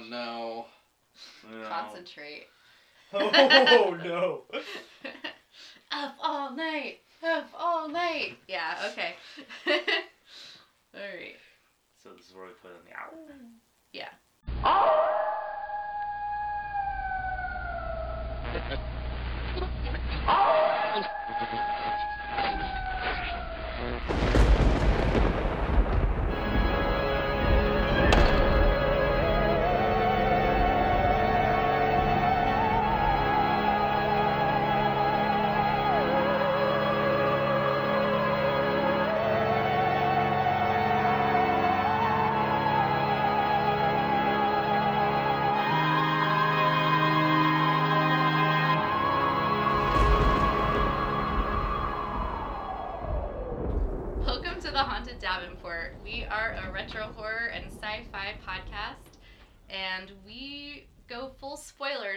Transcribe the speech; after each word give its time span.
Oh 0.00 0.04
no. 0.08 0.66
No. 1.50 1.68
Concentrate. 1.68 2.46
Oh 3.12 3.96
no. 4.04 4.42
Up 5.92 6.14
all 6.22 6.54
night. 6.54 7.00
Up 7.24 7.48
all 7.58 7.88
night. 7.88 8.38
Yeah. 8.46 8.74
Okay. 8.92 9.16
all 10.94 11.00
right. 11.00 11.36
So 12.04 12.10
this 12.12 12.24
is 12.24 12.34
where 12.34 12.46
we 12.46 12.52
put 12.62 12.70
in 12.70 12.84
the 12.84 12.92
ow. 12.96 13.10
Yeah. 13.92 14.08
Welcome 21.40 21.79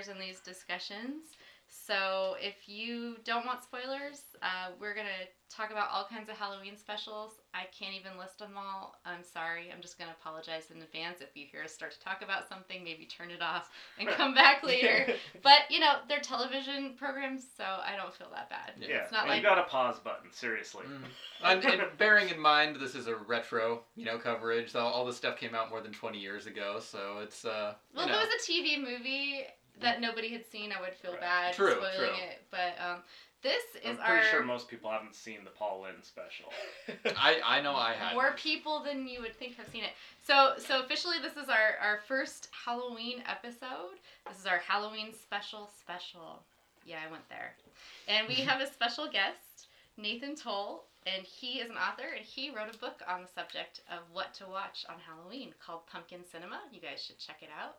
spoilers 0.04 0.16
in 0.16 0.26
these 0.26 0.40
discussions. 0.40 1.24
So 1.68 2.36
if 2.40 2.70
you 2.70 3.16
don't 3.26 3.48
want 3.48 3.64
spoilers, 3.64 4.22
uh, 4.44 4.72
we're 4.80 4.94
gonna 4.94 5.26
talk 5.50 5.72
about 5.72 5.90
all 5.92 6.06
kinds 6.06 6.30
of 6.30 6.38
Halloween 6.38 6.78
specials. 6.78 7.42
I 7.56 7.64
can't 7.78 7.96
even 7.96 8.16
list 8.18 8.38
them 8.38 8.54
all. 8.56 8.96
I'm 9.06 9.24
sorry. 9.24 9.72
I'm 9.74 9.82
just 9.82 9.98
gonna 9.98 10.14
apologize 10.20 10.70
in 10.70 10.84
advance 10.84 11.22
if 11.22 11.30
you 11.36 11.48
hear 11.52 11.64
us 11.64 11.74
start 11.74 11.92
to 11.94 12.00
talk 12.00 12.22
about 12.22 12.48
something. 12.48 12.84
Maybe 12.84 13.06
turn 13.06 13.32
it 13.32 13.42
off 13.42 13.72
and 14.00 14.08
come 14.08 14.36
back 14.36 14.62
later. 14.64 15.14
But 15.42 15.62
you 15.72 15.80
know 15.80 15.96
they're 16.08 16.20
television 16.20 16.94
programs, 16.96 17.44
so 17.58 17.64
I 17.64 17.96
don't 17.98 18.14
feel 18.14 18.30
that 18.36 18.50
bad. 18.52 18.74
Yeah, 18.80 18.98
It's 19.04 19.12
not 19.12 19.22
and 19.22 19.30
like 19.32 19.42
you 19.42 19.48
got 19.48 19.58
a 19.58 19.64
pause 19.64 20.00
button. 20.00 20.32
Seriously. 20.32 20.86
Mm. 20.86 21.04
And, 21.44 21.66
and 21.66 21.82
bearing 21.98 22.30
in 22.30 22.40
mind 22.40 22.76
this 22.80 22.94
is 22.94 23.08
a 23.08 23.16
retro, 23.16 23.82
you 23.96 24.06
know, 24.06 24.20
coverage. 24.20 24.72
So 24.72 24.80
all 24.80 25.06
this 25.06 25.18
stuff 25.18 25.38
came 25.40 25.56
out 25.56 25.72
more 25.72 25.82
than 25.82 25.92
20 25.92 26.20
years 26.20 26.46
ago, 26.46 26.80
so 26.80 27.18
it's 27.24 27.46
uh, 27.46 27.74
you 27.92 27.98
Well, 27.98 28.08
know. 28.08 28.14
if 28.20 28.24
it 28.24 28.28
was 28.28 28.48
a 28.48 28.52
TV 28.52 28.80
movie 28.80 29.46
that 29.82 30.02
nobody 30.02 30.30
had 30.30 30.46
seen, 30.46 30.72
I 30.72 30.80
would 30.82 30.94
feel 30.96 31.12
Right. 31.12 31.22
bad 31.22 31.54
True, 31.54 31.72
spoiling 31.72 31.96
true. 31.98 32.24
it. 32.30 32.42
But 32.52 32.76
um, 32.80 33.00
this 33.42 33.64
is 33.84 33.98
I'm 33.98 34.04
our 34.04 34.08
pretty 34.20 34.28
sure 34.30 34.44
most 34.44 34.70
people 34.70 34.90
haven't 34.90 35.16
seen 35.16 35.44
the 35.44 35.50
Paul 35.50 35.82
Lynde 35.84 36.04
special. 36.04 36.52
I 37.18 37.42
I 37.44 37.62
know 37.62 37.76
I 37.76 37.94
had. 37.94 38.14
more 38.14 38.34
people 38.38 38.82
than 38.84 39.08
you 39.08 39.22
would 39.22 39.36
think 39.36 39.56
have 39.58 39.68
seen 39.70 39.84
it. 39.84 39.92
So 40.26 40.54
so 40.58 40.82
officially, 40.82 41.18
this 41.22 41.34
is 41.34 41.50
our 41.50 41.78
our 41.82 42.00
first 42.08 42.50
Halloween 42.66 43.24
episode. 43.28 43.98
This 44.30 44.40
is 44.40 44.46
our 44.46 44.60
Halloween 44.60 45.14
special 45.14 45.70
special. 45.80 46.44
Yeah, 46.86 46.98
I 47.06 47.12
went 47.12 47.28
there, 47.30 47.54
and 48.08 48.28
we 48.28 48.36
have 48.36 48.62
a 48.62 48.68
special 48.74 49.08
guest, 49.10 49.68
Nathan 49.98 50.36
Tolle. 50.36 50.84
And 51.06 51.26
he 51.26 51.60
is 51.60 51.70
an 51.70 51.76
author, 51.76 52.08
and 52.16 52.24
he 52.26 52.50
wrote 52.50 52.74
a 52.74 52.78
book 52.78 53.02
on 53.06 53.24
the 53.24 53.28
subject 53.28 53.82
of 53.92 54.00
what 54.14 54.34
to 54.36 54.46
watch 54.48 54.86
on 54.88 54.96
Halloween 55.06 55.54
called 55.60 55.86
Pumpkin 55.92 56.22
Cinema. 56.32 56.62
You 56.72 56.80
guys 56.80 57.04
should 57.04 57.20
check 57.20 57.40
it 57.42 57.50
out. 57.52 57.76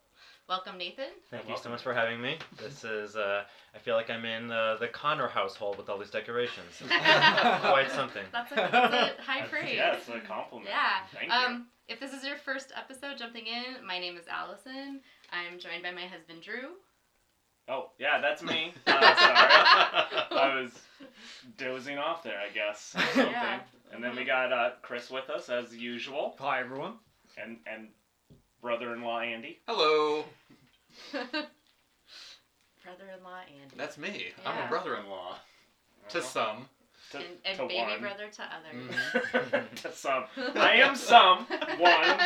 Welcome, 0.48 0.77
Nathan. 0.77 1.06
Thank 1.31 1.48
You're 1.48 1.56
so 1.56 1.70
much 1.70 1.83
for 1.83 1.95
having 1.95 2.20
me. 2.20 2.37
This 2.62 2.84
is, 2.84 3.17
uh, 3.17 3.45
I 3.75 3.78
feel 3.78 3.95
like 3.97 4.11
I'm 4.11 4.27
in 4.27 4.51
uh, 4.51 4.77
the 4.78 4.89
Connor 4.89 5.27
household 5.27 5.78
with 5.78 5.89
all 5.89 5.98
these 5.98 6.11
decorations. 6.11 6.74
Quite 6.86 7.86
something. 7.91 8.24
That's 8.30 8.52
a, 8.52 8.57
that's 8.57 8.74
a 9.19 9.23
high 9.23 9.41
That's- 9.41 9.48
praise. 9.51 9.74
Yeah, 9.74 9.95
it's 9.96 10.08
a 10.08 10.20
compliment. 10.20 10.69
Yeah. 10.69 11.19
Thank 11.19 11.33
you. 11.33 11.39
Um, 11.55 11.67
if 11.89 11.98
this 11.98 12.13
is 12.13 12.24
your 12.24 12.36
first 12.36 12.73
episode 12.77 13.17
jumping 13.17 13.46
in, 13.46 13.86
my 13.86 13.98
name 13.98 14.19
is 14.19 14.24
Allison. 14.29 15.01
I'm 15.33 15.58
joined 15.58 15.83
by 15.83 15.92
my 15.92 16.07
husband 16.07 16.42
Drew. 16.42 16.73
Oh, 17.67 17.90
yeah, 17.98 18.20
that's 18.20 18.42
me. 18.42 18.74
Uh, 18.86 19.01
sorry. 19.01 20.40
I 20.40 20.61
was 20.61 20.73
dozing 21.57 21.96
off 21.96 22.23
there, 22.23 22.39
I 22.39 22.52
guess. 22.52 22.95
or 22.95 23.01
Something. 23.01 23.33
Yeah. 23.33 23.61
And 23.95 24.05
then 24.05 24.14
we 24.14 24.24
got 24.24 24.52
uh, 24.52 24.70
Chris 24.83 25.11
with 25.11 25.30
us 25.30 25.48
as 25.48 25.74
usual, 25.74 26.36
Hi 26.39 26.61
everyone. 26.61 26.95
and 27.42 27.57
and 27.67 27.89
brother-in-law 28.64 29.20
Andy. 29.20 29.61
Hello. 29.69 30.25
Brother-in-law 32.83 33.41
Andy. 33.63 33.77
That's 33.77 33.98
me. 33.98 34.33
I'm 34.45 34.57
Yeah. 34.57 34.67
a 34.67 34.69
brother-in-law. 34.69 35.36
To 36.08 36.23
some. 36.23 36.69
To, 37.11 37.19
and 37.19 37.27
and 37.45 37.57
to 37.58 37.67
baby 37.67 37.83
one. 37.91 38.01
brother 38.01 38.29
to 38.29 38.42
others. 38.42 38.75
Mhm. 39.45 39.75
to 39.83 39.92
some. 39.92 40.25
I 40.57 40.77
am 40.77 40.97
some. 40.97 41.41
One. 41.45 42.19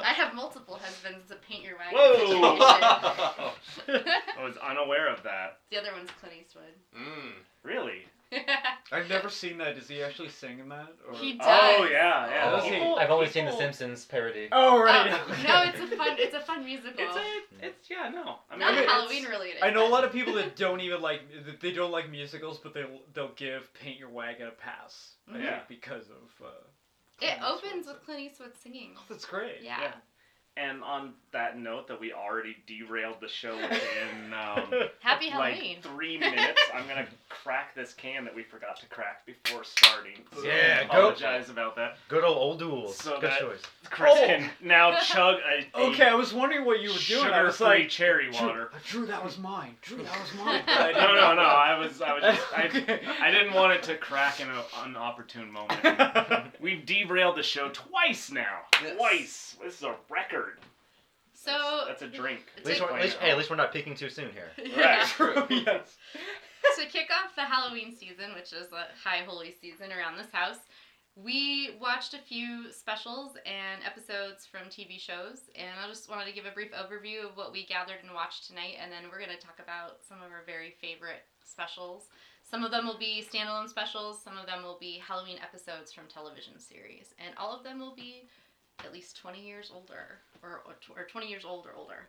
I 0.00 0.12
have 0.14 0.32
multiple 0.34 0.76
husbands 0.80 1.26
to 1.28 1.34
paint 1.36 1.64
your 1.64 1.76
wagon. 1.76 1.98
Whoa. 1.98 3.52
situation. 3.86 4.12
I 4.38 4.44
was 4.44 4.56
unaware 4.58 5.08
of 5.12 5.22
that. 5.24 5.58
the 5.70 5.78
other 5.78 5.92
one's 5.92 6.10
Clint 6.20 6.36
Eastwood. 6.40 6.72
mm. 6.96 7.32
Really? 7.64 8.06
I've 8.92 9.08
never 9.08 9.28
seen 9.28 9.58
that. 9.58 9.76
Is 9.78 9.88
he 9.88 10.02
actually 10.02 10.28
singing 10.28 10.68
that? 10.68 10.88
Or... 11.08 11.14
He 11.14 11.34
does. 11.34 11.46
Oh 11.46 11.88
yeah, 11.90 12.28
yeah. 12.28 12.50
Does 12.50 12.64
he? 12.64 12.70
People- 12.70 12.96
I've 12.98 13.10
only 13.10 13.28
seen 13.28 13.44
the 13.46 13.56
Simpsons 13.56 14.04
parody. 14.04 14.48
Oh 14.52 14.76
Oh, 14.78 14.82
right. 14.82 15.10
no, 15.46 15.62
it's 15.62 15.80
a 15.92 15.96
fun. 15.96 16.16
It's 16.18 16.34
a 16.34 16.40
fun 16.40 16.64
musical. 16.64 16.92
It's 16.98 17.16
a, 17.16 17.66
it's 17.66 17.90
yeah, 17.90 18.08
no. 18.10 18.36
I 18.50 18.52
mean, 18.54 18.60
Not 18.60 18.74
mean, 18.74 18.84
Halloween 18.88 19.24
related. 19.24 19.62
I 19.62 19.70
know 19.70 19.86
a 19.86 19.90
lot 19.90 20.04
of 20.04 20.12
people 20.12 20.34
that 20.34 20.56
don't 20.56 20.80
even 20.80 21.00
like 21.00 21.20
that 21.46 21.60
they 21.60 21.72
don't 21.72 21.90
like 21.92 22.10
musicals, 22.10 22.58
but 22.58 22.74
they'll 22.74 23.00
they'll 23.14 23.32
give 23.36 23.72
Paint 23.74 23.98
Your 23.98 24.10
Wagon 24.10 24.46
a 24.48 24.50
pass. 24.50 25.12
I 25.28 25.32
think, 25.32 25.44
Yeah. 25.44 25.60
because 25.68 26.04
of. 26.10 26.46
Uh, 26.46 26.50
It 27.20 27.38
opens 27.42 27.64
Eastwood. 27.80 27.94
with 27.96 28.04
Clint 28.04 28.20
Eastwood 28.20 28.52
singing. 28.62 28.90
Oh, 28.96 29.02
that's 29.08 29.24
great. 29.24 29.62
Yeah. 29.62 29.92
And 30.56 30.82
on 30.82 31.14
that 31.32 31.58
note, 31.58 31.88
that 31.88 32.00
we 32.00 32.12
already 32.12 32.56
derailed 32.66 33.16
the 33.20 33.28
show 33.28 33.56
within 33.60 34.32
um, 34.32 34.72
Happy 35.00 35.28
Halloween. 35.28 35.76
like 35.76 35.82
three 35.82 36.18
minutes. 36.18 36.60
I'm 36.74 36.86
gonna 36.88 37.06
crack 37.28 37.74
this 37.74 37.92
can 37.94 38.24
that 38.24 38.34
we 38.34 38.42
forgot 38.42 38.78
to 38.80 38.86
crack 38.86 39.24
before 39.26 39.64
starting. 39.64 40.14
So 40.34 40.42
Yeah, 40.44 40.80
I 40.80 40.84
go. 40.84 40.98
apologize 41.08 41.50
about 41.50 41.76
that. 41.76 41.96
Good 42.08 42.24
old 42.24 42.36
old 42.36 42.58
duels. 42.58 42.96
So 42.96 43.20
Good 43.20 43.32
choice. 43.38 43.62
Chris 43.90 44.12
Oh. 44.16 44.26
can 44.26 44.50
now 44.62 44.98
chug 45.00 45.36
a, 45.48 45.78
a 45.78 45.86
Okay, 45.90 46.06
I 46.06 46.14
was 46.14 46.32
wondering 46.32 46.64
what 46.64 46.80
you 46.80 46.90
were 46.90 46.98
doing. 47.06 47.24
I 47.32 47.42
was 47.42 47.56
sugar-free 47.56 47.78
like, 47.80 47.88
cherry 47.88 48.30
water. 48.30 48.70
Drew, 48.86 49.06
that 49.06 49.24
was 49.24 49.38
mine. 49.38 49.76
Drew, 49.82 49.98
that 50.02 50.20
was 50.20 50.34
mine. 50.44 50.62
No, 50.66 51.14
no, 51.14 51.34
no. 51.34 51.42
I 51.42 51.78
was, 51.78 52.00
I 52.02 52.12
was 52.14 52.22
just, 52.22 52.46
I, 52.52 53.00
I 53.20 53.30
didn't 53.30 53.54
want 53.54 53.72
it 53.72 53.82
to 53.84 53.96
crack 53.96 54.40
in 54.40 54.48
an 54.48 54.96
opportune 54.96 55.50
moment. 55.50 56.52
We've 56.60 56.84
derailed 56.84 57.36
the 57.36 57.42
show 57.42 57.68
twice 57.70 58.30
now. 58.30 58.60
Yes. 58.82 58.96
Twice. 58.96 59.56
This 59.62 59.76
is 59.78 59.82
a 59.82 59.94
record. 60.10 60.58
So 61.48 61.84
that's, 61.86 62.00
that's 62.00 62.14
a 62.14 62.16
drink. 62.16 62.40
At 62.58 62.66
least, 62.66 62.80
we're, 62.80 62.96
at, 62.96 63.02
least, 63.02 63.16
hey, 63.18 63.30
at 63.30 63.38
least 63.38 63.50
we're 63.50 63.56
not 63.56 63.72
peaking 63.72 63.94
too 63.94 64.10
soon 64.10 64.30
here. 64.32 64.50
Yeah. 64.76 65.04
True. 65.08 65.46
Yes. 65.50 65.96
to 66.78 66.86
kick 66.86 67.08
off 67.10 67.34
the 67.34 67.42
Halloween 67.42 67.94
season, 67.96 68.34
which 68.34 68.52
is 68.52 68.72
a 68.72 68.86
high 69.02 69.24
holy 69.26 69.54
season 69.60 69.90
around 69.92 70.16
this 70.16 70.30
house, 70.32 70.58
we 71.16 71.70
watched 71.80 72.14
a 72.14 72.18
few 72.18 72.70
specials 72.70 73.32
and 73.44 73.82
episodes 73.84 74.46
from 74.46 74.68
TV 74.68 75.00
shows, 75.00 75.50
and 75.56 75.74
I 75.82 75.88
just 75.88 76.08
wanted 76.08 76.26
to 76.26 76.32
give 76.32 76.46
a 76.46 76.52
brief 76.52 76.70
overview 76.70 77.28
of 77.28 77.36
what 77.36 77.52
we 77.52 77.66
gathered 77.66 78.04
and 78.04 78.14
watched 78.14 78.46
tonight, 78.46 78.76
and 78.80 78.92
then 78.92 79.10
we're 79.10 79.18
going 79.18 79.34
to 79.36 79.44
talk 79.44 79.58
about 79.58 79.98
some 80.06 80.18
of 80.18 80.30
our 80.30 80.44
very 80.46 80.76
favorite 80.80 81.26
specials. 81.42 82.06
Some 82.48 82.62
of 82.62 82.70
them 82.70 82.86
will 82.86 82.98
be 82.98 83.26
standalone 83.26 83.68
specials, 83.68 84.22
some 84.22 84.38
of 84.38 84.46
them 84.46 84.62
will 84.62 84.78
be 84.78 85.02
Halloween 85.06 85.38
episodes 85.42 85.92
from 85.92 86.06
television 86.06 86.60
series, 86.60 87.14
and 87.18 87.34
all 87.36 87.52
of 87.56 87.64
them 87.64 87.80
will 87.80 87.96
be 87.96 88.28
at 88.84 88.92
least 88.92 89.16
20 89.16 89.40
years 89.40 89.70
older, 89.74 90.18
or, 90.42 90.62
or, 90.96 91.04
20 91.04 91.26
years 91.26 91.44
old 91.44 91.66
or 91.66 91.74
older. 91.76 92.08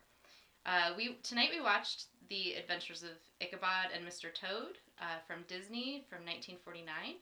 Uh, 0.66 0.92
we 0.96 1.18
tonight 1.24 1.50
we 1.54 1.62
watched 1.62 2.06
the 2.30 2.54
Adventures 2.54 3.04
of 3.04 3.18
Ichabod 3.42 3.90
and 3.96 4.06
Mr. 4.06 4.34
Toad 4.34 4.78
uh, 5.02 5.18
from 5.26 5.46
Disney 5.48 6.06
from 6.10 6.20
1949. 6.26 7.16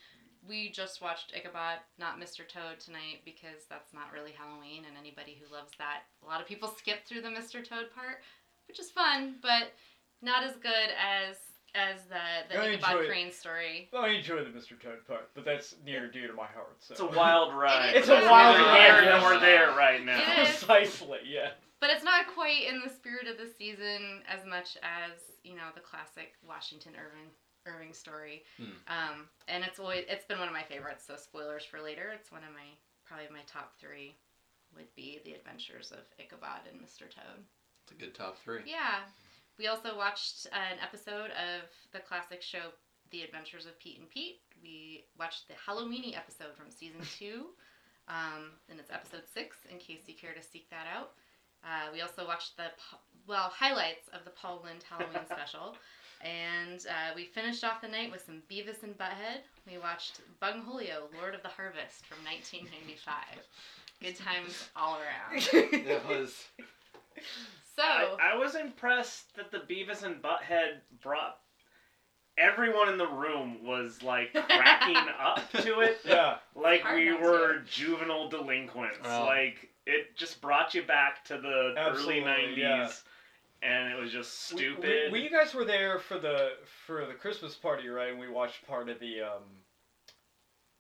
We 0.48 0.70
just 0.70 1.02
watched 1.02 1.34
Ichabod, 1.36 1.80
not 2.00 2.20
Mr. 2.20 2.48
Toad 2.48 2.80
tonight 2.80 3.22
because 3.26 3.66
that's 3.70 3.94
not 3.94 4.12
really 4.14 4.32
Halloween, 4.32 4.84
and 4.88 4.98
anybody 4.98 5.38
who 5.40 5.54
loves 5.54 5.72
that, 5.78 6.04
a 6.24 6.28
lot 6.28 6.42
of 6.42 6.48
people 6.48 6.70
skip 6.78 7.06
through 7.06 7.22
the 7.22 7.30
Mr. 7.30 7.64
Toad 7.64 7.92
part, 7.96 8.24
which 8.68 8.80
is 8.80 8.92
fun, 8.92 9.36
but 9.42 9.74
not 10.22 10.44
as 10.44 10.56
good 10.56 10.90
as 10.98 11.38
as 11.78 12.02
the 12.06 12.20
the 12.54 12.60
I 12.62 12.68
Ichabod 12.70 12.92
enjoy 12.92 13.04
it. 13.04 13.08
Crane 13.08 13.32
story. 13.32 13.90
I 13.96 14.08
enjoy 14.10 14.38
the 14.44 14.50
Mr. 14.50 14.80
Toad 14.82 15.06
part, 15.08 15.30
but 15.36 15.46
that's 15.46 15.76
near 15.86 16.06
and 16.06 16.14
dear 16.14 16.28
to 16.28 16.34
my 16.34 16.48
heart. 16.48 16.78
So. 16.80 16.94
It's 16.94 17.02
a 17.02 17.06
wild 17.18 17.54
ride. 17.56 17.96
It's 17.96 18.08
a 18.10 18.14
We're 18.14 18.30
wild 18.30 18.58
here 18.58 18.66
ride. 18.94 19.08
and 19.08 19.24
we're 19.24 19.40
there 19.40 19.70
right 19.76 20.04
now. 20.04 20.20
Precisely, 20.36 21.20
yeah. 21.26 21.52
But 21.80 21.92
it's 21.92 22.04
not 22.04 22.26
quite 22.34 22.64
in 22.68 22.82
the 22.84 22.90
spirit 22.90 23.28
of 23.28 23.38
the 23.38 23.48
season 23.48 24.24
as 24.28 24.46
much 24.46 24.78
as 24.82 25.12
you 25.44 25.56
know 25.56 25.70
the 25.76 25.82
classic 25.82 26.34
Washington 26.48 26.94
Irving 26.98 27.30
Irving 27.68 27.94
story. 27.94 28.44
Hmm. 28.58 28.64
Um, 28.88 29.16
and 29.48 29.64
it's 29.64 29.78
always 29.80 30.06
it's 30.10 30.26
been 30.26 30.40
one 30.40 30.48
of 30.48 30.54
my 30.54 30.64
favorites. 30.64 31.06
So 31.06 31.16
spoilers 31.16 31.64
for 31.64 31.80
later. 31.82 32.12
It's 32.16 32.32
one 32.32 32.42
of 32.44 32.50
my 32.54 32.66
probably 33.06 33.28
my 33.32 33.44
top 33.46 33.74
three 33.80 34.16
would 34.76 34.94
be 34.96 35.20
The 35.24 35.34
Adventures 35.34 35.92
of 35.92 36.00
Ichabod 36.20 36.68
and 36.72 36.82
Mr. 36.82 37.08
Toad. 37.10 37.40
It's 37.84 37.92
a 37.92 37.96
good 37.96 38.14
top 38.14 38.38
three. 38.44 38.62
Yeah. 38.66 39.06
We 39.58 39.68
also 39.68 39.98
watched 39.98 40.46
an 40.54 40.78
episode 40.84 41.32
of 41.32 41.66
the 41.92 42.00
classic 42.00 42.44
show 42.44 42.70
The 43.12 43.24
Adventures 43.24 43.66
of 43.66 43.80
Pete 43.80 44.00
and 44.00 44.10
Pete. 44.10 44.40
We 44.62 45.06
watched 45.18 45.48
the 45.48 45.56
Halloweeny 45.56 46.16
episode 46.16 46.56
from 46.56 46.70
season 46.70 47.02
two, 47.18 47.48
um, 48.08 48.52
and 48.70 48.80
it's 48.80 48.92
episode 48.92 49.24
six. 49.34 49.58
In 49.72 49.80
case 49.80 50.02
you 50.06 50.14
care 50.14 50.34
to 50.34 50.44
seek 50.44 50.70
that 50.70 50.86
out. 50.96 51.14
Uh, 51.64 51.90
we 51.92 52.02
also 52.02 52.26
watched 52.26 52.56
the 52.56 52.68
well 53.28 53.52
highlights 53.54 54.08
of 54.14 54.24
the 54.26 54.30
Paul 54.30 54.62
Lynde 54.64 54.84
Halloween 54.88 55.26
special, 55.26 55.76
and 56.22 56.86
uh, 56.88 57.14
we 57.16 57.26
finished 57.26 57.64
off 57.64 57.82
the 57.82 57.88
night 57.88 58.12
with 58.12 58.24
some 58.24 58.44
Beavis 58.50 58.84
and 58.84 58.96
Butthead. 58.96 59.42
We 59.66 59.80
watched 59.80 60.22
*Bung 60.40 60.62
Bungholio, 60.62 61.10
Lord 61.20 61.34
of 61.34 61.42
the 61.42 61.50
Harvest 61.50 62.06
from 62.06 62.24
1995. 62.24 63.16
Good 64.02 64.16
times 64.16 64.70
all 64.76 65.00
around. 65.02 65.50
It 65.74 66.08
was. 66.08 66.46
So. 67.78 67.84
I, 67.84 68.32
I 68.34 68.36
was 68.38 68.56
impressed 68.56 69.36
that 69.36 69.52
the 69.52 69.60
Beavis 69.60 70.04
and 70.04 70.22
Butthead 70.22 70.80
brought 71.02 71.38
everyone 72.38 72.90
in 72.90 72.98
the 72.98 73.08
room 73.08 73.64
was 73.66 74.02
like 74.04 74.32
cracking 74.34 74.96
up 75.20 75.52
to 75.64 75.80
it 75.82 76.00
Yeah. 76.06 76.38
like 76.56 76.84
we 76.94 77.10
not 77.10 77.22
were 77.22 77.60
juvenile 77.70 78.30
delinquents. 78.30 79.00
Well. 79.04 79.26
like 79.26 79.70
it 79.86 80.16
just 80.16 80.42
brought 80.42 80.74
you 80.74 80.84
back 80.84 81.24
to 81.26 81.38
the 81.38 81.74
Absolutely, 81.78 82.22
early 82.22 82.56
'90s, 82.56 82.58
yeah. 82.58 82.90
and 83.64 83.94
it 83.94 84.00
was 84.00 84.12
just 84.12 84.44
stupid. 84.48 85.12
We, 85.12 85.20
we, 85.20 85.24
you 85.24 85.30
guys 85.32 85.54
were 85.54 85.64
there 85.66 85.98
for 86.00 86.20
the 86.20 86.50
for 86.86 87.06
the 87.06 87.14
Christmas 87.14 87.56
party, 87.56 87.88
right? 87.88 88.10
And 88.12 88.20
we 88.20 88.28
watched 88.30 88.68
part 88.68 88.90
of 88.90 89.00
the 89.00 89.22
um, 89.22 89.44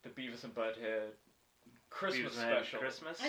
the 0.03 0.09
Beavis 0.09 0.43
and 0.43 0.53
Butthead 0.53 1.11
Christmas 1.89 2.33
Beavis 2.33 2.43
and 2.43 2.51
special. 2.57 2.79
Christmas. 2.79 3.21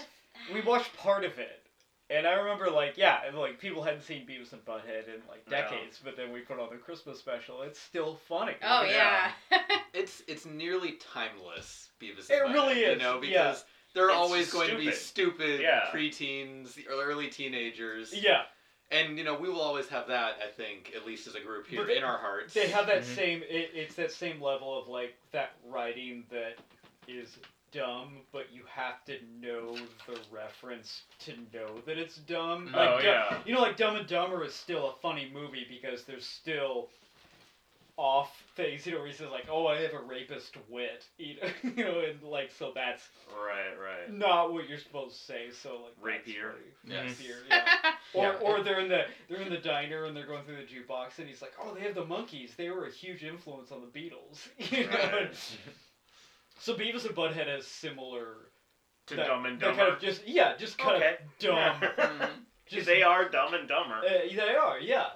We 0.52 0.60
watched 0.62 0.96
part 0.96 1.24
of 1.24 1.38
it, 1.38 1.62
and 2.10 2.26
I 2.26 2.32
remember 2.32 2.70
like 2.70 2.96
yeah, 2.96 3.18
and, 3.26 3.36
like 3.36 3.58
people 3.58 3.82
hadn't 3.82 4.02
seen 4.02 4.26
Beavis 4.26 4.52
and 4.52 4.64
Butthead 4.64 5.06
in 5.08 5.20
like 5.28 5.48
No. 5.50 5.56
decades, 5.58 6.00
but 6.02 6.16
then 6.16 6.32
we 6.32 6.40
put 6.40 6.58
on 6.58 6.68
the 6.70 6.76
Christmas 6.76 7.18
special. 7.18 7.62
It's 7.62 7.78
still 7.78 8.14
funny. 8.28 8.54
Oh 8.62 8.84
yeah. 8.84 9.30
It's 9.94 10.22
it's 10.28 10.46
nearly 10.46 10.92
timeless, 11.12 11.88
Beavis. 12.00 12.30
And 12.30 12.40
Butthead. 12.42 12.50
It 12.50 12.52
really 12.52 12.74
is. 12.74 12.86
You 12.86 12.92
is, 12.92 12.98
know, 13.00 13.14
yeah. 13.14 13.20
because 13.20 13.64
they're 13.94 14.08
It's 14.08 14.16
always 14.16 14.52
going 14.52 14.70
to 14.70 14.76
be 14.76 14.92
stupid. 14.92 15.58
stupid 15.58 15.60
Yeah. 15.60 15.86
preteens, 15.92 16.78
or 16.88 17.02
early 17.04 17.28
teenagers. 17.28 18.12
Yeah, 18.14 18.42
And 18.90 19.18
you 19.18 19.24
know, 19.24 19.34
we 19.34 19.48
will 19.48 19.60
always 19.62 19.88
have 19.88 20.06
that. 20.08 20.38
I 20.44 20.48
think, 20.50 20.92
at 20.94 21.04
least 21.06 21.26
as 21.26 21.34
a 21.34 21.40
group 21.40 21.66
here 21.66 21.84
they- 21.84 21.96
in 21.96 22.04
our 22.04 22.18
hearts. 22.18 22.54
they 22.54 22.68
have 22.68 22.86
that 22.86 23.02
Mhm. 23.02 23.14
same. 23.16 23.42
It, 23.42 23.70
it's 23.74 23.94
that 23.96 24.12
same 24.12 24.40
level 24.40 24.78
of 24.78 24.88
like 24.88 25.16
that 25.32 25.52
writing 25.66 26.24
that 26.30 26.58
is 27.08 27.36
dumb, 27.72 28.18
but 28.32 28.46
you 28.52 28.62
have 28.72 29.04
to 29.06 29.16
know 29.40 29.74
the 30.06 30.18
reference 30.32 31.02
to 31.20 31.32
know 31.52 31.80
that 31.86 31.98
it's 31.98 32.16
dumb. 32.16 32.70
Oh, 32.74 32.78
Like, 32.78 33.00
Du- 33.02 33.06
yeah. 33.06 33.38
You 33.44 33.54
know, 33.54 33.60
like 33.60 33.76
Dumb 33.76 33.96
and 33.96 34.06
Dumber 34.08 34.44
is 34.44 34.54
still 34.54 34.90
a 34.90 34.94
funny 35.02 35.30
movie 35.32 35.66
because 35.68 36.04
there's 36.04 36.26
still 36.26 36.88
off 37.96 38.30
things. 38.56 38.86
You 38.86 38.92
know, 38.92 38.98
where 38.98 39.08
he 39.08 39.12
says 39.12 39.26
like, 39.32 39.46
"Oh, 39.50 39.66
I 39.66 39.80
have 39.80 39.92
a 39.92 39.98
rapist 40.00 40.56
wit," 40.68 41.04
you 41.18 41.34
know, 41.42 41.48
you 41.76 41.84
know, 41.84 42.00
and 42.00 42.22
like 42.22 42.50
so 42.58 42.70
that's 42.74 43.02
Right, 43.28 43.74
right. 43.76 44.12
not 44.16 44.52
what 44.52 44.68
you're 44.68 44.78
supposed 44.78 45.16
to 45.18 45.24
say. 45.24 45.46
So 45.62 45.80
like 45.82 45.94
that's 45.96 46.28
Rapier. 46.28 46.52
funny. 46.52 46.94
Yes. 46.94 47.18
Rapier, 47.18 47.36
yeah. 47.50 47.64
Or, 48.14 48.24
Yeah. 48.24 48.38
or 48.40 48.62
they're 48.62 48.80
in 48.80 48.88
the 48.88 49.02
they're 49.28 49.40
in 49.42 49.50
the 49.50 49.58
diner 49.58 50.04
and 50.04 50.16
they're 50.16 50.26
going 50.26 50.44
through 50.44 50.56
the 50.56 50.62
jukebox 50.62 51.18
and 51.18 51.26
he's 51.28 51.42
like, 51.42 51.52
oh, 51.60 51.74
they 51.74 51.80
have 51.80 51.94
the 51.96 52.04
Monkees. 52.04 52.54
They 52.56 52.70
were 52.70 52.86
a 52.86 52.90
huge 52.92 53.24
influence 53.24 53.72
on 53.72 53.80
the 53.80 53.98
Beatles. 53.98 54.46
You 54.70 54.86
know? 54.86 54.96
Right. 54.96 55.34
So 56.58 56.74
Beavis 56.74 57.06
and 57.06 57.14
Butthead 57.16 57.46
has 57.48 57.66
similar. 57.66 58.50
To 59.06 59.16
that- 59.16 59.26
Dumb 59.26 59.46
and 59.46 59.58
that 59.60 59.66
Dumber. 59.68 59.82
kind 59.84 59.94
of 59.94 60.00
just 60.02 60.26
yeah, 60.28 60.54
just 60.56 60.76
kind 60.76 60.96
Okay. 60.96 61.16
of 61.24 61.38
dumb. 61.38 61.80
Mhm. 61.96 62.30
Just, 62.68 62.84
they 62.86 63.02
are 63.02 63.26
Dumb 63.30 63.54
and 63.54 63.66
Dumber. 63.66 63.94
Uh, 64.04 64.28
they 64.28 64.54
are, 64.54 64.78
yeah. 64.78 65.06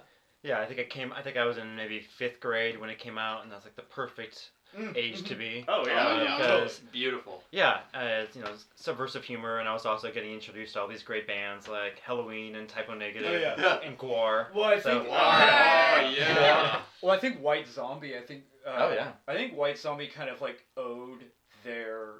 Yeah, 0.42 0.58
I 0.58 0.64
think 0.64 0.80
I 0.80 0.84
came. 0.84 1.12
I 1.12 1.20
think 1.20 1.36
I 1.36 1.44
was 1.44 1.58
in 1.58 1.76
maybe 1.76 2.00
fifth 2.00 2.40
grade 2.40 2.80
when 2.80 2.88
it 2.88 2.98
came 2.98 3.18
out, 3.18 3.42
and 3.42 3.52
that's 3.52 3.66
like 3.66 3.76
the 3.76 3.82
perfect 3.82 4.52
Mm, 4.78 4.96
age 4.96 5.22
to 5.24 5.34
be. 5.34 5.64
Oh 5.68 5.84
yeah. 5.86 6.06
Oh, 6.08 6.16
yeah. 6.16 6.22
yeah. 6.24 6.36
Because 6.38 6.78
Beautiful. 6.92 7.42
yeah, 7.50 7.80
uh, 7.92 8.22
you 8.34 8.40
know, 8.42 8.52
subversive 8.76 9.22
humor, 9.24 9.58
and 9.58 9.68
I 9.68 9.72
was 9.74 9.84
also 9.84 10.10
getting 10.10 10.32
introduced 10.32 10.72
to 10.74 10.80
all 10.80 10.88
these 10.88 11.02
great 11.02 11.26
bands 11.26 11.68
like 11.68 12.00
Helloween 12.06 12.56
and 12.56 12.68
Type 12.68 12.88
O 12.88 12.94
Negative 12.94 13.30
Oh, 13.58 13.60
yeah. 13.62 13.78
and 13.84 13.98
Gwar. 13.98 14.46
Well, 14.54 14.64
I 14.64 14.78
So- 14.80 15.00
think. 15.00 15.06
Oh, 15.08 15.12
Wow. 15.12 16.12
yeah. 16.16 16.80
Well, 17.02 17.12
I 17.14 17.18
think 17.18 17.40
White 17.40 17.68
Zombie. 17.68 18.16
I 18.16 18.20
think. 18.22 18.44
Uh, 18.66 18.76
Oh, 18.78 18.92
yeah. 18.94 19.12
I 19.28 19.34
think 19.34 19.54
White 19.56 19.76
Zombie 19.78 20.06
kind 20.08 20.30
of 20.30 20.40
like 20.40 20.64
owed 20.76 21.20
their. 21.64 22.14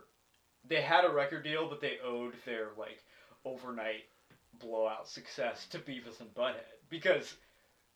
They 0.68 0.80
had 0.82 1.04
a 1.04 1.10
record 1.10 1.44
deal, 1.44 1.68
but 1.68 1.80
they 1.80 1.98
owed 2.04 2.34
their 2.44 2.68
like 2.76 3.02
overnight 3.44 4.04
blowout 4.60 5.08
success 5.08 5.66
to 5.68 5.78
Beavis 5.78 6.20
and 6.20 6.32
Butthead 6.34 6.60
because 6.90 7.34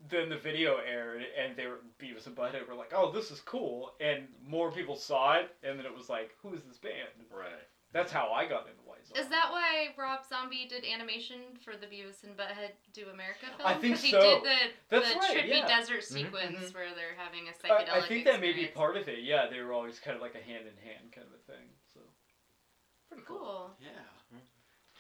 then 0.09 0.29
the 0.29 0.37
video 0.37 0.77
aired 0.79 1.25
and 1.39 1.57
they 1.57 1.67
were 1.67 1.81
Beavis 2.01 2.27
and 2.27 2.37
Butthead 2.37 2.67
were 2.69 2.75
like, 2.75 2.93
"Oh, 2.95 3.11
this 3.11 3.31
is 3.31 3.41
cool," 3.41 3.95
and 4.01 4.29
more 4.45 4.71
people 4.71 4.97
saw 4.97 5.35
it, 5.35 5.55
and 5.63 5.79
then 5.79 5.87
it 5.87 5.95
was 5.97 6.09
like, 6.09 6.35
"Who 6.43 6.55
is 6.55 6.63
this 6.65 6.79
band?" 6.79 7.27
Right. 7.31 7.67
That's 7.93 8.13
how 8.13 8.31
I 8.31 8.45
got 8.47 8.69
into 8.69 8.83
White 8.83 9.07
Zombie. 9.07 9.21
Is 9.21 9.29
that 9.29 9.51
why 9.51 9.95
Rob 9.97 10.21
Zombie 10.29 10.67
did 10.69 10.85
animation 10.85 11.57
for 11.65 11.77
the 11.77 11.87
Beavis 11.87 12.25
and 12.25 12.37
Butthead 12.37 12.73
Do 12.93 13.09
America 13.09 13.47
film? 13.57 13.67
I 13.67 13.75
think 13.75 13.95
'Cause 13.95 14.03
he 14.03 14.11
so. 14.11 14.21
did 14.21 14.43
the, 14.45 14.73
That's 14.91 15.13
the 15.13 15.19
right, 15.19 15.37
trippy 15.37 15.49
yeah. 15.49 15.67
desert 15.67 16.01
Mhm. 16.01 16.03
sequence 16.03 16.75
where 16.75 16.95
they're 16.95 17.15
having 17.17 17.49
a 17.49 17.53
psychedelic 17.53 17.89
I 17.89 18.01
think 18.03 18.25
that 18.25 18.41
may 18.41 18.53
be 18.53 18.67
part 18.67 18.97
of 18.97 19.09
it. 19.09 19.21
Yeah, 19.21 19.47
they 19.47 19.63
were 19.63 19.73
always 19.73 19.99
kind 20.01 20.15
of 20.17 20.21
like 20.21 20.35
a 20.35 20.41
hand 20.43 20.67
in 20.67 20.77
hand 20.77 21.13
kind 21.13 21.27
of 21.27 21.33
a 21.33 21.39
thing. 21.51 21.75
So 21.95 22.01
pretty 23.09 23.23
cool. 23.25 23.39
Cool. 23.39 23.77
Yeah. 23.81 24.41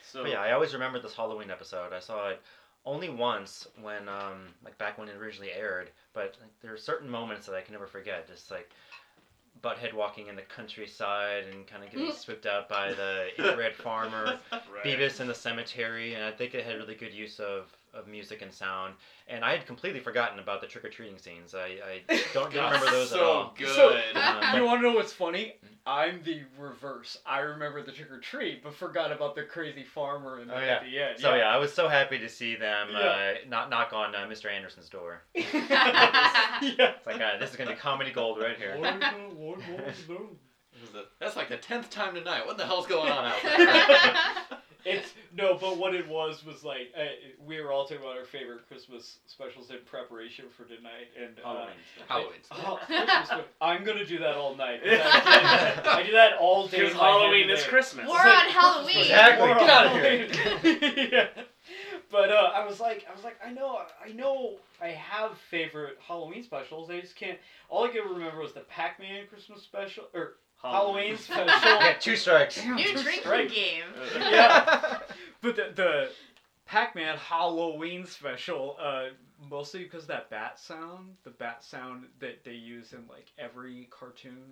So 0.02 0.22
But 0.22 0.30
yeah, 0.30 0.40
I 0.40 0.52
always 0.52 0.72
remember 0.72 1.00
this 1.00 1.14
Halloween 1.14 1.50
episode. 1.50 1.92
I 1.92 1.98
saw 1.98 2.28
it 2.28 2.40
only 2.86 3.08
once 3.10 3.66
when, 3.82 4.08
um, 4.08 4.46
like 4.64 4.78
back 4.78 4.96
when 4.96 5.08
it 5.08 5.16
originally 5.16 5.52
aired. 5.52 5.90
But 6.14 6.36
like, 6.40 6.50
there 6.62 6.72
are 6.72 6.78
certain 6.78 7.10
moments 7.10 7.46
that 7.46 7.54
I 7.54 7.60
can 7.60 7.72
never 7.72 7.86
forget. 7.86 8.26
Just 8.28 8.50
like 8.50 8.70
Butthead 9.62 9.92
walking 9.92 10.28
in 10.28 10.36
the 10.36 10.42
countryside 10.42 11.44
and 11.52 11.66
kind 11.66 11.84
of 11.84 11.90
getting 11.90 12.12
swept 12.16 12.46
out 12.46 12.68
by 12.68 12.92
the 12.92 13.28
inbred 13.38 13.74
farmer. 13.74 14.38
right. 14.52 14.84
Beavis 14.84 15.20
in 15.20 15.26
the 15.26 15.34
cemetery, 15.34 16.14
and 16.14 16.24
I 16.24 16.30
think 16.30 16.54
it 16.54 16.64
had 16.64 16.76
really 16.76 16.94
good 16.94 17.12
use 17.12 17.40
of, 17.40 17.74
of 17.96 18.06
music 18.06 18.42
and 18.42 18.52
sound. 18.52 18.94
And 19.28 19.44
I 19.44 19.52
had 19.56 19.66
completely 19.66 20.00
forgotten 20.00 20.38
about 20.38 20.60
the 20.60 20.66
trick 20.66 20.84
or 20.84 20.88
treating 20.90 21.18
scenes. 21.18 21.54
I, 21.54 21.78
I 22.10 22.20
don't 22.34 22.52
remember 22.54 22.86
those 22.90 23.10
so 23.10 23.16
at 23.16 23.22
all. 23.22 23.54
good. 23.56 23.68
So- 23.74 24.00
Um, 24.20 24.56
You 24.56 24.64
want 24.64 24.80
to 24.82 24.88
know 24.88 24.94
what's 24.94 25.12
funny? 25.12 25.54
I'm 25.86 26.20
the 26.24 26.42
reverse. 26.58 27.16
I 27.24 27.40
remember 27.40 27.82
the 27.82 27.92
trick 27.92 28.10
or 28.10 28.18
treat, 28.18 28.62
but 28.62 28.74
forgot 28.74 29.12
about 29.12 29.34
the 29.36 29.44
crazy 29.44 29.84
farmer 29.84 30.38
and 30.40 30.50
Oh, 30.50 30.54
at 30.56 30.82
the 30.82 30.98
end. 30.98 31.18
so 31.20 31.34
yeah, 31.34 31.48
I 31.48 31.58
was 31.58 31.72
so 31.72 31.88
happy 31.88 32.18
to 32.18 32.28
see 32.28 32.56
them 32.56 32.88
Yeah. 32.92 32.98
uh, 32.98 33.34
not 33.48 33.70
knock 33.70 33.92
on 33.92 34.14
uh, 34.14 34.26
Mr. 34.28 34.50
Anderson's 34.50 34.88
door. 34.88 35.22
yeah. 35.34 35.42
It's 36.62 37.06
like 37.06 37.20
uh, 37.20 37.38
this 37.38 37.50
is 37.50 37.56
gonna 37.56 37.70
be 37.70 37.76
comedy 37.76 38.10
gold 38.12 38.38
right 38.40 38.56
here. 38.56 38.76
What 38.78 38.94
are 39.02 39.12
you- 39.12 39.34
what 39.36 39.58
more 39.68 39.76
to 39.78 39.92
do? 40.08 40.36
This 40.72 40.82
is 40.88 40.90
the- 40.92 41.06
That's 41.20 41.36
like 41.36 41.48
the 41.48 41.56
tenth 41.56 41.88
time 41.90 42.14
tonight. 42.14 42.44
What 42.46 42.58
the 42.58 42.66
hell's 42.66 42.86
going 42.86 43.10
on 43.12 43.24
out 43.26 43.36
there? 43.42 44.58
It's 44.86 45.14
no, 45.36 45.58
but 45.60 45.78
what 45.78 45.94
it 45.94 46.06
was 46.06 46.44
was 46.44 46.62
like 46.62 46.92
uh, 46.96 47.02
we 47.44 47.60
were 47.60 47.72
all 47.72 47.82
talking 47.84 47.98
about 47.98 48.16
our 48.16 48.24
favorite 48.24 48.68
Christmas 48.68 49.18
specials 49.26 49.70
in 49.70 49.78
preparation 49.84 50.44
for 50.56 50.62
tonight, 50.64 51.08
and 51.20 51.34
uh, 51.44 51.66
Halloween. 52.08 52.38
Halloween. 52.48 52.48
Oh, 52.52 52.78
Christmas 52.86 53.44
I'm 53.60 53.84
gonna 53.84 54.04
do 54.04 54.18
that 54.18 54.36
all 54.36 54.54
night. 54.54 54.80
I, 54.84 54.86
did, 54.86 55.86
I 55.86 56.02
do 56.04 56.12
that 56.12 56.34
all 56.38 56.68
day. 56.68 56.78
Because 56.78 56.92
in 56.92 56.98
my 56.98 57.04
head 57.04 57.20
Halloween 57.20 57.50
is. 57.50 57.64
Christmas. 57.64 58.06
We're 58.08 58.14
on 58.14 58.48
Halloween. 58.48 58.98
Exactly. 58.98 59.48
We're 59.48 59.58
Get 59.58 59.70
out 59.70 59.86
of 59.86 60.02
here. 60.02 61.08
Yeah. 61.12 61.42
But 62.10 62.30
uh, 62.30 62.50
I 62.54 62.64
was 62.64 62.78
like, 62.78 63.04
I 63.10 63.14
was 63.14 63.24
like, 63.24 63.36
I 63.44 63.50
know, 63.50 63.80
I 64.04 64.12
know, 64.12 64.58
I 64.80 64.88
have 64.88 65.36
favorite 65.50 65.98
Halloween 66.06 66.42
specials. 66.42 66.88
I 66.90 67.00
just 67.00 67.16
can't. 67.16 67.38
All 67.68 67.84
I 67.84 67.88
can 67.88 68.08
remember 68.08 68.40
was 68.40 68.52
the 68.52 68.60
Pac-Man 68.60 69.26
Christmas 69.26 69.62
special 69.62 70.04
or 70.14 70.34
Halloween 70.62 71.16
special. 71.16 71.46
yeah, 71.64 71.92
two 72.00 72.16
strikes. 72.16 72.56
Damn, 72.56 72.76
New 72.76 72.84
two 72.96 73.02
drinking 73.02 73.20
strikes. 73.22 73.52
game. 73.54 73.84
Yeah. 74.20 74.98
But 75.42 75.54
the, 75.56 75.70
the 75.76 76.08
Pac-Man 76.64 77.16
Halloween 77.18 78.04
special, 78.06 78.76
uh, 78.80 79.04
mostly 79.48 79.84
because 79.84 80.02
of 80.04 80.08
that 80.08 80.28
bat 80.30 80.58
sound, 80.58 81.10
the 81.24 81.30
bat 81.30 81.62
sound 81.62 82.06
that 82.20 82.42
they 82.42 82.52
use 82.54 82.92
in 82.92 83.04
like 83.08 83.30
every 83.38 83.86
cartoon, 83.90 84.42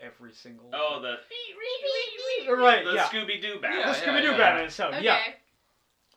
every 0.00 0.32
single. 0.32 0.70
Oh, 0.72 1.00
the 1.00 1.18
right, 2.56 2.84
the 2.84 2.94
yeah. 2.94 3.04
Scooby 3.04 3.40
Doo 3.40 3.58
bat. 3.60 3.72
the 3.86 4.00
Scooby 4.06 4.22
Doo 4.22 4.30
yeah. 4.32 4.36
Batman 4.36 4.70
sound, 4.70 4.94
Okay. 4.94 5.04
yeah. 5.04 5.18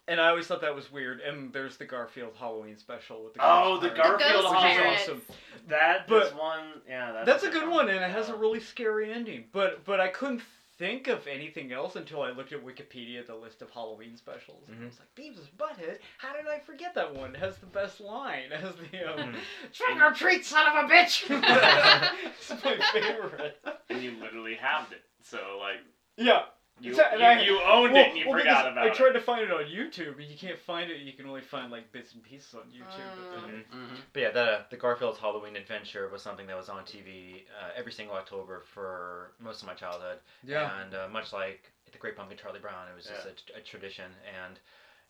And 0.07 0.19
I 0.19 0.27
always 0.29 0.48
thought 0.48 0.62
that 0.62 0.75
was 0.75 0.91
weird. 0.91 1.22
And 1.22 1.53
there's 1.53 1.77
the 1.77 1.86
Garfield 1.86 2.33
Halloween 2.38 2.77
special 2.77 3.24
with 3.24 3.36
the 3.36 3.39
Oh, 3.41 3.79
Ghost 3.79 3.81
the 3.95 4.01
Pirates, 4.01 4.24
Garfield 4.24 4.43
Ghost 4.43 4.55
which 4.55 4.72
is 4.72 4.77
Pirates. 4.77 5.01
awesome. 5.03 5.22
That 5.69 6.07
But- 6.07 6.27
is 6.27 6.33
one. 6.33 6.81
Yeah, 6.88 7.12
that's, 7.13 7.25
That's 7.25 7.43
a 7.43 7.50
good 7.50 7.69
one, 7.69 7.88
and 7.89 8.03
it 8.03 8.12
has 8.12 8.27
a 8.29 8.36
really 8.36 8.60
scary 8.60 9.12
ending. 9.13 9.45
But 9.53 9.86
but 9.86 10.00
I 10.01 10.10
couldn't 10.10 10.41
think 10.77 11.07
of 11.07 11.25
anything 11.27 11.72
else 11.72 11.95
until 11.95 12.22
I 12.24 12.31
looked 12.31 12.51
at 12.51 12.65
Wikipedia, 12.65 13.25
the 13.25 13.36
list 13.36 13.62
of 13.62 13.69
Halloween 13.69 14.17
specials. 14.17 14.67
And 14.67 14.77
I 14.77 14.81
Mhm. 14.81 14.86
was 14.89 15.00
like, 15.00 15.15
Beavis 15.15 15.50
Butthead. 15.55 16.00
How 16.17 16.33
did 16.33 16.48
I 16.48 16.60
forget 16.60 16.95
that 16.95 17.13
one? 17.13 17.36
It 17.36 17.39
has 17.39 17.57
the 17.60 17.67
best 17.67 18.01
line. 18.01 18.45
It 18.51 18.60
has 18.60 18.75
the 18.75 19.03
um, 19.13 19.33
Mhm. 19.33 19.39
trick 19.72 20.01
or 20.01 20.12
treat, 20.13 20.43
son 20.43 20.65
of 20.67 20.83
a 20.83 20.93
bitch. 20.93 21.24
it's 22.25 22.50
my 22.65 22.77
favorite. 22.91 23.60
And 23.89 24.01
you 24.03 24.17
literally 24.19 24.55
halved 24.55 24.91
it. 24.91 25.03
So 25.22 25.60
like, 25.62 25.77
Yeah. 26.17 26.45
You, 26.82 26.89
It's 26.92 27.00
a- 27.00 27.12
and 27.13 27.22
you, 27.22 27.25
I- 27.27 27.42
you 27.42 27.62
owned 27.63 27.96
it 27.96 28.10
and 28.10 28.18
you 28.18 28.27
well, 28.27 28.39
forgot 28.39 28.63
because 28.65 28.72
about 28.72 28.86
I 28.86 28.88
it. 28.89 28.94
tried 28.96 29.12
to 29.13 29.22
find 29.22 29.42
it 29.44 29.51
on 29.51 29.63
YouTube, 29.65 30.18
and 30.18 30.25
you 30.25 30.36
can't 30.38 30.58
find 30.60 30.89
it. 30.92 30.98
You 31.01 31.13
can 31.13 31.27
only 31.27 31.42
find 31.42 31.72
like 31.72 31.92
bits 31.92 32.13
and 32.13 32.24
pieces 32.24 32.56
on 32.56 32.62
YouTube. 32.72 33.32
but 33.32 33.42
then- 33.48 33.63
Mhm. 33.72 33.75
Mm-hmm. 33.77 33.96
But 34.12 34.20
yeah, 34.22 34.32
the 34.32 34.65
the 34.72 34.77
Garfield's 34.77 35.20
Halloween 35.20 35.56
Adventure 35.56 36.10
was 36.10 36.22
something 36.24 36.48
that 36.48 36.58
was 36.58 36.70
on 36.70 36.84
TV 36.84 37.44
uh, 37.62 37.70
every 37.75 37.92
single 37.92 38.15
October 38.15 38.62
for 38.74 39.32
most 39.39 39.62
of 39.62 39.68
my 39.68 39.75
childhood. 39.75 40.18
Yeah. 40.44 40.82
And 40.82 40.94
uh, 40.96 41.08
much 41.10 41.32
like 41.32 41.72
the 41.92 41.98
Great 42.00 42.15
Pumpkin 42.18 42.38
Charlie 42.38 42.60
Brown, 42.60 42.88
it 42.92 42.96
was 42.96 43.06
just 43.06 43.27
a, 43.27 43.60
a 43.60 43.62
tradition. 43.62 44.12
And 44.44 44.60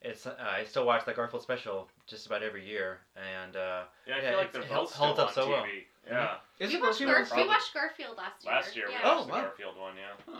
it's 0.01 0.27
uh, 0.27 0.35
I 0.39 0.65
still 0.65 0.85
watch 0.85 1.05
the 1.05 1.13
Garfield 1.13 1.41
special 1.43 1.89
just 2.07 2.25
about 2.25 2.43
every 2.43 2.67
year. 2.67 2.99
And 3.15 3.55
uh, 3.55 3.83
yeah, 4.05 4.15
I 4.15 4.17
yeah, 4.17 4.29
feel 4.31 4.37
like 4.37 4.49
it's- 4.49 4.53
they're 4.53 4.63
it 4.63 4.69
both 4.69 4.91
holds 4.93 5.13
still 5.13 5.23
up 5.23 5.27
on 5.29 5.33
so 5.33 5.47
TV. 5.47 5.49
well. 5.49 5.65
Yeah, 6.05 6.35
Is 6.59 6.71
we 6.71 6.75
it 6.75 6.81
watched, 6.81 6.99
Garfield? 6.99 7.27
Garf- 7.29 7.35
we 7.37 7.47
watched 7.47 7.73
Garfield 7.73 8.17
last 8.17 8.43
year. 8.43 8.53
last 8.53 8.75
year 8.75 8.85
Yeah. 8.91 8.97
we 8.99 9.05
watched 9.05 9.21
Oh, 9.21 9.25
the. 9.25 9.31
Garfield 9.31 9.77
one. 9.79 9.93
Yeah. 9.95 10.35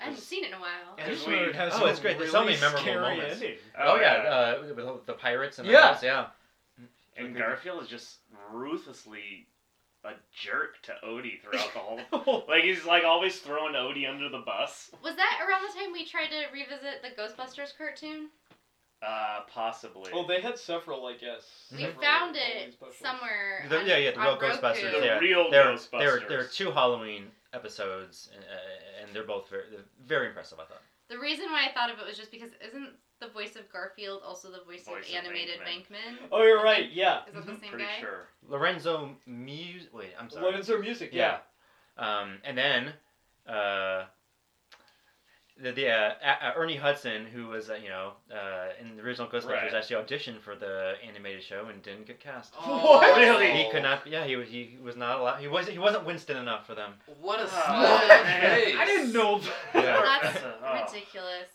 I 0.00 0.04
haven't 0.04 0.20
seen 0.20 0.44
it 0.44 0.48
in 0.48 0.54
a 0.54 0.60
while. 0.60 0.96
I 0.98 1.08
just 1.08 1.26
we- 1.26 1.34
has 1.52 1.72
Oh, 1.74 1.86
a 1.86 1.90
it's 1.90 2.00
great. 2.00 2.18
There's 2.18 2.32
really 2.32 2.56
so 2.56 2.66
many 2.66 2.74
memorable 2.74 2.80
scary 2.82 3.16
moments. 3.16 3.34
ending. 3.42 3.58
oh, 3.78 3.96
yeah, 4.00 4.12
Uh, 4.58 4.62
with 4.74 5.06
the 5.06 5.12
pirates 5.12 5.58
and 5.58 5.68
the 5.68 5.72
Yeah. 5.72 5.92
house, 5.92 6.02
yeah. 6.02 6.26
and 7.16 7.36
Garfield 7.36 7.80
is 7.82 7.88
just 7.88 8.18
ruthlessly 8.52 9.46
a 10.04 10.12
jerk 10.34 10.82
to 10.82 10.92
Odie 11.04 11.40
throughout 11.40 11.72
the 11.72 11.78
whole. 12.18 12.44
Like 12.48 12.64
he's 12.64 12.84
like 12.84 13.04
always 13.04 13.38
throwing 13.38 13.74
Odie 13.74 14.08
under 14.08 14.28
the 14.28 14.40
bus. 14.40 14.90
Was 15.02 15.16
that 15.16 15.40
around 15.48 15.62
the 15.62 15.78
time 15.78 15.92
we 15.92 16.04
tried 16.04 16.28
to 16.28 16.44
revisit 16.52 17.02
the 17.02 17.10
Ghostbusters 17.20 17.76
cartoon? 17.78 18.28
Uh, 19.00 19.40
possibly. 19.52 20.10
well, 20.12 20.26
they 20.26 20.40
had 20.40 20.58
several, 20.58 21.06
I 21.06 21.12
guess. 21.14 21.66
We 21.70 21.84
found 22.02 22.36
it 22.36 22.72
specials. 22.72 22.96
somewhere. 22.96 23.64
The- 23.68 23.80
on- 23.80 23.86
yeah, 23.86 23.96
yeah, 23.98 24.10
the 24.12 24.18
on 24.18 24.24
real 24.26 24.34
Roku. 24.40 24.46
Ghostbusters, 24.60 25.00
the 25.00 25.06
yeah. 25.06 25.18
real 25.18 25.50
There, 25.50 25.64
Ghostbusters. 25.66 25.98
there, 25.98 26.20
there 26.28 26.40
are 26.40 26.44
two 26.46 26.70
Halloween 26.70 27.30
episodes, 27.54 28.28
uh, 28.36 29.02
and 29.02 29.14
they're 29.14 29.24
both 29.24 29.48
very, 29.48 29.64
they're 29.70 29.84
very 30.06 30.26
impressive. 30.28 30.58
I 30.58 30.64
thought. 30.64 30.82
The 31.08 31.18
reason 31.18 31.46
why 31.50 31.66
I 31.68 31.72
thought 31.72 31.90
of 31.92 31.98
it 31.98 32.06
was 32.06 32.16
just 32.16 32.30
because 32.30 32.50
isn't 32.66 32.90
the 33.20 33.28
voice 33.28 33.56
of 33.56 33.70
Garfield 33.72 34.22
also 34.26 34.50
the 34.50 34.62
voice, 34.64 34.84
Voice 34.84 35.08
of 35.08 35.14
of 35.18 35.24
animated 35.24 35.60
Bankman. 35.60 36.18
Venkman? 36.22 36.28
Oh, 36.32 36.42
you're 36.42 36.62
right. 36.62 36.90
Yeah. 36.90 37.20
Is 37.28 37.34
that 37.34 37.46
the 37.46 37.52
Mhm. 37.52 37.60
same 37.60 37.70
Pretty 37.70 37.84
guy? 37.84 38.00
sure. 38.00 38.28
Lorenzo 38.48 39.16
Music. 39.26 39.92
Wait, 39.94 40.12
I'm 40.18 40.28
sorry. 40.30 40.46
Lorenzo 40.46 40.78
Music. 40.80 41.10
Yeah. 41.12 41.38
Um, 41.96 42.40
and 42.44 42.58
then, 42.58 42.92
uh, 43.46 44.06
the, 45.62 45.70
the 45.72 45.88
uh, 45.88 46.14
A- 46.22 46.46
uh, 46.48 46.52
Ernie 46.56 46.76
Hudson, 46.76 47.26
who 47.26 47.46
was 47.46 47.70
uh, 47.70 47.74
you 47.74 47.88
know 47.88 48.12
uh, 48.34 48.68
in 48.80 48.96
the 48.96 49.02
original 49.02 49.28
Ghostbusters, 49.28 49.46
Right. 49.50 49.74
actually 49.74 50.02
auditioned 50.04 50.40
for 50.40 50.56
the 50.56 50.94
animated 51.08 51.42
show 51.44 51.66
and 51.66 51.80
didn't 51.82 52.06
get 52.06 52.18
cast. 52.20 52.54
What? 52.54 53.16
Really? 53.18 53.50
He 53.52 53.70
could 53.70 53.82
not. 53.82 54.06
Yeah, 54.06 54.24
he 54.26 54.34
was. 54.36 54.48
He 54.48 54.76
was 54.82 54.96
not 54.96 55.20
allowed. 55.20 55.40
He 55.40 55.48
was. 55.48 55.66
He 55.68 55.78
wasn't 55.78 56.04
Winston 56.06 56.36
enough 56.36 56.66
for 56.66 56.74
them. 56.74 56.94
What 57.20 57.38
a 57.40 57.44
Oh, 57.44 57.46
small 57.46 58.08
man. 58.08 58.64
face. 58.64 58.76
I 58.78 58.84
didn't 58.84 59.12
know 59.12 59.38
that. 59.38 59.52
Yeah. 59.74 60.18
That's 60.22 60.44
Oh. 60.64 60.84
ridiculous. 60.92 61.48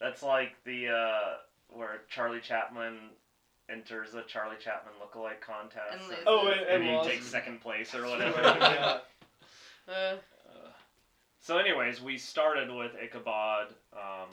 That's 0.00 0.22
like 0.22 0.52
the 0.64 0.88
uh, 0.88 1.20
where 1.70 2.02
Charlie 2.10 2.40
Chaplin 2.40 2.96
enters 3.70 4.12
the 4.12 4.22
Charlie 4.22 4.56
Chaplin 4.62 4.92
lookalike 5.00 5.40
contest. 5.40 5.86
And 5.92 6.02
loses. 6.08 6.24
Oh, 6.26 6.48
and, 6.48 6.60
and 6.60 6.84
and 6.84 7.02
he 7.06 7.08
takes 7.10 7.26
second 7.26 7.60
place 7.62 7.94
or 7.94 8.02
whatever. 8.06 8.40
yeah. 9.88 10.14
So, 11.42 11.58
anyways, 11.58 12.00
we 12.00 12.18
started 12.18 12.70
with 12.70 12.92
Ichabod, 12.94 13.74
um, 13.92 14.28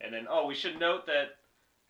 and 0.00 0.12
then 0.12 0.26
oh, 0.28 0.44
we 0.44 0.56
should 0.56 0.80
note 0.80 1.06
that 1.06 1.36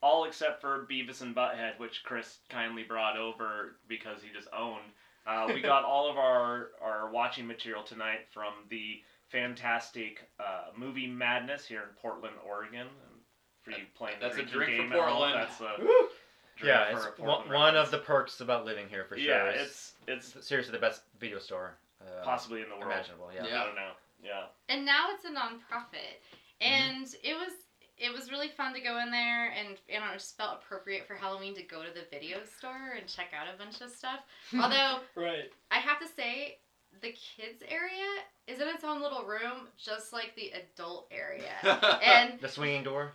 all 0.03 0.25
except 0.25 0.61
for 0.61 0.87
Beavis 0.91 1.23
and 1.23 1.35
Butthead, 1.35 1.79
which 1.79 2.05
Chris 2.05 2.39
kindly 2.51 2.83
brought 2.83 3.17
over 3.17 3.77
because 3.89 4.23
he 4.23 4.29
just 4.31 4.49
owned. 4.57 4.85
Uh, 5.27 5.51
we 5.53 5.63
got 5.63 5.85
all 5.87 6.11
of 6.11 6.19
our 6.19 6.69
our 6.83 7.11
watching 7.11 7.47
material 7.47 7.83
tonight 7.83 8.21
from 8.31 8.53
the 8.69 9.03
fantastic 9.29 10.29
uh, 10.39 10.67
movie 10.77 11.07
Madness 11.07 11.67
here 11.67 11.81
in 11.81 11.89
Portland, 12.01 12.37
Oregon. 12.47 12.81
And 12.81 13.21
for 13.63 13.71
you 13.71 13.87
playing 13.97 14.17
the 14.21 14.27
That's 14.27 14.39
a 14.39 14.43
drinking 14.43 14.77
drink 14.77 14.93
for 14.93 14.99
game 14.99 15.01
at 15.01 15.09
home, 15.09 15.19
Portland. 15.19 15.35
that's 15.35 15.61
a 15.63 15.83
Woo. 15.83 16.09
drink 16.57 16.75
yeah, 16.75 16.91
for 16.91 17.09
it's 17.09 17.19
a 17.19 17.23
one, 17.23 17.29
Portland 17.29 17.55
one 17.55 17.77
of 17.77 17.91
the 17.91 17.99
perks 17.99 18.41
about 18.43 18.67
living 18.67 18.87
here 18.89 19.05
for 19.05 19.17
sure. 19.17 19.27
yeah, 19.27 19.51
is 19.51 19.95
it's 20.07 20.35
it's 20.37 20.47
seriously 20.47 20.73
the 20.73 20.79
best 20.79 21.01
video 21.19 21.39
store 21.39 21.73
uh, 22.03 22.23
possibly 22.23 22.61
in 22.61 22.69
the 22.69 22.77
world. 22.77 22.93
imaginable. 22.93 23.31
Yeah. 23.35 23.47
Yeah. 23.47 23.63
I 23.63 23.65
don't 23.65 23.75
know. 23.75 23.93
Yeah. 24.23 24.47
and 24.69 24.85
now 24.85 25.07
it's 25.15 25.25
a 25.25 25.29
nonprofit, 25.29 26.19
mm-hmm. 26.61 26.73
and 26.73 27.07
it 27.23 27.35
was 27.35 27.53
it 27.97 28.13
was 28.13 28.31
really 28.31 28.49
fun 28.49 28.75
to 28.75 28.81
go 28.81 28.99
in 29.01 29.11
there, 29.11 29.51
and 29.51 29.69
and 29.93 30.05
it 30.05 30.13
just 30.15 30.37
felt 30.37 30.61
appropriate 30.63 31.07
for 31.07 31.15
Halloween 31.15 31.55
to 31.57 31.63
go 31.63 31.83
to 31.83 31.91
the 31.93 32.07
video 32.11 32.39
store 32.59 32.95
and 32.99 33.07
check 33.09 33.29
out 33.39 33.53
a 33.53 33.59
bunch 33.59 33.81
of 33.81 33.91
stuff. 33.91 34.21
Although 34.55 35.01
Right. 35.17 35.51
I 35.71 35.79
have 35.79 35.99
to 36.01 36.07
say, 36.07 36.59
the 37.03 37.09
kids 37.13 37.63
area 37.69 38.07
is 38.47 38.61
in 38.61 38.69
its 38.69 38.85
own 38.85 39.01
little 39.03 39.25
room, 39.25 39.69
just 39.77 40.13
like 40.13 40.35
the 40.37 40.53
adult 40.53 41.09
area, 41.11 41.53
and 42.03 42.41
The 42.41 42.49
swinging 42.49 42.85
door. 42.85 43.13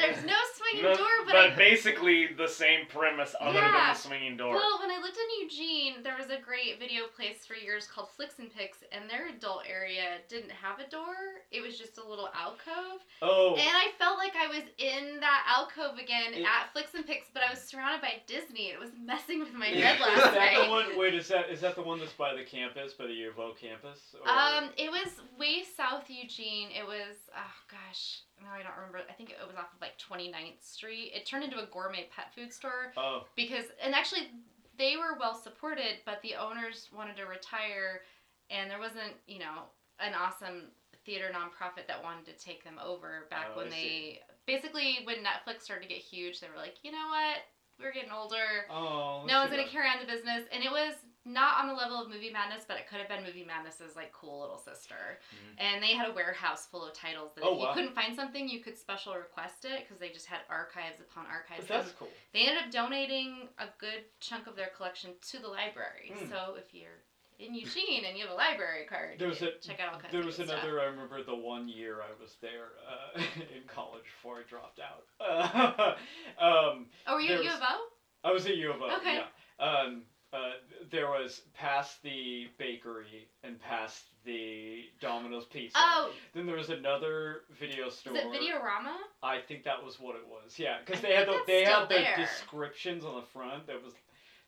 There's 0.00 0.24
no 0.24 0.36
swinging 0.56 0.90
No, 0.90 0.96
door, 0.96 1.06
but. 1.26 1.32
but 1.32 1.50
I, 1.52 1.54
basically 1.56 2.28
the 2.36 2.48
same 2.48 2.86
premise 2.86 3.34
other 3.40 3.52
than 3.60 3.62
Yeah. 3.62 3.92
the 3.92 3.98
swinging 3.98 4.36
door. 4.36 4.54
well, 4.54 4.78
when 4.80 4.90
I 4.90 4.98
lived 5.02 5.16
in 5.16 5.42
Eugene, 5.42 6.02
there 6.02 6.16
was 6.16 6.30
a 6.30 6.38
great 6.40 6.78
video 6.78 7.04
place 7.14 7.44
for 7.46 7.54
years 7.54 7.86
called 7.86 8.08
Flicks 8.10 8.38
and 8.38 8.52
Picks, 8.54 8.78
and 8.92 9.08
their 9.08 9.28
adult 9.28 9.62
area 9.68 10.18
didn't 10.28 10.50
have 10.52 10.78
a 10.80 10.88
door. 10.88 11.14
It 11.50 11.60
was 11.62 11.78
just 11.78 11.98
a 11.98 12.04
little 12.06 12.28
alcove. 12.34 13.00
Oh. 13.20 13.54
And 13.56 13.68
I 13.68 13.88
felt 13.98 14.18
like 14.18 14.34
I 14.36 14.46
was 14.48 14.62
in 14.78 15.20
that 15.20 15.44
alcove 15.56 15.98
again 15.98 16.34
It- 16.34 16.44
at 16.44 16.72
Flicks 16.72 16.94
and 16.94 17.06
Picks, 17.06 17.28
but 17.32 17.42
I 17.42 17.50
was 17.50 17.60
surrounded 17.62 18.00
by 18.00 18.22
Disney. 18.26 18.70
It 18.70 18.78
was 18.78 18.90
messing 18.98 19.40
with 19.40 19.52
my 19.52 19.66
Is 19.72 19.82
head 19.82 19.98
that 20.00 20.08
last 20.18 20.32
the 20.32 20.38
night. 20.38 20.68
one? 20.70 20.98
Wait, 20.98 21.14
is 21.14 21.28
that 21.28 21.50
is 21.50 21.60
that 21.60 21.74
the 21.76 21.82
one 21.82 21.98
that's 21.98 22.12
by 22.12 22.34
the 22.34 22.44
campus, 22.44 22.92
by 22.94 23.06
the 23.06 23.12
U 23.14 23.30
of 23.30 23.38
O 23.38 23.52
campus? 23.60 24.14
Or- 24.20 24.28
Um, 24.30 24.70
it 24.76 24.90
was 24.90 25.08
way 25.38 25.62
south 25.76 26.08
Eugene. 26.08 26.70
It 26.70 26.86
was 26.86 27.16
oh 27.36 27.54
gosh, 27.70 28.20
no, 28.42 28.50
I 28.50 28.62
don't 28.62 28.76
remember. 28.76 29.00
I 29.08 29.12
think 29.12 29.30
it 29.30 29.36
was 29.46 29.56
off 29.56 29.72
of 29.74 29.80
like 29.80 29.98
29th 29.98 30.60
Street. 30.62 31.12
It 31.14 31.26
turned 31.26 31.44
into 31.44 31.62
a 31.62 31.66
gourmet 31.66 32.08
pet 32.14 32.34
food 32.34 32.52
store 32.52 32.92
Oh. 32.96 33.24
because, 33.36 33.66
and 33.82 33.94
actually, 33.94 34.30
they 34.78 34.96
were 34.96 35.18
well 35.18 35.34
supported, 35.34 36.00
but 36.04 36.20
the 36.22 36.34
owners 36.34 36.88
wanted 36.96 37.16
to 37.16 37.24
retire, 37.26 38.02
and 38.50 38.70
there 38.70 38.78
wasn't, 38.78 39.14
you 39.26 39.38
know, 39.38 39.70
an 40.00 40.14
awesome 40.14 40.70
theater 41.04 41.30
nonprofit 41.34 41.86
that 41.88 42.02
wanted 42.02 42.24
to 42.26 42.32
take 42.44 42.62
them 42.64 42.78
over 42.84 43.26
back 43.30 43.48
Oh, 43.54 43.58
when 43.58 43.70
they 43.70 44.20
basically 44.46 45.00
when 45.04 45.16
Netflix 45.18 45.62
started 45.62 45.82
to 45.82 45.88
get 45.88 45.98
huge. 45.98 46.40
They 46.40 46.48
were 46.48 46.56
like, 46.60 46.76
you 46.82 46.92
know 46.92 47.08
what, 47.08 47.38
we're 47.80 47.92
getting 47.92 48.12
older. 48.12 48.66
Oh. 48.70 49.24
No 49.26 49.40
one's 49.40 49.50
gonna 49.50 49.66
carry 49.68 49.88
on 49.88 49.98
the 50.00 50.06
business, 50.10 50.44
and 50.52 50.62
it 50.64 50.70
was 50.70 50.94
not 51.24 51.60
on 51.60 51.68
the 51.68 51.74
level 51.74 52.00
of 52.02 52.08
Movie 52.10 52.30
Madness, 52.30 52.64
but 52.66 52.76
it 52.78 52.88
could 52.88 52.98
have 52.98 53.08
been 53.08 53.22
Movie 53.24 53.44
Madness's 53.44 53.94
like 53.94 54.10
cool 54.12 54.40
little 54.40 54.58
sister. 54.58 55.20
Mhm. 55.32 55.54
And 55.58 55.82
they 55.82 55.92
had 55.94 56.08
a 56.08 56.12
warehouse 56.12 56.66
full 56.66 56.84
of 56.84 56.92
titles 56.94 57.32
that 57.34 57.44
Oh, 57.44 57.54
if 57.54 57.60
you 57.60 57.66
wow. 57.66 57.74
couldn't 57.74 57.94
find 57.94 58.14
something, 58.16 58.48
you 58.48 58.60
could 58.60 58.76
special 58.76 59.14
request 59.14 59.64
it 59.64 59.80
because 59.84 59.98
they 59.98 60.08
just 60.10 60.26
had 60.26 60.40
archives 60.48 61.00
upon 61.00 61.26
archives. 61.26 61.66
But 61.68 61.82
that's 61.84 61.92
cool. 61.92 62.08
they 62.32 62.40
ended 62.40 62.64
up 62.64 62.70
donating 62.72 63.48
a 63.58 63.66
good 63.78 64.04
chunk 64.20 64.46
of 64.48 64.56
their 64.56 64.68
collection 64.76 65.12
to 65.30 65.38
the 65.38 65.48
library. 65.48 66.12
Hmm. 66.16 66.28
So 66.28 66.54
if 66.58 66.74
you're 66.74 67.02
in 67.38 67.54
Eugene 67.54 68.04
and 68.04 68.16
you 68.16 68.22
have 68.24 68.32
a 68.32 68.36
library 68.36 68.84
card, 68.86 69.18
There 69.18 69.28
was 69.28 69.40
you 69.40 69.48
a- 69.48 69.58
check 69.58 69.80
out 69.80 69.94
all 69.94 70.00
kinds 70.00 70.12
There 70.12 70.24
was 70.24 70.38
another. 70.40 70.80
I 70.80 70.84
remember 70.84 71.22
the 71.22 71.34
one 71.34 71.68
year 71.68 72.00
I 72.02 72.20
was 72.20 72.36
there 72.40 72.68
uh, 72.88 73.20
in 73.56 73.62
college 73.68 74.04
before 74.04 74.38
I 74.38 74.42
dropped 74.42 74.80
out. 74.80 75.06
Uh, 75.20 75.94
um. 76.44 76.90
Oh, 77.06 77.14
were 77.14 77.20
you 77.20 77.34
at 77.34 77.44
U 77.44 77.50
of 77.50 77.60
O? 77.62 77.86
I 78.24 78.30
was 78.32 78.46
at 78.46 78.56
U 78.56 78.72
of 78.72 78.82
O. 78.82 78.96
Okay. 78.96 79.14
Yeah. 79.16 79.64
Um, 79.64 80.02
uh, 80.32 80.52
there 80.90 81.08
was 81.08 81.42
past 81.54 82.02
the 82.02 82.46
bakery 82.58 83.28
and 83.44 83.60
past 83.60 84.04
the 84.24 84.84
Domino's 85.00 85.44
Pizza. 85.46 85.76
Oh, 85.78 86.10
Then 86.34 86.46
there 86.46 86.56
was 86.56 86.70
another 86.70 87.42
video 87.58 87.88
store. 87.90 88.16
is 88.16 88.22
it 88.24 88.32
Videorama? 88.32 88.94
I 89.22 89.38
think 89.40 89.64
that 89.64 89.82
was 89.84 90.00
what 90.00 90.16
it 90.16 90.26
was. 90.26 90.58
Yeah, 90.58 90.76
because 90.84 91.00
they 91.02 91.14
had 91.14 91.28
the, 91.28 91.40
they 91.46 91.64
had 91.64 91.88
the 91.88 91.94
there. 91.96 92.16
descriptions 92.16 93.04
on 93.04 93.16
the 93.16 93.26
front 93.26 93.66
that 93.66 93.82
was 93.82 93.92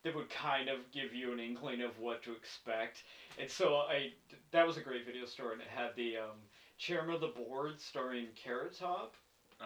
that 0.05 0.14
would 0.14 0.29
kind 0.31 0.69
of 0.69 0.79
give 0.93 1.14
you 1.14 1.33
an 1.33 1.41
inkling 1.41 1.81
of 1.81 1.99
what 1.99 2.23
to 2.23 2.33
expect. 2.33 3.03
And 3.38 3.50
so 3.50 3.76
I 3.76 4.12
that 4.53 4.67
was 4.67 4.76
a 4.76 4.81
great 4.81 5.05
video 5.05 5.26
store, 5.26 5.53
and 5.53 5.61
it 5.61 5.69
had 5.69 5.91
the 5.97 6.19
um, 6.19 6.37
chairman 6.79 7.14
of 7.14 7.21
the 7.21 7.29
board 7.29 7.81
starring 7.81 8.26
Carrot 8.37 8.79
Top, 8.79 9.14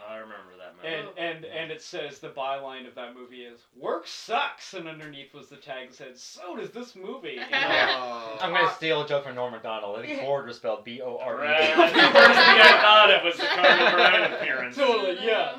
Oh, 0.06 0.12
I 0.12 0.16
remember 0.16 0.52
that 0.58 0.74
movie. 0.76 0.94
and 0.94 1.08
oh. 1.08 1.20
and 1.20 1.44
and 1.44 1.70
it 1.72 1.82
says 1.82 2.18
the 2.18 2.28
byline 2.28 2.86
of 2.86 2.94
that 2.94 3.14
movie 3.14 3.42
is 3.42 3.60
"Work 3.76 4.06
sucks," 4.06 4.74
and 4.74 4.86
underneath 4.86 5.32
was 5.34 5.48
the 5.48 5.56
tag 5.56 5.88
that 5.88 5.94
said 5.96 6.18
"So 6.18 6.56
does 6.56 6.70
this 6.70 6.94
movie." 6.94 7.38
And 7.52 7.54
I- 7.54 7.96
Oh. 7.98 8.38
I'm 8.40 8.52
gonna 8.52 8.70
steal 8.74 9.02
a 9.02 9.08
joke 9.08 9.24
from 9.24 9.34
Norm 9.34 9.52
Macdonald. 9.52 9.98
I 9.98 10.06
think 10.06 10.20
board 10.20 10.46
was 10.46 10.56
spelled 10.56 10.84
B 10.84 11.00
O 11.02 11.18
R 11.22 11.36
E. 11.44 11.48
Right. 11.48 11.76
That's 11.76 11.92
the 11.94 12.00
first 12.00 12.38
thing 12.38 12.60
I 12.60 12.78
thought 12.82 13.10
it 13.10 13.24
was 13.24 13.36
the 13.36 13.46
Carmen 13.46 13.92
Brown 13.94 14.32
appearance. 14.34 14.76
Totally, 14.78 15.18
yeah. 15.26 15.58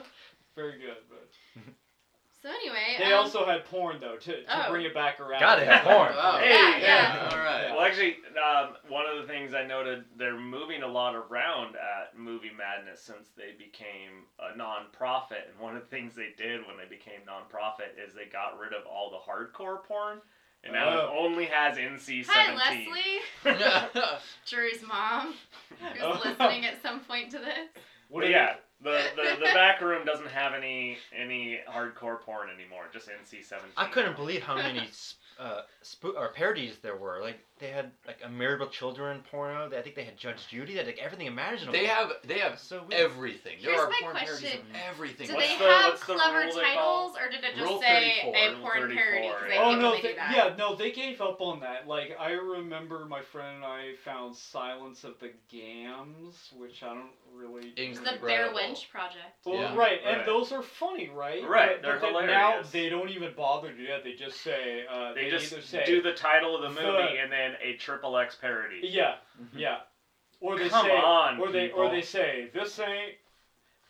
Very 0.55 0.77
good, 0.79 0.97
but 1.08 1.08
So 2.41 2.47
anyway, 2.49 2.95
they 2.97 3.11
um, 3.11 3.19
also 3.25 3.45
had 3.45 3.65
porn 3.65 3.97
though 3.99 4.15
to, 4.15 4.43
to 4.43 4.67
Oh. 4.67 4.71
bring 4.71 4.85
it 4.85 4.93
back 4.93 5.19
around. 5.19 5.41
Gotta 5.41 5.65
have 5.65 5.83
porn. 5.83 6.13
Oh. 6.15 6.37
Hey, 6.37 6.49
Yeah, 6.49 6.77
yeah. 6.79 7.29
All 7.31 7.37
right. 7.37 7.69
Well, 7.71 7.81
actually, 7.81 8.17
um, 8.41 8.75
one 8.87 9.05
of 9.05 9.17
the 9.21 9.27
things 9.27 9.53
I 9.53 9.65
noted, 9.65 10.05
they're 10.17 10.39
moving 10.39 10.81
a 10.83 10.87
lot 10.87 11.15
around 11.15 11.75
at 11.75 12.17
Movie 12.17 12.51
Madness 12.57 13.01
since 13.01 13.27
they 13.35 13.51
became 13.57 14.23
a 14.39 14.55
non-profit. 14.55 15.49
And 15.51 15.59
one 15.59 15.75
of 15.75 15.81
the 15.81 15.87
things 15.89 16.15
they 16.15 16.29
did 16.37 16.65
when 16.65 16.77
they 16.77 16.87
became 16.89 17.19
non-profit 17.25 17.97
is 18.01 18.13
they 18.13 18.25
got 18.31 18.57
rid 18.57 18.71
of 18.73 18.85
all 18.85 19.11
the 19.11 19.17
hardcore 19.17 19.83
porn, 19.83 20.19
and 20.63 20.71
now 20.73 20.93
it 20.97 21.05
Oh. 21.09 21.17
only 21.19 21.45
has 21.45 21.77
NC-17. 21.77 22.25
hi 22.29 22.55
Leslie, 22.55 24.01
Drew's 24.49 24.81
mom, 24.87 25.33
who's 25.81 26.01
Oh. 26.01 26.21
listening 26.23 26.65
at 26.65 26.81
some 26.81 27.01
point 27.01 27.31
to 27.31 27.39
this. 27.39 27.67
What 28.07 28.21
But 28.21 28.27
do 28.27 28.31
yeah, 28.31 28.55
the, 28.81 29.01
the 29.15 29.35
the 29.39 29.45
back 29.53 29.81
room 29.81 30.05
doesn't 30.05 30.27
have 30.29 30.53
any 30.53 30.97
any 31.17 31.59
hardcore 31.69 32.19
porn 32.21 32.49
anymore. 32.49 32.85
Just 32.93 33.07
NC 33.09 33.43
seventeen. 33.43 33.73
I 33.77 33.87
couldn't 33.87 34.15
believe 34.15 34.41
how 34.41 34.55
many 34.55 34.87
sp- 34.91 35.17
uh, 35.39 35.61
spo- 35.83 36.15
or 36.15 36.29
parodies 36.29 36.77
there 36.81 36.95
were. 36.97 37.19
Like 37.21 37.39
they 37.59 37.67
had 37.69 37.91
like 38.07 38.19
a 38.23 38.29
Married 38.29 38.59
with 38.61 38.71
Children 38.71 39.21
porno. 39.29 39.69
I 39.77 39.81
think 39.81 39.95
they 39.95 40.03
had 40.03 40.17
Judge 40.17 40.47
Judy. 40.47 40.73
They 40.73 40.77
had 40.79 40.87
like 40.87 40.97
everything 40.99 41.27
imaginable. 41.27 41.73
They 41.77 41.85
have 41.85 42.11
they 42.25 42.39
have 42.39 42.57
so 42.59 42.79
weird. 42.89 42.93
everything. 42.93 43.57
There 43.61 43.71
Here's 43.71 43.83
are 43.83 43.89
my 43.89 43.97
porn 44.01 44.15
parodies 44.15 44.39
question. 44.41 44.59
of 44.61 44.67
everything. 44.89 45.27
Do 45.27 45.35
What's 45.35 45.47
they 45.49 45.57
the- 45.57 45.63
have 45.65 45.85
what's 45.91 46.05
the 46.05 46.13
clever 46.15 46.37
rule 46.39 46.55
they 46.55 46.61
titles, 46.61 46.75
call? 46.77 47.17
or 47.17 47.29
did 47.29 47.43
it 47.43 47.55
just 47.55 47.69
Rule 47.69 47.81
say 47.81 48.19
34. 48.23 48.35
a 48.35 48.49
Rule 48.51 48.61
porn 48.61 48.79
34, 48.81 49.03
parody? 49.03 49.27
'Cause 49.29 49.43
I 49.43 49.53
yeah. 49.53 49.61
Oh 49.63 49.75
no! 49.75 49.91
they 49.95 50.01
They, 50.01 50.07
do 50.09 50.15
that. 50.15 50.35
yeah, 50.35 50.55
no, 50.57 50.75
they 50.75 50.91
gave 50.91 51.21
up 51.21 51.41
on 51.41 51.59
that. 51.59 51.87
Like 51.87 52.15
I 52.19 52.31
remember 52.31 53.05
my 53.05 53.21
friend 53.21 53.57
and 53.57 53.65
I 53.65 53.93
found 54.03 54.35
Silence 54.35 55.03
of 55.03 55.19
the 55.19 55.31
Gams, 55.49 56.51
which 56.57 56.83
I 56.83 56.93
don't 56.93 57.11
really. 57.33 57.73
It's 57.77 57.99
the 57.99 58.13
Incredible. 58.13 58.27
Bare 58.27 58.49
Wench 58.53 58.89
Project. 58.89 59.45
Well, 59.45 59.55
Yeah. 59.61 59.75
right, 59.75 59.99
and 60.05 60.17
Right. 60.17 60.25
those 60.25 60.51
are 60.51 60.61
funny, 60.63 61.09
right? 61.09 61.43
Right, 61.47 61.81
But, 61.81 61.81
they're 61.81 61.99
but 61.99 62.13
then 62.19 62.27
now 62.27 62.47
hilarious. 62.49 62.71
they 62.71 62.89
don't 62.89 63.09
even 63.09 63.33
bother 63.33 63.71
to 63.71 63.77
do 63.77 63.87
that. 63.87 64.03
They 64.03 64.13
just 64.13 64.41
say 64.41 64.85
uh, 64.89 65.13
They 65.13 65.25
they, 65.25 65.29
just 65.29 65.51
either 65.53 65.61
say 65.61 65.85
do 65.85 66.01
the 66.01 66.13
title 66.13 66.55
of 66.55 66.61
the 66.61 66.69
the- 66.81 66.81
movie 66.91 67.17
and 67.17 67.31
then 67.31 67.48
a 67.61 67.75
triple 67.77 68.17
X 68.17 68.35
parody. 68.35 68.79
yeah, 68.83 69.15
Mhm. 69.41 69.47
yeah, 69.59 69.79
or 70.39 70.57
they 70.57 70.69
Come 70.69 70.85
say 70.85 70.97
on, 70.97 71.39
or 71.39 71.51
they 71.51 71.71
or 71.71 71.89
they 71.89 72.01
say 72.01 72.49
this 72.53 72.79
ain't 72.79 73.15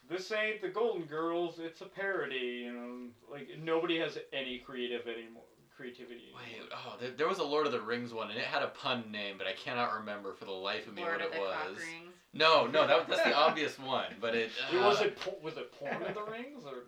this 0.09 0.31
ain't 0.31 0.61
the 0.61 0.69
Golden 0.69 1.05
Girls. 1.05 1.59
It's 1.59 1.81
a 1.81 1.85
parody. 1.85 2.63
You 2.65 2.71
know, 2.73 3.31
like 3.31 3.47
nobody 3.59 3.99
has 3.99 4.17
any 4.33 4.59
creative 4.59 5.07
anymore. 5.07 5.43
Creativity. 5.77 6.33
Wait, 6.35 6.69
oh, 6.73 6.97
there, 6.99 7.11
there 7.11 7.27
was 7.29 7.37
a 7.39 7.43
Lord 7.43 7.65
of 7.65 7.71
the 7.71 7.79
Rings 7.79 8.13
one, 8.13 8.29
and 8.29 8.37
it 8.37 8.43
had 8.43 8.63
a 8.63 8.67
pun 8.67 9.09
name, 9.13 9.35
but 9.37 9.47
I 9.47 9.53
cannot 9.53 9.93
remember 9.93 10.33
for 10.33 10.43
the 10.43 10.51
life 10.51 10.85
of 10.87 10.93
me 10.93 11.03
Lord 11.03 11.21
what 11.21 11.27
of 11.27 11.27
it 11.27 11.39
the 11.39 11.45
Cock 11.47 11.69
was. 11.69 11.77
Rings. 11.77 12.13
No, 12.33 12.67
no, 12.67 12.85
that, 12.85 13.07
that's 13.07 13.23
the 13.23 13.33
obvious 13.33 13.79
one, 13.79 14.13
but 14.19 14.35
it. 14.35 14.51
It 14.73 14.77
Uh, 14.77 14.85
was 14.87 15.01
it 15.01 15.17
was 15.41 15.55
it 15.55 15.71
porn 15.71 16.03
of 16.03 16.13
the 16.15 16.23
rings 16.23 16.65
or 16.65 16.83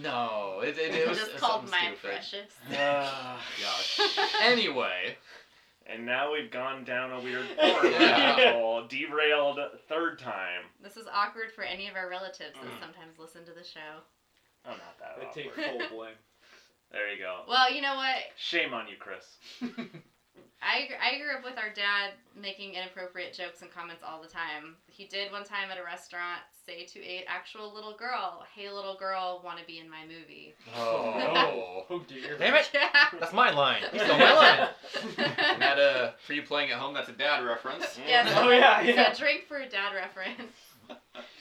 No, 0.00 0.60
it, 0.62 0.78
it, 0.78 0.94
it 0.94 1.08
was 1.08 1.18
just 1.18 1.36
called 1.38 1.68
My 1.68 1.78
stupid. 1.78 1.98
Precious. 2.00 2.52
Ah, 2.76 3.40
Gosh. 3.60 4.00
Anyway, 4.40 5.16
and 5.88 6.04
now 6.06 6.32
we've 6.32 6.50
gone 6.50 6.84
down 6.84 7.12
a 7.12 7.20
weird 7.20 7.46
porn 7.58 7.92
rabbit 7.92 8.54
hole, 8.54 8.84
derailed 8.88 9.58
third 9.88 10.18
time. 10.18 10.62
This 10.82 10.96
is 10.96 11.06
awkward 11.12 11.52
for 11.54 11.62
any 11.64 11.88
of 11.88 11.96
our 11.96 12.08
relatives 12.08 12.54
that 12.62 12.70
Mm. 12.70 12.80
sometimes 12.80 13.18
listen 13.18 13.44
to 13.46 13.52
the 13.52 13.64
show. 13.64 14.02
I'm 14.64 14.76
not 14.78 14.98
that 15.00 15.16
they 15.34 15.42
take 15.42 15.52
awkward. 15.52 15.88
full 15.88 15.98
blame? 15.98 16.14
There 16.90 17.12
you 17.12 17.18
go. 17.18 17.42
Well, 17.46 17.70
you 17.70 17.82
know 17.82 17.96
what? 17.96 18.16
Shame 18.38 18.72
on 18.72 18.88
you, 18.88 18.96
Chris. 18.98 19.36
I, 20.62 20.88
I 20.96 21.18
grew 21.20 21.36
up 21.36 21.44
with 21.44 21.58
our 21.58 21.68
dad 21.68 22.12
making 22.34 22.74
inappropriate 22.74 23.34
jokes 23.34 23.60
and 23.60 23.70
comments 23.70 24.02
all 24.02 24.22
the 24.22 24.28
time. 24.28 24.74
He 24.86 25.04
did 25.06 25.30
one 25.30 25.44
time 25.44 25.70
at 25.70 25.76
a 25.78 25.84
restaurant 25.84 26.40
say 26.68 26.84
to 26.84 27.00
a 27.04 27.24
actual 27.26 27.72
little 27.74 27.94
girl, 27.96 28.44
"Hey, 28.54 28.70
little 28.70 28.96
girl, 28.96 29.40
want 29.44 29.58
to 29.58 29.64
be 29.64 29.78
in 29.78 29.88
my 29.88 30.02
movie?" 30.06 30.54
oh, 30.76 31.84
Oh 31.90 32.00
dear. 32.06 32.36
Damn 32.38 32.54
it! 32.54 32.70
Yeah. 32.74 32.88
That's 33.18 33.32
my 33.32 33.50
line. 33.50 33.82
You 33.92 33.98
stole 34.00 34.18
my 34.18 34.32
line. 34.34 34.68
and 35.18 35.62
that 35.62 35.78
uh, 35.78 36.10
for 36.26 36.34
you 36.34 36.42
playing 36.42 36.70
at 36.70 36.78
home, 36.78 36.92
that's 36.94 37.08
a 37.08 37.12
dad 37.12 37.44
reference. 37.44 37.98
Yes. 38.06 38.30
Oh, 38.36 38.50
yeah, 38.50 38.80
It's 38.82 38.96
yeah. 38.96 39.12
a 39.12 39.16
drink 39.16 39.46
for 39.48 39.56
a 39.58 39.68
dad 39.68 39.94
reference. 39.94 40.52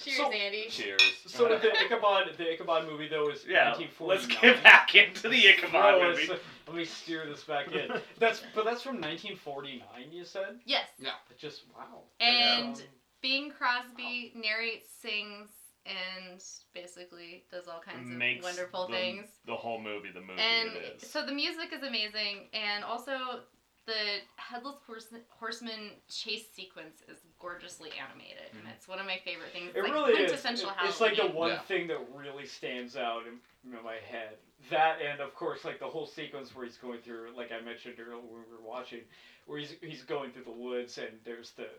Cheers, 0.03 0.17
So- 0.17 0.31
Andy. 0.31 0.65
Cheers. 0.69 1.01
So 1.27 1.48
the 1.48 1.55
Ichabod, 1.86 2.31
the 2.38 2.51
Ichabod 2.53 2.88
movie 2.88 3.07
though 3.07 3.29
is 3.29 3.46
Yeah, 3.48 3.72
1949. 3.75 4.07
let's 4.10 4.41
get 4.41 4.63
back 4.63 4.96
into 4.96 5.29
the 5.29 5.48
Ichabod 5.48 6.00
Bro, 6.00 6.10
movie. 6.10 6.24
it's- 6.24 6.39
Let 6.67 6.75
me 6.75 6.86
steer 6.86 7.25
this 7.25 7.43
back 7.43 7.72
in. 7.72 7.89
That's 8.19 8.41
but 8.55 8.65
that's 8.65 8.81
from 8.81 8.96
1949. 9.01 9.84
You 10.12 10.25
said. 10.25 10.60
Yes. 10.65 10.88
No. 11.00 11.12
It 11.29 11.38
just 11.38 11.63
wow. 11.77 12.01
And 12.19 12.75
Um, 12.75 12.81
Bing 13.27 13.51
Crosby 13.51 14.34
oh. 14.36 14.39
narrates, 14.39 14.89
sings, 15.01 15.50
and 15.86 16.41
basically 16.74 17.43
does 17.51 17.67
all 17.67 17.81
kinds 17.81 18.10
Makes 18.10 18.39
of 18.39 18.43
wonderful 18.51 18.88
the- 18.88 18.93
things. 18.93 19.25
The 19.46 19.55
whole 19.55 19.81
movie, 19.81 20.12
the 20.13 20.22
movie 20.22 20.39
And 20.41 20.69
it 20.69 21.01
is. 21.01 21.10
so 21.10 21.25
the 21.25 21.34
music 21.34 21.74
is 21.74 21.84
amazing, 21.84 22.48
and 22.53 22.84
also 22.86 23.41
the 23.86 24.19
headless 24.36 24.78
horse- 24.86 25.13
horseman 25.30 25.91
chase 26.10 26.45
sequence 26.54 27.02
is 27.10 27.19
gorgeously 27.39 27.91
animated. 27.99 28.52
And 28.54 28.63
mm. 28.63 28.71
it's 28.75 28.88
one 28.88 28.99
of 28.99 29.06
my 29.06 29.17
favorite 29.23 29.52
things. 29.52 29.71
it 29.75 29.84
like 29.84 29.93
really 29.93 30.12
is. 30.12 30.17
quintessential 30.17 30.69
It- 30.69 30.75
it's 30.84 31.02
like 31.02 31.17
the 31.17 31.28
one 31.28 31.52
Yeah. 31.52 31.60
thing 31.60 31.88
that 31.88 31.99
really 32.13 32.45
stands 32.45 32.95
out 32.97 33.23
in, 33.28 33.39
in 33.65 33.84
my 33.84 33.95
head. 33.95 34.38
That 34.69 35.02
and 35.02 35.21
of 35.21 35.34
course 35.36 35.63
like 35.63 35.80
the 35.80 35.88
whole 35.88 36.08
sequence 36.08 36.54
where 36.56 36.65
he's 36.65 36.78
going 36.78 36.99
through, 37.02 37.32
like 37.36 37.52
I 37.52 37.62
mentioned 37.62 37.95
earlier 37.99 38.17
when 38.17 38.43
we 38.43 38.52
were 38.52 38.62
watching, 38.62 39.02
where 39.45 39.60
he's 39.60 39.75
he's 39.82 40.04
going 40.04 40.32
through 40.32 40.45
the 40.45 40.52
woods 40.52 40.97
and 40.97 41.19
there's 41.23 41.52
the 41.52 41.69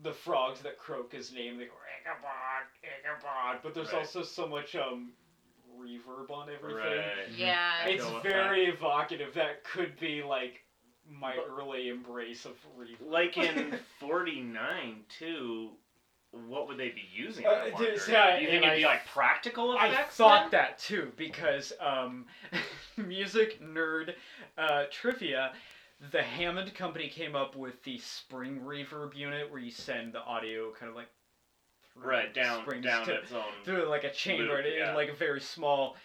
the 0.00 0.12
frogs 0.12 0.60
that 0.62 0.78
croak 0.78 1.12
his 1.12 1.32
name. 1.32 1.58
They 1.58 1.64
go 1.66 1.72
Ichabod, 2.00 2.66
Ichabod. 2.82 3.60
But 3.62 3.74
there's 3.74 3.92
Right. 3.92 4.00
also 4.00 4.22
so 4.22 4.46
much 4.46 4.74
um 4.74 5.12
reverb 5.78 6.30
on 6.30 6.48
everything. 6.50 6.76
Right. 6.76 7.28
Yeah. 7.36 7.84
It's 7.86 8.04
Go 8.04 8.14
with 8.14 8.22
very 8.22 8.66
evocative. 8.66 9.34
That 9.34 9.64
could 9.64 9.98
be 9.98 10.22
like 10.22 10.64
my 11.08 11.36
early 11.36 11.88
embrace 11.88 12.44
of 12.44 12.52
reverb. 12.76 12.96
Like 13.10 13.36
in 13.36 13.78
'49 14.00 15.04
too. 15.08 15.70
What 16.48 16.66
would 16.66 16.78
they 16.78 16.88
be 16.88 17.06
using? 17.12 17.44
Uh, 17.44 17.50
I 17.50 17.98
yeah, 18.08 18.36
Do 18.38 18.42
you 18.42 18.48
think 18.48 18.64
it'd 18.64 18.78
be 18.78 18.86
like 18.86 19.04
practical 19.06 19.74
effects? 19.74 20.18
I 20.18 20.24
thought 20.24 20.50
then? 20.50 20.60
that 20.62 20.78
too 20.78 21.12
because 21.18 21.74
um, 21.78 22.24
music 22.96 23.60
nerd 23.60 24.14
uh, 24.56 24.84
trivia. 24.90 25.52
The 26.10 26.22
Hammond 26.22 26.74
company 26.74 27.08
came 27.08 27.36
up 27.36 27.54
with 27.54 27.82
the 27.84 27.98
spring 27.98 28.60
reverb 28.60 29.14
unit 29.14 29.50
where 29.50 29.60
you 29.60 29.70
send 29.70 30.12
the 30.12 30.20
audio 30.20 30.72
kind 30.72 30.90
of 30.90 30.96
like 30.96 31.08
through 31.94 32.04
Right 32.10 32.34
down, 32.34 32.64
down 32.80 33.06
to- 33.06 33.14
its 33.20 33.32
own. 33.32 33.44
through 33.64 33.84
like 33.88 34.04
a 34.04 34.10
chamber 34.12 34.56
Loop, 34.56 34.64
and 34.66 34.74
yeah. 34.74 34.94
like 34.94 35.10
a 35.10 35.14
very 35.14 35.40
small. 35.40 35.96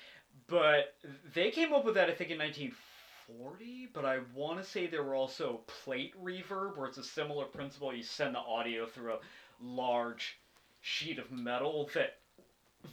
But 0.47 0.95
they 1.33 1.49
came 1.49 1.73
up 1.73 1.83
with 1.83 1.95
that 1.95 2.10
I 2.10 2.13
think 2.13 2.29
in 2.29 2.38
1940. 2.38 3.88
But 3.93 4.05
I 4.05 4.19
want 4.36 4.62
to 4.62 4.69
say 4.69 4.86
there 4.86 5.03
were 5.03 5.15
also 5.15 5.62
plate 5.83 6.13
reverb 6.21 6.77
where 6.77 6.88
it's 6.88 6.97
a 6.99 7.03
similar 7.03 7.45
principle. 7.45 7.93
You 7.93 8.03
send 8.03 8.36
the 8.36 8.39
audio 8.39 8.86
through 8.86 9.13
a 9.13 9.19
large 9.62 10.38
sheet 10.81 11.17
of 11.17 11.31
metal 11.31 11.89
that 11.95 12.19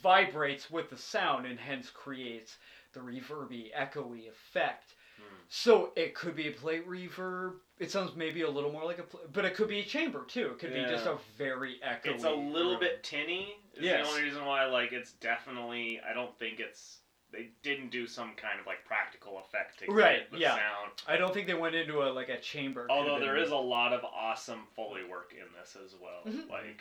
vibrates 0.03 0.71
with 0.71 0.89
the 0.89 0.97
sound 0.97 1.45
and 1.47 1.59
hence 1.61 1.91
creates 1.91 2.57
the 2.95 3.01
reverby, 3.01 3.73
echoey 3.79 4.29
effect. 4.29 4.94
Hmm. 5.17 5.23
So 5.49 5.91
it 5.97 6.15
could 6.15 6.35
be 6.37 6.49
a 6.49 6.53
plate 6.53 6.89
reverb. 6.89 7.55
It 7.79 7.91
sounds 7.91 8.15
maybe 8.17 8.43
a 8.43 8.49
little 8.51 8.71
more 8.73 8.85
like 8.85 8.99
a, 8.99 9.03
pl- 9.03 9.21
but 9.33 9.45
it 9.45 9.55
could 9.55 9.69
be 9.69 9.81
a 9.81 9.85
chamber 9.85 10.25
too. 10.29 10.47
It 10.53 10.59
could 10.59 10.73
be 10.73 10.85
just 10.85 11.07
a 11.07 11.17
very 11.37 11.81
echoey. 11.87 12.15
It's 12.15 12.25
a 12.25 12.31
little 12.31 12.73
room. 12.73 12.81
bit 12.81 13.03
tinny. 13.03 13.57
Is 13.75 13.83
Yes. 13.85 14.05
the 14.07 14.11
only 14.13 14.23
reason 14.23 14.45
why 14.45 14.65
like 14.67 14.93
it's 14.93 15.13
definitely. 15.13 16.01
I 16.09 16.13
don't 16.15 16.37
think 16.39 16.61
it's. 16.61 16.99
They 17.33 17.49
didn't 17.65 17.91
do 17.91 18.07
some 18.07 18.35
kind 18.37 18.61
of 18.61 18.67
like 18.67 18.85
practical 18.85 19.39
effect 19.41 19.81
to 19.81 19.93
Right, 19.93 20.21
get 20.21 20.31
the 20.31 20.39
yeah. 20.39 20.51
sound. 20.55 20.93
I 21.09 21.17
don't 21.17 21.35
think 21.35 21.49
they 21.49 21.55
went 21.55 21.75
into 21.75 22.03
a 22.05 22.11
like 22.13 22.29
a 22.29 22.39
chamber. 22.39 22.87
Although 22.89 23.19
there 23.19 23.37
is 23.37 23.51
a 23.51 23.57
lot 23.57 23.93
of 23.93 24.05
awesome 24.05 24.61
foley 24.77 25.03
work 25.05 25.33
in 25.33 25.47
this 25.61 25.77
as 25.85 25.97
well. 26.01 26.23
Mhm. 26.33 26.49
Like 26.49 26.81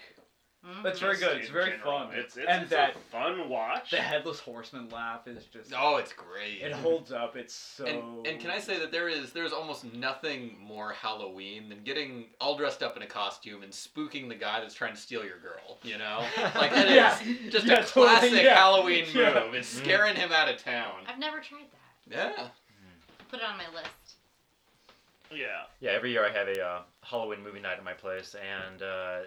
Mhm. 0.65 0.81
That's 0.81 0.99
very 0.99 1.17
good. 1.17 1.37
It's 1.39 1.49
very 1.49 1.71
general. 1.71 2.07
fun. 2.07 2.13
It's 2.15 2.37
it's, 2.37 2.47
And 2.47 2.61
it's 2.61 2.71
that- 2.71 2.95
a 2.95 2.99
fun 3.11 3.49
watch. 3.49 3.91
the 3.91 3.97
headless 3.97 4.39
horseman 4.39 4.87
laugh 4.89 5.27
is 5.27 5.43
just. 5.47 5.73
Oh, 5.77 5.97
it's 5.97 6.13
great. 6.13 6.61
It 6.61 6.71
holds 6.71 7.11
up. 7.11 7.35
It's 7.35 7.53
so. 7.53 7.85
And, 7.85 8.25
and 8.25 8.39
can 8.39 8.49
I 8.49 8.59
say 8.59 8.79
that 8.79 8.89
there 8.91 9.09
is 9.09 9.33
there's 9.33 9.51
almost 9.51 9.83
nothing 9.93 10.57
more 10.61 10.93
Halloween 10.93 11.67
than 11.67 11.83
getting 11.83 12.27
all 12.39 12.55
dressed 12.55 12.81
up 12.81 12.95
in 12.95 13.03
a 13.03 13.07
costume 13.07 13.61
and 13.63 13.73
spooking 13.73 14.29
the 14.29 14.35
guy 14.35 14.61
that's 14.61 14.73
trying 14.73 14.93
to 14.93 14.99
steal 15.01 15.25
your 15.25 15.39
girl. 15.39 15.79
You 15.83 15.97
know, 15.97 16.25
like 16.55 16.71
that 16.71 16.87
is 16.87 16.95
Yeah. 16.95 17.49
just 17.49 17.65
Yeah, 17.65 17.73
a 17.73 17.85
totally, 17.85 18.05
classic 18.07 18.43
yeah. 18.43 18.55
Halloween 18.55 19.05
move. 19.07 19.15
Yeah. 19.15 19.51
It's 19.51 19.67
scaring 19.67 20.15
him 20.15 20.31
out 20.31 20.47
of 20.47 20.63
town. 20.63 20.93
I've 21.07 21.19
never 21.19 21.39
tried 21.41 21.65
that. 22.09 22.35
Yeah. 22.37 22.47
Put 23.29 23.39
it 23.41 23.45
on 23.45 23.57
my 23.57 23.67
list. 23.75 23.89
yeah. 25.31 25.63
Yeah, 25.81 25.91
every 25.91 26.11
year 26.11 26.25
I 26.25 26.31
have 26.31 26.47
a 26.47 26.63
uh, 26.65 26.81
Halloween 27.01 27.43
movie 27.43 27.59
night 27.59 27.77
at 27.77 27.83
my 27.83 27.93
place, 27.93 28.35
and 28.35 28.81
uh, 28.81 29.19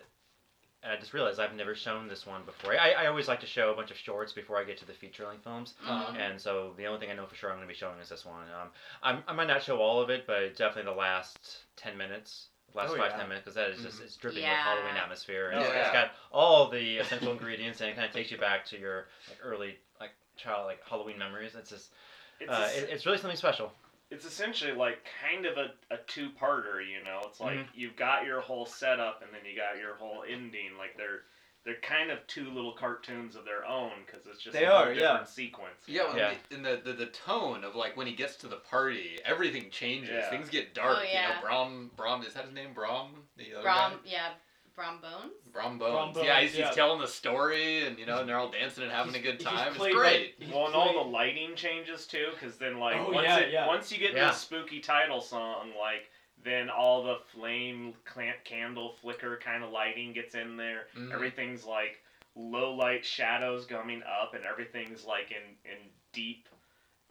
I 0.91 0.97
just 0.97 1.13
realized 1.13 1.41
I've 1.41 1.55
never 1.55 1.75
shown 1.75 2.09
this 2.09 2.27
one 2.27 2.43
before. 2.45 2.75
I, 2.79 2.93
I 2.93 3.07
always 3.07 3.29
like 3.29 3.41
to 3.41 3.47
show 3.47 3.73
a 3.73 3.75
bunch 3.77 3.91
of 3.91 3.97
shorts 3.97 4.33
before 4.33 4.59
I 4.59 4.65
get 4.65 4.79
to 4.79 4.85
the 4.87 4.93
feature 4.93 5.27
length 5.27 5.45
films. 5.45 5.75
Mhm. 5.85 6.17
and 6.19 6.41
so 6.41 6.73
the 6.77 6.87
only 6.87 7.01
thing 7.01 7.11
I 7.11 7.15
know 7.15 7.27
for 7.27 7.35
sure 7.35 7.51
I'm 7.51 7.57
going 7.57 7.67
to 7.69 7.73
be 7.73 7.79
showing 7.79 7.99
is 8.01 8.09
this 8.09 8.25
one. 8.25 8.45
Um, 8.61 8.69
I'm, 9.03 9.23
I 9.27 9.33
might 9.33 9.49
not 9.49 9.63
show 9.63 9.79
all 9.79 10.01
of 10.01 10.11
it, 10.11 10.27
but 10.27 10.57
definitely 10.57 10.91
the 10.93 10.97
last 10.99 11.59
ten 11.77 11.97
minutes, 11.97 12.47
last 12.75 12.91
Oh, 12.93 12.97
five 12.97 13.11
yeah. 13.13 13.17
ten 13.19 13.29
minutes, 13.29 13.45
because 13.45 13.55
that 13.57 13.71
is 13.71 13.83
just 13.83 14.01
Mhm. 14.01 14.05
it's 14.05 14.17
dripping 14.17 14.43
Yeah. 14.43 14.51
with 14.53 14.79
Halloween 14.79 14.97
atmosphere, 14.97 15.51
and 15.51 15.59
Oh, 15.59 15.63
it's- 15.63 15.75
yeah. 15.75 15.83
it's 15.83 15.93
got 15.93 16.11
all 16.31 16.69
the 16.69 16.99
essential 16.99 17.33
ingredients, 17.33 17.81
and 17.81 17.91
it 17.91 17.95
kind 17.95 18.07
of 18.07 18.13
takes 18.13 18.31
you 18.31 18.39
back 18.39 18.65
to 18.67 18.79
your 18.79 19.09
like 19.29 19.39
early 19.43 19.79
like 20.01 20.11
child 20.37 20.67
like 20.67 20.83
Halloween 20.87 21.19
memories. 21.19 21.55
It's 21.55 21.71
just 21.71 21.93
It's 22.39 22.51
uh, 22.51 22.69
es- 22.71 22.83
it, 22.83 22.91
it's 22.91 23.07
really 23.07 23.19
something 23.19 23.37
special. 23.37 23.73
It's 24.11 24.25
essentially 24.25 24.73
like 24.73 24.99
kind 25.23 25.47
of 25.47 25.57
a, 25.57 25.71
a 25.95 25.99
two-parter 26.07 26.81
you 26.87 27.03
know 27.05 27.21
it's 27.27 27.41
like 27.41 27.59
Mhm. 27.59 27.67
you've 27.75 27.97
got 27.97 28.25
your 28.25 28.41
whole 28.41 28.67
setup 28.67 29.23
and 29.23 29.33
then 29.33 29.41
you 29.45 29.57
got 29.57 29.79
your 29.79 29.95
whole 29.97 30.23
ending 30.29 30.77
like 30.79 30.97
they're 30.97 31.23
they're 31.65 31.81
kind 31.83 32.13
of 32.13 32.25
two 32.29 32.49
little 32.51 32.71
cartoons 32.75 33.35
of 33.35 33.45
their 33.45 33.65
own 33.67 33.91
because 34.07 34.25
it's 34.29 34.41
just 34.41 34.53
They 34.57 34.65
a 34.65 34.71
whole 34.71 34.85
are, 34.85 34.93
yeah. 34.93 35.01
different 35.01 35.29
sequence 35.29 35.75
Yeah, 35.87 36.03
know? 36.03 36.09
well, 36.11 36.17
Yeah. 36.19 36.35
the- 36.49 36.55
in 36.55 36.63
the, 36.63 36.81
the 36.85 36.93
the 36.93 37.07
tone 37.07 37.65
of 37.65 37.75
like 37.75 37.97
when 37.97 38.07
he 38.07 38.13
gets 38.15 38.37
to 38.37 38.47
the 38.49 38.57
party, 38.59 39.19
everything 39.25 39.71
changes. 39.71 40.11
Yeah. 40.11 40.31
Things 40.31 40.49
get 40.49 40.75
dark. 40.75 40.99
Oh, 41.01 41.03
You 41.03 41.09
yeah. 41.13 41.35
know, 41.35 41.41
Brom 41.41 41.91
Brom 41.97 42.23
is 42.23 42.35
that 42.35 42.45
his 42.45 42.55
name? 42.55 42.73
Brom, 42.73 43.25
the 43.37 43.53
other 43.55 43.63
Brom, 43.65 43.93
guy. 43.95 43.99
yeah. 44.05 44.29
Brom 44.77 45.01
Bones. 45.01 45.33
Brom 45.53 45.79
Brom 45.79 45.93
Bones. 45.93 46.15
Bones, 46.17 46.27
yeah, 46.27 46.41
he's, 46.41 46.55
yeah. 46.57 46.67
he's 46.67 46.77
telling 46.77 47.01
the 47.01 47.09
story, 47.09 47.87
and 47.87 47.99
you 47.99 48.05
know, 48.07 48.21
and 48.21 48.29
they're 48.29 48.39
all 48.39 48.51
dancing 48.51 48.85
and 48.85 48.93
having 48.93 49.15
a 49.15 49.21
good 49.21 49.41
time. 49.41 49.75
It's 49.75 49.95
great. 49.95 50.35
he's 50.39 50.53
well, 50.53 50.67
and 50.67 50.75
all 50.75 50.93
the 50.93 51.11
lighting 51.11 51.55
changes 51.57 52.07
too, 52.07 52.27
because 52.35 52.59
then 52.59 52.79
like 52.79 52.97
Oh, 52.97 53.11
once 53.11 53.27
yeah, 53.27 53.39
it 53.39 53.53
yeah. 53.53 53.67
once 53.67 53.91
you 53.91 53.99
get 53.99 54.13
to 54.13 54.19
Yeah. 54.19 54.27
the 54.29 54.33
spooky 54.35 54.81
title 54.81 55.21
song, 55.23 55.71
like 55.81 56.11
then 56.45 56.69
all 56.69 57.03
the 57.03 57.17
flame 57.35 57.95
clan- 58.05 58.35
candle 58.45 58.93
flicker 59.01 59.39
kind 59.43 59.65
of 59.65 59.71
lighting 59.71 60.13
gets 60.13 60.35
in 60.35 60.57
there. 60.59 60.89
Mhm. 60.95 61.13
Everything's 61.13 61.65
like 61.65 62.03
low 62.35 62.75
light 62.75 63.05
shadows 63.05 63.65
coming 63.65 64.03
up, 64.03 64.35
and 64.35 64.45
everything's 64.45 65.07
like 65.07 65.31
in 65.31 65.57
in 65.71 65.79
deep, 66.13 66.49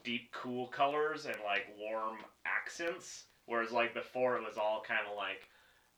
deep 0.03 0.31
cool 0.31 0.67
colors 0.67 1.25
and 1.25 1.35
like 1.43 1.65
warm 1.79 2.17
accents. 2.45 3.23
Whereas 3.47 3.71
like 3.71 3.95
before, 3.95 4.37
it 4.37 4.43
was 4.45 4.57
all 4.57 4.83
kind 4.87 5.05
of 5.09 5.17
like 5.17 5.47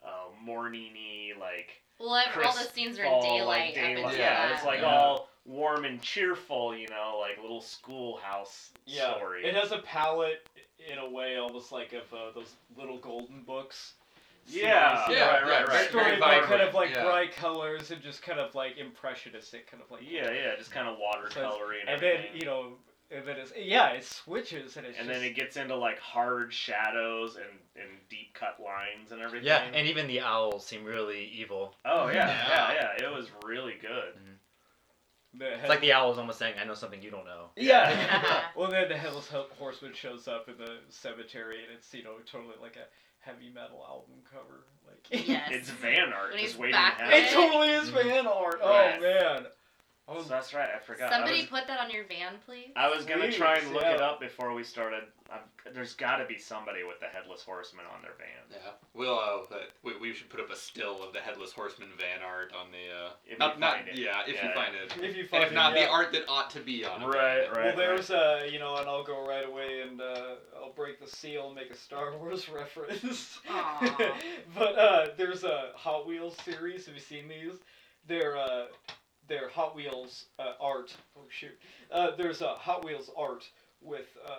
uh, 0.06 0.10
morningy, 0.46 1.38
like 1.40 1.82
Well, 2.00 2.16
ev- 2.16 2.38
all 2.46 2.54
the 2.54 2.64
scenes 2.70 3.00
are 3.00 3.04
in 3.06 3.22
daylight. 3.22 3.46
like 3.46 3.70
up 3.70 3.74
daylight. 3.76 3.98
until 4.06 4.20
Yeah, 4.20 4.48
that. 4.48 4.56
it's 4.56 4.66
like 4.66 4.80
Yeah. 4.82 4.96
all 4.98 5.30
warm 5.46 5.86
and 5.86 6.02
cheerful, 6.02 6.76
you 6.76 6.88
know, 6.90 7.18
like 7.20 7.38
little 7.42 7.62
schoolhouse 7.62 8.72
Yeah, 8.86 9.16
story. 9.16 9.46
it 9.46 9.56
has 9.56 9.72
a 9.72 9.80
palette 9.80 10.48
in 10.92 10.98
a 11.00 11.10
way 11.10 11.38
almost 11.38 11.72
like 11.72 11.94
of 11.94 12.12
uh, 12.14 12.32
those 12.36 12.54
little 12.78 12.98
golden 12.98 13.44
books. 13.44 13.94
Yeah, 14.50 15.06
series. 15.08 15.20
Yeah, 15.20 15.28
right, 15.28 15.42
yeah, 15.46 15.52
right, 15.60 15.68
right. 15.68 15.90
Story 15.90 16.04
Very 16.06 16.14
of 16.16 16.20
like, 16.22 16.44
kind 16.44 16.62
of 16.62 16.74
like 16.74 16.92
yeah. 16.92 17.04
bright 17.04 17.36
colors 17.36 17.92
and 17.92 18.02
just 18.02 18.22
kind 18.22 18.40
of 18.40 18.56
like 18.56 18.78
impressionistic, 18.78 19.70
kind 19.70 19.84
of 19.84 19.92
like 19.92 20.04
Yeah, 20.10 20.32
yeah, 20.32 20.56
just 20.58 20.72
kind 20.72 20.88
of 20.88 20.96
watercolory 20.98 21.82
and, 21.82 21.90
And 21.90 22.02
then 22.02 22.20
you 22.34 22.46
know, 22.46 22.74
and 23.10 23.26
then 23.28 23.38
it's 23.38 23.54
yeah, 23.58 23.90
it 23.90 24.04
switches 24.04 24.78
and 24.78 24.86
it's 24.86 24.98
and 25.00 25.08
just, 25.08 25.20
then 25.20 25.30
it 25.30 25.36
gets 25.36 25.58
into 25.58 25.76
like 25.76 26.00
hard 26.00 26.54
shadows 26.54 27.36
and, 27.36 27.46
and 27.76 27.90
deep 28.10 28.34
cut 28.34 28.58
lines 28.64 29.12
and 29.12 29.22
everything. 29.22 29.48
Yeah, 29.48 29.64
and 29.74 29.88
even 29.88 30.08
the 30.08 30.22
owls 30.22 30.66
seem 30.66 30.84
really 30.84 31.26
evil. 31.26 31.74
oh 31.86 32.08
yeah, 32.10 32.28
Yeah. 32.28 32.74
yeah, 32.74 32.90
yeah, 33.00 33.08
It 33.08 33.16
was 33.16 33.28
really 33.46 33.76
good. 33.80 34.16
Mm-hmm. 34.16 35.40
the 35.40 35.54
It's 35.60 35.70
like 35.70 35.82
the 35.82 35.94
owl 35.94 36.12
is 36.12 36.18
almost 36.18 36.40
saying, 36.40 36.56
"I 36.60 36.66
know 36.66 36.74
something 36.74 37.02
you 37.02 37.12
don't 37.12 37.26
know." 37.26 37.50
Yeah. 37.56 38.42
well, 38.56 38.70
then 38.70 38.90
the 38.90 38.98
Hell's 38.98 39.30
Horseman 39.58 39.94
shows 39.94 40.28
up 40.28 40.50
in 40.50 40.58
the 40.58 40.78
cemetery, 40.90 41.64
and 41.64 41.78
it's 41.78 41.94
you 41.94 42.04
know 42.04 42.16
totally 42.26 42.56
like 42.62 42.76
a 42.76 42.88
heavy 43.20 43.50
metal 43.54 43.86
album 43.88 44.16
cover. 44.32 44.66
Like 44.86 45.28
Yes. 45.28 45.50
It's 45.52 45.70
van 45.70 46.14
art 46.14 46.34
When 46.34 46.44
just 46.44 46.58
waiting 46.58 46.76
to 46.76 47.06
with 47.06 47.14
it 47.14 47.34
totally 47.34 47.70
is 47.70 47.90
mm-hmm. 47.90 48.08
van 48.08 48.28
art. 48.28 48.60
Oh 48.62 48.70
Right. 48.70 49.02
man. 49.02 49.46
I 50.08 50.14
was 50.14 50.24
So 50.24 50.30
that's 50.30 50.54
right. 50.54 50.70
I 50.74 50.80
forgot. 50.80 51.12
Somebody 51.12 51.40
I 51.40 51.42
was, 51.42 51.50
put 51.50 51.68
that 51.68 51.82
on 51.82 51.92
your 51.92 52.06
van, 52.06 52.36
please. 52.46 52.72
I 52.78 52.90
was 52.90 53.04
gonna 53.04 53.32
try 53.32 53.58
and 53.58 53.74
look 53.74 53.84
yeah. 53.84 53.96
it 53.96 54.02
up 54.02 54.22
before 54.22 54.54
we 54.54 54.64
started. 54.64 55.04
i 55.30 55.40
there's 55.74 55.94
got 55.96 56.18
to 56.18 56.26
be 56.26 56.38
somebody 56.38 56.86
with 56.86 57.02
the 57.02 57.08
headless 57.08 57.44
horseman 57.44 57.84
on 57.94 58.02
their 58.02 58.14
van. 58.18 58.48
Yeah, 58.50 58.72
we'll 58.94 59.20
uh, 59.20 59.58
we, 59.84 59.98
we 59.98 60.14
should 60.14 60.30
put 60.30 60.40
up 60.40 60.50
a 60.50 60.56
still 60.56 61.04
of 61.04 61.12
the 61.12 61.20
headless 61.20 61.52
horseman 61.52 61.90
van 61.98 62.26
art 62.26 62.54
on 62.58 62.68
the 62.72 63.08
uh, 63.08 63.10
If 63.26 63.38
not, 63.38 63.56
you 63.56 63.60
not 63.60 63.76
find 63.76 63.88
it. 63.90 63.98
yeah, 63.98 64.22
if 64.22 64.42
you 64.42 64.50
Yeah. 64.50 64.54
find 64.54 64.76
it, 64.76 64.94
if 65.04 65.16
you 65.16 65.22
and 65.24 65.30
find 65.30 65.44
if 65.44 65.54
not, 65.54 65.76
it, 65.76 65.82
the 65.82 65.90
art 65.90 66.14
that 66.14 66.24
ought 66.30 66.50
to 66.52 66.62
be 66.62 66.86
on 66.86 67.04
it. 67.04 67.08
Right, 67.08 67.48
right. 67.54 67.66
Well, 67.66 67.76
there's 67.76 68.10
uh, 68.10 68.48
you 68.50 68.60
know, 68.60 68.78
and 68.78 68.88
I'll 68.88 69.04
go 69.04 69.28
right 69.28 69.46
away 69.46 69.82
and 69.82 70.00
uh, 70.00 70.36
I'll 70.56 70.72
break 70.72 71.02
the 71.02 71.08
seal 71.08 71.48
and 71.48 71.56
make 71.56 71.70
a 71.70 71.76
Star 71.76 72.16
Wars 72.18 72.48
reference. 72.54 73.40
But 74.58 74.78
uh, 74.78 75.08
there's 75.18 75.44
a 75.44 75.72
Hot 75.76 76.08
Wheels 76.08 76.38
series. 76.46 76.86
Have 76.86 76.96
you 76.96 77.02
seen 77.02 77.28
these? 77.28 77.60
They're 78.08 78.38
uh, 78.38 78.66
they're 79.28 79.50
Hot 79.50 79.76
Wheels 79.76 80.26
uh, 80.40 80.54
art. 80.60 80.96
Oh 81.18 81.22
shoot! 81.30 81.58
Uh, 81.92 82.12
there's 82.18 82.42
a 82.42 82.54
Hot 82.56 82.86
Wheels 82.86 83.10
art 83.18 83.44
with 83.82 84.08
uh, 84.26 84.32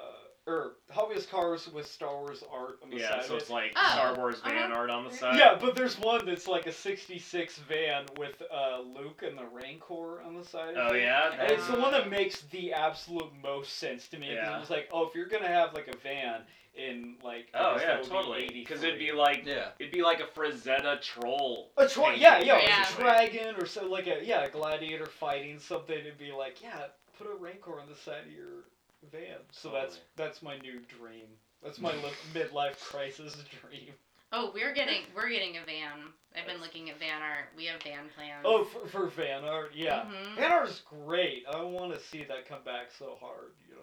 or 0.49 0.73
Hobbyist 0.93 1.31
cars 1.31 1.69
with 1.73 1.87
Star 1.87 2.17
Wars 2.17 2.43
art 2.51 2.79
on 2.83 2.91
the 2.91 2.99
side. 2.99 3.03
Yeah, 3.11 3.21
side 3.21 3.29
so 3.29 3.37
it's 3.37 3.51
like 3.51 3.73
Oh, 3.77 3.91
Star 3.93 4.15
Wars 4.17 4.41
van 4.45 4.71
uh-huh. 4.73 4.81
art 4.81 4.91
on 4.91 5.05
the 5.05 5.11
side. 5.15 5.37
Yeah, 5.39 5.57
but 5.61 5.77
there's 5.77 5.99
one 6.01 6.25
that's 6.25 6.49
like 6.49 6.67
a 6.67 6.73
'66 6.73 7.59
van 7.69 8.07
with 8.19 8.43
uh, 8.53 8.81
Luke 8.81 9.23
and 9.27 9.37
the 9.39 9.47
Rancor 9.53 10.23
on 10.23 10.35
the 10.37 10.45
side. 10.45 10.75
of 10.77 10.91
Oh 10.91 10.95
it. 10.95 11.03
yeah. 11.03 11.33
And 11.39 11.51
it's 11.53 11.67
the 11.69 11.79
one 11.79 11.93
that 11.93 12.09
makes 12.11 12.41
the 12.51 12.73
absolute 12.73 13.31
most 13.43 13.79
sense 13.79 14.09
to 14.09 14.19
me. 14.19 14.33
Yeah. 14.33 14.57
It 14.57 14.61
was 14.61 14.71
like, 14.71 14.89
oh, 14.93 15.07
if 15.07 15.15
you're 15.15 15.27
gonna 15.29 15.47
have 15.49 15.75
like 15.75 15.89
a 15.89 15.97
van 15.99 16.41
in 16.75 17.17
like, 17.23 17.49
Oh 17.55 17.77
yeah, 17.79 17.87
that 17.87 17.97
would 18.01 18.05
be 18.05 18.09
totally. 18.15 18.51
Because 18.53 18.83
it'd 18.83 18.99
be 18.99 19.13
like 19.13 19.45
Yeah. 19.45 19.69
it'd 19.79 19.93
be 19.93 20.03
like 20.03 20.21
a 20.21 20.39
Frazetta 20.39 21.01
troll. 21.03 21.71
a 21.77 21.87
troll 21.87 22.13
yeah, 22.13 22.39
yeah, 22.41 22.61
Yeah. 22.63 22.87
a 22.89 22.97
dragon 23.01 23.55
or 23.59 23.67
so 23.67 23.87
like 23.87 24.07
a 24.07 24.21
yeah, 24.25 24.45
a 24.45 24.51
gladiator 24.51 25.07
fighting 25.07 25.59
something. 25.59 25.99
It'd 25.99 26.19
be 26.19 26.33
like, 26.33 26.63
yeah, 26.63 26.87
put 27.19 27.27
a 27.27 27.35
rancor 27.35 27.81
on 27.81 27.89
the 27.89 27.97
side 27.97 28.23
of 28.27 28.33
your 28.33 28.65
van. 29.11 29.39
So 29.53 29.71
that's 29.71 29.95
Totally. 29.95 30.01
that's 30.17 30.43
my 30.43 30.59
new 30.59 30.81
dream. 30.99 31.27
That's 31.63 31.79
my 31.81 31.93
li- 31.93 32.13
midlife 32.35 32.79
crisis 32.81 33.37
dream. 33.61 33.93
Oh, 34.33 34.51
we're 34.55 34.75
getting 34.75 35.03
we're 35.17 35.31
getting 35.31 35.57
a 35.57 35.65
van. 35.65 36.13
I've 36.37 36.47
been 36.47 36.61
looking 36.61 36.91
at 36.91 36.99
van 36.99 37.23
art. 37.23 37.47
We 37.57 37.65
have 37.67 37.83
van 37.83 38.05
plans. 38.15 38.45
Oh, 38.45 38.65
for, 38.65 38.87
for 38.87 39.07
van 39.09 39.45
art, 39.45 39.73
yeah. 39.75 40.05
Mhm. 40.05 40.37
Van 40.37 40.53
art 40.53 40.69
is 40.69 40.83
great. 40.85 41.45
I 41.51 41.63
want 41.63 41.93
to 41.95 42.01
see 42.01 42.25
that 42.25 42.47
come 42.49 42.63
back 42.65 42.89
so 42.97 43.17
hard. 43.21 43.53
You 43.69 43.75
know. 43.77 43.83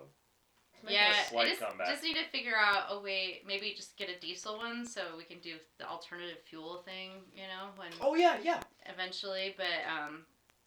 Make 0.83 0.93
yeah, 0.93 1.13
a 1.33 1.37
I 1.37 1.45
just, 1.47 1.61
comeback. 1.61 1.87
just 1.87 2.03
need 2.03 2.15
to 2.15 2.25
figure 2.31 2.53
out 2.55 2.85
a 2.91 2.99
way. 2.99 3.41
Maybe 3.47 3.73
just 3.75 3.97
get 3.97 4.07
a 4.09 4.19
diesel 4.19 4.57
one 4.57 4.85
so 4.85 5.01
we 5.17 5.23
can 5.23 5.39
do 5.39 5.55
the 5.79 5.89
alternative 5.89 6.37
fuel 6.47 6.83
thing. 6.85 7.09
You 7.35 7.43
know, 7.43 7.69
when 7.75 7.89
Oh 7.99 8.13
yeah, 8.15 8.37
yeah. 8.43 8.61
eventually. 8.85 9.55
But 9.57 9.65
um, 9.91 10.25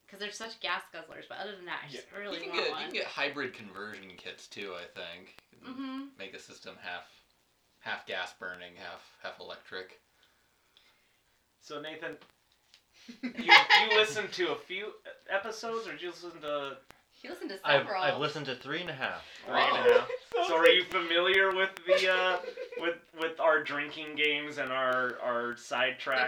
because 0.09 0.19
they're 0.23 0.31
such 0.31 0.59
gas 0.59 0.81
guzzlers. 0.93 1.27
But 1.29 1.37
other 1.39 1.55
than 1.55 1.65
that, 1.65 1.81
I 1.87 1.91
just 1.91 2.07
really 2.17 2.37
you 2.37 2.43
can 2.43 2.51
want 2.51 2.63
get 2.63 2.71
one. 2.71 2.81
you 2.81 2.87
can 2.87 2.95
get 2.95 3.05
hybrid 3.05 3.53
conversion 3.53 4.09
kits 4.17 4.47
too. 4.47 4.73
I 4.75 4.85
think. 4.99 5.37
mm-hmm. 5.67 6.05
Make 6.17 6.33
a 6.33 6.39
system 6.39 6.75
half 6.81 7.05
half 7.79 8.05
gas 8.05 8.33
burning, 8.39 8.73
half 8.75 9.01
half 9.21 9.39
electric. 9.39 9.99
So 11.61 11.81
Nathan, 11.81 12.17
you 13.23 13.53
you 13.53 13.97
listened 13.97 14.31
to 14.33 14.51
a 14.51 14.55
few 14.55 14.93
episodes, 15.29 15.87
or 15.87 15.91
did 15.91 16.01
you 16.01 16.09
listen 16.09 16.41
to 16.41 16.77
You 17.21 17.31
listen 17.31 17.49
to 17.49 17.59
I've. 17.65 17.85
I've 17.87 18.19
listened 18.19 18.45
to 18.45 18.55
three 18.55 18.81
and 18.81 18.89
a 18.89 18.93
half. 18.93 19.23
three 19.45 19.55
and 19.55 19.87
a 19.87 19.93
half? 19.93 20.09
So 20.47 20.55
are 20.55 20.69
you 20.69 20.85
familiar 20.85 21.53
with 21.53 21.69
the 21.85 22.09
uh, 22.09 22.37
with 22.81 22.95
with 23.19 23.37
our 23.41 23.61
drinking 23.61 24.15
games 24.15 24.57
and 24.57 24.71
our 24.71 25.17
our 25.21 25.55
the 25.55 25.57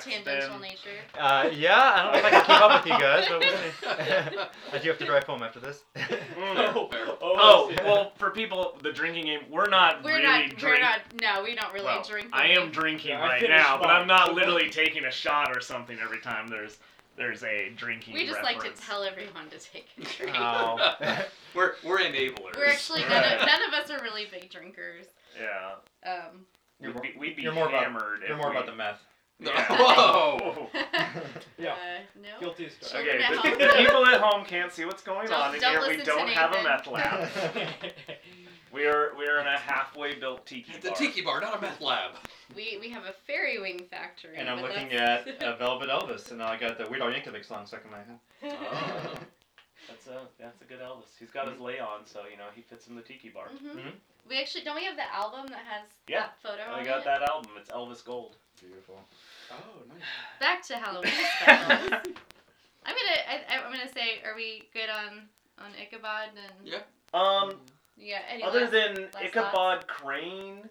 tangential 0.01 0.49
Ben? 0.49 0.61
nature. 0.61 0.89
Uh, 1.17 1.49
yeah, 1.53 1.79
I 1.79 2.03
don't 2.03 2.11
know 2.11 2.19
if 2.19 2.25
I 2.25 2.29
can 2.31 2.41
keep 2.41 2.61
up 2.61 2.83
with 2.83 2.91
you 2.91 2.99
guys, 2.99 3.25
but 3.29 3.39
we'll 3.39 3.49
see. 3.49 4.37
I 4.73 4.77
do 4.79 4.89
have 4.89 4.97
to 4.97 5.05
drive 5.05 5.23
home 5.23 5.43
after 5.43 5.61
this. 5.61 5.83
Mm. 5.95 6.73
Oh, 6.75 6.89
Oh 7.21 7.71
well, 7.85 8.11
for 8.17 8.31
people, 8.31 8.77
the 8.83 8.91
drinking 8.91 9.25
game, 9.27 9.41
we're 9.49 9.69
not 9.69 10.03
We're 10.03 10.15
really 10.17 10.23
not. 10.23 10.57
drink- 10.57 10.61
We're 10.63 10.79
not. 10.79 10.99
No, 11.21 11.43
we 11.43 11.55
don't 11.55 11.71
really 11.71 11.85
well, 11.85 12.03
drink. 12.03 12.27
I 12.33 12.47
am 12.47 12.69
drinking 12.71 13.11
Yeah, 13.11 13.21
right 13.21 13.39
finished 13.39 13.57
now, 13.63 13.77
but 13.77 13.87
I'm 13.89 14.07
not 14.07 14.33
literally 14.33 14.69
taking 14.69 15.05
a 15.05 15.11
shot 15.11 15.55
or 15.55 15.61
something 15.61 15.97
every 16.03 16.19
time 16.19 16.47
there's 16.49 16.79
there's 17.17 17.43
a 17.43 17.69
drinking. 17.75 18.13
We 18.13 18.25
just 18.25 18.43
like 18.43 18.59
to 18.63 18.69
tell 18.81 19.03
everyone 19.03 19.49
to 19.49 19.59
take 19.59 19.87
a 19.97 20.01
drink. 20.03 20.35
Oh. 20.37 20.77
we're 21.55 21.73
we're 21.85 21.99
enablers. 21.99 22.55
We're 22.57 22.65
actually 22.67 23.01
none 23.01 23.23
of, 23.23 23.45
none 23.45 23.63
of 23.67 23.73
us 23.73 23.89
are 23.89 24.01
really 24.01 24.27
big 24.31 24.49
drinkers. 24.49 25.05
Yeah, 25.39 26.11
Um, 26.11 26.45
You're 26.79 26.91
we'd 26.93 27.01
be, 27.01 27.13
we'd 27.17 27.35
be 27.35 27.43
you're 27.43 27.53
more 27.53 27.67
about- 27.69 27.83
hammered. 27.83 28.19
You're 28.27 28.37
more 28.37 28.49
we... 28.49 28.55
about 28.57 28.65
the 28.65 28.75
meth. 28.75 28.99
Yeah. 29.39 29.65
Whoa. 29.69 30.69
Yeah. 31.57 31.71
uh, 31.73 31.75
no. 32.21 32.39
Guilty 32.39 32.65
as 32.67 32.89
charged. 32.89 33.07
Okay, 33.07 33.17
the, 33.17 33.63
at 33.63 33.77
people 33.77 34.05
at 34.07 34.19
home 34.19 34.45
can't 34.45 34.71
see 34.71 34.85
what's 34.85 35.03
going 35.03 35.27
Don't- 35.27 35.39
on 35.39 35.55
in 35.55 35.61
here. 35.61 35.81
We 35.87 35.97
don't 35.97 36.27
have 36.29 36.53
a 36.55 36.63
meth 36.63 36.87
lab. 36.87 37.29
We 38.73 38.85
are 38.85 39.11
we 39.17 39.25
are 39.27 39.39
in 39.39 39.47
a 39.47 39.57
halfway 39.57 40.15
built 40.15 40.45
tiki 40.45 40.71
bar. 40.71 40.77
It's 40.77 40.87
a 40.87 41.03
tiki 41.03 41.21
bar, 41.21 41.41
not 41.41 41.57
a 41.57 41.61
meth 41.61 41.81
lab. 41.81 42.11
We 42.55 42.77
we 42.79 42.89
have 42.89 43.03
a 43.05 43.13
fairy 43.27 43.59
wing 43.59 43.81
factory. 43.89 44.37
And 44.37 44.49
I'm 44.49 44.61
looking 44.61 44.89
that's- 44.89 45.27
at 45.27 45.43
uh, 45.43 45.55
Velvet 45.59 45.89
Elvis, 45.89 46.31
and 46.31 46.41
I 46.41 46.57
got 46.57 46.77
the 46.77 46.87
Weird 46.89 47.01
Al 47.01 47.09
Yankovic 47.11 47.45
song 47.45 47.65
stuck 47.65 47.83
in 47.85 47.91
my 47.91 47.97
head. 47.97 48.19
Oh. 48.73 49.13
That's 49.87 50.05
a 50.07 50.21
that's 50.39 50.61
a 50.61 50.65
good 50.65 50.79
Elvis. 50.79 51.09
He's 51.19 51.31
got 51.31 51.49
his 51.49 51.59
lay 51.59 51.79
on, 51.79 52.05
so 52.05 52.21
you 52.31 52.37
know 52.37 52.45
he 52.55 52.61
fits 52.61 52.87
in 52.87 52.95
the 52.95 53.01
tiki 53.01 53.29
bar. 53.29 53.47
Mhm. 53.49 53.75
Mhm. 53.75 53.91
We 54.29 54.39
actually 54.39 54.63
don't 54.63 54.75
we 54.75 54.85
have 54.85 54.95
the 54.95 55.11
album 55.13 55.47
that 55.47 55.65
has 55.65 55.83
Yeah, 56.07 56.19
that 56.19 56.37
photo 56.41 56.61
I 56.63 56.79
on 56.79 56.85
got 56.85 56.99
it? 56.99 57.05
that 57.05 57.23
album. 57.23 57.51
It's 57.59 57.69
Elvis 57.71 58.05
Gold. 58.05 58.37
Beautiful. 58.61 59.03
Oh, 59.51 59.55
nice. 59.89 60.03
Back 60.39 60.63
to 60.67 60.77
Halloween 60.77 61.11
specials. 61.41 61.91
I'm 62.85 62.95
gonna 62.95 63.19
I, 63.27 63.57
I'm 63.65 63.71
gonna 63.71 63.91
say, 63.91 64.21
are 64.23 64.35
we 64.35 64.63
good 64.71 64.89
on 64.89 65.23
on 65.57 65.71
Ichabod 65.81 66.29
and 66.37 66.67
Yeah. 66.67 66.83
um, 67.13 67.55
yeah? 68.01 68.19
Any 68.29 68.43
other 68.43 68.61
last- 68.61 68.71
than 68.71 68.95
last 69.13 69.23
Ichabod 69.23 69.87
Crane, 69.87 70.69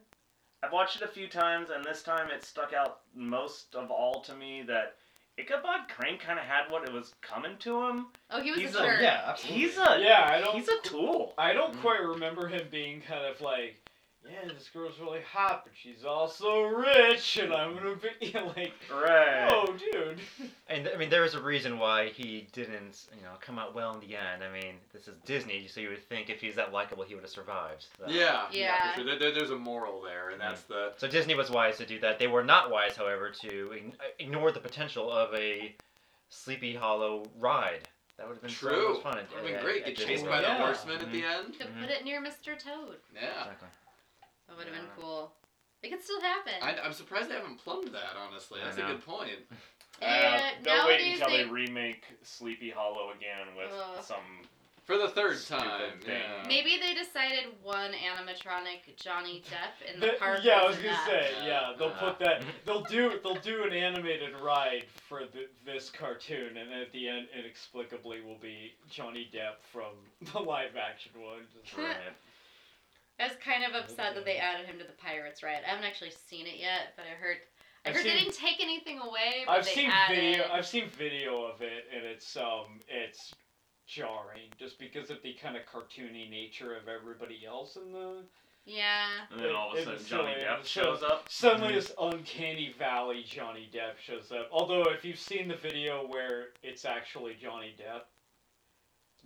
I've 0.63 0.73
watched 0.73 0.97
it 0.97 1.03
a 1.03 1.09
few 1.09 1.29
times, 1.29 1.71
and 1.71 1.85
this 1.85 2.03
time 2.03 2.31
it 2.31 2.45
stuck 2.45 2.73
out 2.73 3.01
most 3.15 3.75
of 3.75 3.91
all 3.91 4.21
to 4.23 4.35
me 4.35 4.63
that 4.63 4.97
Ichabod 5.39 5.89
Crane 5.89 6.19
kind 6.19 6.39
of 6.39 6.45
had 6.45 6.71
what 6.71 6.87
it 6.87 6.93
was 6.93 7.15
coming 7.23 7.57
to 7.59 7.87
him. 7.87 8.09
oh, 8.31 8.43
he 8.43 8.51
was 8.51 8.61
he's 8.61 8.75
a 8.75 8.79
a- 8.81 8.83
jerk. 8.83 9.01
Yeah, 9.01 9.23
absolutely. 9.27 9.61
He's 9.63 9.79
a 9.79 9.99
Yeah, 10.01 10.27
I 10.29 10.41
don't. 10.41 10.55
he's 10.55 10.69
a 10.69 10.81
tool. 10.83 11.33
I 11.39 11.53
don't 11.55 11.75
Mm. 11.75 11.81
quite 11.81 12.03
remember 12.03 12.47
him 12.49 12.69
being 12.71 13.01
kind 13.01 13.25
of 13.25 13.41
like 13.41 13.80
yeah, 14.31 14.53
this 14.53 14.69
girl's 14.73 14.99
really 15.01 15.21
hot, 15.23 15.63
but 15.65 15.73
she's 15.81 16.05
also 16.05 16.63
rich, 16.63 17.37
and 17.39 17.53
I'm 17.53 17.75
gonna 17.75 17.97
be 18.21 18.33
like, 18.57 18.73
Right. 18.93 19.49
oh, 19.53 19.75
dude. 19.93 20.21
And 20.69 20.89
I 20.93 20.97
mean, 20.97 21.11
there 21.11 21.25
is 21.25 21.35
a 21.35 21.41
reason 21.43 21.79
why 21.79 22.09
he 22.09 22.47
didn't, 22.53 23.07
you 23.17 23.23
know, 23.23 23.33
come 23.41 23.59
out 23.59 23.75
well 23.75 23.93
in 23.95 24.01
the 24.01 24.15
end. 24.17 24.43
I 24.45 24.53
mean, 24.53 24.75
this 24.93 25.09
is 25.09 25.15
Disney, 25.25 25.67
so 25.67 25.81
you 25.81 25.89
would 25.91 26.07
think 26.09 26.31
if 26.31 26.41
he's 26.41 26.55
that 26.57 26.73
likable, 26.73 27.03
he 27.05 27.15
would 27.15 27.25
have 27.25 27.31
survived. 27.31 27.87
So. 27.99 28.07
Yeah, 28.09 28.47
Yeah. 28.53 28.91
for 28.93 28.97
sure. 28.97 29.05
There, 29.07 29.19
there- 29.19 29.33
there's 29.33 29.51
a 29.51 29.57
moral 29.57 30.01
there, 30.03 30.31
and 30.31 30.41
that's 30.41 30.63
mm-hmm. 30.63 30.73
the 30.75 30.93
So 30.99 31.09
Disney 31.09 31.35
was 31.35 31.51
wise 31.51 31.77
to 31.79 31.87
do 31.87 31.99
that. 32.01 32.19
They 32.19 32.27
were 32.29 32.45
not 32.45 32.71
wise, 32.71 32.97
however, 32.97 33.31
to 33.43 33.73
uh, 33.73 34.05
ignore 34.19 34.53
the 34.53 34.61
potential 34.61 35.11
of 35.11 35.35
a 35.35 35.75
Sleepy 36.29 36.75
Hollow 36.75 37.25
ride. 37.39 37.89
That 38.17 38.29
would 38.29 38.35
have 38.35 38.43
been 38.43 38.51
so 38.51 38.69
true. 38.69 38.93
much 38.95 39.03
fun. 39.03 39.15
Would 39.17 39.23
at- 39.25 39.31
have 39.33 39.45
been 39.45 39.65
great. 39.65 39.87
Get 39.87 39.97
chased 39.97 40.27
by 40.27 40.37
the 40.43 40.49
Yeah. 40.49 40.59
horsemen 40.59 40.97
at 41.01 41.11
the 41.11 41.23
mm-hmm. 41.23 41.47
end. 41.47 41.59
Could 41.59 41.69
Mhm. 41.75 41.81
put 41.81 41.91
it 41.91 42.05
near 42.05 42.21
Mr. 42.21 42.59
Toad. 42.63 42.99
Yeah. 43.15 43.29
Exactly. 43.41 43.69
That 44.51 44.59
would 44.59 44.67
have 44.67 44.75
been 44.75 44.91
cool. 45.01 45.33
It 45.83 45.91
could 45.91 46.03
still 46.03 46.21
happen. 46.21 46.53
I, 46.61 46.77
I'm 46.85 46.93
surprised 46.93 47.31
they 47.31 47.35
haven't 47.35 47.59
plumbed 47.59 47.89
that. 47.95 48.17
Honestly, 48.29 48.59
that's 48.63 48.77
a 48.77 48.83
good 48.83 49.05
point. 49.07 49.31
And 50.03 50.43
they'll 50.65 50.87
wait 50.87 51.01
nowadays 51.01 51.21
until 51.21 51.31
they... 51.39 51.45
they- 51.45 51.51
remake 51.51 52.05
Sleepy 52.23 52.69
Hollow 52.71 53.11
again 53.17 53.57
with 53.57 53.71
Ugh. 53.73 54.05
some. 54.05 54.19
For 54.85 54.99
the 54.99 55.09
third 55.09 55.39
time. 55.47 56.01
thing. 56.05 56.15
Yeah. 56.19 56.43
Maybe 56.49 56.77
they 56.81 56.95
decided 56.95 57.45
one 57.63 57.93
animatronic 57.93 58.97
Johnny 58.97 59.41
Depp 59.49 59.95
in 59.95 60.01
the 60.01 60.07
The- 60.09 60.13
park. 60.19 60.41
yeah, 60.43 60.55
I 60.63 60.67
was 60.67 60.77
was 60.77 60.85
gonna 60.85 60.89
enough. 60.89 61.07
say, 61.07 61.31
Yeah. 61.39 61.47
yeah, 61.47 61.73
they'll 61.79 61.89
Uh, 61.89 62.11
put 62.11 62.19
that. 62.19 62.43
They'll 62.67 62.83
do 62.83 63.21
they'll 63.23 63.37
do 63.37 63.63
an 63.65 63.73
animated 63.73 64.35
ride 64.41 64.87
for 65.09 65.21
the, 65.27 65.47
this 65.65 65.91
cartoon, 65.91 66.57
and 66.57 66.73
at 66.73 66.91
the 66.93 67.09
end, 67.09 67.29
inexplicably, 67.39 68.21
will 68.23 68.39
be 68.39 68.75
Johnny 68.91 69.31
Depp 69.33 69.63
from 69.73 69.93
the 70.33 70.41
live 70.41 70.77
action 70.77 71.13
one. 71.23 71.47
Just- 71.65 71.77
Right. 71.79 71.97
I 73.21 73.29
was 73.29 73.37
kind 73.45 73.65
of 73.65 73.75
upset 73.75 74.15
that 74.15 74.25
they 74.25 74.37
added 74.37 74.67
him 74.67 74.79
to 74.79 74.85
the 74.85 74.93
Pirates 74.93 75.43
ride. 75.43 75.61
I 75.67 75.71
haven't 75.71 75.85
actually 75.85 76.13
seen 76.27 76.47
it 76.47 76.57
yet, 76.59 76.95
but 76.97 77.05
I 77.05 77.15
heard 77.21 77.37
I 77.85 77.91
I've 77.91 77.97
heard 77.97 78.05
they 78.05 78.19
didn't 78.19 78.35
take 78.35 78.61
anything 78.61 78.99
away. 78.99 79.45
But 79.47 79.59
I've 79.59 79.65
they 79.65 79.73
seen 79.73 79.91
added... 79.91 80.17
video. 80.17 80.45
I've 80.53 80.67
seen 80.67 80.89
video 80.89 81.45
of 81.45 81.61
it, 81.61 81.85
and 81.95 82.05
it's 82.05 82.37
um, 82.37 82.81
it's 82.89 83.35
jarring 83.87 84.49
just 84.59 84.79
because 84.79 85.11
of 85.11 85.23
the 85.23 85.35
kind 85.35 85.57
of 85.57 85.63
cartoony 85.67 86.31
nature 86.31 86.75
of 86.75 86.89
everybody 86.89 87.41
else 87.47 87.77
in 87.77 87.93
the. 87.93 88.25
Yeah. 88.67 89.07
And 89.33 89.41
then 89.41 89.55
all 89.55 89.73
of 89.73 89.79
a 89.79 89.83
sudden 89.83 89.99
was 89.99 90.07
Johnny. 90.07 90.35
Depp 90.35 90.65
shows 90.65 91.03
up. 91.03 91.27
Suddenly, 91.29 91.75
this 91.75 91.93
uncanny 92.01 92.75
valley 92.79 93.25
Johnny 93.27 93.69
Depp 93.73 93.99
shows 93.99 94.31
up. 94.33 94.49
Although, 94.53 94.85
if 94.91 95.05
you've 95.05 95.19
seen 95.19 95.49
the 95.49 95.57
video 95.57 96.07
where 96.07 96.49
it's 96.63 96.85
actually 96.85 97.37
Johnny 97.41 97.75
Depp, 97.79 98.03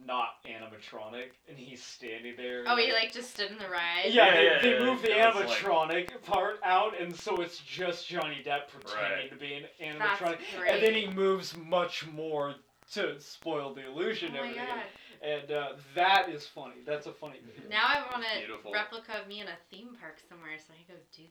not 0.03 0.43
animatronic, 0.47 1.31
and 1.49 1.57
he's 1.59 1.83
standing 1.83 2.35
there. 2.37 2.65
Oh, 2.67 2.77
he 2.77 2.93
like 2.93 3.13
just 3.13 3.31
stood 3.31 3.51
in 3.51 3.59
the 3.59 3.69
ride. 3.69 4.07
Yeah, 4.11 4.27
Yeah, 4.27 4.35
they, 4.35 4.45
yeah, 4.45 4.63
they 4.63 4.73
yeah, 4.79 4.85
move 4.85 5.03
the 5.03 5.11
it 5.19 5.35
was 5.35 5.45
like- 5.47 5.59
animatronic 5.59 6.23
part 6.23 6.57
out, 6.65 7.01
and 7.01 7.15
so 7.15 7.37
it's 7.41 7.59
just 7.59 8.07
Johnny 8.09 8.43
Depp 8.45 8.69
pretending 8.69 9.13
Right. 9.19 9.31
to 9.31 9.37
be 9.37 9.55
an 9.55 9.65
That's 9.99 10.21
animatronic, 10.21 10.39
great. 10.59 10.71
and 10.73 10.83
then 10.83 10.95
he 10.95 11.07
moves 11.09 11.57
much 11.57 12.07
more 12.09 12.55
to 12.93 13.19
spoil 13.21 13.73
the 13.75 13.87
illusion. 13.87 14.33
Oh 14.37 14.43
illusion. 14.43 14.57
my 14.57 14.63
and 14.63 14.71
everything. 14.71 14.77
god. 14.77 14.85
And 15.23 15.51
uh, 15.53 15.69
that 15.95 16.29
is 16.29 16.47
funny. 16.47 16.83
That's 16.85 17.07
a 17.07 17.13
funny 17.13 17.39
video. 17.47 17.71
Now 17.71 17.85
I 17.87 18.03
want 18.13 18.27
a 18.31 18.39
Beautiful. 18.41 18.73
replica 18.75 19.23
of 19.23 19.27
me 19.27 19.41
in 19.41 19.47
a 19.47 19.57
theme 19.71 19.97
park 19.99 20.19
somewhere, 20.29 20.59
so 20.59 20.75
I 20.75 20.85
can 20.85 20.97
go 20.97 21.01
do 21.17 21.23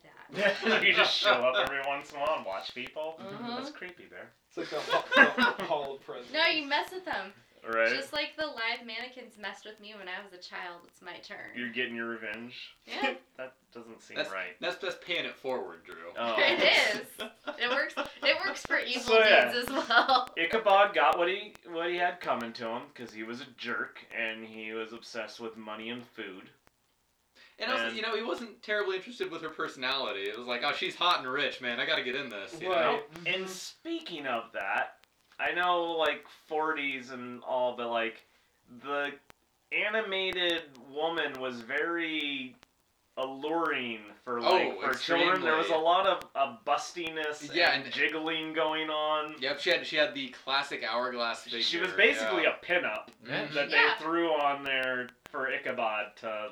that. 0.73 0.83
you 0.83 0.93
just 0.95 1.13
show 1.15 1.29
up 1.29 1.53
every 1.63 1.77
once 1.85 2.09
in 2.09 2.17
a 2.17 2.21
while 2.21 2.37
and 2.37 2.45
watch 2.45 2.73
people. 2.73 3.19
Mhm. 3.21 3.55
That's 3.55 3.69
creepy 3.69 4.05
there. 4.09 4.31
It's 4.47 4.57
like 4.57 4.71
a 4.71 4.79
ho- 4.79 5.05
ho- 5.37 5.65
hall 5.65 5.95
of 5.95 6.01
presidents. 6.01 6.33
No, 6.33 6.45
you 6.47 6.65
mess 6.65 6.91
with 6.91 7.05
them. 7.05 7.33
Right? 7.67 7.89
Just 7.89 8.11
like 8.13 8.35
the 8.37 8.45
live 8.45 8.85
mannequins 8.85 9.37
messed 9.39 9.65
with 9.65 9.79
me 9.79 9.93
when 9.97 10.07
I 10.07 10.21
was 10.23 10.33
a 10.33 10.41
child. 10.41 10.81
It's 10.87 11.01
my 11.01 11.13
turn. 11.23 11.51
You're 11.55 11.71
getting 11.71 11.95
your 11.95 12.07
revenge. 12.07 12.53
Yeah. 12.85 13.13
That 13.35 13.55
doesn't 13.73 13.99
seem 13.99 14.15
That's 14.15 14.31
right. 14.31 14.55
That's 14.61 14.75
that's 14.75 14.97
paying 15.03 15.25
it 15.25 15.35
forward, 15.35 15.79
Drew. 15.85 15.95
Oh. 16.15 16.35
It 16.37 16.61
is. 16.61 17.25
It 17.59 17.69
works. 17.71 17.95
It 18.21 18.37
works 18.45 18.63
for 18.63 18.77
evil 18.87 19.01
So, 19.01 19.19
yeah. 19.19 19.51
deeds 19.51 19.67
as 19.67 19.73
well. 19.89 20.29
Ichabod 20.37 20.93
got 20.93 21.17
what 21.17 21.27
he 21.27 21.53
what 21.71 21.89
he 21.89 21.97
had 21.97 22.19
coming 22.19 22.53
to 22.53 22.67
him 22.67 22.83
because 22.93 23.11
he 23.11 23.23
was 23.23 23.41
a 23.41 23.47
jerk 23.57 24.05
and 24.15 24.45
he 24.45 24.71
was 24.73 24.93
obsessed 24.93 25.39
with 25.39 25.57
money 25.57 25.89
and 25.89 26.05
food. 26.05 26.51
And 27.59 27.71
also, 27.71 27.89
you 27.89 28.01
know, 28.01 28.15
he 28.15 28.23
wasn't 28.23 28.61
terribly 28.61 28.97
interested 28.97 29.31
with 29.31 29.41
her 29.41 29.49
personality. 29.49 30.21
It 30.21 30.37
was 30.37 30.47
like, 30.47 30.61
oh, 30.65 30.73
she's 30.73 30.95
hot 30.95 31.19
and 31.19 31.27
rich, 31.31 31.61
man. 31.61 31.79
I 31.79 31.85
got 31.85 31.97
to 31.97 32.03
get 32.03 32.15
in 32.15 32.29
this. 32.29 32.55
You 32.59 32.69
know? 32.69 32.75
Right. 32.75 33.03
And 33.25 33.47
speaking 33.47 34.25
of 34.25 34.45
that, 34.53 34.97
I 35.39 35.51
know 35.53 35.91
like 35.97 36.25
40s 36.49 37.11
and 37.11 37.41
all, 37.43 37.75
but 37.75 37.89
like 37.89 38.23
the 38.83 39.11
animated 39.71 40.63
woman 40.93 41.39
was 41.39 41.61
very 41.61 42.55
alluring 43.17 43.99
for 44.23 44.41
like 44.41 44.73
Oh, 44.79 44.81
for 44.91 44.97
children. 44.97 45.41
There 45.41 45.55
was 45.57 45.69
a 45.69 45.75
lot 45.77 46.07
of 46.07 46.23
uh, 46.35 46.55
bustiness 46.65 47.53
Yeah, 47.53 47.71
and, 47.73 47.83
and- 47.85 47.93
jiggling 47.93 48.53
going 48.53 48.89
on. 48.89 49.35
Yep, 49.39 49.59
she 49.59 49.69
had 49.69 49.85
she 49.85 49.95
had 49.97 50.13
the 50.15 50.29
classic 50.29 50.83
hourglass 50.83 51.43
figure. 51.43 51.61
She 51.61 51.79
was 51.79 51.91
basically 51.93 52.43
yeah. 52.43 52.55
a 52.61 52.65
pinup 52.65 53.09
Yeah. 53.27 53.45
that 53.53 53.69
Yeah. 53.69 53.93
they 53.97 54.03
threw 54.03 54.29
on 54.29 54.63
there 54.63 55.09
for 55.29 55.47
Ichabod 55.51 56.15
to 56.21 56.49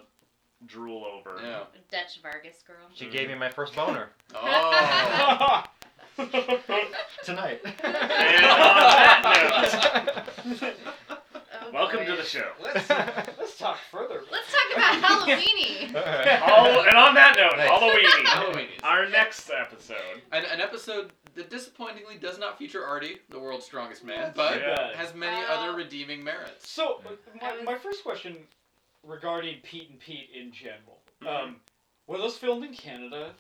drool 0.68 1.04
over. 1.06 1.40
Yeah. 1.42 1.64
Dutch 1.92 2.20
Vargas 2.22 2.62
girl. 2.66 2.76
She 2.94 3.08
gave 3.08 3.28
me 3.30 3.36
my 3.36 3.50
first 3.50 3.76
boner 3.76 4.10
Oh. 4.36 5.64
tonight. 7.24 7.62
And 7.64 7.76
on 7.86 8.76
that 9.24 10.24
note, 10.46 10.74
welcome 11.74 12.06
to 12.06 12.16
the 12.16 12.24
show. 12.24 12.52
let's 12.62 12.90
let's 12.90 13.58
talk 13.58 13.78
further. 13.92 14.22
Let's 14.32 14.52
talk 14.52 14.76
about 14.76 15.28
Halloweeny. 15.28 15.92
Oh, 16.48 16.86
and 16.88 16.98
on 16.98 17.16
that 17.16 17.36
note, 17.38 17.58
Nice. 17.58 17.70
Halloween. 17.70 18.26
Halloween. 18.26 18.68
Our 18.84 19.08
next 19.10 19.50
episode. 19.50 19.98
An, 20.32 20.44
an 20.46 20.60
episode 20.62 21.12
that 21.36 21.50
disappointingly 21.50 22.18
does 22.18 22.38
not 22.38 22.58
feature 22.58 22.86
Artie, 22.86 23.20
the 23.30 23.40
world's 23.40 23.66
strongest 23.66 24.04
man, 24.04 24.20
That's 24.20 24.38
but 24.38 24.54
too 24.56 24.60
bad. 24.60 24.96
has 24.96 25.14
many 25.16 25.42
Oh. 25.50 25.54
other 25.56 25.78
redeeming 25.78 26.24
merits. 26.24 26.70
So, 26.70 27.02
uh, 27.06 27.12
my, 27.42 27.62
my 27.74 27.78
first 27.78 28.04
question 28.04 28.36
regarding 29.08 29.60
Pete 29.64 29.90
and 29.90 30.00
Pete 30.00 30.30
in 30.38 30.52
general. 30.52 31.00
Mhm. 31.24 31.28
Um, 31.44 31.56
were 32.08 32.18
those 32.18 32.38
filmed 32.38 32.66
in 32.66 32.74
Canada? 32.74 33.32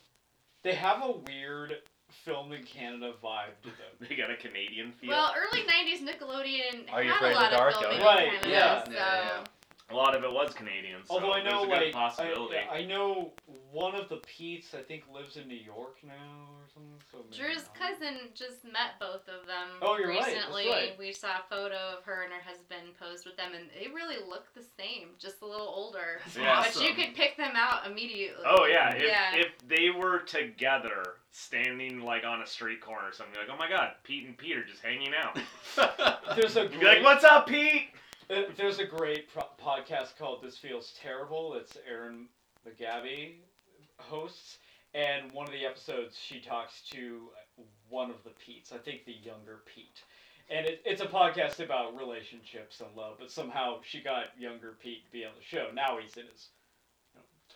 They 0.64 0.74
have 0.76 1.04
a 1.04 1.12
weird 1.12 1.80
filmed 2.26 2.54
in 2.54 2.64
Canada 2.64 3.14
vibe 3.24 3.56
to 3.64 3.70
them. 3.70 3.92
They 4.10 4.16
got 4.16 4.30
a 4.32 4.36
Canadian 4.36 4.92
feel. 4.94 5.10
Well, 5.10 5.34
early 5.38 5.64
'90s 5.64 6.02
Nickelodeon 6.02 6.92
Are 6.92 7.04
You 7.04 7.10
had 7.12 7.18
Afraid 7.18 7.32
a 7.32 7.36
of 7.36 7.42
lot 7.42 7.52
the 7.52 7.58
Dark? 7.58 7.74
of 7.76 7.80
filming 7.82 8.02
Right, 8.02 8.24
in 8.34 8.40
Canada, 8.42 8.50
yeah. 8.50 8.84
so 8.84 8.92
Yeah, 8.92 9.16
yeah, 9.16 9.44
a 9.92 9.96
lot 9.96 10.16
of 10.16 10.24
it 10.24 10.32
was 10.32 10.54
Canadian. 10.54 11.04
So 11.06 11.16
Although 11.16 11.34
I 11.34 11.44
know, 11.44 11.52
there's 11.52 11.64
a 11.64 11.68
good 11.68 11.84
like, 11.86 11.94
possibility. 11.94 12.56
I, 12.72 12.78
I 12.78 12.86
know 12.86 13.32
one 13.72 13.96
of 13.96 14.10
the 14.10 14.18
Pete's, 14.18 14.74
I 14.74 14.82
think, 14.82 15.04
lives 15.14 15.38
in 15.38 15.48
New 15.48 15.56
York 15.56 15.98
now 16.04 16.14
or 16.14 16.68
something. 16.74 16.92
So 17.12 17.20
maybe 17.30 17.38
Drew's 17.44 17.64
not. 17.64 17.76
cousin 17.76 18.18
just 18.34 18.64
met 18.64 19.00
both 19.00 19.28
of 19.28 19.48
them 19.48 19.80
Oh, 19.82 19.98
you're 19.98 20.10
right, 20.10 20.20
that's 20.20 20.36
recently. 20.36 20.70
right. 20.70 20.96
We 21.00 21.14
saw 21.14 21.40
a 21.40 21.44
photo 21.50 21.98
of 21.98 22.04
her 22.06 22.24
and 22.24 22.32
her 22.34 22.42
husband 22.44 22.94
posed 23.00 23.26
with 23.26 23.38
them, 23.38 23.52
and 23.56 23.66
they 23.80 23.88
really 23.94 24.18
look 24.28 24.54
the 24.54 24.64
same, 24.78 25.10
just 25.20 25.42
a 25.42 25.46
little 25.46 25.68
older. 25.68 26.20
That's 26.26 26.38
Yeah. 26.38 26.64
But 26.74 26.82
you 26.84 26.94
could 26.94 27.16
pick 27.16 27.38
them 27.38 27.54
out 27.56 27.86
immediately. 27.90 28.44
Oh 28.46 28.66
yeah, 28.66 28.94
if, 28.94 29.04
yeah. 29.04 29.36
if 29.36 29.48
they 29.68 29.90
were 29.90 30.20
together, 30.20 31.16
standing 31.32 32.02
like 32.02 32.26
on 32.26 32.42
a 32.42 32.48
street 32.48 32.82
corner 32.82 33.08
or 33.08 33.14
something, 33.14 33.36
like 33.36 33.50
oh 33.54 33.58
my 33.58 33.70
god, 33.70 33.92
Pete 34.04 34.26
and 34.28 34.38
Pete 34.38 34.58
are 34.58 34.66
just 34.66 34.82
hanging 34.82 35.14
out. 35.14 35.40
There's 36.36 36.58
a 36.58 36.64
You'd 36.64 36.72
be 36.72 36.78
great, 36.80 36.98
like, 36.98 37.04
what's 37.04 37.24
up, 37.24 37.48
Pete? 37.48 37.90
There's 38.30 38.80
a 38.80 38.86
great 38.86 39.28
pro- 39.32 39.44
podcast 39.62 40.18
called 40.18 40.42
This 40.42 40.58
Feels 40.58 40.94
Terrible. 41.02 41.54
It's 41.56 41.78
Erin 41.90 42.28
McGathy 42.68 43.36
hosts, 43.98 44.58
and 44.94 45.32
one 45.32 45.48
of 45.48 45.54
the 45.54 45.66
episodes 45.66 46.18
she 46.18 46.40
talks 46.40 46.82
to 46.92 47.30
one 47.90 48.10
of 48.10 48.24
the 48.24 48.32
Pete's. 48.44 48.72
I 48.72 48.78
think 48.78 49.06
the 49.06 49.14
younger 49.14 49.62
Pete. 49.74 50.02
And 50.50 50.66
it, 50.66 50.82
it's 50.86 51.02
a 51.02 51.06
podcast 51.06 51.60
about 51.64 51.98
relationships 51.98 52.82
and 52.82 52.90
love, 52.96 53.18
but 53.20 53.32
somehow 53.32 53.80
she 53.84 54.02
got 54.02 54.26
younger 54.38 54.76
Pete 54.82 55.06
to 55.06 55.12
be 55.12 55.26
on 55.26 55.32
the 55.38 55.44
show. 55.44 55.68
Now 55.74 55.98
he's 56.02 56.16
in 56.18 56.26
his 56.32 56.50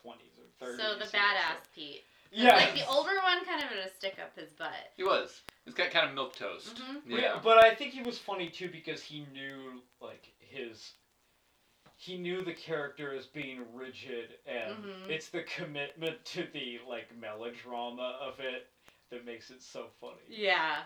twenties 0.02 0.32
or 0.38 0.46
thirties. 0.66 0.82
So 0.86 0.98
the 0.98 1.06
badass 1.06 1.64
Pete. 1.74 2.04
Yeah. 2.32 2.56
Like 2.56 2.74
the 2.76 2.86
older 2.88 3.12
one 3.24 3.46
kind 3.46 3.64
of 3.64 3.70
had 3.70 3.84
to 3.88 3.96
stick 3.96 4.16
up 4.22 4.38
his 4.38 4.52
butt. 4.52 4.72
he 4.98 5.04
was. 5.04 5.42
He's 5.64 5.74
got 5.74 5.92
kind 5.92 6.08
of 6.10 6.14
milk 6.16 6.36
toast. 6.36 6.76
Mhm. 6.76 7.02
Yeah. 7.08 7.40
But 7.42 7.64
I 7.64 7.74
think 7.74 7.94
he 7.94 8.02
was 8.02 8.18
funny 8.18 8.50
too 8.50 8.70
because 8.70 9.02
he 9.02 9.26
knew 9.34 9.82
like 10.02 10.28
his 10.56 10.94
he 11.98 12.18
knew 12.18 12.42
the 12.44 12.54
character 12.54 13.14
as 13.14 13.26
being 13.28 13.64
rigid 13.74 14.38
and 14.46 14.84
Mhm. 14.84 15.10
it's 15.10 15.30
the 15.30 15.44
commitment 15.44 16.24
to 16.26 16.44
the 16.54 16.80
like 16.88 17.16
melodrama 17.16 18.18
of 18.22 18.40
it 18.40 18.70
that 19.10 19.26
makes 19.26 19.50
it 19.50 19.62
so 19.62 19.90
funny. 20.02 20.22
Yeah. 20.28 20.84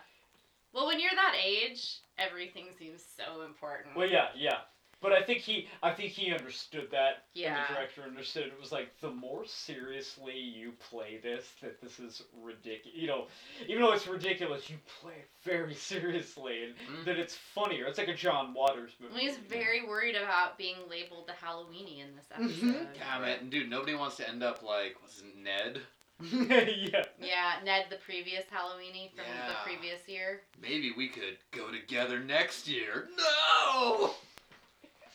Well, 0.72 0.86
when 0.86 1.00
you're 1.00 1.16
that 1.16 1.36
age, 1.44 2.00
everything 2.18 2.68
seems 2.78 3.04
so 3.04 3.42
important. 3.42 3.96
Well 3.96 4.08
yeah, 4.10 4.32
yeah. 4.36 4.62
But 5.02 5.14
I 5.14 5.22
think 5.22 5.40
he, 5.40 5.68
I 5.82 5.92
think 5.92 6.12
he 6.12 6.34
understood 6.34 6.90
that. 6.92 7.10
and 7.34 7.44
Yeah. 7.44 7.66
the 7.68 7.74
director 7.74 8.02
understood 8.04 8.48
it 8.48 8.60
was 8.60 8.72
like 8.72 8.90
the 9.00 9.10
more 9.10 9.46
seriously 9.46 10.38
you 10.38 10.74
play 10.90 11.20
this, 11.24 11.46
that 11.62 11.80
this 11.82 12.00
is 12.00 12.22
ridiculous. 12.42 12.98
You 12.98 13.08
know, 13.08 13.28
even 13.68 13.82
though 13.82 13.94
it's 13.94 14.08
ridiculous, 14.08 14.70
you 14.70 14.78
play 15.02 15.14
it 15.14 15.30
very 15.44 15.74
seriously, 15.90 16.64
and 16.66 16.76
Mhm. 16.76 17.06
that 17.06 17.18
it's 17.18 17.36
funnier. 17.36 17.86
It's 17.86 17.98
like 17.98 18.10
a 18.10 18.14
John 18.14 18.54
Waters 18.54 18.92
movie. 19.00 19.14
Well, 19.14 19.22
he's 19.24 19.38
very 19.38 19.86
worried 19.88 20.16
about 20.18 20.58
being 20.58 20.76
labeled 20.90 21.28
the 21.28 21.34
Halloweeny 21.34 22.00
in 22.02 22.16
this 22.16 22.28
episode. 22.34 22.88
Damn 22.98 23.24
it, 23.24 23.42
and 23.42 23.50
dude, 23.50 23.70
nobody 23.70 23.96
wants 23.96 24.18
to 24.18 24.28
end 24.28 24.44
up 24.44 24.64
like 24.64 25.02
was 25.02 25.20
it 25.26 25.38
Ned? 25.38 25.82
yeah. 26.22 27.06
Yeah, 27.22 27.54
Ned, 27.64 27.86
the 27.90 27.96
previous 27.96 28.44
Halloweeny 28.54 29.10
from 29.16 29.24
the 29.48 29.54
previous 29.64 30.06
year. 30.10 30.42
Maybe 30.62 30.92
we 30.92 31.08
could 31.08 31.38
go 31.52 31.72
together 31.72 32.20
next 32.20 32.68
year. 32.68 33.08
No. 33.18 34.12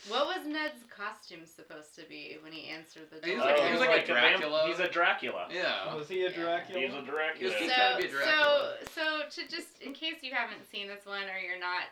What 0.09 0.27
was 0.27 0.47
Ned's 0.47 0.85
costume 0.95 1.47
supposed 1.47 1.95
to 1.97 2.03
be 2.09 2.37
when 2.43 2.53
he 2.53 2.69
answered 2.69 3.09
the 3.11 3.25
He 3.27 3.35
door? 3.35 3.41
was 3.41 3.45
like- 3.47 3.57
Oh, 3.59 3.65
he 3.65 3.73
was 3.73 3.81
he's 3.81 3.89
like 3.89 4.09
a 4.09 4.15
vamp- 4.15 4.41
Dracula. 4.41 4.67
he's 4.69 4.79
a 4.81 4.89
Dracula. 4.89 5.49
Yeah. 5.51 5.95
Was 5.95 6.09
he 6.09 6.25
a 6.25 6.31
Yeah. 6.31 6.37
Dracula? 6.37 6.81
He's 6.81 6.95
a 6.95 7.03
Dracula. 7.03 7.55
He's 7.55 7.73
so, 7.75 7.97
be 7.99 8.05
a 8.05 8.09
Dracula. 8.09 8.77
so, 8.85 9.23
so 9.31 9.43
to 9.43 9.49
just 9.49 9.81
in 9.81 9.93
case 9.95 10.23
you 10.23 10.35
haven't 10.35 10.69
seen 10.71 10.89
this 10.89 11.07
one 11.07 11.25
or 11.25 11.39
you're 11.39 11.59
not 11.59 11.85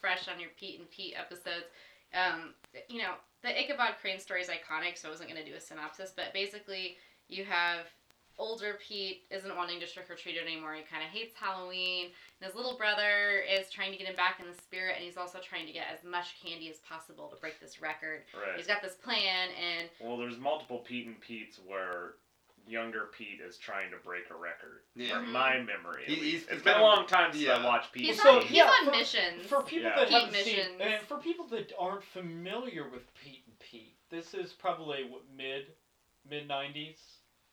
fresh 0.00 0.28
on 0.28 0.38
your 0.38 0.50
Pete 0.58 0.78
and 0.78 0.90
Pete 0.90 1.14
episodes, 1.18 1.66
um, 2.14 2.54
you 2.88 2.98
know 3.02 3.14
the 3.42 3.58
Ichabod 3.58 3.94
Crane 4.00 4.20
story 4.20 4.42
is 4.42 4.48
iconic, 4.48 4.96
so 4.98 5.08
I 5.08 5.10
wasn't 5.10 5.28
gonna 5.30 5.44
do 5.44 5.54
a 5.54 5.60
synopsis, 5.60 6.12
but 6.14 6.32
basically 6.32 6.98
you 7.28 7.44
have 7.44 7.86
older 8.40 8.78
Pete 8.80 9.22
isn't 9.30 9.54
wanting 9.56 9.78
to 9.80 9.86
trick 9.86 10.10
or 10.10 10.16
treat 10.16 10.36
anymore. 10.38 10.74
He 10.74 10.82
kind 10.82 11.04
of 11.04 11.10
hates 11.10 11.36
Halloween. 11.38 12.06
And 12.40 12.46
his 12.48 12.56
little 12.56 12.76
brother 12.76 13.44
is 13.46 13.70
trying 13.70 13.92
to 13.92 13.98
get 13.98 14.06
him 14.08 14.16
back 14.16 14.40
in 14.40 14.46
the 14.50 14.54
spirit, 14.62 14.94
and 14.96 15.04
he's 15.04 15.18
also 15.18 15.38
trying 15.38 15.66
to 15.66 15.72
get 15.72 15.84
as 15.92 16.02
much 16.02 16.34
candy 16.42 16.70
as 16.70 16.78
possible 16.78 17.28
to 17.28 17.36
break 17.36 17.60
this 17.60 17.80
record. 17.82 18.22
Right. 18.34 18.56
He's 18.56 18.66
got 18.66 18.82
this 18.82 18.94
plan, 18.94 19.50
and 19.60 19.88
Well, 20.00 20.16
there's 20.16 20.38
multiple 20.38 20.78
Pete 20.78 21.06
and 21.06 21.20
Pete's 21.20 21.58
where 21.66 22.14
younger 22.66 23.08
Pete 23.16 23.40
is 23.46 23.58
trying 23.58 23.90
to 23.90 23.96
break 24.04 24.24
a 24.30 24.34
record. 24.34 24.82
Yeah. 24.94 25.14
From 25.16 25.24
mm-hmm. 25.24 25.32
my 25.32 25.56
memory. 25.58 26.04
at 26.04 26.08
He- 26.08 26.20
least. 26.20 26.24
he's- 26.24 26.42
it's 26.44 26.52
he's 26.52 26.62
been 26.62 26.78
a 26.78 26.82
long 26.82 27.06
time 27.06 27.32
since 27.32 27.44
yeah. 27.44 27.56
I 27.56 27.64
watched 27.64 27.92
Pete. 27.92 28.02
he's 28.06 28.18
and 28.18 28.20
So, 28.20 28.36
on 28.36 28.42
he's 28.42 28.56
yeah, 28.56 28.64
on 28.70 28.84
for- 28.86 28.90
missions. 28.92 29.46
For 29.46 29.62
people 29.62 29.90
Yeah. 29.90 29.96
that 29.96 30.08
Pete 30.08 30.16
haven't 30.16 30.32
missions. 30.32 30.66
seen, 30.78 30.80
and 30.80 31.06
for 31.06 31.18
people 31.18 31.46
that 31.48 31.72
aren't 31.78 32.04
familiar 32.04 32.88
with 32.88 33.12
Pete 33.14 33.42
and 33.46 33.58
Pete, 33.58 33.96
this 34.10 34.32
is 34.34 34.52
probably 34.52 35.04
what 35.04 35.22
mid, 35.36 35.66
mid 36.28 36.48
nineties. 36.48 36.98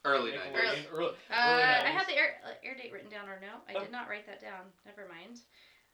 Early 0.08 0.32
Early. 0.32 0.54
nineties. 0.54 0.86
Early, 0.92 1.10
Uh, 1.30 1.34
early 1.34 1.64
I 1.64 1.92
90s. 1.92 1.98
have 1.98 2.08
the 2.08 2.16
air, 2.18 2.42
uh, 2.46 2.54
air 2.64 2.76
date 2.76 2.92
written 2.94 3.10
down, 3.10 3.28
or 3.28 3.40
no? 3.40 3.62
I 3.68 3.74
Oh. 3.76 3.80
did 3.82 3.92
not 3.92 4.08
write 4.10 4.26
that 4.26 4.40
down. 4.42 4.72
Never 4.86 5.08
mind. 5.08 5.40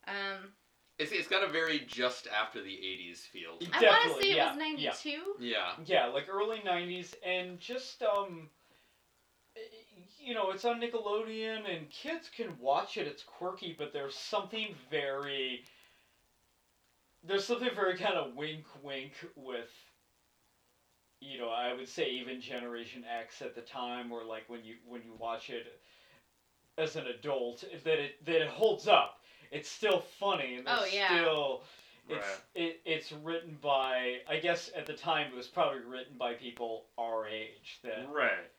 Um, 0.08 0.54
It's, 1.00 1.12
it's 1.12 1.28
got 1.28 1.44
a 1.44 1.48
very 1.48 1.80
just 1.80 2.28
after 2.28 2.62
the 2.62 2.70
'80s 2.76 3.26
feel. 3.26 3.58
to 3.58 3.66
it. 3.66 3.74
I 3.74 3.82
want 3.82 4.04
to 4.04 4.22
say 4.22 4.30
it 4.32 4.36
yeah, 4.36 4.50
was 4.50 4.58
'92. 4.58 5.38
Yeah. 5.40 5.76
Yeah, 5.86 6.06
like 6.08 6.30
early 6.30 6.60
'90s, 6.60 7.16
and 7.24 7.60
just 7.60 8.04
um, 8.04 8.50
you 10.20 10.34
know, 10.34 10.52
it's 10.52 10.66
on 10.66 10.80
Nickelodeon, 10.80 11.66
and 11.76 11.90
kids 11.90 12.30
can 12.30 12.58
watch 12.60 12.98
it. 12.98 13.08
It's 13.08 13.24
quirky, 13.24 13.74
but 13.78 13.92
there's 13.92 14.16
something 14.16 14.76
very, 14.90 15.66
there's 17.24 17.46
something 17.46 17.74
very 17.76 17.98
kind 17.98 18.16
of 18.16 18.36
wink, 18.36 18.66
wink 18.84 19.14
with. 19.36 19.70
You 21.32 21.40
know, 21.40 21.50
I 21.50 21.74
would 21.74 21.88
say 21.88 22.10
even 22.10 22.42
Generation 22.42 23.04
X 23.20 23.42
at 23.42 23.56
the 23.56 23.62
time, 23.62 24.12
or 24.12 24.24
like 24.24 24.44
when 24.48 24.64
you 24.64 24.76
when 24.88 25.02
you 25.04 25.14
watch 25.18 25.50
it 25.50 25.80
as 26.78 26.96
an 26.96 27.08
adult, 27.08 27.64
that 27.84 28.00
it 28.00 28.26
that 28.26 28.42
it 28.42 28.48
holds 28.48 28.88
up. 28.88 29.20
It's 29.52 29.70
still 29.70 30.00
funny, 30.20 30.56
and 30.56 30.66
there's 30.66 30.80
Oh, 30.80 30.86
yeah. 30.86 31.20
still 31.20 31.64
it's 32.10 32.28
Right. 32.28 32.42
it, 32.56 32.82
it's 32.86 33.12
written 33.12 33.58
by 33.62 34.18
I 34.28 34.38
guess 34.38 34.72
at 34.76 34.86
the 34.86 34.94
time 34.94 35.32
it 35.32 35.36
was 35.36 35.48
probably 35.48 35.80
written 35.82 36.18
by 36.18 36.34
people 36.34 36.86
our 36.98 37.28
age 37.28 37.80
that 37.84 38.08
Right. 38.12 38.50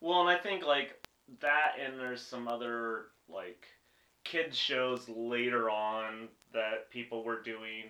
Well, 0.00 0.20
and 0.20 0.28
I 0.28 0.36
think 0.36 0.66
like 0.66 1.00
that, 1.40 1.76
and 1.80 1.98
there's 1.98 2.20
some 2.20 2.48
other 2.48 3.06
like 3.28 3.66
kids 4.24 4.56
shows 4.56 5.08
later 5.08 5.70
on 5.70 6.28
that 6.52 6.90
people 6.90 7.24
were 7.24 7.40
doing, 7.40 7.84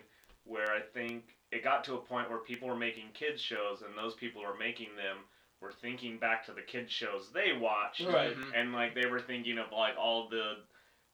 where 0.45 0.71
I 0.71 0.79
think 0.79 1.23
it 1.53 1.63
got 1.63 1.83
to 1.85 1.93
a 1.95 1.97
point 1.97 2.29
where 2.29 2.39
people 2.39 2.67
were 2.67 2.75
making 2.75 3.05
kids 3.13 3.41
shows, 3.41 3.81
and 3.83 3.97
those 3.97 4.15
people 4.15 4.41
who 4.41 4.47
were 4.47 4.57
making 4.57 4.95
them 4.95 5.17
were 5.61 5.71
thinking 5.71 6.17
back 6.17 6.45
to 6.45 6.51
the 6.53 6.61
kids 6.61 6.91
shows 6.91 7.29
they 7.31 7.53
watched, 7.53 8.01
Right. 8.05 8.35
Mhm. 8.35 8.51
and 8.55 8.73
like 8.73 8.93
they 8.95 9.05
were 9.05 9.21
thinking 9.21 9.57
of 9.59 9.71
like 9.71 9.95
all 9.97 10.27
the 10.27 10.57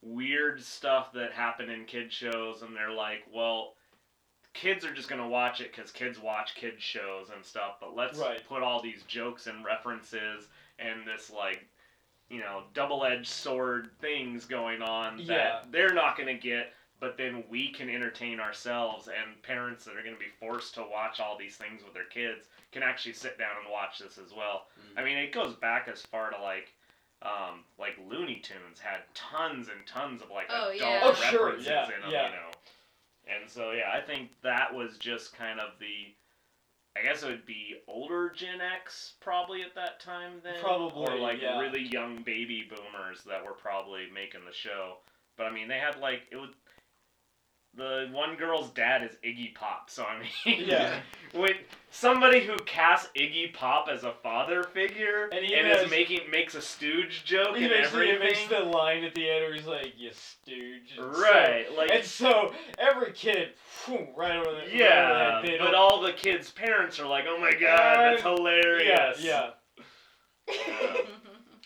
weird 0.02 0.64
stuff 0.64 1.12
that 1.14 1.34
happened 1.34 1.70
in 1.70 1.86
kids 1.86 2.14
shows 2.14 2.62
and 2.62 2.74
they're 2.74 2.90
like 2.90 3.22
well 3.34 3.76
kids 4.54 4.86
are 4.86 4.94
just 4.94 5.10
going 5.10 5.22
to 5.22 5.28
watch 5.28 5.60
it 5.60 5.76
because 5.76 5.92
kids 5.92 6.18
watch 6.18 6.56
kids 6.56 6.82
shows 6.82 7.30
and 7.36 7.44
stuff 7.46 7.76
but 7.82 7.94
let's 7.96 8.18
Right. 8.18 8.42
put 8.48 8.64
all 8.64 8.82
these 8.82 9.04
jokes 9.04 9.48
and 9.48 9.64
references 9.66 10.48
and 10.80 11.06
this 11.06 11.30
like 11.30 11.68
you 12.30 12.40
know 12.40 12.64
double-edged 12.74 13.28
sword 13.28 13.92
things 14.00 14.46
going 14.46 14.82
on 14.82 15.18
that 15.18 15.28
Yeah. 15.28 15.62
they're 15.70 15.94
not 15.94 16.16
going 16.16 16.28
to 16.34 16.42
get 16.42 16.74
but 17.00 17.18
then 17.18 17.44
we 17.50 17.70
can 17.72 17.90
entertain 17.90 18.40
ourselves 18.40 19.08
and 19.08 19.42
parents 19.44 19.86
that 19.86 19.96
are 19.96 20.04
going 20.04 20.16
to 20.16 20.20
be 20.20 20.32
forced 20.40 20.74
to 20.76 20.82
watch 20.82 21.20
all 21.20 21.38
these 21.38 21.56
things 21.56 21.82
with 21.84 21.94
their 21.94 22.06
kids 22.06 22.48
can 22.72 22.84
actually 22.84 23.14
sit 23.14 23.38
down 23.38 23.52
and 23.64 23.72
watch 23.72 24.00
this 24.00 24.18
as 24.18 24.34
well 24.36 24.68
I 24.98 25.04
mean, 25.04 25.18
it 25.18 25.32
goes 25.32 25.56
back 25.56 25.88
as 25.92 26.02
far 26.02 26.30
to 26.32 26.42
like, 26.42 26.74
um, 27.22 27.64
like 27.80 27.98
Looney 28.10 28.36
Tunes 28.44 28.80
had 28.80 29.02
tons 29.14 29.68
and 29.70 29.86
tons 29.86 30.22
of 30.22 30.30
like 30.30 30.48
Oh, 30.50 30.70
adult 30.70 30.80
yeah. 30.80 31.00
Oh, 31.04 31.14
sure, 31.14 31.46
references 31.48 31.68
yeah, 31.68 31.86
in 31.86 32.02
them, 32.02 32.12
yeah. 32.12 32.26
you 32.28 32.34
know. 32.34 32.52
And 33.40 33.50
so 33.50 33.72
yeah, 33.72 33.92
I 33.94 34.02
think 34.02 34.30
that 34.44 34.74
was 34.74 34.98
just 34.98 35.38
kind 35.38 35.60
of 35.60 35.72
the, 35.80 36.14
I 37.00 37.04
guess 37.04 37.24
it 37.24 37.28
would 37.28 37.46
be 37.46 37.76
older 37.88 38.30
Gen 38.36 38.60
X 38.62 39.14
probably 39.22 39.62
at 39.62 39.76
that 39.76 40.00
time 40.00 40.34
then, 40.44 40.56
Probably, 40.60 41.06
or 41.06 41.18
like 41.20 41.42
yeah. 41.42 41.60
really 41.60 41.84
young 41.84 42.24
baby 42.24 42.68
boomers 42.70 43.24
that 43.28 43.46
were 43.46 43.54
probably 43.54 44.08
making 44.14 44.42
the 44.46 44.54
show. 44.54 44.98
But 45.38 45.46
I 45.46 45.52
mean, 45.52 45.68
they 45.68 45.78
had 45.78 45.98
like 46.00 46.22
it 46.32 46.36
was. 46.36 46.50
The 47.76 48.10
one 48.12 48.36
girl's 48.36 48.72
dad 48.72 49.04
is 49.04 49.12
Iggy 49.24 49.54
Pop, 49.54 49.90
so 49.90 50.04
I 50.04 50.20
mean, 50.20 50.68
Yeah. 50.68 51.00
when 51.34 51.54
somebody 51.92 52.40
who 52.42 52.58
casts 52.66 53.10
Iggy 53.16 53.54
Pop 53.54 53.88
as 53.90 54.04
a 54.04 54.12
father 54.12 54.64
figure 54.64 55.26
And 55.32 55.40
and, 55.40 55.46
he 55.46 55.54
is 55.54 55.90
making 55.90 56.30
makes 56.32 56.56
a 56.56 56.62
stooge 56.62 57.24
joke 57.26 57.56
he 57.56 57.66
and 57.66 57.74
makes, 57.74 57.92
the, 57.92 58.06
he 58.06 58.18
makes 58.18 58.48
the 58.48 58.60
line 58.60 59.04
at 59.04 59.14
the 59.14 59.30
end 59.30 59.44
where 59.46 59.54
he's 59.54 59.66
like 59.68 59.94
you 59.98 60.10
stooge 60.12 60.98
and 60.98 61.16
so- 61.16 61.22
right? 61.22 61.66
like 61.78 61.92
and 61.92 62.04
so 62.04 62.52
every 62.78 63.12
kid 63.14 63.50
phew, 63.56 64.08
right 64.18 64.36
over 64.36 64.52
the 64.52 64.76
yeah, 64.76 64.86
right 65.02 65.38
over 65.38 65.46
the 65.46 65.52
head, 65.52 65.60
but 65.62 65.76
all 65.76 66.02
the 66.02 66.12
kids' 66.14 66.50
parents 66.52 67.00
are 67.00 67.08
like, 67.08 67.26
"Oh 67.28 67.40
my 67.40 67.52
god, 67.52 67.60
that's 67.62 68.24
yeah 68.24 68.36
hilarious!" 68.36 69.24
yeah 69.24 69.50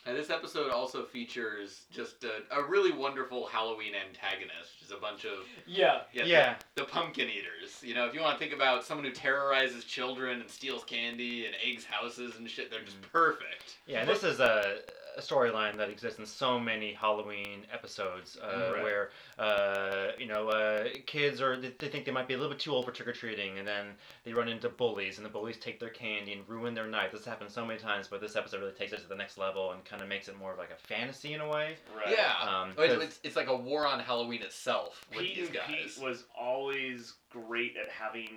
And 0.06 0.18
this 0.18 0.30
episode 0.30 0.72
also 0.72 1.04
features 1.04 1.84
just 1.90 2.26
a, 2.26 2.58
a 2.58 2.64
really 2.64 2.92
wonderful 2.92 3.48
Halloween 3.48 3.94
antagonist, 3.96 4.76
which 4.76 4.90
is 4.90 4.92
a 4.92 5.00
bunch 5.00 5.24
of 5.26 5.46
yeah 5.66 6.02
Yeah. 6.14 6.56
The, 6.76 6.82
the 6.82 6.88
pumpkin 6.88 7.30
eaters. 7.30 7.82
You 7.82 7.96
know, 7.96 8.06
if 8.06 8.14
you 8.14 8.22
want 8.22 8.38
to 8.38 8.40
think 8.40 8.54
about 8.54 8.84
someone 8.84 9.06
who 9.06 9.12
terrorizes 9.12 9.86
children 9.86 10.42
and 10.42 10.50
steals 10.50 10.84
candy 10.84 11.46
and 11.46 11.56
eggs 11.66 11.86
houses 11.86 12.36
and 12.38 12.50
shit, 12.50 12.70
they're 12.70 12.84
just 12.84 13.02
mm. 13.02 13.12
perfect. 13.12 13.78
Yeah, 13.88 14.02
and 14.02 14.10
this 14.10 14.24
is 14.24 14.40
a, 14.40 14.80
a 15.18 15.22
storyline 15.22 15.78
that 15.78 15.90
exists 15.90 16.20
in 16.20 16.26
so 16.26 16.60
many 16.60 16.94
Halloween 16.94 17.66
episodes, 17.72 18.38
uh, 18.42 18.72
Right. 18.74 18.84
where 18.84 19.10
uh, 19.38 20.08
you 20.18 20.26
know 20.26 20.50
uh, 20.50 20.86
kids 21.06 21.42
are 21.42 21.56
they, 21.60 21.72
they 21.80 21.88
think 21.88 22.06
they 22.06 22.12
might 22.12 22.28
be 22.28 22.34
a 22.34 22.38
little 22.38 22.52
bit 22.52 22.60
too 22.60 22.72
old 22.72 22.86
for 22.86 22.92
trick 22.92 23.08
or 23.08 23.14
treating, 23.14 23.58
and 23.60 23.68
then 23.68 23.88
they 24.24 24.34
run 24.34 24.48
into 24.48 24.70
bullies, 24.70 25.18
and 25.18 25.26
the 25.26 25.30
bullies 25.30 25.58
take 25.58 25.80
their 25.80 25.90
candy 25.90 26.34
and 26.34 26.48
ruin 26.48 26.74
their 26.74 26.88
night. 26.88 27.12
This 27.12 27.26
happens 27.26 27.54
so 27.54 27.66
many 27.66 27.80
times, 27.80 28.08
but 28.08 28.22
this 28.22 28.36
episode 28.36 28.62
really 28.62 28.72
takes 28.74 28.94
it 28.94 29.02
to 29.02 29.08
the 29.08 29.16
next 29.16 29.38
level 29.38 29.72
and 29.72 29.84
kind 29.86 30.02
of 30.02 30.08
makes 30.08 30.28
it 30.28 30.38
more 30.38 30.52
of 30.54 30.58
like 30.58 30.72
a 30.72 30.88
fantasy 30.88 31.34
in 31.34 31.42
a 31.42 31.48
way. 31.50 31.76
right. 31.96 32.16
Yeah. 32.16 32.34
Um, 32.42 32.72
Oh, 32.78 32.84
it's, 32.84 33.20
it's 33.24 33.36
like 33.36 33.48
a 33.48 33.56
war 33.56 33.86
on 33.86 34.00
Halloween 34.00 34.42
itself 34.42 35.06
with 35.12 35.20
Pete 35.20 35.36
these 35.36 35.46
and 35.48 35.56
guys. 35.56 35.66
Pete 35.68 36.04
was 36.04 36.24
always 36.40 37.14
great 37.30 37.76
at 37.78 37.90
having 37.90 38.30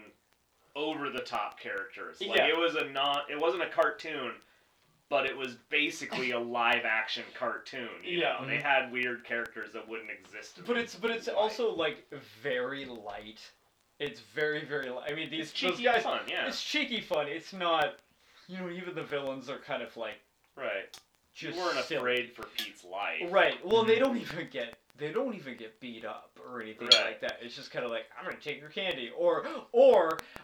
over 0.75 1.09
the 1.11 1.21
top 1.21 1.59
characters. 1.59 2.21
Like 2.21 2.37
Yeah. 2.39 2.49
it 2.49 2.57
was 2.57 2.75
a 2.75 2.85
not 2.91 3.31
it 3.31 3.41
wasn't 3.41 3.63
a 3.63 3.69
cartoon, 3.69 4.33
but 5.09 5.27
it 5.27 5.37
was 5.37 5.57
basically 5.71 6.33
a 6.33 6.39
live 6.39 6.85
action 6.85 7.23
cartoon. 7.39 7.89
You 8.03 8.19
Yeah. 8.21 8.39
know? 8.41 8.47
They 8.47 8.57
had 8.59 8.91
weird 8.91 9.25
characters 9.25 9.73
that 9.73 9.87
wouldn't 9.89 10.11
exist. 10.11 10.59
In 10.59 10.65
but 10.65 10.77
it's 10.77 10.95
but 10.95 11.11
it's 11.11 11.29
life. 11.29 11.37
also 11.37 11.75
like 11.75 12.07
very 12.43 12.85
light 12.85 13.41
it's 13.99 14.21
very 14.21 14.63
very 14.65 14.91
light 14.91 15.11
I 15.11 15.15
mean 15.15 15.31
these 15.31 15.51
it's 15.51 15.53
cheeky 15.53 15.85
guys 15.85 16.03
fun, 16.03 16.21
yeah. 16.29 16.47
it's 16.47 16.63
cheeky 16.63 17.01
fun 17.01 17.29
it's 17.29 17.53
not 17.55 17.97
you 18.47 18.59
know 18.59 18.69
even 18.69 18.95
the 18.95 19.03
villains 19.03 19.49
are 19.49 19.59
kind 19.59 19.83
of 19.83 19.97
like 19.97 20.19
right. 20.57 20.99
You 21.39 21.49
just 21.51 21.59
weren't 21.59 21.85
silly. 21.85 21.99
afraid 21.99 22.33
for 22.35 22.45
Pete's 22.57 22.83
life. 22.83 23.31
Right. 23.31 23.63
Well, 23.63 23.85
they 23.85 23.97
Mhm. 23.97 24.01
don't 24.01 24.17
even 24.17 24.49
get 24.51 24.79
they 24.97 25.13
don't 25.13 25.35
even 25.35 25.59
get 25.59 25.79
beat 25.81 26.07
up 26.07 26.31
or 26.43 26.63
anything 26.63 26.89
Right. 26.89 27.05
like 27.05 27.21
that. 27.21 27.39
It's 27.43 27.55
just 27.55 27.71
kind 27.71 27.85
of 27.85 27.91
like 27.91 28.07
I'm 28.19 28.25
gonna 28.25 28.39
take 28.39 28.59
your 28.61 28.71
candy, 28.71 29.11
or 29.17 29.47
or 29.73 30.19
I- 30.19 30.41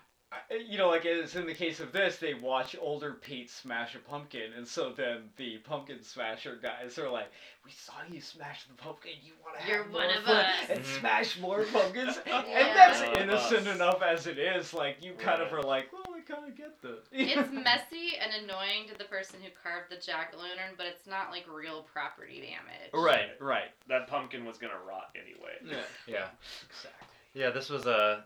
you 0.69 0.79
know, 0.79 0.89
like 0.89 1.05
as 1.07 1.35
in 1.37 1.47
the 1.47 1.55
case 1.55 1.81
of 1.81 1.93
this, 1.93 2.17
they 2.17 2.35
watch 2.35 2.77
older 2.81 3.13
Pete 3.15 3.51
smash 3.51 3.95
a 3.95 3.99
pumpkin, 3.99 4.53
and 4.57 4.67
so 4.67 4.93
then 4.97 5.31
the 5.37 5.59
pumpkin 5.59 6.03
smasher 6.03 6.59
guys 6.63 6.99
are 6.99 7.11
like, 7.11 7.31
"We 7.65 7.71
saw 7.71 7.93
you 8.11 8.21
smash 8.21 8.65
the 8.65 8.75
pumpkin. 8.75 9.13
You 9.23 9.33
want 9.45 9.61
to 9.61 9.67
You're 9.69 9.83
have 9.85 9.93
one 9.93 10.09
more 10.09 10.17
of 10.17 10.25
fun 10.25 10.37
us." 10.37 10.71
and 10.71 10.81
Mhm. 10.81 11.01
smash 11.01 11.39
more 11.39 11.65
pumpkins?" 11.65 12.19
Yeah. 12.27 12.41
And 12.41 12.77
that's 12.77 13.01
One 13.03 13.19
innocent 13.23 13.67
enough 13.69 14.03
as 14.03 14.27
it 14.27 14.39
is. 14.39 14.73
Like 14.75 15.03
you 15.03 15.13
kind 15.15 15.43
of 15.43 15.53
are 15.53 15.63
like, 15.63 15.93
"Well, 15.93 16.05
we 16.15 16.23
kind 16.23 16.49
of 16.49 16.57
get 16.57 16.81
the." 16.83 16.99
It's 17.13 17.51
messy 17.51 18.17
and 18.21 18.33
annoying 18.45 18.89
to 18.91 18.97
the 18.99 19.05
person 19.05 19.41
who 19.43 19.49
carved 19.63 19.91
the 19.91 19.97
jack 19.97 20.33
o' 20.37 20.39
lantern, 20.41 20.75
but 20.77 20.87
it's 20.87 21.07
not 21.07 21.31
like 21.31 21.45
real 21.49 21.83
property 21.93 22.41
damage. 22.41 22.91
right, 22.93 23.31
right. 23.41 23.71
That 23.89 24.07
pumpkin 24.09 24.45
was 24.45 24.59
gonna 24.59 24.79
rot 24.87 25.15
anyway. 25.15 25.57
Yeah. 25.65 25.83
Yeah. 26.07 26.29
Exactly. 26.69 27.09
Yeah, 27.35 27.51
this 27.51 27.71
was 27.71 27.87
uh, 27.87 28.23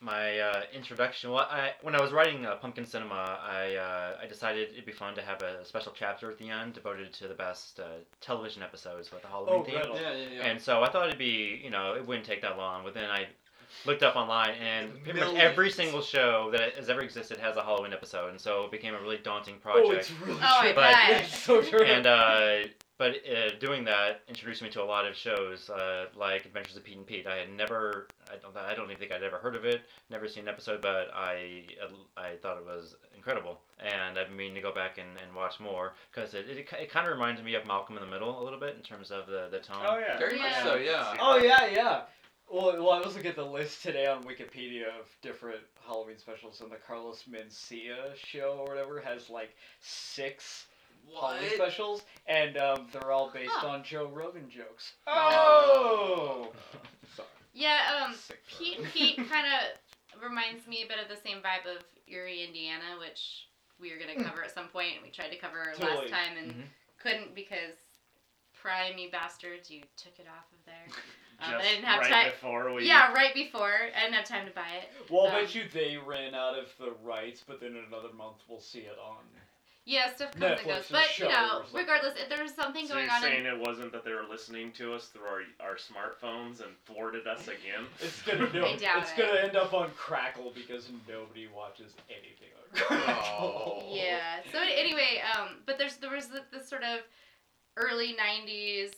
my 0.00 0.38
uh, 0.38 0.62
introduction. 0.74 1.30
Well, 1.30 1.46
I 1.50 1.72
when 1.82 1.94
I 1.94 2.00
was 2.00 2.12
writing 2.12 2.46
uh, 2.46 2.56
Pumpkin 2.56 2.86
Cinema, 2.86 3.38
I 3.42 3.74
uh, 3.76 4.16
I 4.22 4.26
decided 4.26 4.70
it'd 4.72 4.86
be 4.86 4.92
fun 4.92 5.14
to 5.16 5.22
have 5.22 5.42
a 5.42 5.64
special 5.64 5.92
chapter 5.96 6.30
at 6.30 6.38
the 6.38 6.50
end 6.50 6.74
devoted 6.74 7.12
to 7.14 7.28
the 7.28 7.34
best 7.34 7.80
uh, 7.80 7.84
television 8.20 8.62
episodes 8.62 9.10
with 9.10 9.22
the 9.22 9.28
Halloween 9.28 9.60
Oh, 9.60 9.64
theme. 9.64 9.74
right. 9.76 9.88
Yeah, 10.00 10.12
yeah, 10.14 10.26
yeah. 10.36 10.46
And 10.46 10.60
so 10.60 10.82
I 10.82 10.90
thought 10.90 11.06
it'd 11.08 11.18
be, 11.18 11.60
you 11.62 11.70
know, 11.70 11.94
it 11.94 12.06
wouldn't 12.06 12.26
take 12.26 12.42
that 12.42 12.56
long. 12.56 12.84
But 12.84 12.94
then 12.94 13.10
I 13.10 13.26
looked 13.86 14.02
up 14.02 14.16
online, 14.16 14.54
and 14.60 15.02
pretty 15.04 15.20
much 15.20 15.34
every 15.34 15.70
single 15.70 16.00
show 16.02 16.50
that 16.52 16.74
has 16.74 16.88
ever 16.88 17.00
existed 17.00 17.38
has 17.38 17.56
a 17.56 17.62
Halloween 17.62 17.92
episode, 17.92 18.30
and 18.30 18.40
so 18.40 18.64
it 18.64 18.70
became 18.70 18.94
a 18.94 19.00
really 19.00 19.18
daunting 19.18 19.56
Oh, 19.58 19.72
project. 19.72 19.94
it's 20.00 20.10
really 20.20 20.40
Oh, 20.42 20.58
I 20.60 20.60
true. 20.66 20.74
But- 20.74 20.92
bet. 20.92 21.22
It's 21.24 21.38
so 21.42 21.62
true. 21.62 21.82
and 21.84 22.06
uh, 22.06 22.68
but 22.98 23.14
uh, 23.30 23.56
doing 23.60 23.84
that 23.84 24.22
introduced 24.26 24.60
me 24.60 24.68
to 24.70 24.82
a 24.82 24.84
lot 24.84 25.06
of 25.06 25.14
shows 25.14 25.70
uh, 25.70 26.06
like 26.16 26.46
Adventures 26.46 26.76
of 26.76 26.82
Pete 26.82 26.96
and 26.96 27.06
Pete. 27.06 27.28
I 27.28 27.36
had 27.36 27.52
never, 27.52 28.08
I 28.32 28.36
don't, 28.36 28.56
I 28.56 28.74
don't 28.74 28.86
even 28.86 28.98
think 28.98 29.12
I'd 29.12 29.22
ever 29.22 29.38
heard 29.38 29.56
of 29.56 29.64
it, 29.64 29.82
never 30.10 30.28
seen 30.28 30.44
an 30.44 30.48
episode, 30.48 30.80
but 30.82 31.08
I, 31.14 31.64
I 32.16 32.36
thought 32.42 32.58
it 32.58 32.64
was 32.66 32.96
incredible, 33.16 33.60
and 33.80 34.18
I've 34.18 34.28
been 34.28 34.36
meaning 34.36 34.54
to 34.56 34.60
go 34.60 34.72
back 34.74 34.98
and, 34.98 35.08
and 35.24 35.34
watch 35.34 35.60
more 35.60 35.94
because 36.12 36.34
it, 36.34 36.48
it, 36.48 36.68
it 36.80 36.90
kind 36.90 37.06
of 37.06 37.12
reminds 37.12 37.42
me 37.42 37.54
of 37.54 37.66
Malcolm 37.66 37.96
in 37.96 38.02
the 38.04 38.10
Middle 38.10 38.40
a 38.40 38.44
little 38.44 38.60
bit 38.60 38.76
in 38.76 38.82
terms 38.82 39.10
of 39.10 39.26
the 39.26 39.48
the 39.50 39.58
tone. 39.58 39.78
Oh 39.84 39.98
yeah. 39.98 40.18
Very 40.18 40.38
much 40.38 40.50
Yeah. 40.50 40.62
so, 40.62 40.74
yeah. 40.76 41.14
Oh 41.20 41.36
yeah, 41.38 41.66
yeah. 41.66 42.00
Well, 42.50 42.76
well, 42.82 42.92
I 42.92 43.00
was 43.00 43.14
looking 43.14 43.28
at 43.28 43.36
the 43.36 43.44
list 43.44 43.82
today 43.82 44.06
on 44.06 44.24
Wikipedia 44.24 44.84
of 44.98 45.06
different 45.20 45.60
Halloween 45.86 46.16
specials, 46.18 46.62
and 46.62 46.70
the 46.70 46.76
Carlos 46.76 47.24
Mencia 47.30 48.14
show 48.16 48.56
or 48.60 48.64
whatever 48.66 49.00
has 49.02 49.28
like 49.28 49.50
six 49.82 50.64
Halloween 51.20 51.50
specials, 51.54 52.02
and 52.26 52.56
um, 52.56 52.86
they're 52.92 53.10
all 53.12 53.30
based 53.34 53.50
Huh. 53.52 53.68
on 53.68 53.84
Joe 53.84 54.10
Rogan 54.12 54.48
jokes. 54.48 54.94
Oh. 55.06 56.52
Sorry. 57.58 57.70
Yeah, 57.70 58.04
um, 58.06 58.14
Pete. 58.46 58.78
Pete 58.92 59.16
kind 59.30 59.46
of 59.46 60.22
reminds 60.22 60.66
me 60.66 60.82
a 60.84 60.88
bit 60.88 60.98
of 60.98 61.08
the 61.08 61.20
same 61.22 61.38
vibe 61.38 61.66
of 61.76 61.82
Eerie, 62.06 62.44
Indiana, 62.44 62.98
which 63.00 63.48
we 63.80 63.92
were 63.92 63.98
gonna 63.98 64.22
cover 64.28 64.42
at 64.44 64.52
some 64.54 64.68
point. 64.68 64.94
and 64.94 65.02
We 65.02 65.10
tried 65.10 65.30
to 65.30 65.36
cover 65.38 65.72
Totally. 65.76 66.08
last 66.08 66.10
time 66.10 66.36
and 66.36 66.52
Mhm. 66.52 66.66
couldn't 66.98 67.34
because 67.34 67.76
prime 68.54 68.98
you 68.98 69.10
bastards, 69.10 69.70
you 69.70 69.82
took 69.96 70.18
it 70.18 70.26
off 70.28 70.50
of 70.52 70.64
there. 70.66 70.86
Um, 71.40 71.54
I 71.54 71.62
didn't 71.62 71.84
have 71.84 72.00
right 72.00 72.10
time. 72.10 72.30
before 72.32 72.72
we. 72.72 72.84
Yeah, 72.84 73.12
right 73.12 73.32
before. 73.32 73.72
I 73.72 74.00
didn't 74.00 74.14
have 74.14 74.24
time 74.24 74.44
to 74.48 74.52
buy 74.52 74.68
it. 74.82 74.90
Well, 75.08 75.28
I 75.28 75.36
Um, 75.38 75.44
bet 75.44 75.54
you 75.54 75.68
they 75.68 75.96
ran 75.96 76.34
out 76.34 76.58
of 76.58 76.76
the 76.78 76.90
rights, 77.04 77.44
but 77.46 77.60
then 77.60 77.76
in 77.76 77.84
another 77.84 78.12
month 78.12 78.38
we'll 78.48 78.58
see 78.60 78.80
it 78.80 78.98
on. 78.98 79.24
Yeah, 79.88 80.14
stuff 80.14 80.32
comes 80.32 80.60
and 80.60 80.68
goes. 80.68 80.84
But 80.90 81.04
show 81.06 81.24
you 81.24 81.32
know, 81.32 81.62
regardless, 81.72 82.12
if 82.22 82.28
there 82.28 82.42
was 82.42 82.52
something 82.52 82.86
So 82.86 82.92
going 82.92 83.06
you're 83.06 83.14
on 83.14 83.22
saying 83.22 83.46
in 83.46 83.54
it 83.54 83.66
wasn't 83.66 83.90
that 83.92 84.04
they 84.04 84.12
were 84.12 84.26
listening 84.28 84.70
to 84.72 84.92
us 84.92 85.06
through 85.06 85.22
our, 85.22 85.40
our 85.60 85.76
smartphones 85.76 86.60
and 86.60 86.76
thwarted 86.84 87.26
us 87.26 87.48
again? 87.48 87.86
It's 88.00 88.20
gonna 88.20 88.52
no, 88.52 88.66
I 88.66 88.76
doubt 88.76 89.02
it's 89.02 89.12
it. 89.12 89.16
gonna 89.16 89.40
end 89.40 89.56
up 89.56 89.72
on 89.72 89.90
Crackle 89.96 90.52
because 90.54 90.90
nobody 91.08 91.48
watches 91.48 91.94
anything 92.10 92.52
on 92.60 92.98
Crackle. 93.04 93.14
Oh. 93.40 93.82
Yeah. 93.96 94.40
So 94.52 94.58
anyway, 94.60 95.22
um, 95.34 95.62
but 95.64 95.78
there's 95.78 95.96
there 95.96 96.10
was 96.10 96.26
the, 96.26 96.42
this 96.52 96.68
sort 96.68 96.82
of 96.82 97.00
early 97.78 98.14
'90s, 98.14 98.92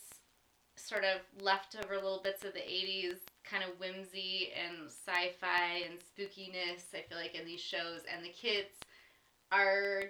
sort 0.74 1.05
of 1.05 1.20
leftover 1.41 1.95
little 1.95 2.20
bits 2.24 2.45
of 2.45 2.53
the 2.53 2.59
'80s, 2.59 3.18
kind 3.45 3.62
of 3.62 3.78
whimsy 3.78 4.49
and 4.59 4.88
sci-fi 4.88 5.84
and 5.88 6.01
spookiness. 6.01 6.82
I 6.93 7.03
feel 7.09 7.16
like 7.16 7.36
in 7.36 7.47
these 7.47 7.61
shows, 7.61 8.01
and 8.12 8.24
the 8.24 8.30
kids 8.30 8.74
are 9.53 10.05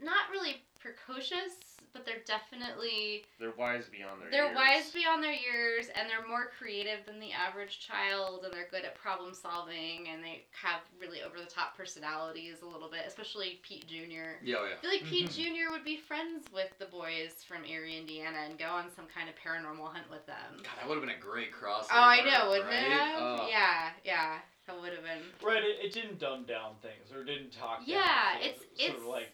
not 0.00 0.30
really 0.30 0.62
precocious, 0.80 1.54
but 1.94 2.04
they're 2.04 2.22
definitely 2.26 3.24
They're 3.38 3.52
wise 3.56 3.84
beyond 3.86 4.20
their 4.20 4.26
years. 4.28 4.32
they're 4.32 4.44
years. 4.46 4.56
wise 4.56 4.90
beyond 4.92 5.22
their 5.22 5.32
years, 5.32 5.86
and 5.94 6.10
they're 6.10 6.26
more 6.26 6.50
creative 6.58 7.06
than 7.06 7.20
the 7.20 7.30
average 7.32 7.78
child, 7.80 8.44
and 8.44 8.52
they're 8.52 8.66
good 8.70 8.84
at 8.84 8.94
problem 8.96 9.32
solving, 9.32 10.08
and 10.12 10.22
they 10.22 10.44
have 10.52 10.80
really 11.00 11.22
over 11.22 11.38
the 11.38 11.46
top 11.46 11.76
personalities 11.76 12.62
a 12.62 12.66
little 12.66 12.90
bit, 12.90 13.02
especially 13.06 13.60
Pete 13.62 13.86
Jr. 13.86 14.42
Yeah, 14.42 14.56
oh, 14.58 14.66
yeah. 14.66 14.74
I 14.76 14.80
feel 14.82 14.90
like 14.90 15.04
Pete 15.04 15.30
Mhm. 15.30 15.66
Jr. 15.68 15.70
would 15.72 15.84
be 15.84 15.96
friends 15.96 16.46
with 16.52 16.76
the 16.78 16.86
boys 16.86 17.44
from 17.46 17.64
Eerie, 17.64 17.96
Indiana, 17.96 18.38
and 18.44 18.58
go 18.58 18.66
on 18.66 18.90
some 18.94 19.06
kind 19.06 19.28
of 19.28 19.36
paranormal 19.36 19.90
hunt 19.92 20.10
with 20.10 20.26
them. 20.26 20.56
God, 20.64 20.72
that 20.80 20.88
would 20.88 20.96
have 20.98 21.06
been 21.06 21.16
a 21.16 21.20
great 21.20 21.52
crossover. 21.52 21.88
Oh, 21.92 22.02
I 22.02 22.20
know, 22.22 22.50
wouldn't 22.50 22.68
right? 22.68 22.82
it 22.82 22.90
have? 22.92 23.22
Oh. 23.22 23.46
Yeah, 23.48 23.90
yeah, 24.04 24.38
that 24.66 24.80
would 24.80 24.92
have 24.92 25.04
been. 25.04 25.22
Right, 25.40 25.62
it, 25.62 25.78
it 25.80 25.92
didn't 25.92 26.18
dumb 26.18 26.44
down 26.44 26.74
things 26.82 27.12
or 27.14 27.22
didn't 27.24 27.52
talk. 27.52 27.78
down 27.78 27.86
Yeah, 27.88 28.32
things. 28.38 28.46
it's- 28.46 28.64
It 28.80 28.92
was 28.94 29.02
sort 29.04 29.14
of 29.16 29.22
like 29.22 29.32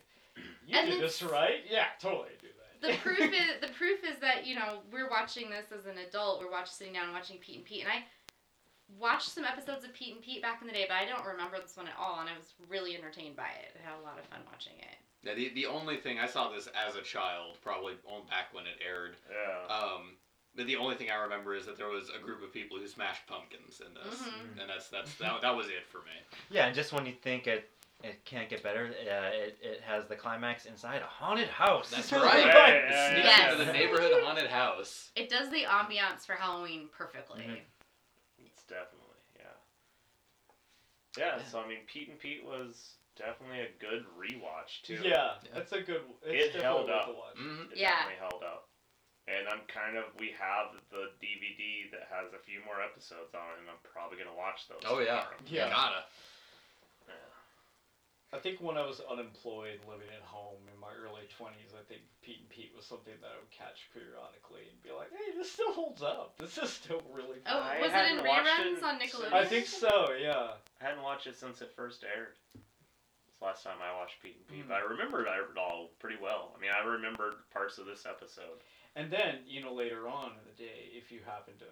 you 0.66 0.78
and 0.78 0.91
did 0.91 1.01
this 1.01 1.22
right. 1.22 1.64
Yeah, 1.70 1.86
totally 2.01 2.30
do 2.41 2.49
that. 2.49 2.57
The 2.80 2.97
proof 2.99 3.20
is 3.20 3.61
the 3.61 3.68
proof 3.74 4.01
is 4.05 4.18
that 4.20 4.47
you 4.47 4.55
know 4.55 4.80
we're 4.93 5.11
watching 5.11 5.51
this 5.51 5.66
as 5.76 5.86
an 5.86 5.99
adult. 5.99 6.41
We're 6.41 6.51
watching 6.51 6.72
sitting 6.72 6.93
down 6.95 7.05
and 7.05 7.12
watching 7.12 7.36
Pete 7.38 7.57
and 7.57 7.64
Pete, 7.64 7.82
and 7.84 7.93
I 7.93 8.05
watched 8.99 9.30
some 9.30 9.45
episodes 9.45 9.84
of 9.84 9.93
Pete 9.95 10.14
and 10.14 10.22
Pete 10.22 10.43
back 10.43 10.61
in 10.62 10.66
the 10.66 10.72
day, 10.72 10.86
but 10.88 10.97
I 10.97 11.05
don't 11.07 11.24
remember 11.24 11.59
this 11.61 11.76
one 11.76 11.86
at 11.86 11.95
all, 11.99 12.20
and 12.20 12.28
I 12.28 12.36
was 12.36 12.55
really 12.68 12.97
entertained 12.97 13.36
by 13.36 13.49
it. 13.62 13.76
I 13.78 13.88
had 13.91 13.99
a 14.01 14.03
lot 14.03 14.18
of 14.18 14.24
fun 14.26 14.41
watching 14.51 14.72
it. 14.78 14.97
Yeah, 15.22 15.34
the, 15.34 15.51
the 15.55 15.66
only 15.66 15.99
thing 15.99 16.18
I 16.18 16.26
saw 16.26 16.51
this 16.51 16.68
as 16.74 16.97
a 16.97 17.03
child, 17.03 17.59
probably 17.62 17.95
on 18.09 18.22
back 18.30 18.53
when 18.53 18.64
it 18.64 18.80
aired. 18.84 19.16
Yeah. 19.30 19.74
Um, 19.76 20.16
but 20.57 20.66
the 20.66 20.76
only 20.76 20.97
thing 20.97 21.11
I 21.11 21.16
remember 21.22 21.55
is 21.55 21.66
that 21.66 21.76
there 21.76 21.88
was 21.88 22.11
a 22.11 22.18
group 22.24 22.43
of 22.43 22.53
people 22.53 22.78
who 22.78 22.88
smashed 22.88 23.26
pumpkins 23.26 23.80
in 23.86 23.93
this, 23.95 24.18
Mhm. 24.20 24.61
and 24.61 24.68
that's 24.70 24.88
that's 24.88 25.14
that, 25.16 25.43
that 25.43 25.55
was 25.55 25.66
it 25.68 25.86
for 25.86 25.99
me. 25.99 26.16
Yeah, 26.51 26.66
and 26.66 26.74
just 26.74 26.93
when 26.93 27.07
you 27.07 27.12
think 27.12 27.47
it 27.47 27.70
it 28.03 28.24
can't 28.24 28.48
get 28.48 28.62
better, 28.62 28.86
uh, 28.86 29.28
it, 29.32 29.59
it 29.62 29.80
has 29.86 30.07
the 30.07 30.16
climax 30.16 30.64
inside 30.66 31.03
a 31.03 31.07
haunted 31.07 31.48
house. 31.48 31.90
That's 31.90 32.11
Right. 32.12 32.22
right. 32.22 32.44
Yeah, 32.46 32.88
yeah, 32.90 33.11
Sneaks 33.11 33.26
yeah. 33.26 33.53
into 33.53 33.64
the 33.64 33.72
neighborhood 33.72 34.12
haunted 34.24 34.48
house. 34.51 35.11
It 35.16 35.28
does 35.28 35.51
the 35.51 35.62
ambiance 35.64 36.24
for 36.26 36.34
Halloween 36.34 36.88
perfectly. 36.96 37.42
Mhm. 37.42 37.61
It's 38.46 38.62
definitely, 38.64 39.20
yeah. 39.38 39.53
Yeah, 41.18 41.38
so 41.51 41.61
I 41.61 41.68
mean, 41.68 41.78
Pete 41.86 42.09
and 42.09 42.18
Pete 42.18 42.44
was 42.44 42.94
definitely 43.16 43.61
a 43.61 43.68
good 43.80 44.05
rewatch, 44.18 44.82
too. 44.82 44.94
Yeah, 45.03 45.34
Yeah. 45.44 45.51
that's 45.55 45.72
a 45.72 45.80
good. 45.80 46.03
It's 46.24 46.55
It 46.57 46.62
held 46.62 46.88
up. 46.90 47.09
a 47.09 47.12
watch. 47.12 47.36
Mm-hmm. 47.36 47.72
It 47.72 47.78
Yeah. 47.78 47.90
definitely 47.90 48.16
held 48.20 48.42
up. 48.44 48.66
And 49.28 49.46
I'm 49.48 49.61
kind 49.68 49.96
of, 49.96 50.05
we 50.18 50.32
have 50.40 50.74
the 50.90 51.12
DVD 51.22 51.90
that 51.92 52.09
has 52.11 52.32
a 52.32 52.38
few 52.42 52.64
more 52.64 52.80
episodes 52.82 53.34
on 53.34 53.46
it, 53.55 53.61
and 53.61 53.68
I'm 53.70 53.78
probably 53.84 54.16
going 54.16 54.30
to 54.30 54.34
watch 54.34 54.66
those. 54.66 54.82
Oh 54.86 54.98
yeah. 55.01 55.26
Yeah. 55.46 55.68
gotta. 55.68 56.05
Yeah. 58.33 58.39
I 58.39 58.41
think 58.43 58.61
when 58.61 58.76
I 58.76 58.87
was 58.87 59.01
unemployed, 59.11 59.81
living 59.89 60.09
at 60.14 60.22
home 60.22 60.59
in 60.72 60.78
my 60.81 60.93
early 60.95 61.26
twenties, 61.37 61.74
I 61.74 61.83
think 61.89 62.03
Pete 62.22 62.39
and 62.41 62.49
Pete 62.49 62.72
was 62.76 62.87
something 62.87 63.14
that 63.20 63.26
I 63.26 63.39
would 63.39 63.51
catch 63.51 63.91
periodically 63.93 64.70
and 64.70 64.83
be 64.83 64.91
like, 64.93 65.11
"Hey, 65.11 65.35
this 65.37 65.51
still 65.53 65.72
holds 65.72 66.03
up. 66.03 66.37
This 66.39 66.59
is 66.59 66.70
still 66.70 67.03
really." 67.12 67.39
Oh, 67.47 67.51
fun." 67.51 67.62
I 67.62 67.81
was 67.81 67.91
it 67.91 67.95
in 67.95 68.18
hadn't 68.22 68.24
reruns 68.24 68.78
it 68.78 68.85
on 68.85 68.99
Nickelodeon? 69.01 69.33
I 69.33 69.45
think 69.45 69.66
so. 69.66 70.12
Yeah. 70.18 70.55
I 70.81 70.85
hadn't 70.85 71.03
watched 71.03 71.26
it 71.26 71.37
since 71.37 71.61
it 71.61 71.72
first 71.74 72.05
aired. 72.05 72.37
It's 72.55 73.39
the 73.39 73.45
last 73.47 73.64
time 73.64 73.78
I 73.83 73.95
watched 73.97 74.22
Pete 74.22 74.37
and 74.37 74.47
Pete, 74.49 74.64
Mm. 74.64 74.68
but 74.68 74.74
I 74.78 74.81
remembered 74.81 75.26
it 75.26 75.59
all 75.59 75.91
pretty 75.99 76.16
well. 76.20 76.55
I 76.57 76.61
mean, 76.61 76.70
I 76.70 76.85
remembered 76.85 77.35
parts 77.51 77.78
of 77.78 77.87
this 77.87 78.07
episode. 78.07 78.62
And 78.97 79.11
then, 79.11 79.45
you 79.47 79.62
know, 79.62 79.72
later 79.72 80.09
on 80.09 80.33
in 80.33 80.45
the 80.45 80.57
day, 80.57 80.91
if 80.93 81.11
you 81.12 81.20
happen 81.24 81.55
to, 81.59 81.64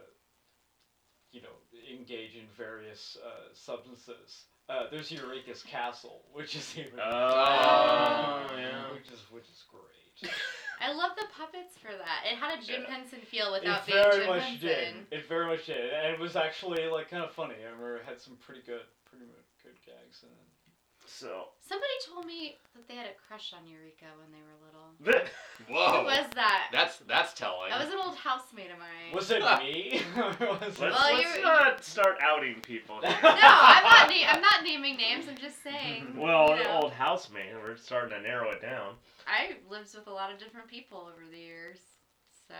you 1.33 1.43
know, 1.43 1.55
engage 1.93 2.35
in 2.37 2.45
various 2.57 3.17
uh, 3.25 3.49
substances, 3.55 4.45
uh, 4.69 4.85
there's 4.91 5.11
Eureka's 5.11 5.63
Castle, 5.63 6.23
which 6.33 6.55
is 6.57 6.75
even 6.79 6.99
Oh, 7.01 8.47
yeah. 8.57 8.93
which 8.93 9.09
is 9.11 9.21
which 9.31 9.45
is 9.49 9.65
great. 9.71 10.33
I 10.81 10.93
love 10.93 11.13
the 11.17 11.27
puppets 11.37 11.77
for 11.79 11.91
that. 11.91 12.23
It 12.31 12.37
had 12.37 12.59
a 12.59 12.63
Jim 12.65 12.83
Yeah. 12.87 12.95
Henson 12.95 13.21
feel 13.23 13.53
without 13.53 13.83
it 13.89 13.93
being 13.93 14.05
very 14.11 14.27
much 14.27 14.43
Henson. 14.43 14.69
did. 14.69 14.95
It 15.21 15.29
very 15.29 15.47
much 15.47 15.67
did, 15.67 15.91
and 15.93 16.15
it 16.15 16.21
was 16.21 16.37
actually 16.37 16.87
like 16.89 17.11
kind 17.11 17.25
of 17.25 17.33
funny. 17.33 17.55
I 17.61 17.65
remember 17.67 17.97
it 17.99 18.05
had 18.07 18.21
some 18.21 18.37
pretty 18.37 18.63
good, 18.65 18.83
pretty 19.09 19.27
good 19.63 19.75
gags 19.85 20.23
in 20.23 20.29
it. 20.29 20.49
So, 21.07 21.49
Somebody 21.69 21.93
told 22.07 22.25
me 22.25 22.57
that 22.75 22.89
they 22.89 22.95
had 22.95 23.05
a 23.07 23.15
crush 23.29 23.53
on 23.53 23.69
Eureka 23.69 24.07
when 24.17 24.33
they 24.33 24.41
were 24.41 24.57
little. 24.65 25.29
Whoa, 25.69 26.01
Who 26.01 26.05
was 26.07 26.25
that? 26.35 26.69
that's 26.73 26.99
that's 27.07 27.35
telling. 27.35 27.69
That 27.69 27.85
was 27.85 27.93
an 27.93 28.01
old 28.03 28.17
housemate 28.17 28.71
of 28.71 28.79
mine. 28.79 29.13
Was 29.15 29.31
it 29.31 29.43
me? 29.61 30.01
Was 30.17 30.37
let's, 30.61 30.81
it- 30.81 30.81
Well, 30.81 31.15
let's 31.15 31.43
not 31.43 31.85
start 31.85 32.17
outing 32.23 32.61
people. 32.63 33.01
here. 33.03 33.11
no, 33.23 33.29
I'm 33.33 33.85
not. 33.85 34.09
Na- 34.09 34.29
I'm 34.31 34.41
not 34.41 34.65
naming 34.65 34.97
names. 34.97 35.27
I'm 35.29 35.37
just 35.37 35.63
saying. 35.63 36.07
well, 36.17 36.49
you 36.49 36.55
an 36.55 36.63
know. 36.65 36.81
old 36.85 36.93
housemate. 36.93 37.53
We're 37.63 37.77
starting 37.77 38.17
to 38.17 38.23
narrow 38.23 38.51
it 38.51 38.63
down. 38.63 38.95
I 39.27 39.57
lived 39.71 39.95
with 39.95 40.07
a 40.07 40.13
lot 40.13 40.33
of 40.33 40.39
different 40.39 40.69
people 40.69 41.01
over 41.13 41.23
the 41.31 41.39
years, 41.39 41.81
so 42.49 42.55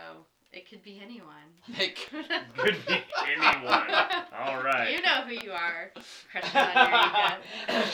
It 0.51 0.67
could 0.69 0.83
be 0.83 0.99
anyone. 1.03 1.27
It 1.79 1.95
Could 2.57 2.77
be 2.87 3.03
anyone. 3.27 3.91
All 4.37 4.61
right. 4.63 4.91
You 4.91 5.01
know 5.01 5.21
who 5.27 5.33
you 5.45 5.51
are. 5.51 5.91
Crushing 6.31 6.57
on 6.59 7.37
Eureka. 7.67 7.87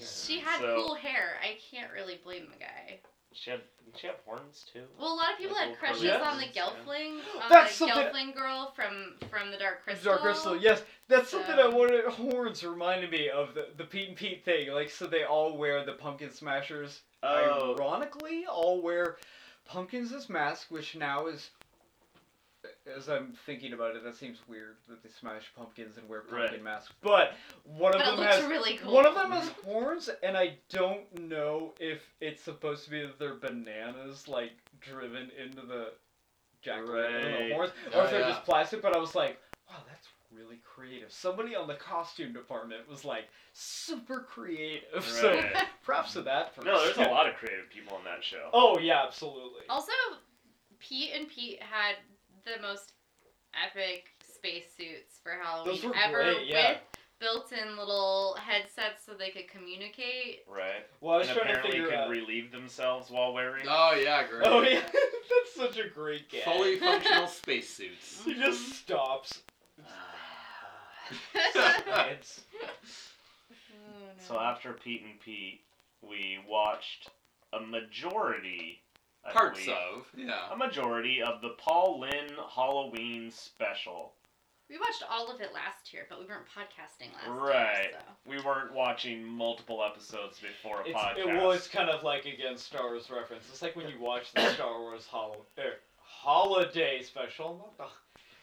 She 0.00 0.40
had 0.40 0.60
So- 0.60 0.82
cool 0.84 0.94
hair. 0.96 1.36
I 1.42 1.56
can't 1.70 1.92
really 1.92 2.18
blame 2.24 2.46
the 2.52 2.58
guy. 2.58 2.98
She 3.32 3.50
had. 3.50 3.60
She 3.96 4.06
have 4.06 4.16
horns 4.26 4.66
too? 4.70 4.82
Well, 5.00 5.14
a 5.14 5.16
lot 5.16 5.32
of 5.32 5.38
people 5.38 5.56
Like 5.56 5.70
had 5.70 5.78
crushes 5.78 6.02
Yeah. 6.02 6.20
on 6.20 6.36
the 6.38 6.46
Yeah. 6.52 6.62
Gelfling, 6.66 7.12
on 7.42 7.48
That's 7.48 7.70
the 7.78 7.86
something- 7.86 8.06
Gelfling 8.12 8.34
girl 8.34 8.72
from 8.76 9.14
from 9.30 9.50
the 9.50 9.56
Dark 9.56 9.82
Crystal. 9.84 10.10
Dark 10.12 10.20
Crystal, 10.22 10.56
yes, 10.56 10.82
that's 11.08 11.30
something 11.30 11.54
I 11.58 11.68
wanted. 11.68 12.04
Horns 12.04 12.62
reminded 12.64 13.10
me 13.10 13.30
of 13.30 13.54
the 13.54 13.68
the 13.78 13.84
Pete 13.84 14.08
and 14.08 14.16
Pete 14.16 14.44
thing. 14.44 14.72
Like, 14.72 14.90
so 14.90 15.06
they 15.06 15.24
all 15.24 15.56
wear 15.56 15.84
the 15.86 15.92
pumpkin 15.94 16.30
smashers. 16.32 17.00
Oh. 17.22 17.74
Ironically, 17.78 18.44
all 18.46 18.82
wear 18.82 19.16
pumpkins 19.64 20.12
as 20.12 20.28
masks, 20.28 20.70
which 20.70 20.94
now 20.96 21.26
is. 21.28 21.50
As 22.96 23.08
I'm 23.08 23.32
thinking 23.46 23.72
about 23.72 23.96
it, 23.96 24.04
that 24.04 24.16
seems 24.16 24.38
weird 24.48 24.76
that 24.88 25.02
they 25.02 25.08
smash 25.08 25.52
pumpkins 25.56 25.96
and 25.98 26.08
wear 26.08 26.20
pumpkin 26.20 26.50
Right. 26.52 26.62
masks. 26.62 26.92
But 27.00 27.34
one 27.64 27.94
of 27.94 28.00
But 28.00 28.16
them 28.16 28.24
has 28.26 28.44
really 28.44 28.76
cool. 28.78 28.92
one 28.94 29.06
of 29.06 29.14
them 29.14 29.30
has 29.32 29.48
mm-hmm. 29.48 29.70
horns, 29.70 30.08
and 30.22 30.36
I 30.36 30.56
don't 30.68 31.28
know 31.28 31.74
if 31.80 32.02
it's 32.20 32.42
supposed 32.42 32.84
to 32.84 32.90
be 32.90 33.00
that 33.02 33.18
they're 33.18 33.34
bananas, 33.34 34.28
like 34.28 34.52
driven 34.80 35.30
into 35.38 35.62
the 35.62 35.92
jack 36.62 36.80
o' 36.86 36.92
lantern, 36.92 37.32
Right. 37.32 37.48
the 37.48 37.54
horns, 37.54 37.72
or 37.92 38.00
Oh, 38.00 38.04
if 38.04 38.10
they're 38.10 38.20
yeah. 38.20 38.28
just 38.30 38.44
plastic. 38.44 38.82
But 38.82 38.96
I 38.96 38.98
was 38.98 39.14
like, 39.14 39.38
wow, 39.68 39.76
that's 39.86 40.08
really 40.32 40.58
creative. 40.64 41.10
Somebody 41.12 41.54
on 41.56 41.66
the 41.68 41.74
costume 41.74 42.32
department 42.32 42.88
was 42.88 43.04
like 43.04 43.28
super 43.52 44.20
creative. 44.20 45.04
So 45.04 45.42
props 45.82 46.12
to 46.14 46.22
that 46.22 46.54
person. 46.54 46.70
No, 46.72 46.84
there's 46.84 46.96
a 46.98 47.10
lot 47.10 47.28
of 47.28 47.34
creative 47.36 47.68
people 47.70 47.96
on 47.96 48.04
that 48.04 48.22
show. 48.24 48.50
Oh 48.52 48.78
yeah, 48.78 49.04
absolutely. 49.04 49.62
Also, 49.68 49.92
Pete 50.78 51.10
and 51.14 51.28
Pete 51.28 51.62
had 51.62 51.96
the 52.44 52.60
most 52.62 52.92
epic 53.54 54.06
spacesuits 54.22 55.18
for 55.22 55.32
Halloween 55.42 55.74
Those 55.74 55.84
were 55.84 55.96
ever 55.96 56.22
great, 56.34 56.46
yeah. 56.46 56.70
with 56.72 56.78
built-in 57.20 57.76
little 57.76 58.36
headsets 58.40 59.04
so 59.04 59.12
they 59.18 59.30
could 59.30 59.48
communicate. 59.48 60.44
Right. 60.48 60.86
Well, 61.00 61.16
I 61.16 61.18
was 61.18 61.28
and 61.28 61.36
trying 61.38 61.48
to 61.48 61.58
apparently 61.58 61.72
figure 61.80 61.88
could 61.88 61.96
out. 61.98 62.10
relieve 62.10 62.52
themselves 62.52 63.10
while 63.10 63.32
wearing. 63.32 63.64
Oh 63.68 63.98
yeah, 64.00 64.26
great. 64.28 64.46
Oh 64.46 64.62
yeah, 64.62 64.80
that's 64.92 65.54
such 65.56 65.78
a 65.84 65.88
great 65.88 66.28
gag. 66.30 66.44
Fully 66.44 66.76
functional 66.80 67.26
spacesuits. 67.26 68.22
He 68.24 68.34
just 68.34 68.72
stops. 68.74 69.40
Ah. 69.84 69.92
Oh, 71.56 72.06
It's 72.10 72.42
no. 72.60 72.68
So 74.26 74.38
after 74.38 74.72
Pete 74.74 75.02
and 75.08 75.18
Pete, 75.20 75.62
we 76.02 76.38
watched 76.46 77.08
a 77.54 77.60
majority. 77.60 78.80
I 79.28 79.32
Parts 79.32 79.60
believe, 79.64 79.76
of 79.94 80.06
yeah. 80.16 80.52
A 80.52 80.56
majority 80.56 81.22
of 81.22 81.40
the 81.40 81.50
Paul 81.58 82.00
Lynde 82.00 82.32
Halloween 82.54 83.30
special. 83.30 84.12
we 84.70 84.78
watched 84.78 85.02
all 85.10 85.30
of 85.34 85.40
it 85.40 85.52
last 85.54 85.92
year, 85.92 86.06
but 86.10 86.18
we 86.20 86.26
weren't 86.26 86.46
podcasting 86.46 87.12
last 87.14 87.26
Right. 87.28 87.82
year. 87.84 87.92
So. 87.92 88.30
We 88.30 88.40
weren't 88.42 88.72
watching 88.74 89.24
multiple 89.24 89.82
episodes 89.82 90.38
before 90.38 90.82
a 90.82 90.84
It's, 90.88 90.98
podcast. 90.98 91.16
it, 91.18 91.42
was 91.42 91.68
kind 91.68 91.88
of 91.90 92.02
like 92.02 92.26
again 92.26 92.56
Star 92.56 92.84
Wars 92.84 93.08
reference. 93.10 93.48
It's 93.50 93.62
like 93.62 93.76
when 93.76 93.88
you 93.88 93.98
watch 94.00 94.32
the 94.32 94.48
Star 94.54 94.78
Wars 94.80 95.06
hol- 95.06 95.46
er, 95.58 95.74
holiday 95.96 97.02
special, 97.02 97.56
not 97.56 97.78
the, 97.78 97.84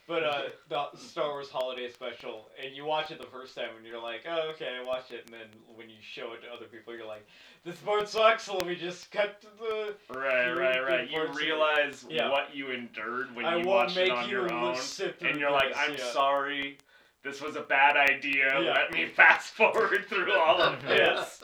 but 0.07 0.23
uh, 0.23 0.41
the 0.69 0.85
Star 0.97 1.29
Wars 1.29 1.49
holiday 1.49 1.89
special, 1.91 2.49
and 2.63 2.75
you 2.75 2.85
watch 2.85 3.09
it 3.11 3.19
the 3.19 3.27
first 3.27 3.55
time, 3.55 3.69
and 3.77 3.85
you're 3.85 4.01
like, 4.01 4.21
oh, 4.29 4.51
okay, 4.53 4.69
I 4.79 4.85
watched 4.85 5.11
it, 5.11 5.23
and 5.25 5.33
then 5.33 5.47
when 5.75 5.89
you 5.89 5.95
show 6.01 6.33
it 6.33 6.41
to 6.43 6.53
other 6.53 6.65
people, 6.65 6.95
you're 6.95 7.07
like, 7.07 7.25
this 7.63 7.77
part 7.77 8.07
sucks. 8.07 8.47
Let 8.47 8.67
me 8.67 8.75
just 8.75 9.09
cut 9.11 9.41
to 9.41 9.47
the. 9.59 9.95
Right, 10.17 10.53
right, 10.53 10.83
right. 10.83 11.09
You 11.09 11.27
realize 11.33 12.05
Yeah. 12.07 12.29
what 12.29 12.55
you 12.55 12.69
endured 12.71 13.35
when 13.35 13.45
I 13.45 13.57
you 13.57 13.65
watched 13.67 13.97
it 13.97 14.11
on 14.11 14.25
you 14.29 14.31
your 14.37 14.53
own, 14.53 14.77
and 15.21 15.39
you're 15.39 15.51
like, 15.51 15.73
"I'm 15.75 15.93
yeah. 15.93 16.11
sorry, 16.13 16.77
this 17.23 17.41
was 17.41 17.55
a 17.55 17.61
bad 17.61 17.97
idea. 17.97 18.61
Yeah. 18.61 18.73
Let 18.73 18.91
me 18.91 19.07
fast 19.07 19.53
forward 19.53 20.05
through 20.07 20.33
all 20.33 20.61
of 20.61 20.81
this." 20.87 21.43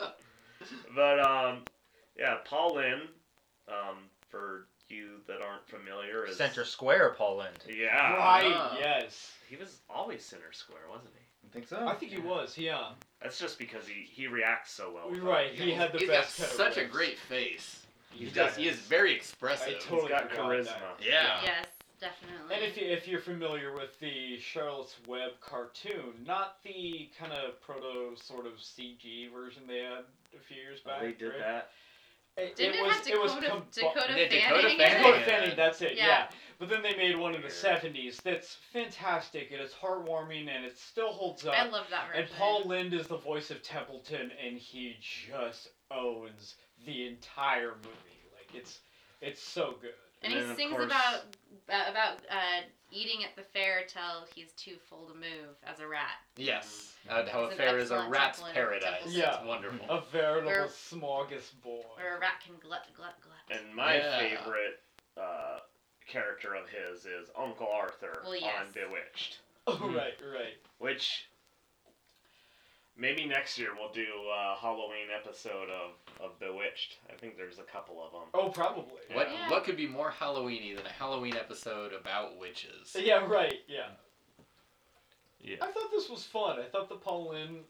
But 0.95 1.19
um, 1.19 1.63
yeah, 2.17 2.35
Paul 2.45 2.75
Lynde, 2.75 3.07
um, 3.67 3.97
for 4.29 4.67
you 4.91 5.21
that 5.27 5.41
aren't 5.41 5.67
familiar, 5.67 6.25
is 6.25 6.37
Center 6.37 6.65
Square, 6.65 7.15
Paul 7.17 7.37
Lynde. 7.37 7.59
Yeah, 7.79 8.13
right. 8.15 8.51
Ah. 8.53 8.77
Yes. 8.79 9.31
he 9.49 9.55
was 9.55 9.77
always 9.89 10.23
center 10.23 10.51
square, 10.51 10.81
wasn't 10.89 11.11
he? 11.13 11.47
I 11.49 11.53
think 11.53 11.67
so. 11.67 11.85
I 11.87 11.95
think 11.95 12.11
he 12.11 12.19
was. 12.19 12.57
Yeah. 12.57 12.89
That's 13.21 13.39
just 13.39 13.57
because 13.59 13.87
he 13.87 14.03
he 14.03 14.27
reacts 14.27 14.71
so 14.71 14.91
well. 14.93 15.09
with 15.09 15.17
You're 15.17 15.27
right. 15.27 15.51
He 15.53 15.71
had 15.71 15.91
the 15.93 15.99
He's 15.99 16.07
best 16.09 16.37
got 16.39 16.45
cut 16.49 16.51
of 16.67 16.73
such 16.75 16.83
a 16.83 16.87
great 16.87 17.17
face. 17.17 17.85
He 18.11 18.25
He 18.25 18.31
does. 18.31 18.55
He 18.55 18.67
is 18.67 18.77
very 18.77 19.13
expressive. 19.13 19.67
I 19.69 19.73
He's 19.73 19.83
totally 19.85 20.09
got 20.09 20.29
charisma. 20.29 20.65
that. 20.65 20.99
Yeah. 21.05 21.39
Yes, 21.43 21.65
definitely. 21.99 22.55
And 22.55 22.63
if, 22.63 22.77
you, 22.77 22.87
if 22.87 23.07
you're 23.07 23.21
familiar 23.21 23.73
with 23.73 23.99
the 23.99 24.37
Charlotte's 24.39 24.95
Web 25.07 25.31
cartoon, 25.41 26.13
not 26.25 26.57
the 26.63 27.09
kind 27.19 27.31
of 27.33 27.61
proto 27.61 28.15
sort 28.15 28.45
of 28.45 28.53
CG 28.53 29.31
version 29.33 29.63
they 29.67 29.79
had 29.79 30.03
a 30.35 30.39
few 30.47 30.57
years 30.57 30.79
Oh, 30.85 30.89
back. 30.89 31.01
they 31.01 31.11
did 31.13 31.29
right? 31.29 31.39
that. 31.39 31.69
It, 32.37 32.55
Didn't 32.55 32.75
it, 32.75 32.83
was, 32.83 32.95
have 32.95 33.07
it 33.07 33.21
was 33.21 33.33
Dakota, 33.35 33.51
combu- 33.55 33.73
Dakota, 33.73 34.13
Yeah, 34.17 34.27
Dakota 34.27 34.61
Fanning? 34.61 34.71
in 34.71 34.77
Fanning. 34.77 34.79
it? 34.79 34.97
Dakota 34.97 35.19
Yeah. 35.19 35.25
Fanning, 35.25 35.55
that's 35.57 35.81
it, 35.81 35.97
yeah. 35.97 36.05
Yeah. 36.07 36.27
But 36.59 36.69
then 36.69 36.81
they 36.83 36.95
made 36.95 37.17
one 37.17 37.33
in 37.35 37.41
the 37.41 37.47
Weird. 37.47 37.83
70s 37.83 38.21
that's 38.21 38.57
fantastic 38.71 39.51
and 39.51 39.59
it's 39.59 39.73
heartwarming 39.73 40.47
and 40.47 40.63
it 40.63 40.77
still 40.77 41.11
holds 41.11 41.45
up. 41.45 41.55
I 41.57 41.67
love 41.67 41.87
that 41.89 42.07
version. 42.07 42.23
and 42.23 42.31
Paul 42.37 42.63
Lynde 42.65 42.93
is 42.93 43.07
the 43.07 43.17
voice 43.17 43.49
of 43.51 43.61
Templeton 43.63 44.31
and 44.43 44.57
he 44.57 44.95
just 44.99 45.69
owns 45.89 46.55
the 46.85 47.07
entire 47.07 47.71
movie. 47.83 48.21
Like 48.33 48.53
it's 48.55 48.79
it's 49.21 49.41
so 49.41 49.75
good. 49.81 49.91
And 50.23 50.33
And 50.33 50.49
he 50.51 50.55
sings 50.55 50.71
course- 50.71 50.85
about 50.85 51.15
uh, 51.69 51.89
about 51.91 52.17
uh, 52.29 52.61
eating 52.91 53.23
at 53.23 53.35
the 53.35 53.41
fair 53.41 53.83
till 53.87 54.25
he's 54.35 54.51
too 54.53 54.75
full 54.89 55.07
to 55.07 55.13
move 55.13 55.55
as 55.65 55.79
a 55.79 55.87
rat. 55.87 56.19
Yes. 56.35 56.93
Uh, 57.09 57.25
how 57.31 57.41
a 57.45 57.51
fair 57.55 57.77
is 57.77 57.91
a 57.91 57.95
excellent 57.95 58.11
rat's 58.11 58.37
temple 58.39 58.53
paradise. 58.53 58.83
Temple 59.03 59.11
Yeah. 59.11 59.37
It's 59.37 59.45
wonderful. 59.47 59.89
A 59.89 60.01
veritable 60.11 60.45
Where- 60.51 60.67
smorgasbord. 60.67 61.97
Where 61.97 62.17
a 62.17 62.19
rat 62.19 62.41
can 62.45 62.55
glut, 62.57 62.85
glut, 62.95 63.15
glut. 63.21 63.59
And 63.59 63.73
my 63.73 63.95
Yeah. 63.95 64.19
favorite 64.19 64.79
uh, 65.17 65.59
character 66.07 66.55
of 66.55 66.67
his 66.69 67.05
is 67.05 67.29
Uncle 67.37 67.67
Arthur 67.67 68.21
Well, 68.23 68.35
yes. 68.35 68.53
on 68.59 68.71
Bewitched, 68.71 69.39
Oh 69.67 69.75
Hmm. 69.75 69.95
right, 69.95 70.19
right. 70.33 70.57
which 70.79 71.27
maybe 73.01 73.25
next 73.25 73.57
year 73.57 73.69
we'll 73.77 73.91
do 73.91 74.05
a 74.31 74.55
Halloween 74.61 75.07
episode 75.13 75.67
of, 75.69 75.91
of 76.23 76.39
Bewitched. 76.39 76.97
I 77.09 77.13
think 77.17 77.35
there's 77.35 77.57
a 77.59 77.63
couple 77.63 78.01
of 78.05 78.11
them. 78.11 78.29
Oh, 78.33 78.49
probably. 78.49 79.01
What 79.13 79.29
Yeah. 79.31 79.49
what 79.49 79.63
could 79.65 79.75
be 79.75 79.87
more 79.87 80.11
Halloweeny 80.11 80.75
than 80.77 80.85
a 80.85 80.89
Halloween 80.91 81.35
episode 81.35 81.91
about 81.93 82.37
witches? 82.37 82.95
Yeah, 82.97 83.25
right. 83.25 83.59
Yeah. 83.67 83.87
Yeah. 85.41 85.57
I 85.61 85.71
thought 85.71 85.91
this 85.91 86.07
was 86.09 86.23
fun. 86.23 86.59
I 86.59 86.63
thought 86.71 86.87
the 86.87 86.95
Paul 86.95 87.29
Lynde 87.31 87.63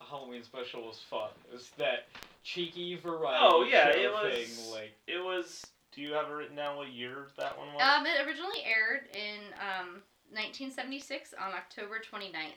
Halloween 0.00 0.42
special 0.42 0.82
was 0.84 0.98
fun. 0.98 1.30
It 1.48 1.54
was 1.54 1.70
that 1.78 2.08
cheeky 2.42 2.96
variety 2.96 3.38
Oh, 3.40 3.62
yeah, 3.64 3.92
show 3.92 3.98
it 3.98 4.12
was- 4.12 4.34
thing. 4.48 4.72
Like, 4.72 4.92
It 5.06 5.22
was. 5.22 5.64
Do 5.94 6.00
you 6.00 6.14
have 6.14 6.28
it 6.28 6.32
written 6.32 6.56
down 6.56 6.76
what 6.78 6.88
year 6.88 7.28
that 7.36 7.56
one 7.56 7.72
was? 7.74 7.82
Um, 7.82 8.06
it 8.06 8.26
originally 8.26 8.64
aired 8.64 9.08
in 9.14 9.38
um, 9.60 10.02
1976 10.32 11.34
on 11.38 11.52
October 11.52 12.00
29th. 12.00 12.56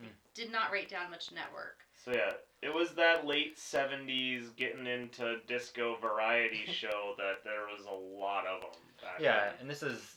Hmm. 0.00 0.08
Did 0.34 0.52
not 0.52 0.70
rate 0.70 0.88
down 0.90 1.10
much 1.10 1.32
network. 1.32 1.78
so 2.04 2.12
yeah, 2.12 2.32
it 2.62 2.72
was 2.72 2.90
that 2.94 3.26
late 3.26 3.56
'70s 3.56 4.54
getting 4.56 4.86
into 4.86 5.36
disco 5.46 5.96
variety 6.00 6.64
show 6.72 7.14
that 7.18 7.42
there 7.44 7.62
was 7.74 7.86
a 7.86 7.94
lot 8.20 8.46
of 8.46 8.60
them. 8.60 8.80
Back 9.02 9.20
Yeah, 9.20 9.46
then. 9.46 9.54
and 9.60 9.70
this 9.70 9.82
is 9.82 10.16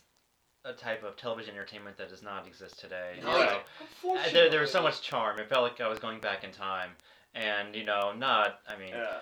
a 0.64 0.72
type 0.74 1.02
of 1.02 1.16
television 1.16 1.54
entertainment 1.54 1.96
that 1.96 2.10
does 2.10 2.22
not 2.22 2.46
exist 2.46 2.78
today. 2.78 3.14
Oh, 3.24 3.32
So, 3.32 3.38
uh, 3.40 3.58
unfortunately, 3.80 4.32
there, 4.34 4.50
there 4.50 4.60
was 4.60 4.70
so 4.70 4.82
much 4.82 5.00
charm. 5.00 5.38
It 5.38 5.48
felt 5.48 5.62
like 5.62 5.80
I 5.80 5.88
was 5.88 5.98
going 5.98 6.20
back 6.20 6.44
in 6.44 6.50
time. 6.50 6.90
And, 7.34 7.74
you 7.74 7.84
know, 7.84 8.12
not, 8.12 8.58
I 8.68 8.76
mean, 8.76 8.90
Yeah. 8.90 9.20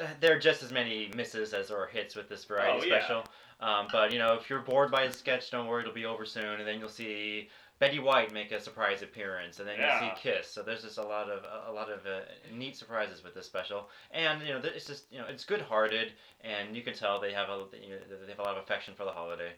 uh, 0.00 0.06
there 0.20 0.34
are 0.34 0.38
just 0.38 0.62
as 0.62 0.72
many 0.72 1.10
misses 1.14 1.52
as 1.52 1.68
there 1.68 1.76
are 1.76 1.88
hits 1.88 2.16
with 2.16 2.30
this 2.30 2.44
variety 2.46 2.78
Oh, 2.80 2.84
yeah. 2.94 3.00
special. 3.00 3.24
Um, 3.60 3.88
but, 3.92 4.12
you 4.14 4.18
know, 4.18 4.32
if 4.32 4.48
you're 4.48 4.60
bored 4.60 4.90
by 4.90 5.02
a 5.02 5.12
sketch, 5.12 5.50
don't 5.50 5.66
worry, 5.66 5.82
it'll 5.82 5.92
be 5.92 6.06
over 6.06 6.24
soon. 6.24 6.58
And 6.58 6.66
then 6.66 6.78
you'll 6.80 6.88
see 6.88 7.50
Betty 7.82 7.98
White 7.98 8.32
make 8.32 8.52
a 8.52 8.60
surprise 8.60 9.02
appearance. 9.02 9.58
And 9.58 9.66
then 9.68 9.76
Yeah. 9.76 10.00
you'll 10.04 10.14
see 10.14 10.20
Kiss. 10.22 10.46
So 10.46 10.62
there's 10.62 10.82
just 10.82 10.98
a 10.98 11.02
lot 11.02 11.28
of 11.28 11.42
a, 11.42 11.68
a 11.68 11.72
lot 11.72 11.90
of 11.90 12.06
uh, 12.06 12.20
neat 12.54 12.76
surprises 12.76 13.24
with 13.24 13.34
this 13.34 13.44
special. 13.44 13.88
And, 14.12 14.40
you 14.42 14.50
know, 14.54 14.60
it's 14.62 14.86
just, 14.86 15.10
you 15.10 15.18
know, 15.18 15.26
it's 15.28 15.44
good-hearted. 15.44 16.12
And 16.42 16.76
you 16.76 16.82
can 16.82 16.94
tell 16.94 17.20
they 17.20 17.32
have 17.32 17.48
a, 17.48 17.64
you 17.82 17.90
know, 17.90 17.96
they 18.24 18.30
have 18.30 18.38
a 18.38 18.42
lot 18.42 18.56
of 18.56 18.62
affection 18.62 18.94
for 18.94 19.04
the 19.04 19.10
holiday. 19.10 19.50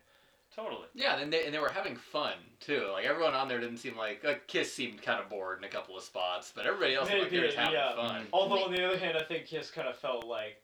Totally. 0.56 0.86
Yeah, 0.94 1.18
and 1.18 1.30
they 1.30 1.44
and 1.44 1.52
they 1.54 1.58
were 1.58 1.68
having 1.68 1.96
fun 1.96 2.32
too. 2.60 2.86
Like 2.92 3.04
everyone 3.04 3.34
on 3.34 3.46
there 3.46 3.60
didn't 3.60 3.76
seem 3.78 3.94
like 3.98 4.24
like 4.24 4.46
Kiss 4.46 4.72
seemed 4.72 5.02
kind 5.02 5.20
of 5.20 5.28
bored 5.28 5.58
in 5.58 5.64
a 5.64 5.68
couple 5.68 5.94
of 5.94 6.02
spots, 6.02 6.50
but 6.56 6.64
everybody 6.64 6.94
else 6.94 7.08
They 7.08 7.18
looked 7.18 7.32
like 7.32 7.40
they 7.42 7.46
were 7.48 7.52
having 7.54 7.74
yeah. 7.74 7.94
fun. 7.96 8.20
Mm-hmm. 8.22 8.28
Although 8.32 8.64
on 8.64 8.72
the 8.72 8.86
other 8.86 8.96
hand, 8.96 9.18
I 9.18 9.24
think 9.24 9.44
Kiss 9.46 9.70
kind 9.70 9.88
of 9.88 9.96
felt 9.98 10.24
like, 10.24 10.62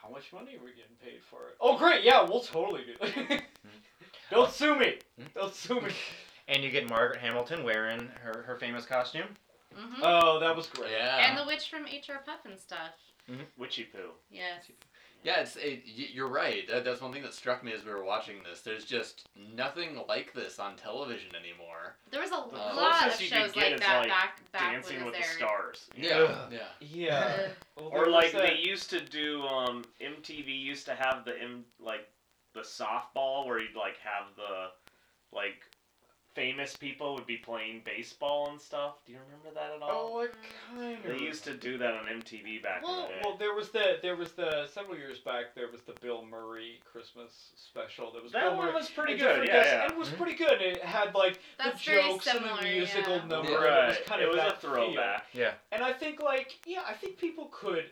how 0.00 0.08
much 0.08 0.32
money 0.32 0.54
are 0.56 0.64
we 0.64 0.70
getting 0.70 0.96
paid 1.04 1.20
for 1.28 1.48
it? 1.48 1.56
Oh 1.60 1.76
great, 1.76 2.04
yeah, 2.04 2.22
we'll 2.22 2.40
totally 2.40 2.84
do. 2.84 2.94
it. 3.06 3.42
Mm-hmm. 3.66 4.34
Don't 4.34 4.50
sue 4.52 4.78
me. 4.78 4.98
Mm-hmm. 5.20 5.38
Don't 5.38 5.54
sue 5.54 5.80
me. 5.82 5.90
And 6.50 6.62
you 6.64 6.70
get 6.70 6.90
Margaret 6.90 7.20
Hamilton 7.20 7.62
wearing 7.62 8.08
her, 8.22 8.42
her 8.46 8.56
famous 8.56 8.84
costume. 8.84 9.28
hmm 9.74 10.02
Oh, 10.02 10.40
that 10.40 10.54
was 10.56 10.66
great. 10.66 10.90
Yeah. 10.90 11.28
And 11.28 11.38
the 11.38 11.46
witch 11.46 11.70
from 11.70 11.84
HR 11.84 12.20
Pufnstuf. 12.26 12.90
Witchy 13.56 13.84
poo. 13.84 14.10
Yes. 14.30 14.64
Yeah, 15.22 15.40
it's 15.42 15.54
it, 15.56 15.82
you're 15.84 16.26
right. 16.26 16.66
That, 16.68 16.84
that's 16.84 17.00
one 17.00 17.12
thing 17.12 17.22
that 17.22 17.34
struck 17.34 17.62
me 17.62 17.72
as 17.72 17.84
we 17.84 17.92
were 17.92 18.02
watching 18.02 18.36
this. 18.42 18.62
There's 18.62 18.84
just 18.84 19.28
nothing 19.54 20.00
like 20.08 20.32
this 20.34 20.58
on 20.58 20.74
television 20.74 21.28
anymore. 21.36 21.94
There 22.10 22.20
was 22.20 22.30
a 22.30 22.42
The 22.50 22.56
lot 22.56 22.94
of 22.94 22.98
closest 23.12 23.20
you 23.22 23.28
could 23.28 23.36
shows 23.36 23.56
like 23.56 23.78
that 23.80 23.98
like, 24.00 24.08
back 24.08 24.40
back 24.50 24.72
Dancing 24.72 24.96
when 24.96 25.06
with 25.06 25.14
it 25.16 25.22
the. 25.22 25.28
Stars. 25.28 25.88
Yeah, 25.96 26.16
Ugh. 26.18 26.52
yeah. 26.52 26.58
Yeah. 26.80 27.48
Well, 27.76 27.90
Or 27.92 28.06
like 28.06 28.32
that- 28.32 28.42
they 28.42 28.56
used 28.56 28.90
to 28.90 29.00
do 29.00 29.42
um 29.42 29.84
MTV 30.00 30.46
used 30.48 30.86
to 30.86 30.94
have 30.96 31.24
the 31.24 31.40
M 31.40 31.64
like 31.78 32.08
the 32.54 32.62
softball 32.62 33.46
where 33.46 33.60
you'd 33.60 33.76
like 33.76 33.98
have 34.02 34.34
the 34.36 34.68
like 35.32 35.62
famous 36.34 36.76
people 36.76 37.14
would 37.14 37.26
be 37.26 37.36
playing 37.36 37.82
baseball 37.84 38.50
and 38.50 38.60
stuff. 38.60 38.96
Do 39.04 39.12
you 39.12 39.18
remember 39.26 39.50
that 39.54 39.74
at 39.76 39.82
all? 39.82 40.12
Oh, 40.14 40.20
I 40.22 40.28
kind 40.74 41.04
of. 41.04 41.18
they 41.18 41.24
used 41.24 41.42
to 41.44 41.54
do 41.54 41.76
that 41.78 41.92
on 41.94 42.06
MTV 42.06 42.62
back 42.62 42.82
in 42.82 42.88
Well- 42.88 43.02
the 43.02 43.08
day. 43.08 43.20
Well, 43.24 43.36
there 43.36 43.54
was 43.54 43.70
the 43.70 43.98
there 44.02 44.14
was 44.16 44.32
the 44.32 44.66
several 44.72 44.96
years 44.96 45.18
back. 45.18 45.54
There 45.54 45.68
was 45.70 45.80
the 45.82 45.94
Bill 46.00 46.24
Murray 46.24 46.80
Christmas 46.90 47.50
special. 47.56 48.12
That 48.12 48.22
was 48.22 48.32
that 48.32 48.42
Bill 48.42 48.56
one 48.56 48.66
Murray. 48.66 48.74
was 48.74 48.88
pretty 48.90 49.12
and 49.14 49.20
good. 49.20 49.28
different 49.28 49.48
Yeah, 49.48 49.64
yeah. 49.64 49.82
and 49.84 49.92
it 49.92 49.98
was 49.98 50.08
Mhm. 50.10 50.16
pretty 50.18 50.34
good. 50.34 50.62
It 50.62 50.82
had 50.84 51.14
like 51.14 51.40
That's 51.58 51.84
the 51.84 51.92
jokes 51.92 52.24
similar, 52.26 52.52
and 52.52 52.58
the 52.60 52.70
musical 52.70 53.16
yeah. 53.16 53.24
number. 53.24 53.50
Yeah. 53.50 53.56
and 53.84 53.92
It 53.92 53.98
was 53.98 54.06
kind 54.08 54.22
It 54.22 54.28
of 54.28 54.34
was 54.34 54.38
a 54.38 54.46
that 54.48 54.60
feel. 54.60 54.70
throwback. 54.70 55.26
Yeah. 55.32 55.54
And 55.72 55.82
I 55.82 55.92
think 55.92 56.20
like 56.20 56.58
yeah, 56.64 56.84
I 56.86 56.94
think 56.94 57.18
people 57.18 57.46
could. 57.52 57.90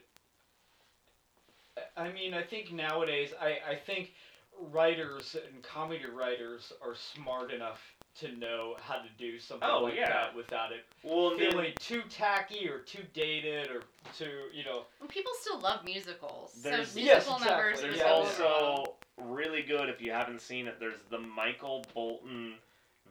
I 1.96 2.10
mean, 2.10 2.34
I 2.34 2.42
think 2.42 2.72
nowadays, 2.72 3.32
I 3.40 3.58
I 3.68 3.74
think 3.76 4.12
writers 4.60 5.36
and 5.36 5.62
comedy 5.62 6.04
writers 6.06 6.72
are 6.82 6.94
smart 6.94 7.52
enough 7.52 7.80
to 8.20 8.36
know 8.36 8.76
how 8.80 8.96
to 8.96 9.08
do 9.16 9.38
something 9.38 9.68
Oh, 9.70 9.84
like 9.84 9.94
yeah. 9.94 10.08
that 10.08 10.34
without 10.36 10.72
it 10.72 10.84
Well, 11.02 11.30
and 11.32 11.40
then- 11.40 11.50
feeling 11.52 11.72
too 11.78 12.02
tacky 12.10 12.68
or 12.68 12.80
too 12.80 13.04
dated 13.14 13.70
or 13.70 13.82
too 14.16 14.48
you 14.52 14.64
know. 14.64 14.86
Well, 15.00 15.08
people 15.08 15.32
still 15.40 15.58
love 15.60 15.84
musicals. 15.84 16.52
So 16.54 16.68
There's- 16.70 16.94
musical 16.94 17.04
Yes, 17.04 17.26
exactly. 17.26 17.50
numbers. 17.50 17.80
There's 17.80 18.00
are 18.00 18.04
Yeah, 18.06 18.12
also 18.12 18.94
really 19.16 19.62
good 19.62 19.88
if 19.88 20.00
you 20.00 20.12
haven't 20.12 20.40
seen 20.40 20.66
it. 20.66 20.78
There's 20.80 21.00
the 21.10 21.18
Michael 21.18 21.84
Bolton 21.94 22.54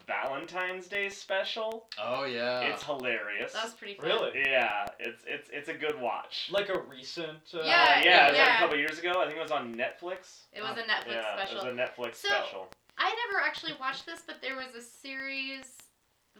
Valentine's 0.05 0.87
Day 0.87 1.09
special. 1.09 1.87
Oh 1.99 2.23
yeah. 2.25 2.61
it's 2.61 2.83
hilarious. 2.83 3.51
That's 3.53 3.73
pretty 3.73 3.95
fun. 3.95 4.05
Really? 4.05 4.31
Yeah, 4.45 4.85
it's 4.99 5.23
it's 5.27 5.49
it's 5.51 5.69
a 5.69 5.73
good 5.73 5.99
watch. 5.99 6.47
Like 6.51 6.69
a 6.69 6.79
recent. 6.81 7.39
Uh, 7.53 7.59
Uh, 7.59 7.63
Yeah, 7.65 8.03
yeah, 8.03 8.27
it 8.27 8.31
was 8.31 8.39
like 8.39 8.49
a 8.49 8.59
couple 8.59 8.77
years 8.77 8.99
ago. 8.99 9.21
I 9.21 9.25
think 9.25 9.37
it 9.37 9.41
was 9.41 9.51
on 9.51 9.75
Netflix. 9.75 10.43
It 10.53 10.61
was 10.61 10.77
a 10.77 10.83
Netflix 10.83 11.11
yeah, 11.11 11.35
special. 11.35 11.57
it 11.59 11.65
was 11.65 11.65
a 11.65 11.71
Netflix 11.77 12.15
So- 12.15 12.27
special. 12.29 12.69
I 12.97 13.13
never 13.27 13.43
actually 13.45 13.73
watched 13.79 14.05
this, 14.05 14.21
but 14.25 14.41
there 14.41 14.55
was 14.55 14.73
a 14.75 14.81
series 14.81 15.77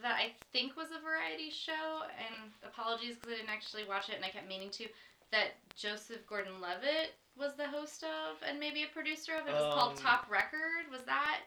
that 0.01 0.15
I 0.15 0.31
think 0.53 0.75
was 0.75 0.87
a 0.89 1.01
variety 1.03 1.49
show, 1.49 2.05
and 2.17 2.51
apologies 2.63 3.15
because 3.15 3.33
I 3.33 3.37
didn't 3.37 3.49
actually 3.49 3.83
watch 3.85 4.09
it 4.09 4.15
and 4.15 4.25
I 4.25 4.29
kept 4.29 4.47
meaning 4.47 4.69
to, 4.71 4.85
that 5.31 5.57
Joseph 5.75 6.25
Gordon 6.27 6.61
Levitt 6.61 7.13
was 7.37 7.53
the 7.55 7.67
host 7.67 8.03
of 8.03 8.37
and 8.47 8.59
maybe 8.59 8.83
a 8.83 8.87
producer 8.93 9.33
of. 9.39 9.47
It 9.47 9.53
was 9.53 9.73
called 9.73 9.97
Um, 9.97 10.03
Top 10.03 10.29
Record. 10.29 10.89
Was 10.91 11.01
that 11.05 11.41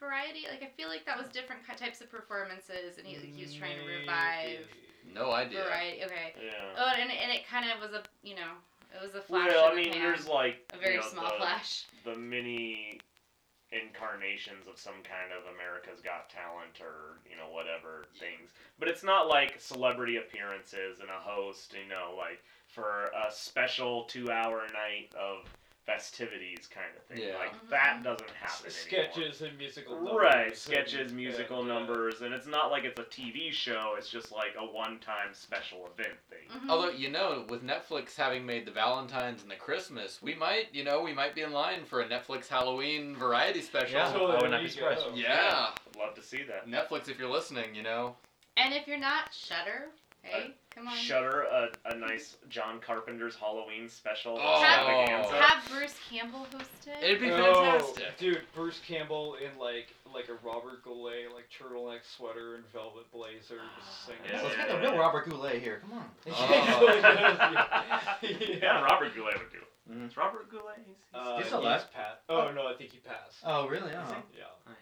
variety? 0.00 0.46
Like, 0.50 0.62
I 0.62 0.70
feel 0.76 0.88
like 0.88 1.04
that 1.06 1.18
was 1.18 1.28
different 1.28 1.62
types 1.76 2.00
of 2.00 2.10
performances, 2.10 2.98
and 2.98 3.06
he, 3.06 3.14
he 3.16 3.42
was 3.42 3.54
trying 3.54 3.78
to 3.78 3.86
revive 3.86 4.66
no 5.14 5.30
idea. 5.32 5.64
variety. 5.64 6.04
Okay. 6.04 6.34
Yeah. 6.44 6.52
Oh, 6.78 6.92
and, 6.98 7.10
and 7.10 7.30
it 7.32 7.46
kind 7.46 7.66
of 7.70 7.80
was 7.80 7.92
a, 7.94 8.02
you 8.22 8.34
know, 8.34 8.52
it 8.94 9.02
was 9.02 9.14
a 9.14 9.20
flash 9.20 9.48
Well, 9.50 9.70
I 9.70 9.74
mean, 9.74 9.92
pan. 9.92 10.02
there's 10.02 10.26
like 10.26 10.64
a 10.72 10.78
very 10.78 10.94
you 10.94 11.00
know, 11.00 11.06
small 11.06 11.30
the, 11.30 11.36
flash. 11.36 11.84
the 12.04 12.14
mini 12.16 13.00
incarnations 13.76 14.66
of 14.66 14.78
some 14.78 15.04
kind 15.04 15.30
of 15.36 15.44
America's 15.54 16.00
Got 16.00 16.30
Talent 16.30 16.80
or 16.80 17.20
you 17.28 17.36
know 17.36 17.52
whatever 17.52 18.06
things, 18.18 18.50
but 18.78 18.88
it's 18.88 19.04
not 19.04 19.28
like 19.28 19.60
celebrity 19.60 20.16
appearances 20.16 21.00
and 21.00 21.10
a 21.10 21.20
host. 21.20 21.74
You 21.76 21.88
know, 21.88 22.16
like 22.16 22.40
for 22.66 23.12
a 23.12 23.30
special 23.30 24.04
two-hour 24.04 24.66
night 24.72 25.14
of 25.14 25.44
festivities 25.86 26.66
kind 26.66 26.86
of 26.96 27.02
thing. 27.04 27.26
Yeah. 27.28 27.38
Like 27.38 27.52
Mhm. 27.54 27.68
that 27.70 28.02
doesn't 28.02 28.30
happen 28.30 28.66
anymore. 28.66 28.70
sketches 28.70 29.42
and 29.42 29.56
musical 29.56 29.94
numbers. 29.96 30.14
Right, 30.20 30.46
and- 30.48 30.56
sketches, 30.56 31.12
musical 31.12 31.60
and, 31.62 31.70
uh, 31.70 31.74
numbers, 31.78 32.20
and 32.22 32.34
it's 32.34 32.46
not 32.46 32.70
like 32.70 32.84
it's 32.84 32.98
a 33.00 33.04
TV 33.04 33.50
show. 33.52 33.94
It's 33.96 34.10
just 34.10 34.32
like 34.32 34.54
a 34.58 34.64
one-time 34.64 35.32
special 35.32 35.86
event 35.86 36.18
thing. 36.28 36.48
Mhm. 36.50 36.68
Although 36.70 36.90
you 36.90 37.08
know, 37.10 37.46
with 37.48 37.62
Netflix 37.64 38.16
having 38.16 38.44
made 38.44 38.66
the 38.66 38.72
Valentines 38.72 39.42
and 39.42 39.50
the 39.50 39.56
Christmas, 39.56 40.20
we 40.20 40.34
might, 40.34 40.74
you 40.74 40.82
know, 40.84 41.00
we 41.00 41.12
might 41.12 41.34
be 41.34 41.42
in 41.42 41.52
line 41.52 41.84
for 41.84 42.00
a 42.00 42.08
Netflix 42.08 42.48
Halloween 42.48 43.14
variety 43.16 43.62
special. 43.62 43.92
Yeah. 43.98 44.12
So 44.12 44.26
I 44.26 44.42
would 44.42 44.50
not 44.50 44.58
be 44.58 44.64
you 44.64 44.68
surprised. 44.70 45.04
go. 45.04 45.14
Yeah. 45.14 45.72
I'd 45.88 45.96
love 45.96 46.14
to 46.14 46.22
see 46.22 46.42
that. 46.44 46.66
Netflix, 46.66 47.08
if 47.08 47.18
you're 47.18 47.30
listening, 47.30 47.74
you 47.74 47.82
know. 47.82 48.16
And 48.56 48.74
if 48.74 48.86
you're 48.88 48.98
not, 48.98 49.32
Shudder. 49.32 49.90
Hey, 50.22 50.54
come 50.76 50.86
on. 50.88 50.94
Shudder 50.96 51.42
a, 51.50 51.68
a 51.86 51.96
nice 51.96 52.36
John 52.48 52.78
Carpenter's 52.80 53.34
Halloween 53.34 53.88
special. 53.88 54.38
Oh. 54.40 54.62
extravaganza. 54.62 55.34
Have 55.34 55.68
Bruce 55.70 55.94
Campbell 56.10 56.46
host 56.52 56.70
it. 56.86 57.02
It'd 57.04 57.20
be 57.20 57.30
Oh, 57.32 57.54
fantastic. 57.80 58.18
dude, 58.18 58.42
Bruce 58.54 58.80
Campbell 58.86 59.36
in 59.36 59.58
like 59.58 59.94
like 60.14 60.28
a 60.28 60.46
Robert 60.46 60.84
Goulet 60.84 61.32
like 61.34 61.48
turtleneck 61.50 62.00
sweater 62.16 62.54
and 62.56 62.64
velvet 62.72 63.10
blazer, 63.12 63.60
just 63.78 64.06
singing. 64.06 64.20
Yeah, 64.30 64.42
Let's 64.42 64.56
yeah, 64.56 64.66
get 64.66 64.68
the 64.68 64.82
yeah. 64.84 64.90
real 64.90 64.98
Robert 64.98 65.28
Goulet 65.28 65.60
here. 65.62 65.80
Come 65.88 65.98
on. 65.98 66.04
Oh. 66.28 68.22
yeah, 68.22 68.82
Robert 68.82 69.14
Goulet 69.14 69.34
would 69.38 69.52
do. 69.52 69.58
Mm. 69.92 70.06
It's 70.06 70.16
Robert 70.16 70.50
Goulet. 70.50 70.76
He's, 70.78 70.96
he's 70.96 70.96
Uh, 71.14 71.36
He's 71.38 71.46
still 71.46 71.60
he's 71.60 71.66
alive? 71.66 71.92
Pat. 71.94 72.20
Oh 72.28 72.50
no, 72.54 72.66
I 72.66 72.74
think 72.74 72.90
he 72.92 72.98
passed. 72.98 73.36
Oh, 73.44 73.68
really? 73.68 73.90
Is 73.90 73.96
Oh. 73.96 74.16
Yeah. 74.36 74.44
Right. 74.66 74.76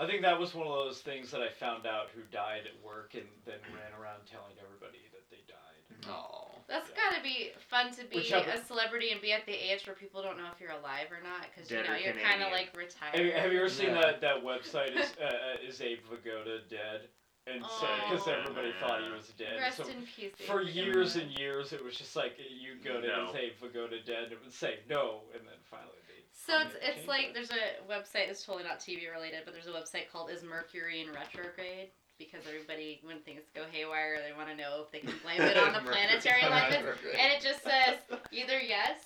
I 0.00 0.06
think 0.06 0.22
that 0.22 0.40
was 0.40 0.54
one 0.54 0.66
of 0.66 0.72
those 0.72 1.00
things 1.02 1.30
that 1.30 1.42
I 1.42 1.50
found 1.50 1.86
out 1.86 2.08
who 2.14 2.22
died 2.32 2.62
at 2.64 2.72
work 2.82 3.12
and 3.12 3.28
then 3.44 3.60
ran 3.76 3.92
around 4.00 4.24
telling 4.24 4.56
everybody 4.56 5.04
that 5.12 5.28
they 5.28 5.44
died. 5.44 6.08
Oh. 6.08 6.48
That's 6.68 6.88
Yeah. 6.88 7.10
gotta 7.10 7.22
be 7.22 7.52
fun 7.68 7.92
to 7.92 8.04
be 8.04 8.16
Whichever- 8.16 8.48
a 8.50 8.64
celebrity 8.64 9.10
and 9.12 9.20
be 9.20 9.32
at 9.34 9.44
the 9.44 9.52
age 9.52 9.86
where 9.86 9.94
people 9.94 10.22
don't 10.22 10.38
know 10.38 10.48
if 10.54 10.58
you're 10.58 10.70
alive 10.70 11.12
or 11.12 11.20
not 11.20 11.42
because 11.52 11.70
you 11.70 11.82
know 11.82 11.96
you're 11.96 12.14
kind 12.14 12.42
of 12.42 12.50
like 12.50 12.74
retired. 12.74 13.14
Have 13.14 13.26
you, 13.26 13.32
have 13.32 13.52
you 13.52 13.58
ever 13.58 13.68
seen 13.68 13.88
Yeah. 13.90 14.00
that, 14.00 14.20
that 14.22 14.42
website 14.42 14.96
is 14.96 15.12
uh, 15.20 15.24
uh, 15.26 15.56
is 15.68 15.82
Abe 15.82 16.00
Vigoda 16.08 16.66
dead? 16.70 17.10
And 17.46 17.58
because 17.60 18.26
Oh. 18.28 18.32
everybody 18.32 18.72
thought 18.80 19.02
he 19.02 19.10
was 19.10 19.28
dead. 19.36 19.58
Rest 19.60 19.78
so 19.78 19.86
in 19.88 20.06
peace. 20.06 20.32
for 20.46 20.62
years 20.62 21.16
and 21.16 21.30
years, 21.38 21.72
it 21.74 21.82
was 21.84 21.96
just 21.96 22.14
like 22.16 22.38
you'd 22.38 22.82
go 22.84 23.00
to 23.02 23.06
No. 23.06 23.28
is 23.30 23.34
Abe 23.36 23.58
Vigoda 23.60 24.02
dead? 24.06 24.24
And 24.24 24.32
it 24.32 24.40
would 24.42 24.52
say 24.52 24.80
no, 24.88 25.24
and 25.34 25.46
then 25.46 25.58
finally 25.68 25.92
they. 25.92 25.99
So 26.46 26.58
it's 26.60 26.74
it's 26.82 26.94
changed 26.96 27.08
like 27.08 27.34
there's 27.34 27.50
a 27.50 27.84
website. 27.90 28.28
It's 28.30 28.44
totally 28.44 28.64
not 28.64 28.80
TV 28.80 29.10
related, 29.12 29.40
but 29.44 29.52
there's 29.54 29.66
a 29.66 29.76
website 29.76 30.10
called 30.10 30.30
Is 30.30 30.42
Mercury 30.42 31.02
in 31.02 31.12
Retrograde 31.12 31.90
because 32.18 32.46
everybody 32.46 33.00
when 33.02 33.18
things 33.20 33.42
go 33.54 33.62
haywire, 33.70 34.18
they 34.26 34.36
want 34.36 34.48
to 34.48 34.56
know 34.56 34.84
if 34.84 34.90
they 34.90 35.00
can 35.00 35.14
blame 35.22 35.40
it 35.40 35.56
on 35.56 35.72
the 35.72 35.80
planetary 35.90 36.42
alignments, 36.42 37.00
and 37.18 37.32
it 37.32 37.42
just 37.42 37.62
says 37.62 37.96
either 38.32 38.58
yes 38.60 39.00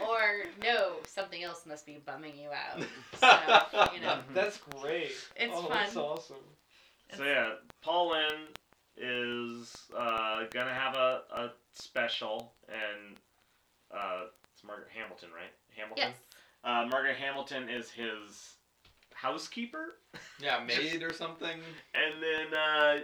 or 0.00 0.44
no. 0.62 0.96
Something 1.06 1.42
else 1.42 1.64
must 1.66 1.86
be 1.86 2.00
bumming 2.04 2.38
you 2.38 2.50
out. 2.50 2.84
So 3.18 3.88
you 3.94 4.00
know. 4.00 4.18
That's 4.34 4.58
great. 4.58 5.12
It's 5.36 5.52
oh, 5.54 5.62
fun. 5.62 5.70
That's 5.72 5.96
awesome. 5.96 6.36
So 7.16 7.24
yeah, 7.24 7.52
Paul 7.82 8.10
Lynde 8.10 8.58
is 8.96 9.76
uh, 9.96 10.42
gonna 10.50 10.74
have 10.74 10.94
a, 10.94 11.22
a 11.34 11.50
special, 11.72 12.52
and 12.68 13.16
uh, 13.92 14.24
it's 14.52 14.64
Margaret 14.64 14.88
Hamilton, 14.94 15.30
right? 15.34 15.52
Hamilton. 15.76 16.08
Yes. 16.08 16.33
Uh, 16.64 16.86
Margaret 16.90 17.16
Hamilton 17.16 17.68
is 17.68 17.90
his 17.90 18.54
housekeeper, 19.12 19.96
Yeah, 20.40 20.62
maid 20.66 21.02
or 21.02 21.12
something. 21.12 21.60
and 21.94 22.22
then 22.22 22.58
uh, 22.58 22.98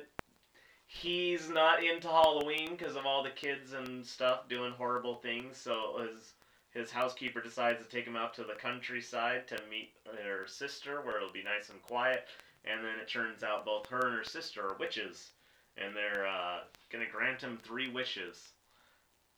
he's 0.86 1.48
not 1.48 1.82
into 1.84 2.08
Halloween 2.08 2.70
because 2.76 2.96
of 2.96 3.06
all 3.06 3.22
the 3.22 3.30
kids 3.30 3.72
and 3.72 4.04
stuff 4.04 4.48
doing 4.48 4.72
horrible 4.72 5.16
things. 5.16 5.56
So 5.56 6.00
his 6.08 6.32
his 6.72 6.90
housekeeper 6.92 7.40
decides 7.40 7.82
to 7.82 7.88
take 7.88 8.06
him 8.06 8.14
out 8.16 8.32
to 8.34 8.44
the 8.44 8.54
countryside 8.54 9.48
to 9.48 9.58
meet 9.68 9.92
her 10.24 10.46
sister, 10.46 11.00
where 11.02 11.16
it'll 11.16 11.32
be 11.32 11.42
nice 11.42 11.68
and 11.68 11.82
quiet. 11.82 12.28
And 12.64 12.84
then 12.84 12.94
it 13.02 13.08
turns 13.08 13.42
out 13.42 13.64
both 13.64 13.86
her 13.88 14.06
and 14.06 14.16
her 14.16 14.22
sister 14.24 14.62
are 14.68 14.76
witches, 14.78 15.30
and 15.76 15.96
they're 15.96 16.26
uh, 16.26 16.58
gonna 16.92 17.06
grant 17.10 17.40
him 17.40 17.58
three 17.62 17.90
wishes 17.90 18.50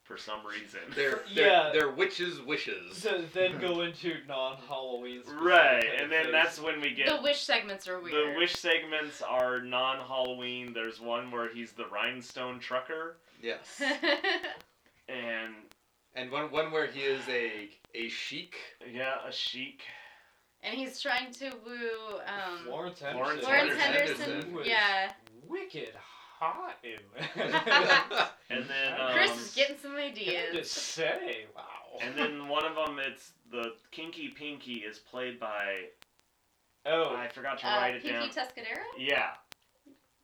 for 0.05 0.17
some 0.17 0.41
reason. 0.47 0.81
They're, 0.95 1.23
Yeah. 1.31 1.71
they're, 1.73 1.81
they're 1.83 1.91
witches' 1.93 2.41
wishes. 2.41 2.97
So 2.97 3.23
then 3.33 3.59
go 3.61 3.81
into 3.83 4.15
non-Halloween. 4.29 5.23
Right, 5.41 5.85
and 6.01 6.11
then 6.11 6.25
things. 6.25 6.33
that's 6.33 6.61
when 6.61 6.81
we 6.81 6.93
get 6.93 7.09
The 7.09 7.23
wish 7.23 7.41
segments 7.41 7.87
are 7.89 8.01
weird. 8.01 8.13
The 8.35 8.39
wish 8.39 8.53
segments 8.55 9.23
are 9.23 9.61
non-Halloween. 9.63 10.73
There's 10.73 11.01
one 11.01 11.31
where 11.31 11.49
he's 11.53 11.73
the 11.73 11.87
rhinestone 11.87 12.59
trucker, 12.59 13.17
Yes. 13.41 13.81
and 15.09 15.55
And 16.15 16.31
one 16.31 16.51
one 16.53 16.71
where 16.73 16.87
he 16.87 17.01
is 17.01 17.23
a 17.29 17.69
a 17.95 18.09
sheik. 18.09 18.55
yeah, 18.91 19.17
a 19.27 19.33
chic. 19.33 19.83
and 20.63 20.75
he's 20.75 21.01
trying 21.01 21.33
to 21.35 21.51
woo 21.65 22.19
um, 22.27 22.65
Florence 22.65 23.01
Henderson. 23.01 23.41
Florence 23.41 23.45
Lawrence 23.45 23.75
Henderson 23.83 24.17
Henderson. 24.33 24.55
was 24.55 24.67
Yeah. 24.67 25.13
Wicked 25.49 25.91
hot 26.43 26.77
in 26.83 26.99
there. 27.15 28.29
And 28.51 28.65
then 28.69 29.15
Chris 29.15 29.31
um, 29.31 29.39
is 29.39 29.55
getting 29.55 29.77
some 29.81 29.97
ideas. 29.97 30.55
Just 30.55 30.73
say, 30.75 31.47
wow. 31.57 31.63
and 32.03 32.15
then 32.15 32.49
one 32.49 32.67
of 32.67 32.75
them, 32.75 32.99
it's 32.99 33.31
the 33.51 33.73
Kinky 33.91 34.29
Pinky, 34.29 34.75
is 34.81 34.99
played 34.99 35.41
by 35.41 35.85
oh, 36.85 37.15
I 37.17 37.29
forgot 37.29 37.59
to 37.61 37.67
Uh, 37.67 37.77
write 37.79 37.95
it 37.95 38.03
Pinky 38.03 38.19
down. 38.19 38.29
Tuscadero? 38.29 38.83
Yeah. 38.99 39.31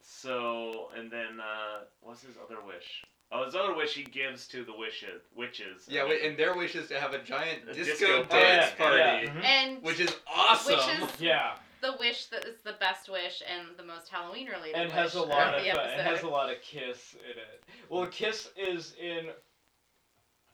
So 0.03 0.89
and 0.97 1.11
then 1.11 1.41
uh, 1.41 1.85
what's 2.03 2.23
his 2.23 2.37
other 2.43 2.59
wish? 2.67 3.03
Oh, 3.33 3.45
his 3.47 3.55
other 3.55 3.75
wish 3.75 3.95
he 3.95 4.05
gives 4.05 4.47
to 4.49 4.63
the 4.65 4.77
wishes, 4.77 5.23
witches. 5.35 5.87
Yeah, 5.89 6.01
and 6.01 6.11
wait, 6.11 6.23
and 6.25 6.37
their 6.39 6.55
wish 6.55 6.75
is 6.75 6.89
to 6.89 6.99
have 7.01 7.15
a 7.15 7.23
giant 7.23 7.65
The 7.67 7.73
disco, 7.75 8.25
disco 8.25 8.25
dance 8.25 8.75
party. 8.77 9.03
party, 9.03 9.27
Yeah. 9.27 9.33
Mhm. 9.33 9.45
And 9.45 9.83
which 9.83 10.01
is 10.01 10.15
awesome. 10.27 11.01
Which 11.03 11.15
is- 11.15 11.21
Yeah, 11.21 11.53
the 11.81 11.95
wish 11.99 12.27
that 12.27 12.45
is 12.47 12.61
the 12.65 12.75
best 12.81 13.09
wish 13.11 13.43
and 13.49 13.77
the 13.77 13.85
most 13.85 14.09
Halloween 14.09 14.49
related. 14.49 14.77
and 14.81 14.93
has 14.93 15.15
a 15.15 15.23
lot 15.23 15.55
of 15.55 15.63
the 15.63 15.71
uh, 15.71 15.85
it 15.85 16.01
has 16.01 16.23
a 16.23 16.29
lot 16.29 16.51
of 16.51 16.61
Kiss 16.63 17.15
in 17.25 17.39
it. 17.39 17.63
Well, 17.89 18.07
Kiss 18.07 18.51
is 18.57 18.95
in 19.01 19.27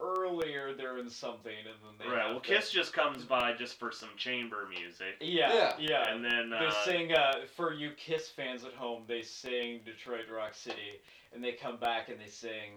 earlier. 0.01 0.75
They're 0.75 0.99
in 0.99 1.09
something, 1.09 1.53
and 1.53 1.77
then 1.83 2.07
they 2.09 2.15
right. 2.15 2.27
Well, 2.31 2.35
the- 2.41 2.47
Kiss 2.47 2.71
just 2.71 2.93
comes 2.93 3.25
by 3.25 3.53
just 3.55 3.79
for 3.79 3.93
some 3.93 4.11
chamber 4.17 4.67
music, 4.69 5.17
Yeah, 5.21 5.53
Yeah. 5.55 5.73
yeah. 5.79 6.11
and 6.13 6.25
then 6.25 6.51
They 6.51 6.57
uh, 6.67 6.71
sing 6.85 7.13
uh, 7.13 7.33
for 7.57 7.73
you 7.73 7.93
Kiss 7.97 8.29
fans 8.29 8.65
at 8.65 8.75
home. 8.75 9.05
They 9.07 9.23
sing 9.23 9.81
Detroit 9.85 10.29
Rock 10.35 10.55
City, 10.55 11.01
and 11.33 11.43
they 11.43 11.53
come 11.53 11.77
back 11.79 12.09
and 12.09 12.19
they 12.21 12.29
sing. 12.29 12.73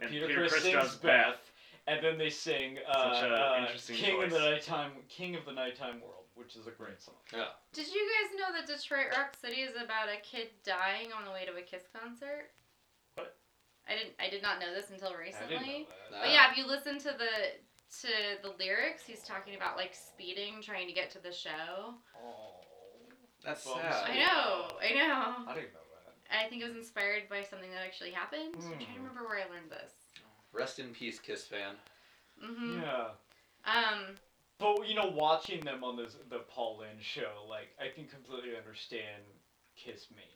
And 0.00 0.10
Peter, 0.10 0.26
Peter 0.26 0.38
Criss 0.40 0.52
Criss 0.52 0.64
sings 0.64 0.74
does 0.74 0.96
Beth, 0.96 1.26
Beth. 1.26 1.50
and 1.86 2.04
then 2.04 2.16
they 2.18 2.30
sing 2.30 2.78
uh, 2.88 3.14
Such 3.14 3.24
a 3.30 3.34
uh, 3.34 3.56
interesting 3.60 3.96
King 3.96 4.22
of 4.22 4.30
the. 4.30 4.38
Nighttime, 4.38 4.92
King 5.08 5.36
of 5.36 5.44
the 5.44 5.52
Nighttime 5.52 6.00
World, 6.00 6.21
which 6.34 6.56
is 6.56 6.66
a 6.66 6.70
great 6.70 7.00
song. 7.02 7.14
Yeah. 7.32 7.52
Did 7.72 7.88
you 7.88 8.00
guys 8.08 8.38
know 8.38 8.50
that 8.56 8.66
Detroit 8.66 9.06
Rock 9.16 9.36
City 9.40 9.62
is 9.62 9.74
about 9.76 10.08
a 10.08 10.20
kid 10.22 10.48
dying 10.64 11.12
on 11.16 11.24
the 11.24 11.30
way 11.30 11.44
to 11.44 11.52
a 11.56 11.62
Kiss 11.62 11.84
concert? 11.92 12.50
What? 13.14 13.36
I 13.88 13.94
didn't. 13.94 14.14
I 14.20 14.28
did 14.30 14.42
not 14.42 14.60
know 14.60 14.72
this 14.74 14.90
until 14.90 15.08
I 15.14 15.18
recently. 15.20 15.56
didn't 15.56 15.88
know 15.88 16.10
that. 16.12 16.20
But 16.22 16.30
yeah, 16.30 16.50
if 16.50 16.56
you 16.56 16.66
listen 16.66 16.98
to 16.98 17.14
the 17.18 17.32
to 18.00 18.08
the 18.42 18.54
lyrics, 18.58 19.02
he's 19.06 19.22
talking 19.22 19.54
about 19.54 19.76
like 19.76 19.94
speeding, 19.94 20.62
trying 20.62 20.86
to 20.86 20.92
get 20.94 21.10
to 21.12 21.22
the 21.22 21.32
show. 21.32 21.94
Oh, 22.16 22.64
That's 23.44 23.64
Bums 23.64 23.80
sad. 23.82 24.10
I 24.10 24.16
know. 24.16 24.68
I 24.80 24.90
know. 24.94 25.50
I 25.50 25.54
didn't 25.54 25.74
know 25.74 25.84
that. 25.92 26.14
I 26.30 26.48
think 26.48 26.62
it 26.62 26.68
was 26.68 26.76
inspired 26.76 27.28
by 27.28 27.42
something 27.42 27.70
that 27.70 27.82
actually 27.84 28.12
happened. 28.12 28.54
I'm 28.54 28.60
trying 28.62 28.78
to 28.78 28.84
Hmm. 28.86 28.96
remember 29.04 29.24
where 29.28 29.38
I 29.44 29.50
learned 29.52 29.70
this. 29.70 29.92
Rest 30.52 30.78
in 30.78 30.88
peace, 30.94 31.18
Kiss 31.18 31.44
fan. 31.44 31.74
Mm-hmm. 32.42 32.80
Yeah. 32.82 33.08
Um. 33.66 34.16
But 34.62 34.88
you 34.88 34.94
know, 34.94 35.12
watching 35.14 35.60
them 35.60 35.82
on 35.84 35.96
this 35.96 36.16
the 36.30 36.38
Paul 36.48 36.78
Lynde 36.78 37.02
show, 37.02 37.44
like 37.48 37.68
I 37.80 37.88
can 37.94 38.06
completely 38.06 38.56
understand 38.56 39.22
Kiss 39.76 40.06
mania 40.10 40.28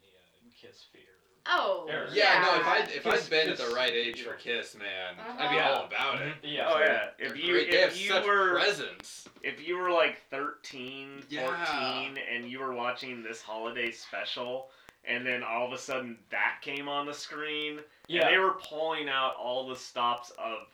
and 0.43 0.53
Kiss 0.53 0.85
fear. 0.93 1.03
Oh. 1.49 1.87
Eric. 1.89 2.11
Yeah, 2.13 2.43
no. 2.45 2.61
If 2.61 2.67
I 2.67 2.79
if 2.81 3.03
Kiss- 3.05 3.25
I'd 3.27 3.31
been 3.31 3.49
at 3.51 3.59
the 3.59 3.73
right 3.73 3.93
age 3.93 4.23
for 4.23 4.33
Kiss, 4.35 4.75
man, 4.77 5.15
I'd 5.39 5.51
be 5.51 5.59
Uh-huh. 5.59 5.71
all 5.79 5.85
about 5.87 6.21
it. 6.23 6.35
Yeah. 6.43 6.69
Oh 6.69 6.79
yeah. 6.81 7.11
If 7.21 7.37
you 7.37 7.53
great. 7.53 7.71
they 7.71 7.81
have 7.83 7.91
if 7.93 8.01
you 8.03 8.09
such 8.09 8.27
were 8.27 8.55
presence. 8.55 9.29
if 9.45 9.65
you 9.67 9.77
were 9.79 9.91
like 9.93 10.21
13, 10.31 11.23
Yeah. 11.29 11.47
14 11.47 12.19
and 12.19 12.51
you 12.51 12.59
were 12.59 12.73
watching 12.75 13.23
this 13.23 13.41
holiday 13.43 13.93
special 13.93 14.71
and 15.05 15.25
then 15.25 15.45
all 15.45 15.65
of 15.65 15.73
a 15.73 15.79
sudden 15.79 16.19
that 16.31 16.57
came 16.63 16.89
on 16.89 17.07
the 17.07 17.15
screen 17.15 17.79
Yeah. 18.09 18.27
and 18.27 18.35
they 18.35 18.39
were 18.39 18.55
pulling 18.55 19.09
out 19.09 19.37
all 19.37 19.69
the 19.69 19.77
stops 19.77 20.31
of 20.31 20.67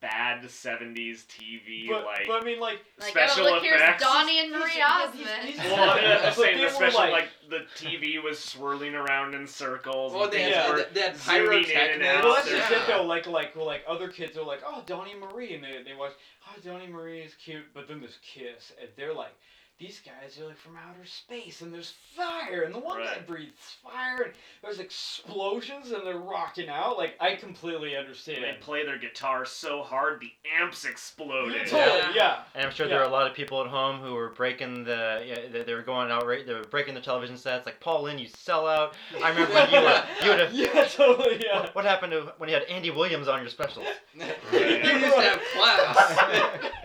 bad 0.00 0.42
70s 0.42 1.24
TV 1.26 1.88
but, 1.88 2.04
like 2.04 2.26
but 2.26 2.40
I 2.42 2.44
mean, 2.44 2.58
like, 2.58 2.78
Like, 2.98 3.08
oh, 3.08 3.10
special 3.10 3.46
oh, 3.46 3.50
look, 3.50 3.64
effects. 3.64 3.84
here's 3.84 4.00
Donnie 4.00 4.38
and 4.40 4.50
Marie 4.50 4.80
Osmond. 4.82 5.26
these- 5.44 5.56
these- 5.56 5.64
well, 5.70 6.00
yeah, 6.02 6.22
I'm 6.24 6.32
saying 6.32 6.56
they 6.56 6.62
were 6.62 6.68
especially 6.68 7.10
like- 7.10 7.12
like, 7.12 7.28
the 7.50 7.66
TV 7.76 8.22
was 8.22 8.38
swirling 8.42 8.94
around 8.94 9.34
in 9.34 9.46
circles. 9.46 10.12
Well, 10.14 10.24
and 10.24 10.32
they 10.32 10.44
things 10.44 10.54
had, 10.56 10.70
were 10.70 10.86
they 10.92 11.00
had 11.02 11.16
zooming 11.16 11.52
in 11.52 11.52
and 11.52 11.64
pyrotechnics. 11.66 12.06
out. 12.08 12.24
well, 12.24 12.34
that's 12.34 12.50
Yeah. 12.50 12.58
just 12.58 12.72
it 12.72 12.86
though. 12.86 13.02
Like, 13.02 13.26
like, 13.26 13.56
well, 13.56 13.66
like 13.66 13.84
other 13.86 14.08
kids 14.08 14.38
are 14.38 14.44
like, 14.44 14.62
oh, 14.66 14.82
Donnie 14.86 15.14
Marie, 15.14 15.54
and 15.54 15.62
they 15.62 15.82
they 15.84 15.94
watch, 15.94 16.12
oh, 16.48 16.54
Donnie 16.64 16.86
Marie 16.86 17.20
is 17.20 17.34
cute, 17.34 17.64
but 17.74 17.86
then 17.86 18.00
there's 18.00 18.18
Kiss, 18.22 18.72
and 18.80 18.88
they're 18.96 19.12
like. 19.14 19.34
These 19.80 20.02
guys 20.04 20.38
are 20.38 20.46
like 20.46 20.58
from 20.58 20.76
outer 20.76 21.06
space, 21.06 21.62
and 21.62 21.72
there's 21.72 21.94
fire, 22.14 22.64
and 22.64 22.74
the 22.74 22.78
one 22.78 22.98
guy 23.02 23.16
breathes 23.26 23.76
fire, 23.82 24.24
and 24.24 24.32
there's 24.62 24.78
explosions, 24.78 25.90
and 25.90 26.06
they're 26.06 26.18
rocking 26.18 26.68
out. 26.68 26.98
Like 26.98 27.14
I 27.18 27.34
completely 27.36 27.96
understand. 27.96 28.44
They 28.44 28.58
play 28.60 28.84
their 28.84 28.98
guitar 28.98 29.46
so 29.46 29.82
hard 29.82 30.20
the 30.20 30.30
amps 30.60 30.84
exploded. 30.84 31.66
Totally, 31.66 31.98
Yeah. 31.98 32.12
yeah. 32.14 32.38
And 32.54 32.66
I'm 32.66 32.72
sure 32.72 32.88
there 32.88 33.00
are 33.00 33.08
a 33.08 33.10
lot 33.10 33.26
of 33.26 33.32
people 33.34 33.62
at 33.62 33.68
home 33.68 34.00
who 34.00 34.12
were 34.12 34.28
breaking 34.28 34.84
the, 34.84 35.24
yeah, 35.26 35.48
they, 35.50 35.62
they 35.62 35.72
were 35.72 35.80
going 35.80 36.10
out, 36.10 36.26
right, 36.26 36.46
they 36.46 36.52
were 36.52 36.64
breaking 36.64 36.92
the 36.92 37.00
television 37.00 37.38
sets. 37.38 37.64
Like, 37.64 37.80
Paul 37.80 38.02
Lynde, 38.02 38.20
you 38.20 38.28
sell 38.28 38.66
out. 38.66 38.92
I 39.24 39.30
remember 39.30 39.54
when 39.54 39.70
you 39.70 39.80
were, 39.80 40.04
you 40.22 40.28
would 40.30 40.40
have, 40.40 40.52
Yeah, 40.52 40.84
totally, 40.84 41.42
yeah. 41.42 41.60
what, 41.60 41.74
what 41.74 41.84
happened 41.86 42.12
to 42.12 42.34
when 42.36 42.50
you 42.50 42.54
had 42.54 42.64
Andy 42.64 42.90
Williams 42.90 43.28
on 43.28 43.40
your 43.40 43.48
specials? 43.48 43.86
you 44.14 44.26
used 44.58 45.14
to 45.14 45.22
have 45.22 45.40
class. 45.54 46.70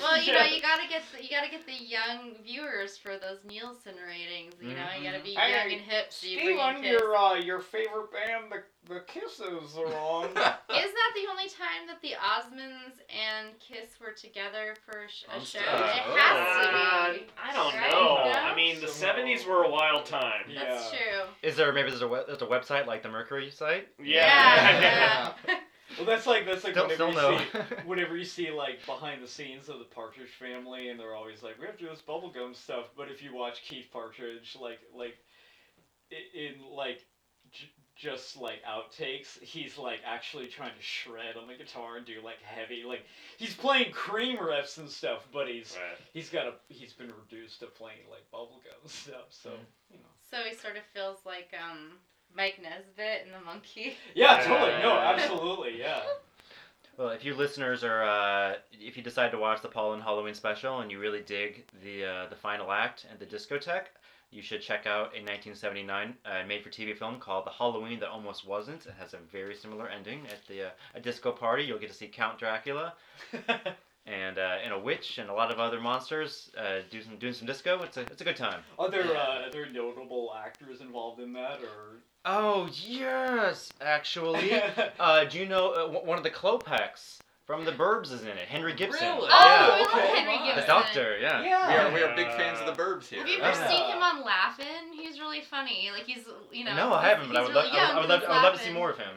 Well, 0.00 0.22
you 0.22 0.32
know, 0.32 0.42
you 0.54 0.60
gotta 0.62 0.88
get 0.88 1.02
the, 1.16 1.22
you 1.22 1.30
gotta 1.30 1.50
get 1.50 1.66
the 1.66 1.72
young 1.72 2.34
viewers 2.44 2.96
for 2.96 3.18
those 3.18 3.38
Nielsen 3.46 3.94
ratings. 4.06 4.54
You 4.60 4.74
know, 4.74 4.86
you 4.98 5.04
gotta 5.10 5.22
be 5.22 5.34
Hey, 5.34 5.52
young 5.52 5.72
and 5.78 5.80
hip. 5.82 6.06
So 6.12 6.26
you 6.26 6.38
bring 6.38 6.58
in 6.58 6.76
Steven, 6.78 6.84
your 6.92 7.16
uh, 7.16 7.34
your 7.34 7.60
favorite 7.60 8.10
band, 8.12 8.50
the 8.50 8.62
the 8.92 9.00
Kisses, 9.06 9.76
are 9.78 9.86
on. 9.94 10.24
Is 10.30 10.34
that 10.36 11.12
the 11.14 11.30
only 11.30 11.48
time 11.48 11.86
that 11.86 12.00
the 12.02 12.14
Osmonds 12.18 12.98
and 13.08 13.56
Kiss 13.60 14.00
were 14.00 14.10
together 14.12 14.74
for 14.84 15.04
a, 15.04 15.08
sh- 15.08 15.24
a 15.30 15.38
show? 15.38 15.44
stage. 15.44 15.62
It 15.62 16.02
Oh. 16.04 16.16
has 16.16 16.66
Uh, 16.66 17.06
to 17.12 17.18
be. 17.20 17.26
I 17.40 17.52
don't 17.52 17.74
Right? 17.74 17.90
know. 17.92 18.14
No? 18.24 18.32
I 18.32 18.54
mean, 18.56 18.80
the 18.80 18.88
70s 18.88 19.46
were 19.46 19.62
a 19.62 19.70
wild 19.70 20.04
time. 20.04 20.46
That's 20.52 20.92
Yeah. 20.92 20.98
true. 20.98 21.20
Is 21.42 21.54
there, 21.54 21.72
maybe 21.72 21.90
there's 21.90 22.02
a, 22.02 22.08
we- 22.08 22.24
there's 22.26 22.42
a 22.42 22.46
website 22.46 22.86
like 22.86 23.04
the 23.04 23.08
Mercury 23.08 23.50
site? 23.52 23.86
Yeah. 24.02 25.32
yeah. 25.46 25.54
Well, 26.06 26.16
that's 26.16 26.26
like 26.26 26.46
that's 26.46 26.64
like 26.64 26.74
Still, 26.74 26.84
whenever 26.88 27.12
still 27.12 27.30
you 27.30 27.38
no. 27.38 27.38
see 27.38 27.74
whenever 27.86 28.16
you 28.16 28.24
see 28.24 28.50
like 28.50 28.84
behind 28.86 29.22
the 29.22 29.28
scenes 29.28 29.68
of 29.68 29.78
the 29.78 29.84
Partridge 29.84 30.30
Family, 30.38 30.88
and 30.88 30.98
they're 30.98 31.14
always 31.14 31.42
like, 31.42 31.58
we 31.60 31.66
have 31.66 31.76
to 31.78 31.84
do 31.84 31.90
this 31.90 32.02
bubblegum 32.02 32.54
stuff. 32.56 32.86
But 32.96 33.10
if 33.10 33.22
you 33.22 33.34
watch 33.34 33.62
Keith 33.62 33.86
Partridge, 33.92 34.56
like 34.60 34.78
like 34.94 35.16
i- 36.12 36.36
in 36.38 36.54
like 36.70 37.04
j- 37.50 37.70
just 37.94 38.36
like 38.36 38.60
outtakes, 38.64 39.38
he's 39.40 39.78
like 39.78 40.00
actually 40.06 40.46
trying 40.46 40.74
to 40.74 40.82
shred 40.82 41.36
on 41.36 41.46
the 41.48 41.54
guitar 41.54 41.96
and 41.96 42.06
do 42.06 42.14
like 42.24 42.40
heavy 42.42 42.82
like 42.86 43.04
he's 43.36 43.54
playing 43.54 43.92
cream 43.92 44.38
riffs 44.38 44.78
and 44.78 44.88
stuff, 44.88 45.26
but 45.32 45.46
he's 45.48 45.76
Right. 45.76 45.98
he's 46.12 46.30
got 46.30 46.46
a 46.46 46.52
he's 46.68 46.92
been 46.92 47.12
reduced 47.22 47.60
to 47.60 47.66
playing 47.66 47.98
like 48.10 48.24
bubblegum 48.32 48.80
stuff. 48.90 49.26
So 49.30 49.50
you 49.90 49.98
know. 49.98 50.04
So 50.30 50.38
he 50.48 50.54
sort 50.56 50.76
of 50.76 50.82
feels 50.94 51.18
like 51.26 51.52
um 51.62 51.98
Mike 52.36 52.58
Nesmith 52.62 53.22
and 53.24 53.34
the 53.34 53.44
Monkey. 53.44 53.94
Yeah, 54.14 54.38
Yeah, 54.38 54.46
totally. 54.46 54.82
No, 54.82 54.92
absolutely. 54.92 55.78
Yeah. 55.78 56.02
Well, 56.98 57.08
if 57.08 57.24
you 57.24 57.34
listeners 57.34 57.84
are, 57.84 58.02
uh, 58.04 58.56
if 58.70 58.98
you 58.98 59.02
decide 59.02 59.30
to 59.30 59.38
watch 59.38 59.62
the 59.62 59.68
Paul 59.68 59.90
Lynde 59.92 60.02
Halloween 60.02 60.34
special 60.34 60.80
and 60.80 60.90
you 60.90 60.98
really 60.98 61.22
dig 61.22 61.64
the 61.82 62.04
uh, 62.04 62.26
the 62.28 62.36
final 62.36 62.70
act 62.70 63.06
and 63.10 63.18
the 63.18 63.24
discotheque, 63.24 63.86
you 64.30 64.42
should 64.42 64.60
check 64.60 64.86
out 64.86 65.06
a 65.14 65.20
1979 65.24 66.14
uh, 66.24 66.42
made-for-TV 66.46 66.96
film 66.98 67.18
called 67.18 67.46
The 67.46 67.50
Halloween 67.50 67.98
That 68.00 68.10
Almost 68.10 68.46
Wasn't. 68.46 68.84
It 68.84 68.94
has 69.00 69.14
a 69.14 69.18
very 69.32 69.54
similar 69.54 69.88
ending. 69.88 70.26
At 70.26 70.46
the 70.46 70.64
uh, 70.64 70.70
a 70.94 71.00
disco 71.00 71.32
party, 71.32 71.64
you'll 71.64 71.78
get 71.78 71.88
to 71.88 71.96
see 71.96 72.08
Count 72.08 72.38
Dracula 72.38 72.92
and 74.06 74.38
uh, 74.38 74.56
and 74.64 74.72
a 74.72 74.78
witch 74.78 75.18
and 75.18 75.30
a 75.30 75.32
lot 75.32 75.52
of 75.52 75.58
other 75.60 75.80
monsters 75.80 76.50
uh, 76.58 76.80
do 76.90 77.02
some 77.02 77.16
doing 77.16 77.32
some 77.32 77.46
disco. 77.46 77.82
It's 77.82 77.96
a 77.96 78.00
it's 78.02 78.20
a 78.20 78.24
good 78.24 78.36
time. 78.36 78.60
Are 78.78 78.90
there 78.90 79.04
uh, 79.16 79.46
are 79.46 79.50
there 79.50 79.70
notable 79.70 80.34
actors 80.44 80.80
involved 80.80 81.20
in 81.20 81.32
that, 81.34 81.60
or? 81.62 81.98
Oh 82.24 82.68
yes, 82.86 83.70
actually. 83.80 84.52
Uh, 85.00 85.24
do 85.24 85.38
you 85.38 85.46
know 85.46 85.70
uh, 85.72 85.86
w- 85.86 86.06
one 86.06 86.18
of 86.18 86.24
the 86.24 86.30
Klopeks 86.30 87.18
from 87.46 87.64
The 87.64 87.72
Burbs 87.72 88.12
is 88.12 88.22
in 88.22 88.28
it? 88.28 88.46
Henry 88.48 88.72
Gibson. 88.72 89.00
Really? 89.16 89.28
Oh, 89.30 89.44
Yeah. 89.44 89.68
I 89.72 89.78
love 89.80 89.88
okay. 89.88 90.16
Henry 90.20 90.38
The 90.38 90.44
Gibson. 90.44 90.60
The 90.60 90.66
doctor, 90.66 91.18
yeah. 91.20 91.42
Yeah. 91.42 91.68
We 91.68 91.74
are, 91.76 91.94
we 91.94 92.02
are 92.02 92.14
big 92.16 92.28
fans 92.36 92.60
of 92.60 92.66
the 92.66 92.80
Burbs 92.80 93.06
here. 93.08 93.18
Have 93.20 93.28
you 93.28 93.40
ever 93.40 93.58
Yeah. 93.58 93.68
seen 93.68 93.84
him 93.96 94.02
on 94.02 94.24
Laugh-In? 94.24 94.92
He's 94.92 95.18
really 95.18 95.40
funny. 95.40 95.90
Like 95.92 96.04
he's, 96.06 96.24
you 96.52 96.64
know. 96.64 96.76
no, 96.76 96.92
I 96.94 97.08
haven't, 97.08 97.26
but 97.28 97.36
I 97.36 97.40
would, 97.42 97.48
really 97.50 97.60
I 97.62 97.64
would, 97.70 97.74
young, 97.74 97.90
I 97.96 98.00
would 98.00 98.08
love, 98.08 98.22
I 98.28 98.34
would 98.34 98.42
love 98.42 98.54
to 98.58 98.64
see 98.64 98.72
more 98.72 98.90
of 98.90 98.98
him. 98.98 99.14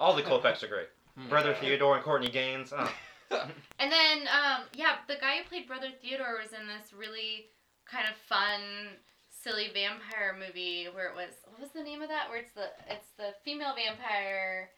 All 0.00 0.14
the 0.16 0.22
Klopeks 0.22 0.62
are 0.64 0.68
great. 0.68 0.88
Brother 1.28 1.54
Theodore 1.60 1.94
and 1.94 2.04
Courtney 2.04 2.28
Gaines. 2.28 2.72
Oh. 2.76 2.90
And 3.78 3.92
then, 3.92 4.26
um, 4.32 4.64
yeah, 4.74 5.04
the 5.06 5.16
guy 5.20 5.36
who 5.36 5.48
played 5.48 5.68
Brother 5.68 5.88
Theodore 6.00 6.38
was 6.42 6.52
in 6.52 6.66
this 6.66 6.94
really 6.96 7.52
kind 7.84 8.06
of 8.08 8.16
fun, 8.16 8.96
silly 9.28 9.68
vampire 9.72 10.34
movie 10.34 10.88
where 10.92 11.06
it 11.08 11.14
was 11.14 11.34
what 11.44 11.60
was 11.60 11.70
the 11.70 11.82
name 11.82 12.02
of 12.02 12.08
that? 12.08 12.28
Where 12.28 12.38
it's 12.38 12.52
the 12.52 12.72
it's 12.88 13.10
the 13.18 13.34
female 13.44 13.74
vampire, 13.76 14.70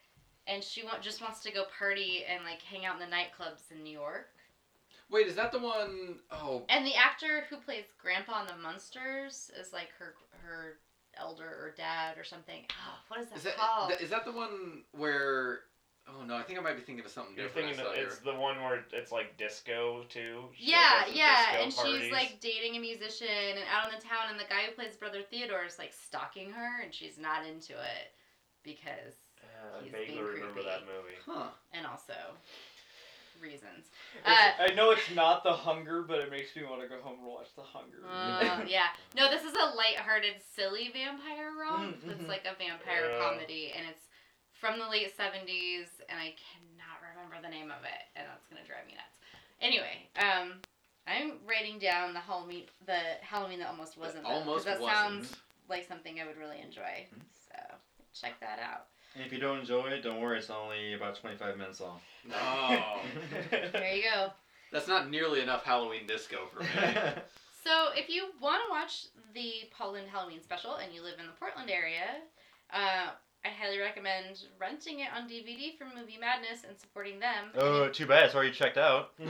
and 0.47 0.63
she 0.63 0.83
want, 0.83 1.01
just 1.01 1.21
wants 1.21 1.39
to 1.43 1.51
go 1.51 1.63
party 1.77 2.23
and 2.29 2.43
like 2.43 2.61
hang 2.61 2.85
out 2.85 2.99
in 3.01 3.09
the 3.09 3.15
nightclubs 3.15 3.71
in 3.71 3.83
New 3.83 3.93
York. 3.93 4.27
Wait, 5.09 5.27
is 5.27 5.35
that 5.35 5.51
the 5.51 5.59
one 5.59 6.19
oh 6.31 6.63
And 6.69 6.85
the 6.85 6.95
actor 6.95 7.45
who 7.49 7.57
plays 7.57 7.85
Grandpa 8.01 8.41
in 8.41 8.47
the 8.47 8.61
Munsters 8.61 9.49
is 9.59 9.73
like 9.73 9.89
her 9.97 10.13
her 10.43 10.77
elder 11.17 11.45
or 11.45 11.73
dad 11.75 12.17
or 12.17 12.23
something. 12.23 12.63
Oh, 12.71 12.99
what 13.07 13.19
is 13.21 13.27
that, 13.29 13.37
is 13.37 13.43
that 13.43 13.55
called? 13.57 13.93
is 13.99 14.09
that 14.09 14.25
the 14.25 14.31
one 14.31 14.83
where 14.91 15.61
oh 16.07 16.23
no, 16.23 16.35
I 16.35 16.43
think 16.43 16.59
I 16.59 16.61
might 16.61 16.75
be 16.75 16.81
thinking 16.81 17.03
of 17.05 17.11
something 17.11 17.35
You're 17.35 17.47
different. 17.47 17.67
thinking 17.75 17.85
I 17.85 17.89
saw 17.89 17.95
that 17.95 18.01
it's 18.03 18.17
the 18.19 18.33
one 18.35 18.61
where 18.63 18.85
it's 18.93 19.11
like 19.11 19.37
disco 19.37 20.03
too. 20.09 20.45
She 20.57 20.71
Yeah, 20.71 21.05
yeah, 21.13 21.51
disco 21.51 21.63
and 21.63 22.01
she's 22.01 22.11
like 22.11 22.39
dating 22.39 22.75
a 22.77 22.79
musician 22.79 23.27
and 23.57 23.65
out 23.71 23.91
in 23.91 23.95
the 23.97 24.01
town, 24.03 24.29
and 24.31 24.39
the 24.39 24.45
guy 24.49 24.63
who 24.67 24.71
plays 24.73 24.95
Brother 24.95 25.21
Theodore 25.21 25.65
is 25.65 25.77
like 25.77 25.93
stalking 25.93 26.51
her, 26.51 26.81
and 26.81 26.93
she's 26.93 27.17
not 27.17 27.45
into 27.45 27.73
it 27.73 28.13
because, 28.63 29.15
Yeah, 29.41 29.79
I 29.79 29.83
he's 29.83 29.91
vaguely 29.91 30.15
being 30.15 30.25
remember 30.25 30.61
creepy. 30.61 30.69
that 30.69 30.81
movie. 30.85 31.17
Huh. 31.25 31.49
and 31.73 31.85
also 31.85 32.13
reasons. 33.41 33.87
It's- 34.25 34.55
I 34.59 34.73
know 34.73 34.91
it's 34.91 35.09
not 35.15 35.43
The 35.43 35.53
Hunger, 35.53 36.01
but 36.03 36.19
it 36.19 36.29
makes 36.29 36.53
me 36.57 36.63
want 36.63 36.81
to 36.81 36.89
go 36.89 36.99
home 37.01 37.19
and 37.19 37.25
watch 37.27 37.47
The 37.55 37.61
Hunger. 37.63 38.03
Uh, 38.05 38.63
yeah, 38.67 38.87
no, 39.15 39.29
this 39.29 39.43
is 39.45 39.53
a 39.53 39.75
light-hearted, 39.77 40.41
silly 40.53 40.91
vampire 40.91 41.51
romp. 41.57 42.03
Mm, 42.03 42.11
It's 42.11 42.23
mhm. 42.23 42.27
like 42.27 42.43
a 42.45 42.55
vampire 42.59 43.09
Yeah. 43.11 43.17
comedy, 43.29 43.71
and 43.73 43.87
it's 43.87 44.08
from 44.59 44.79
the 44.79 44.87
late 44.89 45.15
70s, 45.15 45.87
and 46.09 46.19
I 46.19 46.35
cannot 46.35 46.99
remember 47.15 47.35
the 47.41 47.49
name 47.49 47.71
of 47.71 47.83
it, 47.83 48.03
and 48.15 48.27
that's 48.27 48.47
gonna 48.47 48.65
drive 48.65 48.85
me 48.87 48.93
nuts. 48.93 49.17
Anyway, 49.61 50.07
um, 50.19 50.61
I'm 51.07 51.39
writing 51.47 51.79
down 51.79 52.13
the 52.13 52.19
Halloween, 52.19 52.65
the 52.85 52.99
Halloween 53.21 53.59
that 53.59 53.69
almost 53.69 53.97
wasn't. 53.97 54.23
though, 54.23 54.29
'cause 54.29 54.37
Almost 54.39 54.65
that 54.65 54.79
wasn't. 54.79 54.97
sounds 55.27 55.35
like 55.67 55.87
something 55.87 56.19
I 56.21 56.25
would 56.25 56.37
really 56.37 56.59
enjoy. 56.61 57.07
So 57.47 57.75
check 58.13 58.39
that 58.39 58.59
out. 58.59 58.87
And 59.15 59.23
if 59.25 59.31
you 59.33 59.39
don't 59.39 59.59
enjoy 59.59 59.87
it, 59.87 60.01
don't 60.01 60.19
worry. 60.21 60.37
It's 60.37 60.49
only 60.49 60.93
about 60.93 61.15
25 61.15 61.57
minutes 61.57 61.79
long. 61.79 61.99
No. 62.25 63.01
There 63.71 63.95
you 63.95 64.03
go. 64.03 64.31
That's 64.71 64.87
not 64.87 65.09
nearly 65.09 65.41
enough 65.41 65.63
Halloween 65.63 66.05
disco 66.05 66.47
for 66.47 66.59
me. 66.63 66.67
So 67.61 67.91
if 67.93 68.09
you 68.09 68.29
want 68.39 68.63
to 68.63 68.69
watch 68.71 69.07
the 69.33 69.69
Paul 69.71 69.91
Lynde 69.91 70.07
Halloween 70.09 70.41
special 70.41 70.75
and 70.75 70.93
you 70.93 71.01
live 71.03 71.19
in 71.19 71.25
the 71.27 71.33
Portland 71.33 71.69
area, 71.69 72.21
uh, 72.71 73.09
I 73.45 73.49
highly 73.49 73.79
recommend 73.79 74.43
renting 74.59 74.99
it 74.99 75.07
on 75.15 75.29
DVD 75.29 75.77
from 75.77 75.95
Movie 75.95 76.17
Madness 76.19 76.65
and 76.67 76.77
supporting 76.77 77.19
them. 77.19 77.51
oh, 77.55 77.87
too 77.87 78.05
bad. 78.05 78.25
It's 78.25 78.35
already 78.35 78.51
checked 78.51 78.77
out. 78.77 79.11
Well, 79.19 79.27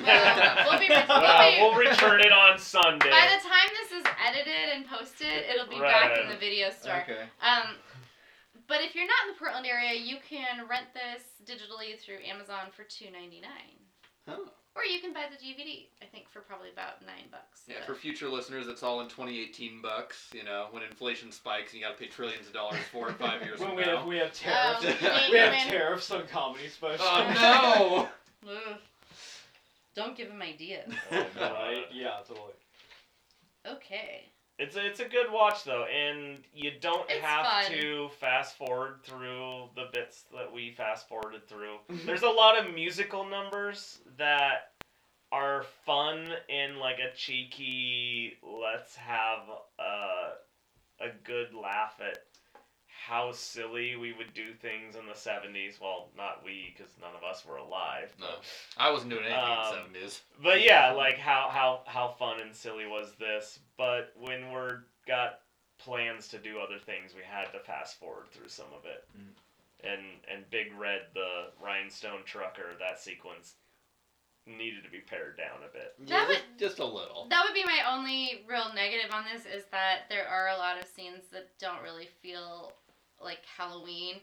we'll 0.70 0.80
be- 0.80 0.89
we'll 0.89 1.05
Well, 1.22 1.51
be- 1.51 1.57
we'll 1.62 1.76
return 1.78 2.20
it 2.22 2.32
on 2.32 2.57
Sunday. 2.57 3.10
By 3.10 3.30
the 3.30 3.41
time 3.47 3.70
this 3.78 3.91
is 4.01 4.05
edited 4.28 4.74
and 4.74 4.88
posted, 4.88 5.45
it'll 5.53 5.70
be 5.70 5.80
back 5.80 6.18
in 6.20 6.28
the 6.30 6.38
video 6.38 6.72
store. 6.72 7.01
Okay. 7.03 7.22
Um, 7.41 7.76
but 8.68 8.82
if 8.82 8.95
you're 8.95 9.05
not 9.07 9.28
in 9.28 9.34
the 9.34 9.39
Portland 9.39 9.66
area, 9.68 9.93
you 9.99 10.18
can 10.28 10.68
rent 10.68 10.88
this 10.93 11.24
digitally 11.45 11.99
through 11.99 12.18
Amazon 12.28 12.70
for 12.76 12.84
two 12.84 13.12
ninety 13.12 13.41
nine, 13.41 13.78
Huh. 14.28 14.49
Or 14.80 14.86
you 14.86 15.00
can 15.02 15.14
buy 15.14 15.26
the 15.30 15.36
DVD. 15.38 15.88
I 16.02 16.06
think 16.06 16.30
for 16.30 16.40
probably 16.42 16.70
about 16.72 17.02
nine 17.06 17.26
bucks. 17.32 17.62
Yeah, 17.68 17.76
but- 17.80 17.88
for 17.88 17.96
future 17.96 18.30
listeners, 18.30 18.68
it's 18.68 18.82
all 18.84 19.02
in 19.02 19.08
2018 19.10 19.82
bucks. 19.82 20.30
You 20.34 20.44
know, 20.44 20.68
when 20.72 20.84
inflation 20.84 21.32
spikes, 21.32 21.74
and 21.74 21.82
you 21.82 21.88
got 21.88 21.98
to 21.98 22.04
pay 22.04 22.10
trillions 22.10 22.48
of 22.48 22.54
dollars 22.54 22.80
for 22.92 23.10
it 23.10 23.18
five 23.20 23.42
years 23.44 23.60
when 23.60 23.70
from 23.70 23.78
we 23.78 23.84
now. 23.84 23.98
have 23.98 24.08
we 24.08 24.18
have 24.18 24.34
tariffs. 24.34 24.86
Um, 24.86 24.94
we 25.32 25.38
have 25.38 25.52
Nate, 25.52 25.68
tariffs 25.70 26.10
on 26.12 26.26
comedy 26.28 26.68
specials. 26.70 27.02
oh 27.04 28.10
Ugh. 28.50 28.78
Don't 29.96 30.16
give 30.16 30.30
him 30.30 30.42
ideas. 30.42 30.92
Oh, 31.12 31.26
right? 31.40 31.84
Yeah, 31.94 32.18
totally. 32.28 32.54
Okay. 33.68 34.24
It's 34.58 34.76
a, 34.76 34.86
it's 34.86 35.00
a 35.00 35.06
good 35.08 35.32
watch 35.32 35.64
though, 35.64 35.86
and 35.86 36.38
you 36.54 36.72
don't 36.82 37.10
It's 37.10 37.22
have 37.24 37.46
fun. 37.46 37.72
to 37.80 38.10
fast 38.20 38.58
forward 38.58 38.96
through 39.04 39.70
the 39.76 39.86
bits 39.94 40.26
that 40.34 40.52
we 40.54 40.72
fast 40.72 41.08
forwarded 41.08 41.48
through. 41.48 41.78
There's 42.06 42.24
a 42.24 42.30
lot 42.30 42.58
of 42.58 42.74
musical 42.74 43.26
numbers 43.26 44.00
that 44.18 44.69
are 45.32 45.64
fun 45.86 46.28
in 46.48 46.80
like 46.80 46.98
a 47.00 47.16
cheeky 47.16 48.34
let's 48.44 48.96
have 48.96 49.42
a, 49.80 51.04
a 51.04 51.10
good 51.24 51.54
laugh 51.54 52.00
at 52.02 52.20
how 53.08 53.32
silly 53.32 53.96
we 53.96 54.14
would 54.14 54.34
do 54.34 54.54
things 54.54 54.96
in 54.96 55.06
the 55.08 55.14
70s. 55.14 55.82
Well, 55.82 56.10
not 56.16 56.44
we 56.46 56.76
because 56.76 56.92
none 57.02 57.16
of 57.18 57.24
us 57.24 57.44
were 57.46 57.58
alive. 57.58 58.14
no, 58.20 58.28
I 58.78 58.92
wasn't 58.92 59.12
doing 59.12 59.24
anything 59.26 59.42
Um, 59.42 59.86
in 59.88 59.94
the 59.94 60.00
70s. 60.00 60.20
But 60.44 60.62
yeah, 60.62 60.92
like 60.92 61.18
how 61.18 61.50
how 61.52 61.82
how 61.86 62.10
fun 62.20 62.40
and 62.42 62.54
silly 62.54 62.86
was 62.86 63.14
this? 63.20 63.60
But 63.78 64.14
when 64.20 64.52
we're 64.52 64.82
got 65.08 65.40
plans 65.80 66.28
to 66.30 66.38
do 66.38 66.60
other 66.60 66.78
things, 66.78 67.14
we 67.16 67.22
had 67.24 67.52
to 67.54 67.60
fast 67.60 68.00
forward 68.00 68.28
through 68.32 68.50
some 68.50 68.72
of 68.78 68.86
it. 68.86 69.06
Mm. 69.18 69.92
And 69.92 70.02
and 70.32 70.50
Big 70.52 70.68
Red, 70.78 71.02
the 71.14 71.46
rhinestone 71.64 72.24
trucker, 72.26 72.76
that 72.80 73.00
sequence 73.00 73.56
needed 74.46 74.84
to 74.84 74.90
be 74.90 75.00
pared 75.00 75.38
down 75.38 75.60
a 75.68 75.72
bit. 75.72 75.96
That 76.10 76.28
just, 76.30 76.44
just 76.58 76.80
a 76.80 76.86
little. 76.86 77.28
That 77.30 77.44
would 77.46 77.54
be 77.54 77.64
my 77.64 77.80
only 77.90 78.44
real 78.48 78.72
negative 78.74 79.12
on 79.14 79.24
this 79.32 79.46
is 79.46 79.66
that 79.72 80.10
there 80.10 80.28
are 80.28 80.50
a 80.50 80.58
lot 80.58 80.80
of 80.80 80.86
scenes 80.88 81.24
that 81.32 81.50
don't 81.60 81.82
really 81.84 82.10
feel 82.22 82.74
like 83.22 83.40
Halloween. 83.58 84.16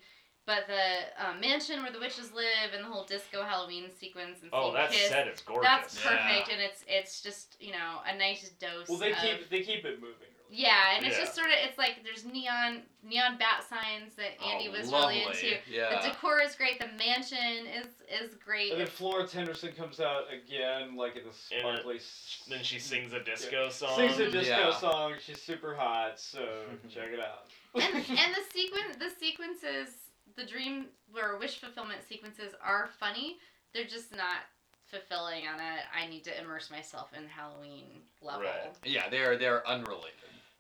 But 0.47 0.69
the 0.69 1.25
uh, 1.27 1.35
mansion 1.41 1.83
where 1.83 1.91
the 1.91 1.99
witches 1.99 2.31
live 2.33 2.71
and 2.73 2.85
the 2.85 2.89
whole 2.89 3.05
disco 3.05 3.43
Halloween 3.43 3.91
sequence 3.99 4.43
and 4.43 4.51
Oh, 4.53 4.67
seeing 4.71 4.75
that 4.75 4.91
Kiss, 4.93 5.09
set 5.09 5.27
is 5.27 5.41
gorgeous. 5.41 5.65
that's 5.65 6.05
Yeah. 6.05 6.11
perfect 6.11 6.53
and 6.53 6.63
it's 6.63 6.85
it's 6.87 7.21
just 7.21 7.57
you 7.59 7.73
know 7.73 7.99
a 8.07 8.17
nice 8.17 8.49
dose. 8.61 8.89
Well, 8.89 8.99
they 8.99 9.11
of, 9.11 9.19
keep 9.19 9.51
they 9.51 9.63
keep 9.63 9.85
it 9.85 10.01
moving. 10.01 10.31
Really. 10.51 10.63
Yeah, 10.63 10.97
and 10.97 11.05
it's 11.07 11.17
Yeah. 11.17 11.25
just 11.25 11.35
sort 11.35 11.49
of 11.49 11.55
it's 11.63 11.77
like 11.79 12.03
there's 12.05 12.25
neon 12.25 12.83
neon 13.03 13.37
bat 13.39 13.65
signs 13.69 14.15
that 14.17 14.33
oh, 14.41 14.49
Andy 14.49 14.69
oh, 14.69 14.79
was 14.79 14.91
lovely. 14.91 15.17
really 15.21 15.31
into. 15.33 15.57
Yeah. 15.71 16.01
The 16.03 16.09
decor 16.11 16.41
is 16.41 16.55
great. 16.55 16.79
The 16.79 16.89
mansion 16.99 17.67
is 17.67 17.87
is 18.09 18.35
great. 18.37 18.73
And 18.73 18.81
then 18.81 18.87
Florence 18.87 19.33
Henderson 19.33 19.73
comes 19.73 20.01
out 20.01 20.25
again, 20.33 20.97
like 20.97 21.17
in 21.17 21.23
the 21.25 21.57
In 21.57 21.59
a- 21.67 21.77
sparkly. 21.77 22.01
Then 22.49 22.63
she 22.63 22.79
sings 22.79 23.13
a 23.13 23.21
disco 23.23 23.69
song. 23.71 23.97
Sings 23.97 24.19
a 24.19 24.31
disco 24.31 24.49
Yeah. 24.69 24.77
song. 24.79 25.15
She's 25.21 25.41
super 25.43 25.75
hot, 25.75 26.19
so 26.21 26.65
check 26.89 27.09
it 27.13 27.21
out. 27.21 27.47
and, 27.75 27.95
and 27.95 28.35
the 28.35 28.43
sequence 28.53 28.97
the 28.99 29.11
sequences 29.19 29.89
the 30.37 30.45
dream 30.45 30.87
or 31.17 31.39
wish 31.39 31.59
fulfillment 31.61 32.01
sequences 32.09 32.53
are 32.63 32.89
funny 32.99 33.39
they're 33.73 33.85
just 33.85 34.13
not 34.15 34.45
fulfilling 34.87 35.47
on 35.47 35.59
a 35.61 35.77
i 35.95 36.07
need 36.07 36.23
to 36.25 36.41
immerse 36.41 36.71
myself 36.71 37.11
in 37.17 37.27
halloween 37.29 38.01
level 38.23 38.43
Right. 38.43 38.73
yeah, 38.85 39.09
they're 39.09 39.37
they're 39.37 39.67
unrelated. 39.69 40.13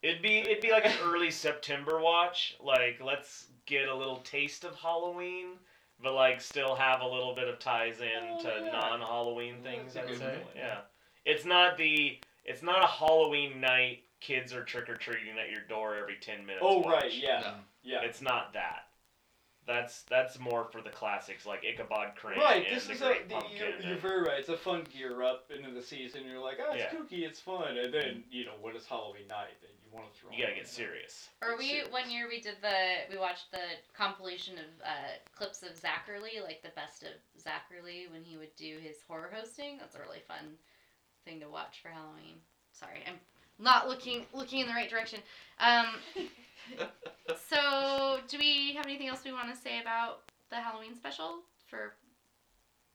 It'd 0.02 0.22
be 0.22 0.38
it'd 0.38 0.60
be 0.60 0.70
like 0.70 0.86
an 0.86 0.92
early 1.02 1.30
September 1.30 2.00
watch. 2.00 2.56
Like 2.62 3.00
let's 3.04 3.46
get 3.66 3.88
a 3.88 3.94
little 3.94 4.18
taste 4.18 4.64
of 4.64 4.74
Halloween, 4.76 5.58
but 6.02 6.14
like 6.14 6.40
still 6.40 6.74
have 6.74 7.00
a 7.00 7.06
little 7.06 7.34
bit 7.34 7.48
of 7.48 7.58
ties 7.58 8.00
in 8.00 8.06
Oh, 8.32 8.42
to 8.42 8.64
yeah. 8.64 8.70
non-Halloween 8.72 9.56
oh, 9.60 9.64
things. 9.64 9.94
That's 9.94 10.08
a 10.08 10.12
I'd 10.12 10.18
say. 10.18 10.38
Yeah, 10.54 10.78
it's 11.24 11.44
not 11.44 11.76
the 11.76 12.18
it's 12.44 12.62
not 12.62 12.82
a 12.84 12.86
Halloween 12.86 13.60
night. 13.60 14.00
Kids 14.20 14.52
are 14.54 14.64
trick 14.64 14.88
or 14.88 14.96
treating 14.96 15.38
at 15.38 15.50
your 15.50 15.60
door 15.68 15.96
every 15.96 16.16
ten 16.20 16.40
minutes. 16.46 16.62
Oh 16.64 16.78
watch. 16.78 17.02
right, 17.02 17.12
yeah, 17.12 17.40
No. 17.40 17.54
yeah. 17.82 18.00
It's 18.02 18.22
not 18.22 18.52
that. 18.54 18.86
That's 19.66 20.02
that's 20.02 20.38
more 20.38 20.64
for 20.70 20.80
the 20.80 20.90
classics 20.90 21.44
like 21.44 21.64
Ichabod 21.64 22.14
Crane 22.16 22.38
Right, 22.38 22.64
and 22.66 22.76
this 22.76 22.86
the 22.86 22.92
is 22.92 23.02
a. 23.02 23.06
Great 23.06 23.28
The, 23.28 23.42
you're, 23.58 23.80
you're 23.90 23.98
very 23.98 24.22
right. 24.22 24.38
It's 24.38 24.48
a 24.48 24.56
fun 24.56 24.86
gear 24.92 25.22
up 25.24 25.50
into 25.54 25.72
the 25.72 25.82
season. 25.82 26.22
You're 26.24 26.40
like, 26.42 26.58
oh, 26.64 26.72
it's 26.72 26.84
Yeah. 26.92 26.98
kooky, 26.98 27.26
it's 27.26 27.40
fun, 27.40 27.76
and 27.76 27.92
then 27.92 28.04
mm. 28.04 28.22
you 28.30 28.44
know 28.44 28.54
what 28.60 28.76
is 28.76 28.86
Halloween 28.86 29.26
night? 29.28 29.58
Then 29.60 29.70
you 29.74 29.75
want 29.96 30.12
to 30.12 30.20
throw. 30.20 30.30
you 30.30 30.42
gotta 30.44 30.54
get 30.54 30.68
serious. 30.68 31.28
or 31.42 31.56
we 31.56 31.68
serious. 31.68 31.90
one 31.90 32.10
year 32.10 32.28
we 32.28 32.40
did 32.40 32.56
the 32.62 33.08
we 33.10 33.18
watched 33.18 33.50
the 33.50 33.64
compilation 33.96 34.54
of 34.58 34.70
uh, 34.84 35.16
clips 35.34 35.62
of 35.62 35.70
Zacherley, 35.80 36.42
like 36.44 36.62
the 36.62 36.70
best 36.76 37.02
of 37.02 37.10
Zacherley 37.42 38.10
when 38.12 38.22
he 38.22 38.36
would 38.36 38.54
do 38.56 38.78
his 38.82 38.96
horror 39.08 39.30
hosting. 39.34 39.78
That's 39.78 39.96
a 39.96 40.00
really 40.00 40.22
fun 40.28 40.56
thing 41.24 41.40
to 41.40 41.48
watch 41.48 41.80
for 41.82 41.88
Halloween. 41.88 42.36
Sorry, 42.72 43.00
I'm 43.06 43.18
not 43.58 43.88
looking 43.88 44.26
looking 44.32 44.60
in 44.60 44.66
the 44.68 44.74
right 44.74 44.88
direction. 44.90 45.20
Um, 45.60 45.86
so, 47.48 48.18
do 48.28 48.38
we 48.38 48.74
have 48.74 48.86
anything 48.86 49.08
else 49.08 49.24
we 49.24 49.32
want 49.32 49.54
to 49.54 49.60
say 49.60 49.80
about 49.80 50.20
the 50.50 50.56
Halloween 50.56 50.94
special? 50.94 51.40
For 51.66 51.94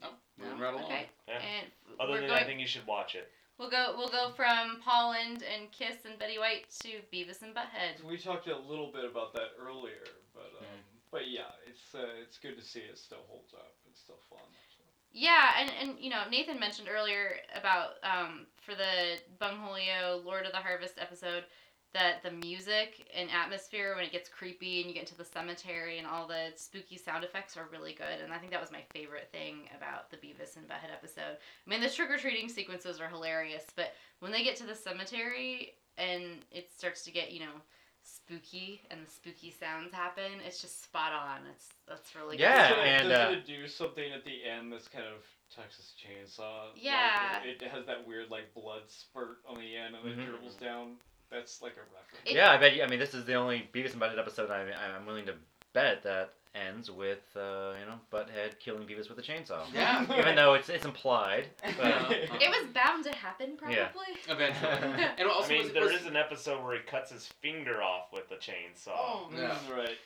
No, 0.02 0.10
no, 0.38 0.45
moving 0.45 0.60
right 0.60 0.74
along. 0.74 0.86
okay, 0.86 1.06
Yeah. 1.28 1.36
and 1.39 1.68
Other 1.99 2.14
than 2.20 2.28
going. 2.28 2.43
I 2.43 2.45
think 2.45 2.60
you 2.60 2.68
should 2.68 2.86
watch 2.88 3.16
it. 3.16 3.30
We'll 3.62 3.70
go. 3.70 3.93
We'll 3.95 4.09
go 4.09 4.32
from 4.36 4.82
Paul 4.84 5.12
Lynde 5.14 5.43
and 5.43 5.72
Kiss 5.72 5.97
and 6.03 6.18
Betty 6.18 6.39
White 6.39 6.66
to 6.82 6.89
Beavis 7.14 7.43
and 7.43 7.53
Butthead. 7.53 8.03
We 8.03 8.18
talked 8.18 8.47
a 8.47 8.57
little 8.57 8.91
bit 8.91 9.05
about 9.05 9.34
that 9.34 9.53
earlier, 9.62 10.01
but 10.34 10.49
um, 10.59 10.66
Mm. 10.66 10.82
but 11.12 11.30
yeah, 11.30 11.53
it's 11.70 11.93
uh, 11.93 12.07
it's 12.24 12.39
good 12.39 12.57
to 12.57 12.66
see 12.66 12.80
it 12.80 12.97
still 12.97 13.22
holds 13.30 13.53
up. 13.53 13.74
It's 13.88 13.99
still 13.99 14.18
fun. 14.32 14.39
so. 14.76 14.82
Yeah, 15.14 15.51
and, 15.59 15.72
and 15.80 15.99
you 15.99 16.09
know 16.09 16.24
Nathan 16.32 16.59
mentioned 16.59 16.88
earlier 16.91 17.36
about 17.55 18.01
um, 18.01 18.47
for 18.66 18.74
the 18.74 19.20
Bungholio 19.39 20.26
Lord 20.26 20.47
of 20.47 20.53
the 20.53 20.57
Harvest 20.57 20.95
episode 20.97 21.43
that 21.94 22.24
the 22.24 22.32
music 22.32 23.06
and 23.14 23.30
atmosphere 23.30 23.96
when 23.96 24.06
it 24.06 24.12
gets 24.12 24.30
creepy 24.30 24.80
and 24.80 24.88
you 24.88 24.94
get 24.94 25.04
into 25.04 25.18
the 25.18 25.26
cemetery 25.26 25.98
and 25.98 26.08
all 26.08 26.28
the 26.28 26.48
spooky 26.56 26.98
sound 26.98 27.24
effects 27.24 27.58
are 27.58 27.68
really 27.72 27.94
good 27.94 28.22
and 28.24 28.32
I 28.34 28.38
think 28.38 28.52
that 28.52 28.62
was 28.62 28.72
my 28.72 28.84
favorite 28.94 29.30
thing 29.32 29.68
about 29.76 30.10
the 30.10 30.18
Beavis 30.18 30.56
and 30.56 30.68
Butthead 30.68 30.92
episode. 30.92 31.38
I 31.66 31.70
mean 31.70 31.82
the 31.82 31.89
trick 31.89 32.10
or 32.10 32.18
treating 32.18 32.48
sequences 32.50 33.00
are 33.02 33.10
hilarious, 33.10 33.66
but 33.76 33.94
when 34.20 34.32
they 34.32 34.44
get 34.44 34.56
to 34.58 34.66
the 34.66 34.76
cemetery 34.76 35.74
and 35.98 36.24
it 36.52 36.72
starts 36.76 37.04
to 37.04 37.12
get 37.12 37.32
you 37.34 37.42
know 37.42 37.62
spooky 38.04 38.82
and 38.89 39.06
the 39.06 39.10
spooky 39.12 39.52
sounds 39.52 39.94
happen, 39.94 40.32
it's 40.46 40.62
just 40.62 40.84
spot 40.84 41.12
on. 41.14 41.42
It's 41.54 41.70
that's 41.88 42.16
really 42.16 42.38
Yeah, 42.38 42.70
good. 42.70 42.76
Does 42.76 42.84
it, 42.86 42.88
and, 42.89 43.10
does 43.10 43.20
uh, 43.20 43.38
it 43.38 43.46
do 43.46 43.68
something 43.68 44.12
at 44.12 44.24
the 44.26 44.44
end 44.44 44.72
that's 44.74 44.88
kind 44.88 45.06
of 45.06 45.22
Texas 45.56 45.94
Chainsaw? 46.00 46.70
Like, 46.74 46.82
Yeah. 46.82 47.44
it, 47.44 47.62
it 47.62 47.70
has 47.70 47.86
that 47.86 48.08
weird 48.08 48.30
like 48.32 48.54
blood 48.56 48.84
spurt 48.88 49.39
on 49.48 49.60
the 49.60 49.76
end 49.76 49.96
and 49.96 50.04
then 50.06 50.18
Mhm. 50.26 50.30
dribbles 50.30 50.56
down. 50.56 50.96
That's 51.32 51.61
like 51.61 51.73
a 51.73 51.82
reference. 51.82 52.25
It- 52.25 52.36
yeah, 52.36 52.51
I 52.51 52.57
bet. 52.57 52.75
You, 52.75 52.84
I 52.84 52.88
mean, 52.88 52.99
this 52.99 53.13
is 53.13 53.25
the 53.25 53.34
only 53.36 53.69
Beavis 53.73 53.93
and 53.93 54.01
Butthead 54.01 54.19
episode 54.19 54.49
I, 54.51 54.61
I'm 54.97 55.05
willing 55.05 55.25
to 55.27 55.34
bet 55.73 56.03
that 56.03 56.34
ends 56.53 56.91
with 56.91 57.19
uh, 57.38 57.71
you 57.79 57.86
know 57.86 57.97
Butthead 58.11 58.59
killing 58.59 58.84
Beavis 58.86 59.07
with 59.09 59.17
a 59.17 59.21
chainsaw. 59.21 59.61
Yeah. 59.73 60.03
Even 60.19 60.36
though 60.36 60.53
it's 60.55 60.67
it's 60.69 60.84
implied. 60.86 61.47
But, 61.63 61.86
Uh, 61.86 62.09
It 62.11 62.49
was 62.49 62.67
bound 62.73 63.05
to 63.05 63.11
happen, 63.15 63.55
probably. 63.57 63.77
Yeah. 63.77 63.88
Eventually. 64.27 65.05
And 65.17 65.29
also, 65.29 65.47
I 65.47 65.49
mean, 65.53 65.63
was, 65.63 65.73
there 65.73 65.84
was- 65.84 65.93
is 65.93 66.05
an 66.07 66.17
episode 66.17 66.63
where 66.63 66.75
he 66.75 66.82
cuts 66.82 67.11
his 67.11 67.25
finger 67.41 67.82
off 67.82 68.11
with 68.11 68.29
a 68.32 68.36
chainsaw. 68.36 68.89
Oh. 68.93 69.29
Yeah. 69.36 69.55
right. 69.73 69.97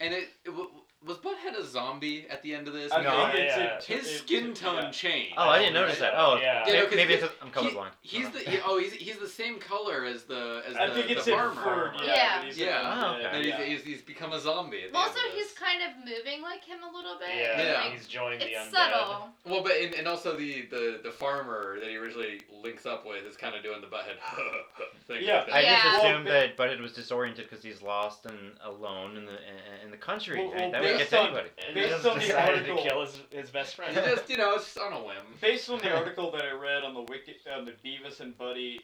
and 0.00 0.14
it, 0.14 0.28
it 0.46 0.50
w- 0.50 0.70
was 1.06 1.18
Butthead 1.18 1.54
a 1.58 1.64
zombie 1.66 2.26
at 2.30 2.42
the 2.42 2.54
end 2.54 2.66
of 2.68 2.72
this? 2.74 2.90
I 2.92 3.02
No. 3.02 3.10
think 3.32 3.34
it's 3.44 3.56
Yeah. 3.56 3.94
in- 3.96 4.00
His 4.00 4.18
skin 4.18 4.54
tone 4.54 4.84
yeah. 4.84 4.90
changed. 4.90 5.34
Oh, 5.36 5.48
I 5.50 5.58
didn't 5.58 5.74
notice 5.74 5.98
that. 5.98 6.14
Oh, 6.16 6.36
Yeah. 6.40 6.62
may- 6.66 6.72
Yeah, 6.72 6.80
no, 6.80 6.86
'cause- 6.86 6.96
maybe 6.96 7.14
it's 7.14 7.22
'cause 7.26 7.32
I'm 7.42 7.48
He- 7.48 7.52
colorblind. 7.70 7.90
he's 8.02 8.28
the 8.30 8.38
he- 8.40 8.58
oh 8.66 8.78
he's, 8.78 8.92
he's 8.92 9.18
the 9.18 9.26
same 9.28 9.58
color 9.58 10.04
as 10.04 10.24
the 10.24 10.62
as 10.68 10.76
I 10.76 10.88
the, 10.88 10.94
think 10.94 11.06
the 11.08 11.12
it's 11.16 11.28
farmer. 11.28 11.50
inferred. 11.52 11.92
Yeah. 12.04 12.14
Yeah. 12.14 12.44
he's 12.44 12.58
Yeah. 12.58 13.02
Oh, 13.02 13.14
okay. 13.16 13.24
And 13.32 13.36
he's, 13.44 13.46
yeah. 13.46 13.62
he's, 13.64 13.82
he's 13.82 14.02
become 14.02 14.32
a 14.32 14.40
zombie. 14.40 14.82
At 14.84 14.94
Also, 14.94 15.18
he's 15.34 15.52
kind 15.52 15.80
of 15.82 15.96
moving 16.04 16.42
like 16.42 16.62
him 16.64 16.80
a 16.82 16.94
little 16.94 17.18
bit. 17.18 17.28
Yeah, 17.34 17.62
Yeah. 17.62 17.80
Like, 17.84 17.92
he's 17.92 18.06
joined 18.06 18.42
the 18.42 18.46
it's 18.50 18.68
undead. 18.68 18.72
subtle. 18.72 19.28
well, 19.46 19.62
but 19.62 19.72
and, 19.72 19.94
and 19.94 20.06
also 20.06 20.36
the, 20.36 20.62
the 20.70 21.00
the 21.02 21.10
farmer 21.10 21.78
that 21.80 21.88
he 21.88 21.96
originally 21.96 22.40
links 22.62 22.84
up 22.84 23.06
with 23.06 23.24
is 23.24 23.36
kind 23.38 23.54
of 23.56 23.62
doing 23.62 23.80
the 23.80 23.86
butthead 23.86 24.18
thing. 25.06 25.22
Yeah. 25.24 25.38
like 25.38 25.46
that. 25.46 25.54
I 25.54 25.60
Yeah. 25.62 25.82
just 25.82 26.02
Well, 26.02 26.10
assumed 26.12 26.26
that 26.26 26.56
Butthead 26.56 26.80
was 26.80 26.92
disoriented 26.92 27.48
because 27.48 27.64
he's 27.64 27.80
lost 27.82 28.26
and 28.26 28.52
alone 28.64 29.16
in 29.16 29.24
the 29.24 29.32
in, 29.32 29.84
in 29.86 29.90
the 29.90 29.96
country. 29.96 30.38
Well, 30.38 30.50
well, 30.54 30.70
that 30.72 30.80
would 30.82 30.88
get 30.88 30.98
based 30.98 31.10
to 31.10 31.18
on- 31.20 31.26
anybody. 31.28 31.48
And 31.66 31.74
Based 31.74 31.86
he 31.86 31.92
just 31.94 32.06
on 32.06 32.18
the 32.18 32.24
decided 32.26 32.54
article- 32.58 32.76
to 32.82 32.88
kill 32.88 33.00
his, 33.00 33.20
his 33.30 33.50
best 33.50 33.74
friend. 33.76 33.94
Just 33.94 34.28
you 34.28 34.36
know 34.36 34.54
it's 34.56 34.76
on 34.76 34.92
a 34.92 34.98
whim. 35.02 35.16
Based 35.40 35.70
on 35.70 35.78
the 35.78 35.90
article 35.96 36.30
that 36.32 36.44
I 36.44 36.52
read 36.52 36.84
on 36.84 36.92
the 36.94 37.00
wiki, 37.02 37.29
on 37.54 37.64
the 37.64 37.72
Beavis 37.84 38.20
and 38.20 38.36
Buddy 38.38 38.80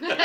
Sorry. 0.00 0.16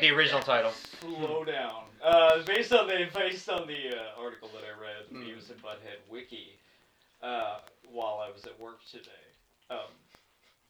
The 0.00 0.10
original 0.10 0.40
title. 0.42 0.72
slow 1.00 1.44
down. 1.44 1.84
Uh, 2.02 2.42
based 2.44 2.72
on 2.72 2.86
the 2.86 3.08
based 3.14 3.48
on 3.48 3.66
the 3.66 3.88
uh, 3.96 4.20
article 4.22 4.48
that 4.54 4.62
I 4.64 4.70
read, 4.80 5.06
Hmm. 5.10 5.22
Beavis 5.22 5.50
and 5.50 5.60
Butthead 5.62 5.98
wiki, 6.10 6.58
uh, 7.22 7.58
while 7.90 8.22
I 8.24 8.30
was 8.30 8.44
at 8.44 8.58
work 8.60 8.80
today, 8.90 9.10
um, 9.70 9.90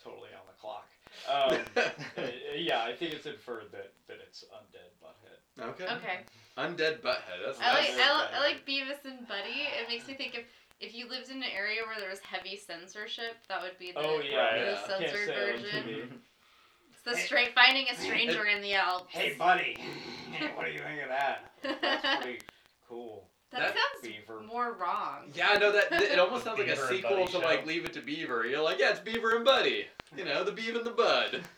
totally 0.03 0.31
on 0.33 0.47
the 0.47 0.55
clock. 0.61 0.89
Um, 1.29 1.59
uh, 2.17 2.31
yeah, 2.57 2.83
I 2.85 2.93
think 2.95 3.13
it's 3.15 3.27
inferred 3.27 3.71
that, 3.73 3.93
that 4.09 4.19
it's 4.27 4.45
undead 4.55 4.91
Butthead. 5.03 5.69
okay. 5.71 5.85
Okay. 5.85 6.21
Undead 6.57 7.01
butthead. 7.03 7.41
That's 7.45 7.61
I 7.61 7.75
like 7.75 7.89
that's- 7.89 8.31
I, 8.33 8.37
I 8.37 8.41
like 8.41 8.65
Beavis 8.67 9.05
and 9.05 9.27
Buddy. 9.29 9.67
It 9.81 9.89
makes 9.89 10.07
me 10.09 10.15
think 10.15 10.35
of 10.37 10.45
if 10.81 10.95
you 10.95 11.09
lived 11.09 11.31
in 11.31 11.39
an 11.39 11.49
area 11.55 11.81
where 11.87 11.99
there 11.99 12.11
was 12.11 12.21
heavy 12.21 12.57
censorship, 12.57 13.37
that 13.49 13.61
would 13.63 13.79
be 13.79 13.93
the, 13.93 13.99
Oh 14.01 14.21
yeah, 14.21 14.59
the 14.59 14.65
yeah. 14.65 14.75
Can't 14.75 14.87
censored 15.11 15.27
say 15.27 15.35
version. 15.35 16.21
It's 16.93 17.03
the 17.05 17.17
straight 17.17 17.55
finding 17.55 17.87
a 17.91 17.97
stranger 17.97 18.45
in 18.47 18.61
the 18.63 18.75
Alps. 18.75 19.07
Hey, 19.15 19.35
buddy, 19.39 19.77
what 20.55 20.67
do 20.67 20.73
you 20.73 20.79
think 20.81 21.03
of 21.03 21.09
that? 21.09 21.53
That's 21.81 22.23
pretty 22.23 22.41
cool. 22.89 23.25
that, 23.51 23.61
that- 23.61 23.69
sounds 23.75 24.03
Beaver. 24.03 24.41
more 24.43 24.73
wrong. 24.81 25.31
Yeah, 25.35 25.57
no, 25.61 25.73
that 25.73 25.93
it 25.93 26.19
almost 26.19 26.45
sounds 26.45 26.59
like 26.59 26.69
a 26.69 26.77
sequel 26.89 27.27
to 27.27 27.33
show. 27.33 27.39
like 27.39 27.67
Leave 27.67 27.85
It 27.85 27.93
to 27.95 28.01
Beaver. 28.01 28.47
You're 28.47 28.63
like, 28.63 28.79
yeah, 28.79 28.91
it's 28.91 29.01
Beaver 29.01 29.37
and 29.37 29.45
Buddy. 29.45 29.87
You 30.17 30.25
know, 30.25 30.43
the 30.45 30.53
Beav 30.53 30.77
and 30.77 30.85
the 30.87 30.91
Bud. 30.91 31.41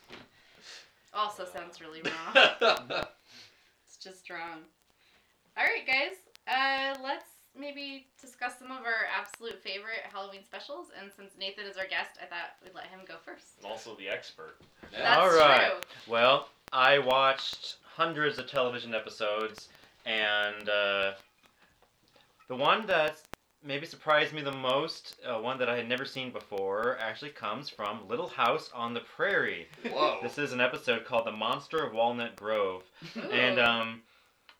Also 1.12 1.44
sounds 1.44 1.80
really 1.80 2.00
wrong. 2.02 2.46
It's 3.84 3.96
just 4.02 4.30
wrong. 4.30 4.60
All 5.58 5.64
right, 5.64 5.84
guys. 5.84 6.14
Uh, 6.46 6.96
let's 7.02 7.24
maybe 7.58 8.06
discuss 8.20 8.58
some 8.58 8.70
of 8.70 8.84
our 8.84 9.06
absolute 9.16 9.62
favorite 9.62 10.00
Halloween 10.12 10.44
specials. 10.44 10.88
And 11.00 11.10
since 11.16 11.32
Nathan 11.38 11.66
is 11.66 11.76
our 11.76 11.86
guest, 11.86 12.18
I 12.22 12.26
thought 12.26 12.56
we'd 12.62 12.74
let 12.74 12.86
him 12.86 13.00
go 13.06 13.14
first. 13.24 13.58
And 13.58 13.66
also 13.70 13.96
the 13.96 14.08
expert. 14.08 14.56
That's 14.92 15.18
All 15.18 15.30
right. 15.30 15.70
true. 15.70 16.12
Well, 16.12 16.48
I 16.72 16.98
watched 16.98 17.76
hundreds 17.94 18.38
of 18.38 18.48
television 18.48 18.94
episodes, 18.94 19.68
and 20.06 20.68
uh, 20.68 21.12
the 22.48 22.56
one 22.56 22.86
that 22.86 23.20
maybe 23.62 23.86
surprised 23.86 24.32
me 24.32 24.40
the 24.42 24.52
most, 24.52 25.16
uh, 25.26 25.38
one 25.38 25.58
that 25.58 25.68
I 25.68 25.76
had 25.76 25.88
never 25.88 26.04
seen 26.04 26.30
before, 26.30 26.96
actually 26.98 27.32
comes 27.32 27.68
from 27.68 28.08
Little 28.08 28.28
House 28.28 28.70
on 28.74 28.94
the 28.94 29.00
Prairie. 29.00 29.68
Whoa. 29.92 30.18
This 30.22 30.38
is 30.38 30.52
an 30.52 30.60
episode 30.60 31.04
called 31.04 31.26
"The 31.26 31.32
Monster 31.32 31.84
of 31.84 31.92
Walnut 31.92 32.36
Grove," 32.36 32.84
and 33.30 33.58
um, 33.58 34.02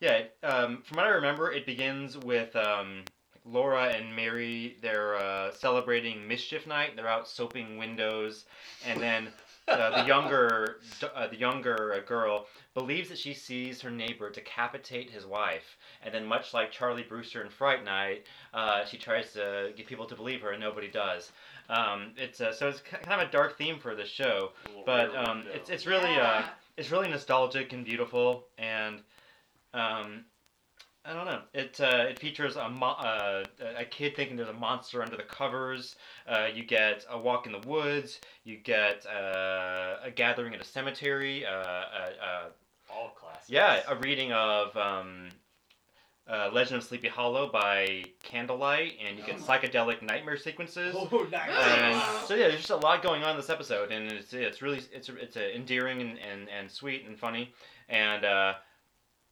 yeah, 0.01 0.13
it, 0.13 0.37
um, 0.43 0.83
from 0.83 0.97
what 0.97 1.07
I 1.07 1.11
remember, 1.11 1.53
it 1.53 1.67
begins 1.67 2.17
with 2.17 2.55
um, 2.57 3.05
Laura 3.45 3.85
and 3.85 4.15
Mary. 4.15 4.77
They're 4.81 5.17
uh, 5.17 5.53
celebrating 5.53 6.27
Mischief 6.27 6.67
Night. 6.67 6.97
They're 6.97 7.09
out 7.09 7.29
soaping 7.29 7.77
windows, 7.77 8.47
and 8.87 9.01
then 9.01 9.29
uh, 9.69 10.03
the 10.03 10.07
younger 10.09 10.79
uh, 11.15 11.27
the 11.29 11.37
younger 11.37 11.95
uh, 11.95 12.07
girl 12.07 12.47
believes 12.75 13.09
that 13.09 13.19
she 13.19 13.35
sees 13.35 13.81
her 13.83 13.91
neighbor 13.91 14.31
decapitate 14.31 15.11
his 15.11 15.27
wife, 15.27 15.77
and 16.03 16.15
then 16.15 16.25
much 16.25 16.55
like 16.55 16.71
Charlie 16.71 17.03
Brewster 17.03 17.43
in 17.43 17.51
Fright 17.51 17.85
Night, 17.85 18.25
uh, 18.55 18.85
she 18.85 18.97
tries 18.97 19.33
to 19.35 19.73
get 19.77 19.87
people 19.87 20.07
to 20.07 20.15
believe 20.15 20.41
her, 20.41 20.53
and 20.53 20.61
nobody 20.61 20.89
does. 20.89 21.33
Um, 21.69 22.13
it's 22.17 22.41
uh, 22.41 22.53
so 22.53 22.69
it's 22.69 22.81
kind 22.81 23.21
of 23.21 23.29
a 23.29 23.31
dark 23.31 23.59
theme 23.59 23.79
for 23.79 23.95
the 23.95 24.07
show, 24.07 24.53
but 24.87 25.15
um, 25.15 25.45
it's 25.53 25.71
it's 25.71 25.87
really 25.87 26.15
uh, 26.17 26.43
it's 26.77 26.91
really 26.91 27.09
nostalgic 27.09 27.73
and 27.73 27.85
beautiful, 27.85 28.47
and 28.59 29.01
um, 29.75 30.25
I 31.05 31.15
don't 31.15 31.25
know. 31.25 31.41
It 31.55 31.81
uh, 31.81 32.05
it 32.11 32.19
features 32.19 32.57
a 32.57 32.69
mo- 32.69 32.89
uh, 32.99 33.45
a 33.79 33.85
kid 33.87 34.15
thinking 34.17 34.37
there's 34.37 34.49
a 34.51 34.53
monster 34.53 35.03
under 35.03 35.17
the 35.17 35.23
covers. 35.23 35.97
Uh, 36.29 36.49
you 36.55 36.63
get 36.65 37.07
a 37.11 37.19
walk 37.19 37.47
in 37.47 37.53
the 37.53 37.67
woods. 37.67 38.21
You 38.45 38.59
get 38.59 39.07
uh, 39.07 39.97
a 40.05 40.11
gathering 40.15 40.55
at 40.55 40.61
a 40.61 40.65
cemetery. 40.65 41.47
Uh, 41.47 42.49
all 42.93 43.11
classics. 43.19 43.49
yeah, 43.49 43.81
a 43.89 43.97
reading 43.97 44.33
of 44.33 44.77
um, 44.77 45.29
uh, 46.29 46.51
Legend 46.53 46.79
of 46.79 46.85
Sleepy 46.85 47.09
Hollow 47.09 47.51
by 47.51 48.05
Candlelight, 48.23 48.95
and 49.05 49.17
you 49.19 49.25
get 49.25 49.37
Oh. 49.37 49.43
psychedelic 49.43 50.03
nightmare 50.03 50.37
sequences. 50.37 50.95
Oh, 50.99 51.27
nice. 51.31 51.51
And 51.51 52.27
so 52.27 52.35
yeah, 52.35 52.49
there's 52.49 52.59
just 52.61 52.71
a 52.71 52.77
lot 52.77 53.03
going 53.03 53.23
on 53.23 53.31
in 53.31 53.37
this 53.37 53.49
episode, 53.51 53.91
and 53.91 54.13
it's 54.13 54.33
it's 54.35 54.61
really 54.61 54.83
it's 54.93 55.09
it's 55.09 55.37
endearing 55.37 56.03
and, 56.03 56.19
and, 56.19 56.49
and 56.51 56.71
sweet 56.71 57.07
and 57.07 57.19
funny, 57.19 57.53
and 57.89 58.25
uh, 58.25 58.55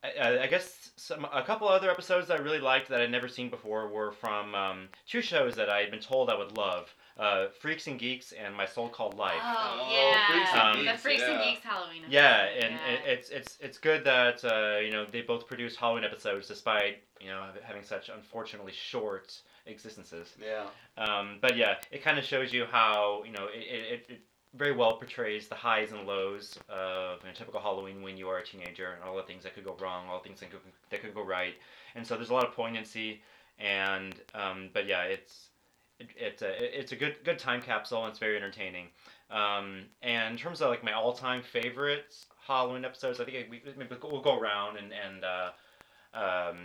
I, 0.03 0.41
I 0.41 0.47
guess 0.47 0.93
some 0.97 1.27
a 1.33 1.43
couple 1.43 1.69
other 1.69 1.91
episodes 1.91 2.29
that 2.29 2.39
I 2.39 2.43
really 2.43 2.61
liked 2.61 2.89
that 2.89 3.01
I'd 3.01 3.11
never 3.11 3.29
seen 3.29 3.51
before 3.51 3.89
were 3.89 4.13
from 4.13 4.55
um, 4.55 4.89
two 5.07 5.23
shows 5.23 5.55
that 5.57 5.69
I 5.69 5.81
had 5.81 5.91
been 5.91 6.01
told 6.01 6.31
I 6.31 6.37
would 6.37 6.57
love: 6.57 6.95
uh, 7.19 7.47
Freaks 7.61 7.87
and 7.89 7.99
Geeks 7.99 8.33
and 8.33 8.55
My 8.55 8.65
So-Called 8.67 9.17
Life. 9.17 9.41
Oh, 9.43 9.79
Oh, 9.81 9.93
yeah. 9.93 10.27
Freaks 10.31 10.51
and 10.55 10.79
the 10.87 10.91
Geeks, 10.93 11.03
Freaks 11.03 11.23
and. 11.23 11.43
Geeks 11.43 11.65
Halloween. 11.65 12.03
Yeah, 12.09 12.45
and 12.45 12.75
yeah. 12.75 12.93
it, 12.93 13.01
it's 13.07 13.31
it's 13.31 13.59
it's 13.61 13.79
good 13.79 14.05
that 14.05 14.45
uh, 14.45 14.79
you 14.81 14.93
know 14.93 15.05
they 15.11 15.23
both 15.23 15.47
produce 15.47 15.75
Halloween 15.75 16.05
episodes 16.05 16.47
despite 16.47 17.03
you 17.21 17.29
know 17.29 17.45
having 17.65 17.83
such 17.83 18.09
unfortunately 18.09 18.73
short 18.73 19.41
existences. 19.67 20.35
Yeah. 20.41 20.67
Um, 20.97 21.39
but 21.41 21.57
yeah, 21.57 21.75
it 21.91 22.03
kind 22.03 22.19
of 22.19 22.25
shows 22.25 22.53
you 22.53 22.67
how 22.71 23.23
you 23.27 23.33
know 23.33 23.49
it, 23.53 23.59
it, 23.59 24.07
it 24.09 24.21
very 24.55 24.73
well 24.73 24.97
portrays 24.97 25.49
the 25.49 25.55
highs 25.55 25.93
and 25.93 26.07
lows 26.07 26.59
of 26.69 27.19
a 27.25 27.33
typical 27.35 27.61
Halloween 27.61 28.03
when 28.03 28.17
you 28.17 28.29
are 28.29 28.39
a 28.39 28.45
teenager 28.45 28.93
and 28.93 29.05
all 29.05 29.17
the 29.17 29.23
things 29.23 29.43
that 29.45 29.55
could 29.55 29.65
go 29.65 29.77
wrong, 29.81 30.07
all 30.09 30.19
the 30.19 30.29
things 30.29 30.41
that 30.41 30.51
could 30.51 30.61
that 30.91 31.03
could 31.03 31.15
go 31.15 31.23
right, 31.23 31.55
and 31.95 32.07
so 32.07 32.17
there's 32.17 32.31
a 32.31 32.35
lot 32.35 32.47
of 32.47 32.53
poignancy 32.53 33.21
and 33.59 34.15
um, 34.35 34.71
but 34.73 34.87
yeah, 34.87 35.03
it's 35.03 35.49
it, 35.99 36.09
it's 36.17 36.43
a 36.43 36.81
it's 36.81 36.93
a 36.93 36.97
good 36.97 37.17
good 37.25 37.39
time 37.39 37.61
capsule 37.61 38.03
and 38.03 38.11
it's 38.11 38.19
very 38.19 38.37
entertaining. 38.37 38.87
Um, 39.31 39.83
and 40.03 40.33
in 40.33 40.39
terms 40.39 40.61
of 40.63 40.71
like 40.71 40.85
my 40.85 40.93
all 40.93 41.13
time 41.13 41.43
favorites 41.43 42.27
Halloween 42.47 42.85
episodes, 42.85 43.21
I 43.21 43.25
think 43.25 43.51
we 43.51 43.63
we'll 44.03 44.23
go 44.23 44.39
around 44.39 44.79
and 44.79 44.93
and 44.93 45.25
uh, 45.25 45.51
um, 46.15 46.57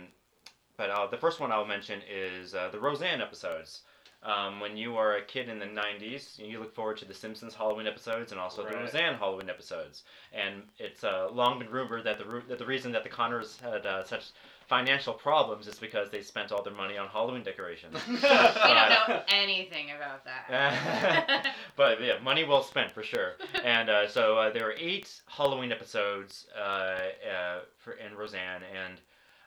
but 0.76 0.90
uh, 0.90 1.06
the 1.06 1.16
first 1.16 1.40
one 1.40 1.52
I'll 1.52 1.66
mention 1.66 2.00
is 2.10 2.54
uh, 2.54 2.68
the 2.70 2.78
Roseanne 2.78 3.20
episodes. 3.20 3.82
Um, 4.24 4.58
when 4.58 4.76
you 4.76 4.96
are 4.96 5.16
a 5.16 5.22
kid 5.22 5.50
in 5.50 5.58
the 5.58 5.66
90s, 5.66 6.38
you 6.38 6.58
look 6.58 6.74
forward 6.74 6.96
to 6.98 7.04
the 7.04 7.12
Simpsons 7.12 7.54
Halloween 7.54 7.86
episodes 7.86 8.32
and 8.32 8.40
also 8.40 8.62
the 8.64 8.74
Roseanne 8.74 9.14
Halloween 9.16 9.50
episodes. 9.50 10.04
And 10.32 10.62
it's 10.78 11.04
uh, 11.04 11.28
long 11.30 11.58
been 11.58 11.68
rumored 11.68 12.04
that 12.04 12.18
the, 12.18 12.24
ru- 12.24 12.42
that 12.48 12.58
the 12.58 12.64
reason 12.64 12.90
that 12.92 13.02
the 13.02 13.10
Connors 13.10 13.58
had 13.60 13.84
uh, 13.84 14.02
such 14.04 14.30
financial 14.66 15.12
problems 15.12 15.66
is 15.68 15.78
because 15.78 16.10
they 16.10 16.22
spent 16.22 16.52
all 16.52 16.62
their 16.62 16.72
money 16.72 16.96
on 16.96 17.08
Halloween 17.08 17.42
decorations. 17.42 17.94
we 18.08 18.16
don't 18.20 19.08
know 19.08 19.22
anything 19.28 19.88
about 19.94 20.24
that. 20.24 21.54
but 21.76 22.00
yeah, 22.02 22.18
money 22.22 22.44
well 22.44 22.62
spent 22.62 22.92
for 22.92 23.02
sure. 23.02 23.32
And 23.62 23.90
uh, 23.90 24.08
so 24.08 24.38
uh, 24.38 24.50
there 24.52 24.64
were 24.64 24.74
eight 24.78 25.20
Halloween 25.26 25.70
episodes 25.70 26.46
uh, 26.58 26.60
uh, 26.60 27.58
for 27.76 27.92
in 27.92 28.16
Roseanne, 28.16 28.62
and 28.62 29.00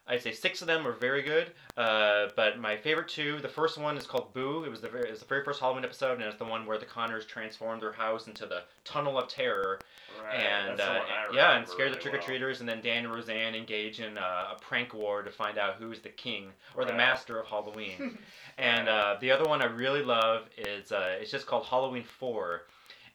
I'd 0.10 0.22
say 0.22 0.32
six 0.32 0.62
of 0.62 0.68
them 0.68 0.88
are 0.88 0.94
very 0.94 1.22
good. 1.22 1.52
Uh, 1.76 2.28
but 2.36 2.60
my 2.60 2.78
favorite 2.78 3.10
two, 3.10 3.40
the 3.40 3.50
first 3.50 3.78
one 3.78 3.98
is 3.98 4.08
called 4.08 4.34
Boo. 4.34 4.64
It 4.64 4.70
was 4.70 4.82
the 4.82 4.88
very, 4.88 5.08
it 5.08 5.12
was 5.12 5.20
the 5.20 5.26
very 5.26 5.44
first 5.44 5.60
Halloween 5.60 5.84
episode, 5.84 6.14
and 6.14 6.24
it's 6.24 6.38
the 6.38 6.46
one 6.46 6.66
where 6.66 6.78
the 6.78 6.86
Connors 6.86 7.26
transformed 7.26 7.82
their 7.82 7.92
house 7.92 8.28
into 8.28 8.46
the 8.46 8.64
Tunnel 8.86 9.18
of 9.18 9.28
Terror, 9.28 9.80
Right, 10.24 10.36
and 10.36 10.80
that's 10.80 10.90
uh, 10.90 10.94
one 10.94 11.02
I 11.02 11.36
yeah, 11.36 11.56
and 11.58 11.68
remember 11.68 11.72
scare 11.72 11.90
the 11.90 11.96
trick 11.98 12.14
or 12.14 12.18
well. 12.18 12.26
treaters, 12.26 12.60
and 12.62 12.70
then 12.70 12.82
Dan 12.82 13.06
and 13.06 13.14
Roseanne 13.14 13.54
engage 13.54 14.00
in 14.00 14.18
uh, 14.18 14.56
a 14.56 14.60
prank 14.62 14.94
war 14.94 15.22
to 15.22 15.30
find 15.30 15.58
out 15.58 15.76
who's 15.76 16.00
the 16.00 16.10
king 16.10 16.48
or 16.76 16.86
the 16.86 16.94
master 16.94 17.40
of 17.40 17.46
Halloween. 17.48 18.18
and 18.58 18.88
uh, 18.90 19.18
the 19.22 19.32
other 19.32 19.48
one 19.48 19.62
I 19.62 19.66
really 19.66 20.04
love 20.04 20.50
is 20.58 20.92
uh, 20.92 21.18
it's 21.20 21.32
just 21.32 21.46
called 21.46 21.66
Halloween 21.66 22.04
Four. 22.04 22.64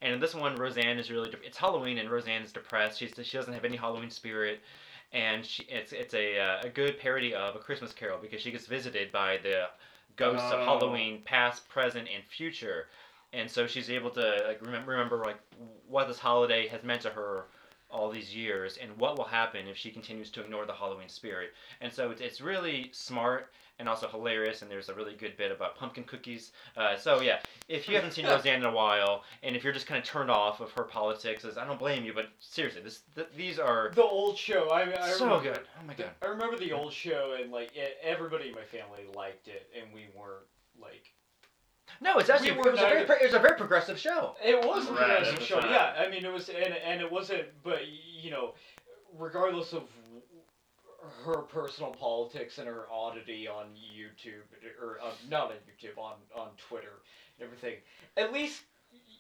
And 0.03 0.13
in 0.15 0.21
this 0.21 0.35
one, 0.35 0.57
Roseanne 0.57 0.99
is 0.99 1.11
really 1.11 1.31
de- 1.31 1.45
it's 1.45 1.57
Halloween, 1.57 1.99
and 1.99 2.11
Roseanne 2.11 2.43
is 2.43 2.53
depressed. 2.53 2.99
She's 2.99 3.13
she 3.23 3.37
doesn't 3.37 3.53
have 3.53 3.65
any 3.65 3.77
Halloween 3.77 4.11
spirit, 4.11 4.61
and 5.13 5.45
she 5.45 5.65
it's 5.65 5.93
it's 5.93 6.15
a 6.15 6.39
uh, 6.39 6.61
a 6.63 6.69
good 6.69 6.99
parody 6.99 7.35
of 7.35 7.55
a 7.57 7.59
Christmas 7.59 7.93
Carol 7.93 8.19
because 8.21 8.41
she 8.41 8.51
gets 8.51 8.67
visited 8.67 9.13
by 9.13 9.39
the 9.43 9.69
ghosts 10.17 10.51
of 10.53 10.61
Oh. 10.61 10.65
Halloween, 10.65 11.23
past, 11.25 11.69
present, 11.69 12.09
and 12.15 12.25
future 12.25 12.87
and 13.33 13.51
so 13.51 13.67
she's 13.67 13.91
able 13.91 14.11
to 14.11 14.43
like 14.47 14.61
remember 14.63 14.93
remember 14.93 15.19
like 15.25 15.39
what 15.89 16.09
this 16.09 16.19
holiday 16.19 16.67
has 16.69 16.83
meant 16.83 17.01
to 17.03 17.11
her 17.11 17.47
all 17.93 18.11
these 18.11 18.35
years, 18.35 18.79
and 18.81 18.97
what 18.97 19.17
will 19.17 19.25
happen 19.25 19.69
if 19.69 19.77
she 19.77 19.91
continues 19.91 20.31
to 20.31 20.41
ignore 20.41 20.67
the 20.67 20.73
Halloween 20.73 21.09
spirit. 21.09 21.51
And 21.81 21.93
so 21.93 22.11
it's, 22.11 22.21
it's 22.21 22.41
really 22.41 22.89
smart 22.93 23.53
and 23.79 23.89
also 23.89 24.09
hilarious, 24.09 24.63
and 24.63 24.71
there's 24.71 24.89
a 24.89 24.95
really 24.95 25.15
good 25.15 25.37
bit 25.37 25.51
about 25.51 25.77
pumpkin 25.77 26.05
cookies. 26.05 26.53
Uh, 26.77 26.97
so 26.97 27.21
yeah, 27.21 27.41
if 27.69 27.89
you 27.89 27.95
haven't 27.95 28.13
seen 28.13 28.27
Roseanne 28.29 28.61
in 28.61 28.65
a 28.65 28.73
while, 28.73 29.25
and 29.43 29.57
if 29.57 29.65
you're 29.65 29.73
just 29.73 29.87
kind 29.87 29.99
of 29.99 30.05
turned 30.05 30.31
off 30.31 30.61
of 30.61 30.71
her 30.73 30.85
politics, 30.85 31.45
as 31.45 31.59
I 31.59 31.65
don't 31.65 31.79
blame 31.79 32.05
you, 32.05 32.13
but 32.13 32.29
seriously, 32.39 32.83
this 32.83 33.01
th- 33.15 33.29
these 33.37 33.59
are 33.59 33.91
The 33.95 34.03
old 34.03 34.39
show. 34.39 34.69
I, 34.69 34.83
I 34.83 35.11
so 35.11 35.25
remember, 35.25 35.55
good. 35.55 35.67
Oh 35.81 35.87
my 35.87 35.95
god. 35.95 36.11
I 36.23 36.27
remember 36.27 36.57
the 36.57 36.73
old 36.73 36.93
show, 36.93 37.37
and 37.41 37.51
like 37.51 37.73
everybody 38.03 38.49
in 38.49 38.55
my 38.55 38.65
family 38.65 39.05
liked 39.15 39.49
it, 39.49 39.69
and 39.79 39.93
we 39.93 40.07
weren't 40.17 40.47
like. 40.81 41.13
No, 42.03 42.19
it's 42.19 42.29
actually 42.29 42.51
We 42.53 42.59
it 42.59 42.65
were 42.65 42.71
was, 42.73 42.81
a 42.81 42.83
very, 42.83 43.01
it 43.03 43.23
was 43.23 43.35
a 43.35 43.39
very 43.39 43.57
progressive 43.57 43.99
show. 43.99 44.35
It 44.45 44.59
was 44.67 44.89
a 44.89 44.93
Right, 44.93 44.99
progressive 45.07 45.39
the 45.39 45.45
show, 45.45 45.61
time. 45.61 45.71
yeah. 45.71 45.95
I 46.05 46.09
mean, 46.11 46.25
it 46.25 46.33
was, 46.33 46.49
and 46.49 46.75
and 46.75 47.01
it 47.01 47.11
wasn't, 47.11 47.45
but 47.63 47.87
you 47.87 48.31
know, 48.31 48.55
regardless 49.17 49.73
of 49.73 49.85
her 51.25 51.43
personal 51.43 51.91
politics 51.93 52.59
and 52.59 52.67
her 52.67 52.87
oddity 52.91 53.47
on 53.49 53.67
YouTube 53.77 54.43
or 54.81 54.99
uh, 55.03 55.11
not 55.31 55.51
on 55.51 55.57
YouTube 55.71 55.97
on 55.99 56.15
on 56.35 56.49
Twitter 56.69 57.03
and 57.39 57.45
everything, 57.47 57.77
at 58.17 58.33
least 58.33 58.63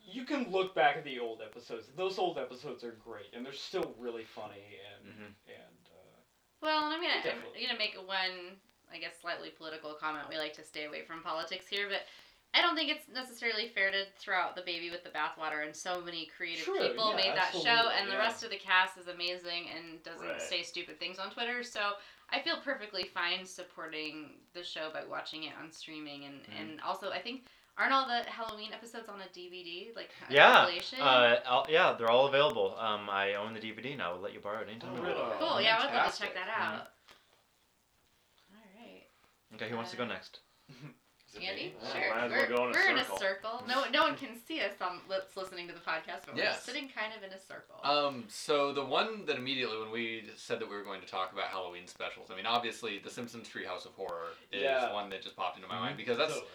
you 0.04 0.24
can 0.24 0.50
look 0.50 0.74
back 0.74 0.96
at 0.96 1.04
the 1.04 1.18
old 1.20 1.40
episodes. 1.40 1.86
Those 1.96 2.18
old 2.18 2.36
episodes 2.38 2.82
are 2.84 2.96
great, 3.04 3.26
and 3.32 3.46
they're 3.46 3.52
still 3.52 3.94
really 3.98 4.24
funny 4.24 4.78
and 4.96 5.06
Mhm. 5.12 5.26
and. 5.46 5.78
Uh, 5.86 6.18
Well, 6.60 6.84
and 6.86 6.94
I'm 6.94 7.00
gonna 7.00 7.22
Definitely. 7.22 7.60
I'm 7.62 7.66
gonna 7.68 7.78
make 7.78 7.94
one, 8.06 8.60
I 8.92 8.98
guess, 8.98 9.20
slightly 9.20 9.50
political 9.50 9.94
comment. 9.94 10.28
We 10.28 10.36
like 10.38 10.52
to 10.54 10.64
stay 10.64 10.84
away 10.84 11.02
from 11.04 11.22
politics 11.22 11.66
here, 11.68 11.88
but 11.88 12.02
I 12.54 12.60
don't 12.60 12.74
think 12.76 12.90
it's 12.90 13.08
necessarily 13.08 13.68
fair 13.68 13.90
to 13.90 14.04
throw 14.18 14.36
out 14.36 14.54
the 14.56 14.62
baby 14.62 14.90
with 14.90 15.04
the 15.04 15.10
bathwater. 15.10 15.64
And 15.64 15.74
so 15.74 16.02
many 16.02 16.28
creative 16.36 16.64
True, 16.64 16.78
people 16.88 17.10
yeah, 17.10 17.16
made 17.16 17.34
that 17.36 17.52
show, 17.52 17.68
absolutely, 17.68 17.94
and 18.00 18.10
the 18.12 18.18
rest 18.18 18.44
of 18.44 18.50
the 18.50 18.58
cast 18.58 18.98
is 18.98 19.08
amazing 19.08 19.70
and 19.74 20.02
doesn't 20.02 20.26
Right. 20.26 20.40
say 20.42 20.62
stupid 20.62 20.98
things 20.98 21.18
on 21.18 21.30
Twitter. 21.30 21.62
So 21.62 21.92
I 22.28 22.40
feel 22.40 22.56
perfectly 22.60 23.04
fine 23.04 23.46
supporting 23.46 24.40
the 24.52 24.62
show 24.62 24.90
by 24.92 25.04
watching 25.04 25.44
it 25.44 25.54
on 25.62 25.72
streaming, 25.72 26.24
and 26.26 26.42
Mhm. 26.44 26.60
and 26.60 26.80
also 26.82 27.10
I 27.10 27.20
think. 27.20 27.46
Aren't 27.78 27.94
all 27.94 28.06
the 28.06 28.22
Halloween 28.30 28.74
episodes 28.74 29.08
on 29.08 29.18
a 29.22 29.28
DVD? 29.30 29.92
Like 29.96 30.10
a 30.28 30.32
Yeah, 30.34 30.52
compilation? 30.56 31.00
Uh, 31.00 31.64
yeah, 31.70 31.94
they're 31.94 32.10
all 32.10 32.26
available. 32.26 32.78
Um, 32.78 33.08
I 33.08 33.32
own 33.32 33.54
the 33.54 33.60
DVD 33.60 33.96
now. 33.96 34.12
I'll 34.12 34.20
let 34.20 34.34
you 34.34 34.40
borrow 34.40 34.60
it 34.60 34.68
anytime. 34.68 34.92
Oh, 34.92 34.96
you 34.96 35.02
really? 35.02 35.18
want. 35.18 35.38
cool. 35.38 35.58
Yeah, 35.58 35.78
I 35.78 35.84
would 35.86 35.94
love 35.94 36.14
to 36.14 36.20
check 36.20 36.34
that 36.34 36.50
out. 36.50 36.92
All 38.52 38.58
right. 38.78 39.08
Okay, 39.54 39.70
who 39.70 39.76
wants 39.76 39.90
to 39.92 39.96
go 39.96 40.04
next? 40.04 40.40
Is 41.34 41.40
Andy. 41.48 41.74
Yeah, 41.82 41.92
sure. 41.92 42.14
might 42.14 42.24
as 42.24 42.30
well 42.30 42.40
we're 42.40 42.46
go 42.48 42.54
in 42.54 42.70
a 42.70 42.72
we're 42.72 42.90
in 42.90 42.98
circle. 42.98 43.16
a 43.16 43.18
circle. 43.18 43.64
No, 43.68 43.84
no 43.92 44.02
one 44.02 44.16
can 44.16 44.30
see 44.46 44.60
us 44.60 44.72
on 44.80 44.98
lips 45.08 45.36
listening 45.36 45.66
to 45.68 45.74
the 45.74 45.80
podcast, 45.80 46.26
but 46.26 46.36
Yes. 46.36 46.62
we're 46.66 46.72
sitting 46.74 46.88
kind 46.94 47.12
of 47.16 47.22
in 47.22 47.30
a 47.36 47.40
circle. 47.40 47.76
Um, 47.84 48.24
so 48.28 48.72
the 48.72 48.84
one 48.84 49.24
that 49.26 49.36
immediately 49.36 49.78
when 49.78 49.90
we 49.90 50.24
said 50.36 50.60
that 50.60 50.68
we 50.68 50.76
were 50.76 50.84
going 50.84 51.00
to 51.00 51.06
talk 51.06 51.32
about 51.32 51.46
Halloween 51.46 51.86
specials, 51.86 52.30
I 52.30 52.36
mean, 52.36 52.46
obviously, 52.46 52.98
The 52.98 53.10
Simpsons 53.10 53.48
Treehouse 53.48 53.86
of 53.86 53.92
Horror 53.92 54.28
is 54.52 54.62
Yeah. 54.62 54.92
one 54.92 55.08
that 55.10 55.22
just 55.22 55.36
popped 55.36 55.56
into 55.56 55.68
my 55.68 55.78
mind 55.78 55.96
because 55.96 56.18
that's 56.18 56.34
totally. 56.34 56.50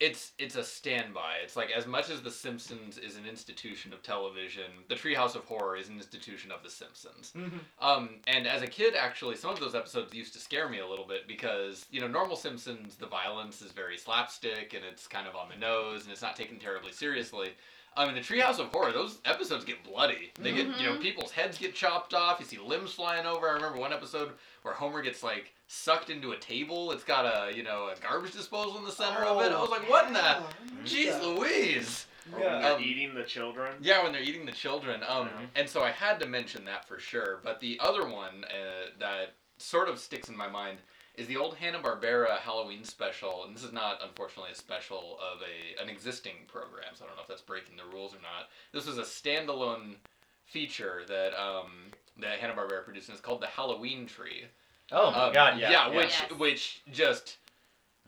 It's 0.00 0.32
it's 0.38 0.56
a 0.56 0.64
standby. 0.64 1.36
It's 1.44 1.54
like 1.54 1.70
as 1.70 1.86
much 1.86 2.10
as 2.10 2.22
The 2.22 2.30
Simpsons 2.30 2.98
is 2.98 3.16
an 3.16 3.24
institution 3.26 3.92
of 3.92 4.02
television, 4.02 4.64
The 4.88 4.94
Treehouse 4.96 5.36
of 5.36 5.44
Horror 5.44 5.76
is 5.76 5.88
an 5.88 5.96
institution 5.96 6.50
of 6.50 6.62
The 6.62 6.70
Simpsons. 6.70 7.32
Um, 7.80 8.16
and 8.26 8.46
as 8.46 8.62
a 8.62 8.66
kid, 8.66 8.94
actually, 8.96 9.36
some 9.36 9.50
of 9.52 9.60
those 9.60 9.74
episodes 9.74 10.12
used 10.14 10.32
to 10.32 10.40
scare 10.40 10.68
me 10.68 10.80
a 10.80 10.86
little 10.86 11.06
bit 11.06 11.28
because, 11.28 11.86
you 11.90 12.00
know, 12.00 12.08
normal 12.08 12.36
Simpsons, 12.36 12.96
the 12.96 13.06
violence 13.06 13.62
is 13.62 13.70
very 13.72 13.96
slapstick 13.96 14.74
and 14.74 14.84
it's 14.84 15.06
kind 15.06 15.28
of 15.28 15.36
on 15.36 15.48
the 15.48 15.56
nose 15.56 16.02
and 16.02 16.12
it's 16.12 16.22
not 16.22 16.34
taken 16.36 16.58
terribly 16.58 16.92
seriously. 16.92 17.50
Um, 17.94 18.08
in 18.08 18.14
the 18.14 18.22
Treehouse 18.22 18.58
of 18.58 18.68
Horror, 18.68 18.90
those 18.90 19.18
episodes 19.26 19.66
get 19.66 19.84
bloody. 19.84 20.32
They 20.40 20.52
get, 20.52 20.66
you 20.80 20.86
know, 20.86 20.94
Mhm. 20.96 21.02
people's 21.02 21.30
heads 21.30 21.58
get 21.58 21.74
chopped 21.74 22.14
off. 22.14 22.40
You 22.40 22.46
see 22.46 22.56
limbs 22.58 22.94
flying 22.94 23.26
over. 23.26 23.48
I 23.48 23.52
remember 23.52 23.78
one 23.78 23.92
episode 23.92 24.32
where 24.62 24.72
Homer 24.72 25.02
gets 25.02 25.22
like 25.22 25.52
sucked 25.72 26.10
into 26.10 26.32
a 26.32 26.36
table. 26.36 26.92
It's 26.92 27.02
got 27.02 27.24
a, 27.24 27.56
you 27.56 27.62
know, 27.62 27.88
a 27.88 27.98
garbage 27.98 28.32
disposal 28.32 28.76
in 28.78 28.84
the 28.84 28.92
center 28.92 29.24
of 29.24 29.40
it. 29.40 29.50
I 29.52 29.60
was 29.60 29.70
like, 29.70 29.88
what 29.88 30.06
in 30.06 30.12
the? 30.12 30.42
Jeez 30.84 31.20
Louise! 31.22 32.06
Or 32.32 32.38
Yeah. 32.38 32.52
when 32.52 32.62
they're 32.62 32.72
Um, 32.74 32.82
eating 32.82 33.14
the 33.14 33.24
children. 33.24 33.76
Yeah, 33.80 34.02
when 34.02 34.12
they're 34.12 34.20
eating 34.22 34.44
the 34.44 34.52
children. 34.52 35.02
Um, 35.02 35.28
Mhm. 35.30 35.48
and 35.54 35.68
so 35.70 35.82
I 35.82 35.90
had 35.90 36.20
to 36.20 36.26
mention 36.26 36.66
that 36.66 36.86
for 36.86 36.98
sure. 37.00 37.38
But 37.42 37.60
the 37.60 37.80
other 37.80 38.06
one 38.06 38.44
uh, 38.44 38.90
that 38.98 39.34
sort 39.56 39.88
of 39.88 39.98
sticks 39.98 40.28
in 40.28 40.36
my 40.36 40.46
mind 40.46 40.78
is 41.14 41.26
the 41.26 41.36
old 41.38 41.56
Hanna 41.56 41.80
Barbera 41.80 42.38
Halloween 42.40 42.84
special, 42.84 43.44
and 43.44 43.56
this 43.56 43.64
is 43.64 43.72
not 43.72 44.02
unfortunately 44.02 44.52
a 44.52 44.54
special 44.54 45.18
of 45.20 45.42
a 45.42 45.80
an 45.82 45.88
existing 45.88 46.44
program. 46.48 46.94
So 46.94 47.04
I 47.04 47.08
don't 47.08 47.16
know 47.16 47.22
if 47.22 47.28
that's 47.28 47.40
breaking 47.42 47.76
the 47.76 47.86
rules 47.86 48.14
or 48.14 48.20
not. 48.20 48.50
This 48.72 48.86
was 48.86 48.98
a 48.98 49.02
standalone 49.02 49.96
feature 50.44 51.04
that 51.08 51.34
um, 51.34 51.92
that 52.18 52.40
Hanna 52.40 52.54
Barbera 52.54 52.84
produced, 52.84 53.08
and 53.08 53.16
it's 53.16 53.24
called 53.24 53.40
the 53.40 53.46
Halloween 53.46 54.06
Tree. 54.06 54.44
Oh 54.92 55.10
my 55.10 55.26
Um, 55.28 55.32
god, 55.32 55.58
yeah. 55.58 55.70
Yeah, 55.70 55.88
which 55.88 56.20
Yes. 56.20 56.38
which 56.38 56.82
just 56.92 57.38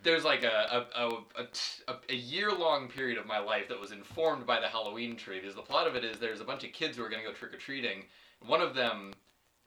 there's 0.02 0.24
like 0.24 0.44
a 0.44 0.86
a, 0.94 1.08
a, 1.08 1.46
a, 1.88 1.96
a 2.10 2.14
year 2.14 2.52
long 2.52 2.88
period 2.88 3.18
of 3.18 3.26
my 3.26 3.38
life 3.38 3.68
that 3.68 3.80
was 3.80 3.90
informed 3.92 4.46
by 4.46 4.60
the 4.60 4.68
Halloween 4.68 5.16
tree 5.16 5.40
because 5.40 5.54
the 5.54 5.62
plot 5.62 5.86
of 5.86 5.96
it 5.96 6.04
is 6.04 6.18
there's 6.18 6.40
a 6.40 6.44
bunch 6.44 6.62
of 6.64 6.72
kids 6.72 6.96
who 6.96 7.04
are 7.04 7.08
gonna 7.08 7.22
go 7.22 7.32
trick 7.32 7.54
or 7.54 7.58
treating. 7.58 8.04
One 8.46 8.60
of 8.60 8.74
them 8.74 9.14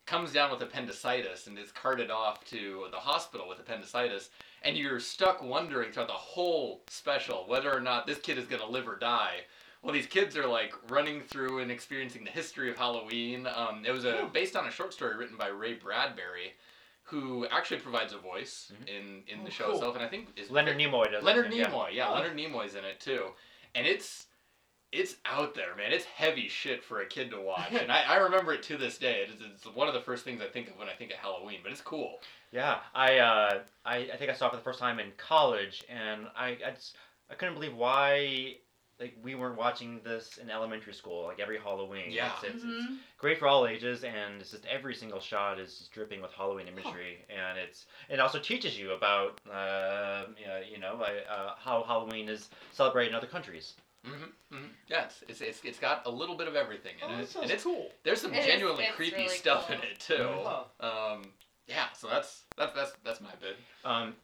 comes 0.05 0.32
down 0.32 0.51
with 0.51 0.61
appendicitis 0.61 1.47
and 1.47 1.57
is 1.59 1.72
carted 1.72 2.09
off 2.11 2.45
to 2.45 2.86
the 2.91 2.97
hospital 2.97 3.49
with 3.49 3.59
appendicitis, 3.59 4.30
and 4.61 4.78
you're 4.78 4.99
stuck 5.01 5.41
wondering 5.43 5.91
throughout 5.91 6.07
the 6.07 6.13
whole 6.13 6.84
special 6.88 7.43
whether 7.47 7.74
or 7.76 7.82
not 7.82 8.05
this 8.07 8.20
kid 8.20 8.38
is 8.38 8.45
gonna 8.45 8.65
live 8.65 8.88
or 8.88 8.95
die. 8.95 9.41
Well, 9.82 9.93
these 9.93 10.05
kids 10.07 10.38
are 10.38 10.47
like 10.47 10.74
running 10.89 11.22
through 11.22 11.59
and 11.59 11.72
experiencing 11.72 12.24
the 12.24 12.32
history 12.32 12.70
of 12.70 12.78
Halloween. 12.78 13.47
Um, 13.47 13.84
it 13.86 13.91
was 13.91 14.05
a, 14.05 14.30
based 14.32 14.55
on 14.55 14.68
a 14.68 14.72
short 14.72 14.93
story 14.93 15.15
written 15.18 15.38
by 15.38 15.47
Ray 15.47 15.74
Bradbury, 15.76 16.53
who 17.08 17.47
actually 17.47 17.80
provides 17.80 18.14
a 18.14 18.18
voice 18.18 18.72
Mhm. 18.74 18.88
in 18.89 19.24
in 19.28 19.43
the 19.43 19.49
Oh, 19.49 19.51
show 19.51 19.66
cool. 19.66 19.74
itself, 19.76 19.95
and 19.95 20.03
I 20.05 20.08
think 20.10 20.30
is 20.38 20.51
Leonard 20.51 20.78
Nimoy 20.78 21.05
does. 21.12 21.22
it, 21.22 21.24
Leonard 21.24 21.53
yeah. 21.53 21.66
Nimoy, 21.70 21.93
yeah, 21.93 22.10
Oh. 22.10 22.14
Leonard 22.16 22.36
Nimoy's 22.38 22.76
in 22.76 22.84
it 22.86 22.99
too, 22.99 23.34
and 23.76 23.88
it's 23.88 24.28
it's 24.93 25.18
out 25.26 25.53
there, 25.53 25.76
man. 25.76 25.91
It's 25.91 26.05
heavy 26.05 26.47
shit 26.47 26.82
for 26.82 27.01
a 27.01 27.05
kid 27.05 27.30
to 27.32 27.41
watch, 27.41 27.72
and 27.82 27.91
I, 27.91 28.03
I 28.03 28.16
remember 28.18 28.53
it 28.53 28.64
to 28.64 28.78
this 28.78 28.97
day. 28.97 29.28
It's, 29.30 29.41
it's 29.41 29.66
one 29.76 29.88
of 29.89 29.93
the 29.93 29.99
first 29.99 30.24
things 30.24 30.41
I 30.41 30.47
think 30.47 30.70
of 30.70 30.78
when 30.78 30.88
I 30.88 30.93
think 30.93 31.12
of 31.12 31.18
Halloween, 31.18 31.60
but 31.62 31.74
it's 31.74 31.82
cool. 31.82 32.22
Yeah, 32.51 32.80
I, 32.95 33.18
uh, 33.20 33.64
I 33.86 33.97
I 34.14 34.16
think 34.18 34.32
I 34.32 34.34
saw 34.34 34.47
it 34.47 34.51
for 34.51 34.55
the 34.55 34.62
first 34.64 34.80
time 34.80 34.99
in 34.99 35.12
college, 35.18 35.84
and 35.89 36.28
I 36.36 36.58
I, 36.66 36.72
just, 36.74 36.95
I 37.30 37.36
couldn't 37.36 37.55
believe 37.55 37.76
why 37.76 38.58
like 39.00 39.16
we 39.24 39.36
weren't 39.36 39.58
watching 39.58 40.02
this 40.04 40.38
in 40.38 40.50
elementary 40.50 40.93
school 40.93 41.26
like 41.26 41.39
every 41.39 41.60
Halloween. 41.60 42.10
Yeah. 42.10 42.32
It's, 42.41 42.43
it's, 42.56 42.56
it's 42.56 42.66
Mhm. 42.66 42.98
great 43.18 43.38
for 43.38 43.48
all 43.48 43.68
ages, 43.68 44.04
and 44.04 44.41
it's 44.41 44.52
just 44.52 44.66
every 44.66 44.95
single 44.95 45.20
shot 45.20 45.60
is 45.60 45.78
just 45.78 45.91
dripping 45.91 46.22
with 46.22 46.32
Halloween 46.34 46.68
imagery, 46.68 47.26
and 47.30 47.58
it's 47.58 47.86
it 48.10 48.20
also 48.20 48.39
teaches 48.39 48.78
you 48.78 48.91
about 48.93 49.39
uh, 49.52 50.24
you 50.72 50.80
know 50.80 50.95
uh, 51.02 51.54
how 51.58 51.84
Halloween 51.84 52.28
is 52.30 52.50
celebrated 52.72 53.10
in 53.10 53.16
other 53.16 53.28
countries. 53.28 53.74
Mm-hmm, 54.06 54.56
mm-hmm. 54.56 54.66
Yes, 54.88 55.24
it's, 55.28 55.41
it's 55.41 55.60
it's 55.64 55.80
got 55.80 56.06
a 56.06 56.10
little 56.10 56.36
bit 56.38 56.48
of 56.48 56.56
everything 56.56 56.93
in 57.04 57.16
Oh, 57.16 57.20
it, 57.20 57.36
and 57.41 57.52
it's 57.52 57.64
cool. 57.64 57.91
there's 58.04 58.22
some 58.22 58.34
It 58.34 58.39
is- 58.39 58.45
genuinely 58.45 58.86
it's 58.86 58.95
creepy 58.95 59.16
really 59.24 59.28
stuff 59.30 59.68
cool. 59.68 59.76
in 59.78 59.84
it 59.84 60.00
too. 60.00 60.28
Huh. 60.43 60.64
Um, 60.80 61.24
yeah, 61.68 61.88
so 61.93 62.08
that's 62.08 62.43
that's 62.58 62.74
that's 62.74 62.93
that's 63.04 63.22
my 63.22 63.32
bit. 63.41 63.58
Um, 63.84 64.16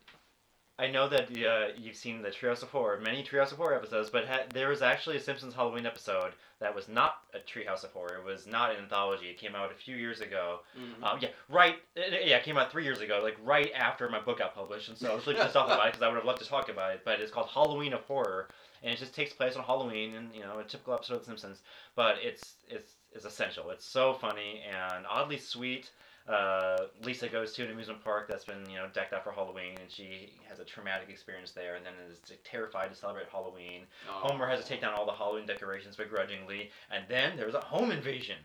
I 0.80 0.88
know 0.89 1.07
that 1.07 1.30
uh, 1.30 1.67
you've 1.78 1.95
seen 1.95 2.24
the 2.24 2.30
Treehouse 2.30 2.63
of 2.63 2.69
Horror, 2.69 2.99
many 2.99 3.24
Treehouse 3.24 3.51
of 3.51 3.57
Horror 3.57 3.76
episodes, 3.76 4.09
but 4.09 4.26
ha- 4.26 4.45
there 4.53 4.69
was 4.69 4.82
actually 4.82 5.17
a 5.17 5.19
Simpsons 5.19 5.53
Halloween 5.53 5.86
episode 5.86 6.34
that 6.59 6.74
was 6.74 6.89
not 6.89 7.17
a 7.36 7.38
Treehouse 7.38 7.84
of 7.84 7.91
Horror. 7.91 8.17
It 8.17 8.26
was 8.26 8.47
not 8.47 8.71
an 8.71 8.78
anthology. 8.78 9.28
It 9.28 9.38
came 9.38 9.53
out 9.53 9.71
a 9.71 9.76
few 9.76 9.95
years 9.95 10.21
ago. 10.21 10.61
Um, 11.03 11.19
yeah, 11.21 11.30
right. 11.47 11.76
uh, 11.95 12.01
Yeah, 12.24 12.38
it 12.38 12.43
came 12.43 12.57
out 12.57 12.71
three 12.71 12.84
years 12.84 13.01
ago, 13.01 13.19
like 13.21 13.38
right 13.43 13.71
after 13.76 14.09
my 14.09 14.19
book 14.19 14.39
got 14.39 14.55
published, 14.55 14.89
and 14.89 14.97
so 14.97 15.11
I 15.11 15.15
was 15.15 15.28
really 15.28 15.39
pissed 15.39 15.55
off 15.55 15.67
about 15.67 15.88
it 15.88 15.93
because 15.93 16.01
I 16.01 16.07
would 16.07 16.15
have 16.15 16.26
loved 16.26 16.41
to 16.41 16.49
talk 16.49 16.69
about 16.69 16.91
it. 16.93 17.01
But 17.05 17.19
it's 17.21 17.32
called 17.32 17.49
Halloween 17.49 17.93
of 17.93 18.01
Horror, 18.01 18.47
and 18.82 18.91
it 18.91 18.97
just 18.97 19.13
takes 19.13 19.32
place 19.32 19.55
on 19.55 19.63
Halloween, 19.63 20.15
and 20.15 20.34
you 20.34 20.41
know, 20.41 20.57
a 20.57 20.63
typical 20.63 20.95
episode 20.95 21.15
of 21.15 21.19
The 21.19 21.26
Simpsons. 21.28 21.59
But 21.95 22.15
it's 22.24 22.55
it's 22.67 22.93
it's 23.11 23.26
essential. 23.26 23.69
It's 23.69 23.86
so 23.86 24.13
funny 24.15 24.63
and 24.67 25.05
oddly 25.07 25.38
sweet. 25.38 25.91
Uh, 26.28 26.86
Lisa 27.01 27.28
goes 27.28 27.51
to 27.53 27.65
an 27.65 27.71
amusement 27.71 28.01
park 28.03 28.30
that's 28.30 28.45
been 28.45 28.69
you 28.69 28.78
know 28.78 28.88
decked 28.93 29.11
out 29.13 29.24
for 29.24 29.32
Halloween, 29.34 29.76
and 29.82 29.91
she 29.91 30.32
has 30.47 30.59
a 30.59 30.63
traumatic 30.63 31.09
experience 31.09 31.51
there, 31.51 31.76
and 31.76 31.86
then 31.86 31.93
is 32.09 32.19
terrified 32.45 32.89
to 32.91 32.95
celebrate 32.95 33.28
Halloween. 33.30 33.86
Homer 34.07 34.47
has 34.47 34.61
to 34.61 34.67
take 34.67 34.80
down 34.82 34.93
all 34.93 35.05
the 35.05 35.11
Halloween 35.11 35.45
decorations 35.45 35.95
begrudgingly, 35.97 36.71
and 36.89 37.03
then 37.09 37.36
there's 37.36 37.55
a 37.55 37.59
home 37.61 37.91
invasion. 37.91 38.38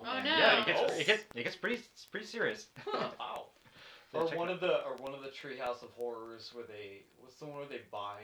Oh, 0.00 0.20
no. 0.22 0.24
Yeah, 0.24 0.60
it 0.60 0.66
gets 0.66 0.80
Oh. 0.80 0.86
it 1.00 1.06
gets 1.06 1.24
it 1.34 1.42
gets 1.44 1.56
pretty 1.56 1.76
it's 1.76 2.06
pretty 2.06 2.26
serious. 2.26 2.66
Wow. 3.18 3.46
So 4.12 4.20
Or 4.20 4.26
one 4.36 4.48
it 4.48 4.52
of 4.52 4.60
the 4.60 4.82
or 4.84 4.94
one 4.96 5.14
of 5.14 5.22
the 5.22 5.28
Treehouse 5.30 5.82
of 5.82 5.90
Horrors 5.96 6.50
where 6.52 6.64
they 6.64 7.02
what's 7.18 7.34
the 7.36 7.46
one 7.46 7.56
where 7.56 7.66
they 7.66 7.80
buy 7.90 8.20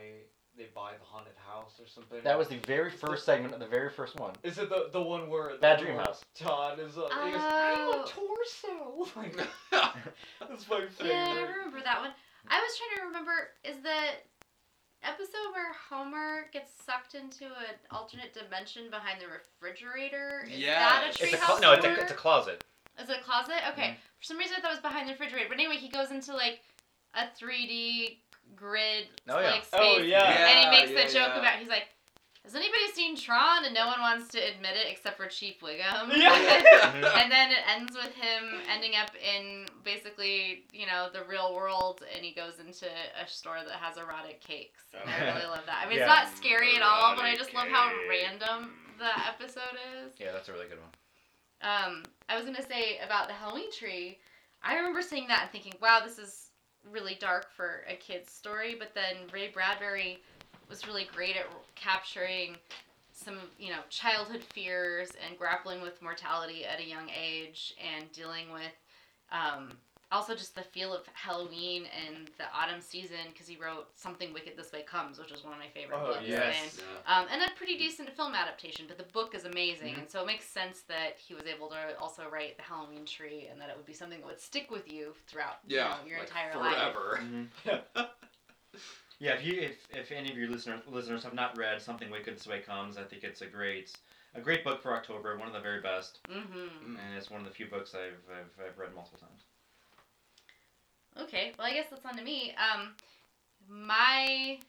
they 0.57 0.67
buy 0.75 0.91
the 0.99 1.05
haunted 1.05 1.33
house 1.47 1.79
or 1.79 1.87
something. 1.87 2.19
That 2.23 2.37
was 2.37 2.47
the 2.47 2.57
very 2.67 2.89
first 2.91 3.25
segment 3.25 3.53
of 3.53 3.59
the 3.59 3.67
very 3.67 3.89
first 3.89 4.19
one. 4.19 4.33
Is 4.43 4.57
it 4.57 4.69
the 4.69 4.89
the 4.91 5.01
one 5.01 5.29
where 5.29 5.53
the 5.53 5.57
Bad 5.59 5.79
Dream 5.79 5.95
House. 5.97 6.21
Todd 6.35 6.79
is 6.79 6.97
uh, 6.97 7.07
he 7.25 7.31
goes, 7.31 7.41
Oh. 7.43 7.93
I'm 7.93 8.01
a 8.01 8.07
torso. 8.07 9.11
Like, 9.15 9.35
that's 10.49 10.69
my 10.69 10.81
favorite. 10.87 11.07
Yeah, 11.07 11.35
I 11.37 11.41
remember 11.57 11.81
that 11.83 11.99
one. 12.01 12.11
I 12.47 12.59
was 12.59 12.77
trying 12.77 12.99
to 13.01 13.07
remember. 13.07 13.31
Is 13.63 13.77
the 13.81 13.97
episode 15.03 15.49
where 15.53 15.73
Homer 15.89 16.45
gets 16.53 16.71
sucked 16.85 17.15
into 17.15 17.45
an 17.45 17.75
alternate 17.91 18.33
dimension 18.33 18.89
behind 18.89 19.19
the 19.21 19.27
refrigerator? 19.27 20.45
Is 20.45 20.59
Yeah, 20.59 20.79
that 20.79 21.03
a 21.05 21.09
it's 21.09 21.21
It's 21.21 21.33
a 21.33 21.37
treehouse? 21.37 21.45
clo- 21.45 21.59
no, 21.59 21.71
it's 21.73 21.85
a, 21.85 21.93
it's 22.01 22.11
a 22.11 22.15
closet. 22.15 22.63
Is 23.01 23.09
it 23.09 23.17
a 23.19 23.23
closet? 23.23 23.55
Okay. 23.73 23.89
Mhm. 23.89 23.95
For 24.19 24.23
some 24.25 24.37
reason, 24.37 24.55
I 24.57 24.61
thought 24.61 24.71
it 24.71 24.75
was 24.75 24.81
behind 24.81 25.07
the 25.07 25.13
refrigerator. 25.13 25.47
But 25.49 25.55
anyway, 25.57 25.77
he 25.77 25.89
goes 25.89 26.11
into 26.11 26.33
like 26.33 26.61
a 27.15 27.23
3D 27.39 28.17
grid 28.55 29.05
Oh, 29.29 29.39
yeah. 29.39 29.51
like 29.51 29.65
space, 29.65 29.79
Oh, 29.81 29.97
yeah. 29.97 30.47
and 30.49 30.59
he 30.59 30.79
makes 30.79 30.91
yeah, 30.91 31.07
the 31.07 31.13
joke 31.13 31.31
yeah. 31.35 31.39
about. 31.39 31.59
He's 31.59 31.67
like, 31.69 31.87
"Has 32.43 32.55
anybody 32.55 32.87
seen 32.93 33.15
Tron?" 33.15 33.65
And 33.65 33.73
no 33.73 33.87
one 33.87 33.99
wants 33.99 34.27
to 34.29 34.39
admit 34.39 34.75
it 34.75 34.87
except 34.91 35.17
for 35.17 35.27
Chief 35.27 35.59
Wiggum. 35.61 36.15
Yeah. 36.17 36.33
and 37.21 37.31
then 37.31 37.51
it 37.51 37.59
ends 37.75 37.93
with 37.95 38.13
him 38.15 38.61
ending 38.69 38.93
up 38.95 39.11
in 39.15 39.65
basically, 39.83 40.65
you 40.73 40.85
know, 40.87 41.07
the 41.13 41.23
real 41.23 41.53
world, 41.55 42.03
and 42.15 42.23
he 42.25 42.33
goes 42.33 42.59
into 42.59 42.85
a 42.85 43.27
store 43.27 43.59
that 43.65 43.75
has 43.75 43.97
erotic 43.97 44.41
cakes. 44.41 44.83
And 44.99 45.09
I 45.09 45.33
really 45.35 45.47
love 45.47 45.65
that. 45.67 45.83
I 45.85 45.89
mean, 45.89 45.97
Yeah. 45.99 46.03
it's 46.21 46.29
not 46.31 46.37
scary 46.37 46.75
at 46.75 46.81
all, 46.81 47.15
but 47.15 47.25
I 47.25 47.35
just 47.35 47.53
love 47.53 47.67
how 47.67 47.91
random 48.09 48.73
the 48.97 49.09
episode 49.27 49.77
is. 50.05 50.13
Yeah, 50.19 50.31
that's 50.31 50.49
a 50.49 50.53
really 50.53 50.67
good 50.67 50.79
one. 50.79 50.89
Um, 51.63 52.03
I 52.27 52.35
was 52.37 52.45
gonna 52.45 52.61
say 52.65 52.97
about 53.05 53.27
the 53.27 53.33
Halloween 53.33 53.71
tree. 53.71 54.19
I 54.63 54.75
remember 54.75 55.01
seeing 55.01 55.27
that 55.27 55.41
and 55.43 55.51
thinking, 55.51 55.73
"Wow, 55.81 56.01
this 56.03 56.17
is 56.19 56.50
really 56.89 57.15
dark 57.19 57.51
for 57.51 57.83
a 57.87 57.95
kid's 57.95 58.31
story." 58.31 58.75
But 58.77 58.93
then 58.93 59.27
Ray 59.33 59.49
Bradbury 59.49 60.21
was 60.69 60.87
really 60.87 61.07
great 61.13 61.35
at 61.35 61.45
capturing 61.75 62.57
some, 63.11 63.37
you 63.59 63.69
know, 63.69 63.81
childhood 63.89 64.43
fears 64.43 65.11
and 65.27 65.37
grappling 65.37 65.81
with 65.81 66.01
mortality 66.01 66.65
at 66.65 66.79
a 66.79 66.83
young 66.83 67.09
age 67.09 67.73
and 67.95 68.11
dealing 68.11 68.51
with 68.51 68.73
um, 69.31 69.73
also 70.11 70.35
just 70.35 70.55
the 70.55 70.61
feel 70.61 70.93
of 70.93 71.01
Halloween 71.13 71.85
and 72.07 72.29
the 72.37 72.43
autumn 72.53 72.81
season 72.81 73.17
because 73.31 73.47
he 73.47 73.55
wrote 73.57 73.87
Something 73.95 74.33
Wicked 74.33 74.57
This 74.57 74.71
Way 74.71 74.81
Comes, 74.83 75.17
which 75.19 75.31
is 75.31 75.43
one 75.43 75.53
of 75.53 75.59
my 75.59 75.67
favorite 75.73 75.99
Oh, 76.01 76.07
books. 76.13 76.23
yes. 76.25 76.79
And 77.07 77.27
um, 77.27 77.27
and 77.31 77.41
a 77.49 77.55
pretty 77.55 77.77
decent 77.77 78.09
film 78.15 78.35
adaptation, 78.35 78.85
but 78.87 78.97
the 78.97 79.11
book 79.13 79.33
is 79.35 79.45
amazing, 79.45 79.95
Mhm. 79.95 79.99
and 79.99 80.09
so 80.09 80.21
it 80.21 80.25
makes 80.27 80.45
sense 80.45 80.81
that 80.83 81.17
he 81.17 81.33
was 81.33 81.45
able 81.45 81.69
to 81.69 81.97
also 81.99 82.27
write 82.29 82.57
the 82.57 82.63
Halloween 82.63 83.05
tree, 83.05 83.47
and 83.49 83.59
that 83.61 83.69
it 83.69 83.77
would 83.77 83.85
be 83.85 83.93
something 83.93 84.19
that 84.19 84.27
would 84.27 84.41
stick 84.41 84.69
with 84.71 84.91
you 84.91 85.13
throughout 85.27 85.59
you 85.67 85.77
know, 85.77 85.95
your 86.05 86.19
like 86.19 86.27
entire 86.27 86.55
life. 86.57 86.93
forever. 86.93 87.23
Yeah, 89.19 89.33
if 89.33 89.45
you 89.45 89.53
if, 89.61 89.87
if 89.91 90.11
any 90.11 90.31
of 90.31 90.37
your 90.37 90.49
listener, 90.49 90.81
listeners 90.87 91.23
have 91.23 91.35
not 91.35 91.55
read 91.55 91.79
Something 91.79 92.09
Wicked 92.09 92.35
This 92.35 92.47
Way 92.47 92.59
Comes, 92.61 92.97
I 92.97 93.03
think 93.03 93.23
it's 93.23 93.41
a 93.41 93.45
great 93.45 93.95
a 94.33 94.41
great 94.41 94.63
book 94.63 94.81
for 94.81 94.95
October, 94.95 95.37
one 95.37 95.47
of 95.47 95.53
the 95.53 95.59
very 95.59 95.79
best, 95.81 96.19
Mm-hmm. 96.27 96.95
and 96.95 97.15
it's 97.15 97.29
one 97.29 97.41
of 97.41 97.45
the 97.47 97.53
few 97.53 97.67
books 97.67 97.93
I've 97.93 98.17
I've, 98.35 98.65
I've 98.65 98.77
read 98.79 98.95
multiple 98.95 99.19
times. 99.19 99.43
Okay, 101.19 101.53
well, 101.57 101.67
I 101.67 101.73
guess 101.73 101.87
that's 101.89 102.05
on 102.05 102.15
to 102.17 102.23
me. 102.23 102.53
Um, 102.57 102.89
my 103.67 104.59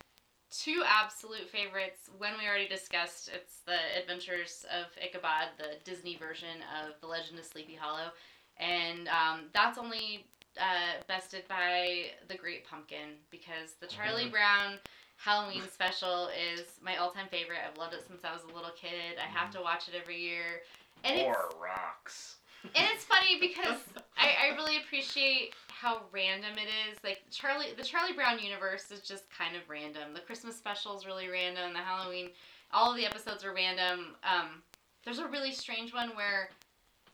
two 0.50 0.82
absolute 0.86 1.48
favorites, 1.48 2.10
when 2.18 2.32
we 2.38 2.46
already 2.46 2.68
discussed, 2.68 3.30
it's 3.32 3.60
the 3.66 3.78
Adventures 4.00 4.66
of 4.70 4.86
Ichabod, 5.02 5.48
the 5.56 5.78
Disney 5.84 6.16
version 6.16 6.62
of 6.82 7.00
The 7.00 7.06
Legend 7.06 7.38
of 7.38 7.44
Sleepy 7.44 7.74
Hollow, 7.74 8.10
and 8.58 9.08
um, 9.08 9.44
that's 9.54 9.78
only 9.78 10.26
uh, 10.58 11.02
bested 11.08 11.46
by 11.48 12.10
The 12.28 12.34
Great 12.34 12.66
Pumpkin 12.66 13.16
because 13.30 13.74
the 13.80 13.86
Charlie 13.86 14.28
Brown 14.28 14.78
Halloween 15.16 15.62
special 15.72 16.28
is 16.28 16.66
my 16.82 16.96
all-time 16.96 17.28
favorite. 17.30 17.60
I've 17.66 17.78
loved 17.78 17.94
it 17.94 18.04
since 18.06 18.24
I 18.24 18.32
was 18.32 18.42
a 18.42 18.54
little 18.54 18.72
kid. 18.76 19.16
I 19.18 19.28
have 19.30 19.50
to 19.52 19.62
watch 19.62 19.88
it 19.88 19.94
every 19.98 20.20
year, 20.20 20.62
and 21.04 21.18
it's 21.18 21.38
rocks. 21.60 22.36
and 22.64 22.86
it's 22.92 23.04
funny 23.04 23.38
because 23.40 23.78
I, 24.18 24.50
I 24.50 24.54
really 24.56 24.78
appreciate 24.78 25.54
how 25.82 26.02
random 26.12 26.52
it 26.56 26.68
is. 26.88 26.98
Like 27.02 27.22
Charlie, 27.30 27.72
the 27.76 27.82
Charlie 27.82 28.12
Brown 28.12 28.38
universe 28.38 28.90
is 28.92 29.00
just 29.00 29.24
kind 29.36 29.56
of 29.56 29.62
random. 29.68 30.14
The 30.14 30.20
Christmas 30.20 30.56
special 30.56 30.96
is 30.96 31.04
really 31.04 31.28
random. 31.28 31.72
The 31.72 31.80
Halloween, 31.80 32.30
all 32.72 32.92
of 32.92 32.96
the 32.96 33.04
episodes 33.04 33.44
are 33.44 33.52
random. 33.52 34.14
Um, 34.22 34.62
there's 35.04 35.18
a 35.18 35.26
really 35.26 35.50
strange 35.50 35.92
one 35.92 36.10
where 36.10 36.50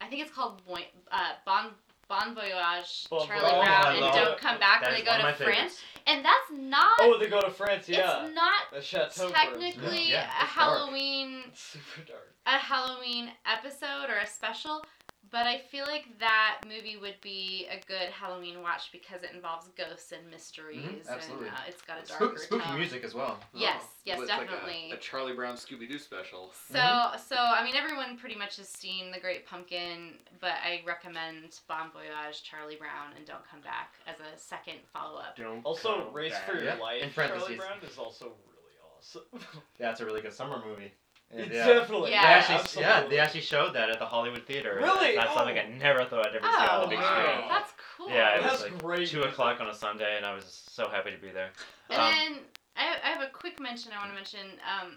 I 0.02 0.06
think 0.06 0.20
it's 0.20 0.30
called 0.30 0.60
Bon, 0.68 0.80
uh, 1.10 1.32
bon, 1.46 1.70
bon 2.10 2.34
Voyage, 2.34 3.06
Bon 3.08 3.26
Charlie 3.26 3.40
Voyage. 3.40 3.64
Brown, 3.64 3.84
Oh, 3.86 3.90
and 3.90 4.00
love 4.00 4.14
Don't. 4.14 4.38
Come 4.38 4.58
Back, 4.60 4.82
That 4.82 4.90
where 4.90 4.98
they 4.98 5.04
go 5.04 5.16
to 5.16 5.22
my 5.22 5.32
favorites. 5.32 5.58
France, 5.58 5.78
and 6.06 6.22
that's 6.22 6.50
not. 6.52 6.92
Oh, 7.00 7.16
they 7.18 7.28
go 7.28 7.40
to 7.40 7.50
France. 7.50 7.88
Yeah. 7.88 8.26
It's 8.26 8.34
not 8.34 9.32
technically 9.32 10.10
Yeah, 10.10 10.28
a 10.40 10.44
it's 10.44 10.54
dark. 10.54 10.68
Halloween 10.68 11.42
It's 11.48 11.60
super 11.62 12.02
dark. 12.06 12.34
a 12.44 12.50
Halloween 12.58 13.30
episode 13.46 14.10
or 14.10 14.18
a 14.22 14.26
special, 14.26 14.84
but 15.30 15.46
I 15.46 15.58
feel 15.58 15.84
like 15.86 16.06
that 16.20 16.60
movie 16.66 16.96
would 16.96 17.16
be 17.20 17.66
a 17.70 17.80
good 17.86 18.08
Halloween 18.10 18.62
watch 18.62 18.90
because 18.92 19.22
it 19.22 19.30
involves 19.34 19.68
ghosts 19.76 20.12
and 20.12 20.28
mysteries, 20.30 20.78
Mhm, 20.78 21.08
absolutely. 21.08 21.48
and 21.48 21.56
uh, 21.56 21.60
it's 21.66 21.82
got 21.82 22.02
a 22.02 22.06
Spook, 22.06 22.18
darker 22.18 22.38
spooky 22.38 22.64
tone. 22.64 22.78
music 22.78 23.04
as 23.04 23.14
well. 23.14 23.38
Yes, 23.52 23.80
Oh, 23.82 23.88
yes, 24.04 24.16
well, 24.18 24.22
it's 24.22 24.32
like 24.32 24.48
a- 24.48 24.50
definitely. 24.50 24.90
a, 24.92 24.96
Charlie 24.96 25.34
Brown 25.34 25.56
Scooby 25.56 25.88
Doo 25.88 25.98
special. 25.98 26.52
So, 26.70 27.10
so 27.26 27.36
I 27.36 27.62
mean, 27.64 27.74
everyone 27.76 28.16
pretty 28.16 28.36
much 28.36 28.56
has 28.56 28.68
seen 28.68 29.10
The 29.10 29.20
Great 29.20 29.46
Pumpkin, 29.46 30.14
but 30.40 30.52
I 30.64 30.82
recommend 30.86 31.58
Bon 31.68 31.90
Voyage, 31.90 32.42
Charlie 32.42 32.76
Brown, 32.76 33.12
and 33.16 33.26
Don't 33.26 33.46
Come 33.50 33.60
Back 33.60 33.94
as 34.06 34.16
a 34.20 34.38
second 34.38 34.76
follow 34.92 35.18
up. 35.20 35.38
Also, 35.64 36.10
Race 36.10 36.32
back. 36.32 36.46
for 36.46 36.54
Your 36.54 36.64
Yeah, 36.64 36.74
Life. 36.76 37.02
in 37.02 37.12
Charlie. 37.12 37.56
Brown 37.56 37.78
is 37.82 37.98
also 37.98 38.26
really 38.26 38.74
awesome. 38.96 39.22
That's 39.78 40.00
a 40.00 40.04
really 40.06 40.20
good 40.22 40.32
summer 40.32 40.62
movie. 40.66 40.92
And, 41.30 41.52
yeah. 41.52 41.66
definitely. 41.66 42.10
Yeah. 42.10 42.22
They 42.22 42.28
actually, 42.28 42.54
absolutely. 42.56 42.90
yeah, 42.90 43.06
they 43.08 43.18
actually 43.18 43.40
showed 43.42 43.74
that 43.74 43.90
at 43.90 43.98
the 43.98 44.06
Hollywood 44.06 44.44
Theater. 44.46 44.78
Really? 44.80 45.14
That's 45.14 45.34
something 45.34 45.58
Oh. 45.58 45.60
I 45.60 45.68
never 45.76 46.04
thought 46.04 46.26
I'd 46.26 46.34
ever 46.36 46.46
see 46.46 46.48
on 46.62 46.68
Oh, 46.70 46.80
the 46.82 46.88
big 46.88 46.98
wow. 47.00 47.22
screen. 47.34 47.48
that's 47.48 47.72
cool. 47.96 48.08
Yeah, 48.08 48.36
it 48.38 48.42
was 48.44 48.62
like 48.62 48.82
great. 48.82 49.08
Two 49.08 49.22
o'clock 49.22 49.60
on 49.60 49.68
a 49.68 49.74
Sunday, 49.74 50.16
and 50.16 50.24
I 50.24 50.34
was 50.34 50.44
so 50.70 50.88
happy 50.88 51.10
to 51.10 51.18
be 51.18 51.28
there. 51.30 51.50
And 51.90 52.00
Um, 52.00 52.10
then 52.12 52.38
I, 52.76 52.96
I 53.04 53.10
have 53.10 53.22
a 53.22 53.30
quick 53.30 53.60
mention 53.60 53.92
I 53.92 53.98
want 53.98 54.10
to 54.10 54.14
mention. 54.14 54.58
Um, 54.64 54.92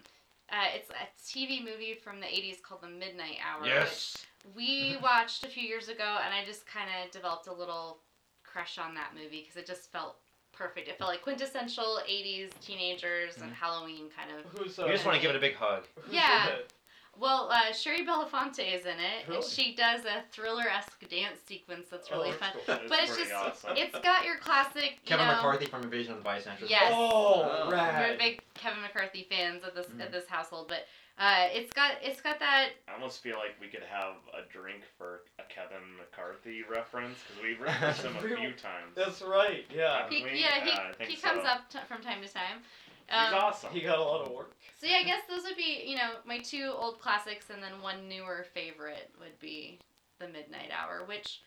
uh, 0.50 0.66
it's 0.76 0.90
a 0.90 1.08
TV 1.40 1.64
movie 1.64 1.94
from 2.02 2.20
the 2.20 2.26
80s 2.28 2.62
called 2.62 2.82
The 2.82 2.88
Midnight 2.90 3.38
Hour. 3.46 3.66
Yes. 3.66 4.18
Which 4.46 4.56
we 4.56 4.98
watched 5.02 5.46
a 5.46 5.50
few 5.50 5.64
years 5.64 5.88
ago, 5.90 6.18
and 6.26 6.34
I 6.34 6.46
just 6.46 6.66
kind 6.66 6.90
of 7.04 7.12
developed 7.12 7.48
a 7.48 7.54
little 7.54 8.00
crush 8.44 8.78
on 8.78 8.94
that 8.96 9.12
movie 9.16 9.42
because 9.42 9.56
it 9.58 9.66
just 9.68 9.92
felt 9.92 10.16
perfect. 10.62 10.88
It 10.88 10.98
felt 10.98 11.10
like 11.10 11.22
quintessential 11.22 12.00
80s 12.08 12.52
teenagers 12.62 13.38
and 13.38 13.52
Mhm. 13.52 13.56
Halloween 13.56 14.10
kind 14.16 14.30
of. 14.32 14.46
Who's 14.58 14.78
uh, 14.78 14.86
You 14.86 14.92
just 14.94 15.06
want 15.06 15.16
to 15.16 15.22
give 15.22 15.32
it 15.32 15.36
a 15.38 15.40
big 15.40 15.56
hug. 15.56 15.86
Yeah. 16.10 16.58
Well, 17.18 17.50
uh, 17.52 17.74
Shari 17.74 18.06
Belafonte 18.06 18.74
is 18.74 18.86
in 18.86 18.98
it, 19.00 19.26
and 19.26 19.30
Really? 19.30 19.48
she 19.48 19.76
does 19.76 20.06
a 20.06 20.24
thriller 20.32 20.64
esque 20.70 21.08
dance 21.10 21.40
sequence 21.46 21.88
that's 21.90 22.08
Oh, 22.10 22.18
really 22.18 22.32
that's 22.32 22.40
fun. 22.42 22.52
cool. 22.80 22.88
But 22.88 23.00
it's 23.04 23.14
pretty 23.16 23.30
just, 23.30 23.34
awesome. 23.34 23.76
it's 23.76 24.00
got 24.00 24.24
your 24.26 24.38
classic. 24.38 24.92
You 24.94 24.98
Kevin 25.06 25.28
know, 25.28 25.34
McCarthy 25.36 25.66
from 25.66 25.84
Invasion 25.84 26.14
of 26.14 26.20
the 26.20 26.24
Body 26.24 26.42
Snatchers. 26.42 26.70
Yes. 26.70 26.92
Oh, 26.96 27.44
Oh. 27.44 27.70
We're 27.70 28.18
big 28.18 28.42
Kevin 28.54 28.82
McCarthy 28.82 29.24
fans 29.30 29.64
of 29.66 29.74
this 29.76 29.88
Mhm. 29.88 30.06
of 30.06 30.12
this 30.14 30.28
household, 30.30 30.70
but 30.70 30.88
uh, 31.22 31.48
it's 31.54 31.72
got 31.74 31.92
it's 32.02 32.20
got 32.20 32.40
that. 32.40 32.70
I 32.90 32.94
almost 32.96 33.22
feel 33.22 33.38
like 33.38 33.56
we 33.62 33.68
could 33.68 33.84
have 33.84 34.16
a 34.34 34.42
drink 34.52 34.82
for 34.98 35.22
a 35.38 35.44
Kevin 35.54 35.86
McCarthy 36.00 36.64
reference 36.70 37.20
because 37.28 37.44
we've 37.44 37.62
referenced 37.62 38.02
him 38.02 38.16
a 38.18 38.22
few 38.28 38.52
times. 38.54 38.96
That's 38.96 39.22
right. 39.22 39.66
Yeah. 39.74 40.10
He, 40.10 40.20
yeah, 40.22 40.28
he, 40.30 40.40
Yeah, 40.42 40.90
I 40.90 40.94
think 40.94 41.10
he 41.12 41.16
so. 41.16 41.28
comes 41.30 41.46
up 41.46 41.70
t- 41.70 41.78
from 41.88 42.02
time 42.02 42.22
to 42.24 42.28
time. 42.34 42.60
He's 43.08 43.34
Um, 43.34 43.34
awesome. 43.36 43.70
He 43.72 43.82
got 43.82 44.00
a 44.00 44.04
lot 44.04 44.26
of 44.26 44.32
work. 44.34 44.56
So 44.80 44.88
yeah, 44.88 44.98
I 44.98 45.04
guess 45.04 45.22
those 45.30 45.44
would 45.44 45.58
be 45.58 45.84
you 45.86 45.96
know 45.96 46.16
my 46.26 46.40
two 46.40 46.74
old 46.76 47.00
classics, 47.00 47.52
and 47.54 47.62
then 47.62 47.82
one 47.82 48.10
newer 48.10 48.46
favorite 48.54 49.12
would 49.20 49.38
be 49.40 49.78
the 50.20 50.28
Midnight 50.28 50.72
Hour, 50.76 51.04
which 51.06 51.42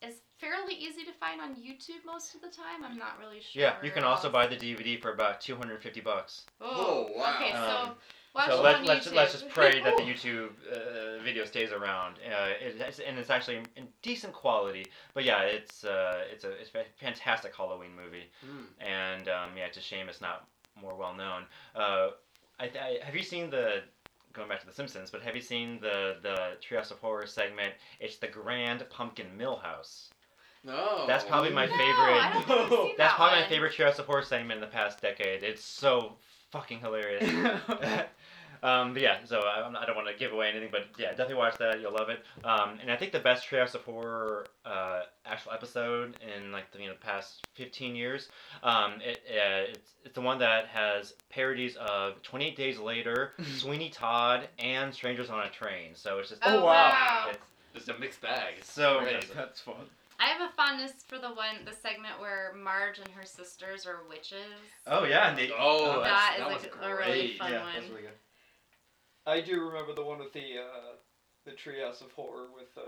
is 0.00 0.14
fairly 0.38 0.74
easy 0.74 1.02
to 1.04 1.12
find 1.18 1.40
on 1.40 1.56
YouTube 1.56 2.04
most 2.06 2.36
of 2.36 2.40
the 2.40 2.46
time. 2.48 2.84
I'm 2.84 2.96
not 2.98 3.18
really 3.18 3.40
sure. 3.40 3.62
Yeah, 3.62 3.74
you 3.82 3.90
can 3.90 4.04
also 4.04 4.30
buy 4.30 4.46
the 4.46 4.54
DVD 4.54 5.00
for 5.02 5.12
about 5.12 5.40
250 5.40 6.00
bucks. 6.02 6.44
Oh, 6.60 7.08
Oh, 7.10 7.18
wow. 7.18 7.34
Okay, 7.34 7.50
so 7.52 7.90
Um, 7.90 7.94
watch 8.34 8.50
so 8.50 8.62
let, 8.62 8.84
let's, 8.84 9.10
let's 9.12 9.32
just 9.32 9.48
pray 9.48 9.80
that 9.82 9.96
the 9.96 10.02
YouTube 10.12 10.50
uh, 10.72 11.22
video 11.22 11.44
stays 11.44 11.72
around. 11.72 12.16
Uh, 12.26 12.48
it, 12.60 12.76
it's, 12.80 12.98
and 12.98 13.18
it's 13.18 13.30
actually 13.30 13.58
in 13.76 13.88
decent 14.02 14.32
quality. 14.32 14.86
But 15.14 15.24
yeah, 15.24 15.42
it's 15.42 15.84
uh, 15.84 16.22
it's 16.32 16.44
a 16.44 16.52
it's 16.52 16.70
a 16.74 16.84
fantastic 16.98 17.54
Halloween 17.56 17.90
movie. 17.94 18.30
Hmm. 18.44 18.64
And 18.80 19.28
um, 19.28 19.50
yeah, 19.56 19.66
it's 19.66 19.78
a 19.78 19.82
shame 19.82 20.08
it's 20.08 20.20
not 20.20 20.46
more 20.80 20.96
well 20.96 21.14
known. 21.14 21.44
Uh, 21.74 22.10
I, 22.60 22.64
I, 22.64 22.98
have 23.02 23.14
you 23.14 23.22
seen 23.22 23.50
the 23.50 23.82
going 24.32 24.48
back 24.48 24.60
to 24.60 24.66
The 24.66 24.72
Simpsons? 24.72 25.10
But 25.10 25.22
have 25.22 25.34
you 25.34 25.42
seen 25.42 25.78
the 25.80 26.16
the 26.22 26.56
Treehouse 26.62 26.90
of 26.90 26.98
Horror 26.98 27.26
segment? 27.26 27.74
It's 28.00 28.16
the 28.16 28.28
Grand 28.28 28.84
Pumpkin 28.90 29.26
Milhouse. 29.38 30.08
No. 30.64 31.06
That's 31.06 31.24
probably 31.24 31.50
my 31.50 31.66
no, 31.66 31.72
favorite- 31.72 31.88
I 31.88 32.32
don't 32.32 32.44
think 32.44 32.58
I've 32.60 32.68
seen 32.68 32.94
That's 32.98 33.12
that 33.12 33.16
probably 33.16 33.38
one. 33.38 33.42
my 33.44 33.48
favorite 33.48 33.72
Treehouse 33.74 33.98
of 33.98 34.06
Horror 34.06 34.22
segment 34.22 34.58
in 34.58 34.60
the 34.60 34.66
past 34.66 35.00
decade. 35.00 35.42
It's 35.42 35.64
so 35.64 36.16
fucking 36.50 36.80
hilarious. 36.80 37.22
um, 38.62 38.92
but 38.92 39.02
yeah, 39.02 39.18
so 39.24 39.40
I, 39.40 39.64
I'm 39.64 39.72
not- 39.72 39.82
I 39.82 39.86
don't 39.86 39.96
want 39.96 40.08
to 40.08 40.14
give 40.14 40.32
away 40.32 40.48
anything, 40.48 40.68
but 40.72 40.86
yeah, 40.98 41.10
definitely 41.10 41.36
watch 41.36 41.56
that. 41.58 41.80
You'll 41.80 41.92
love 41.92 42.08
it. 42.10 42.22
Um, 42.44 42.78
and 42.80 42.90
I 42.90 42.96
think 42.96 43.12
the 43.12 43.20
best 43.20 43.48
Treehouse 43.48 43.74
of 43.74 43.82
Horror 43.84 44.46
uh, 44.64 45.00
actual 45.26 45.52
episode 45.52 46.16
in 46.20 46.52
like 46.52 46.70
the 46.72 46.80
you 46.80 46.88
know, 46.88 46.94
past 47.00 47.46
15 47.54 47.94
years, 47.96 48.28
um, 48.62 48.94
it, 49.04 49.20
uh, 49.30 49.70
it's 49.72 49.92
it's 50.04 50.14
the 50.14 50.20
one 50.20 50.38
that 50.38 50.66
has 50.68 51.14
parodies 51.30 51.76
of 51.76 52.22
28 52.22 52.56
Days 52.56 52.78
Later, 52.78 53.32
Sweeney 53.56 53.90
Todd, 53.90 54.48
and 54.58 54.92
Strangers 54.94 55.28
on 55.30 55.46
a 55.46 55.50
Train. 55.50 55.90
So 55.94 56.18
it's 56.18 56.30
just 56.30 56.40
Oh, 56.44 56.60
Oh, 56.60 56.64
wow. 56.64 56.90
wow. 56.90 57.26
it's 57.30 57.38
Just 57.74 57.88
a 57.88 57.98
mixed 58.00 58.20
bag. 58.22 58.54
so 58.62 59.00
Great. 59.00 59.20
good. 59.20 59.36
That's 59.36 59.60
fun. 59.60 59.74
I 60.20 60.26
have 60.30 60.40
a 60.40 60.52
fondness 60.56 60.92
for 61.06 61.16
the 61.18 61.28
one, 61.28 61.64
the 61.64 61.72
segment 61.72 62.18
where 62.18 62.52
Marge 62.60 62.98
and 62.98 63.06
her 63.10 63.24
sisters 63.24 63.86
are 63.86 64.00
witches. 64.08 64.50
Oh 64.86 65.04
yeah, 65.04 65.28
and 65.30 65.38
they. 65.38 65.50
Oh, 65.56 66.00
that's, 66.00 66.08
that 66.08 66.36
that 66.38 66.48
is 66.48 66.54
was 66.54 66.62
like 66.64 66.90
a 66.90 66.96
really 66.96 67.36
fun 67.38 67.52
yeah, 67.52 67.62
one. 67.62 67.74
that's 67.74 67.88
really 67.88 68.02
good. 68.02 68.10
I 69.28 69.40
do 69.40 69.60
remember 69.60 69.92
the 69.94 70.04
one 70.04 70.18
with 70.18 70.32
the 70.32 70.58
uh, 70.58 70.94
the 71.44 71.52
Treehouse 71.52 72.00
of 72.00 72.10
Horror 72.12 72.46
with 72.54 72.76
uh, 72.76 72.80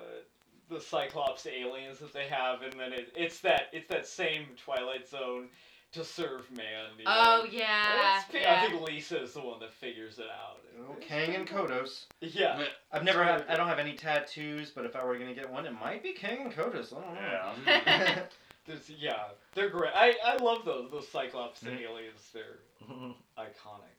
the 0.68 0.80
Cyclops 0.80 1.46
aliens 1.46 1.98
that 1.98 2.12
they 2.12 2.26
have, 2.26 2.62
and 2.62 2.72
then 2.78 2.92
it, 2.92 3.12
it's 3.16 3.40
that 3.40 3.64
it's 3.72 3.88
that 3.88 4.06
same 4.06 4.46
Twilight 4.62 5.08
Zone 5.08 5.48
to 5.92 6.04
serve 6.04 6.48
man. 6.56 6.86
you 6.98 7.04
Oh 7.06 7.44
yeah, 7.50 8.18
It's- 8.28 8.42
yeah. 8.42 8.62
I 8.62 8.68
think 8.68 8.80
Lisa 8.82 9.20
is 9.22 9.32
the 9.32 9.40
one 9.40 9.58
that 9.60 9.72
figures 9.72 10.18
it 10.18 10.26
out. 10.26 10.58
Oh, 10.88 10.94
Kang 11.00 11.34
and 11.34 11.48
Kodos. 11.48 12.04
Yeah. 12.20 12.62
I've 12.92 13.02
never 13.04 13.24
had. 13.24 13.44
I 13.48 13.56
don't 13.56 13.66
have 13.66 13.80
any 13.80 13.94
tattoos, 13.94 14.70
but 14.70 14.84
if 14.84 14.94
I 14.94 15.04
were 15.04 15.18
gonna 15.18 15.34
get 15.34 15.50
one, 15.50 15.66
it 15.66 15.72
might 15.72 16.02
be 16.02 16.12
Kang 16.12 16.42
and 16.42 16.52
Kodos. 16.52 16.92
I 16.96 17.00
don't 17.04 17.14
know. 17.14 17.52
Yeah. 17.66 18.18
There's, 18.66 18.90
yeah, 18.90 19.22
they're 19.54 19.70
great. 19.70 19.90
I, 19.94 20.14
I 20.24 20.36
love 20.36 20.64
those 20.64 20.90
those 20.92 21.08
Cyclops 21.08 21.62
Mhm. 21.64 21.80
aliens. 21.82 22.30
They're 22.32 22.58
iconic. 23.38 23.96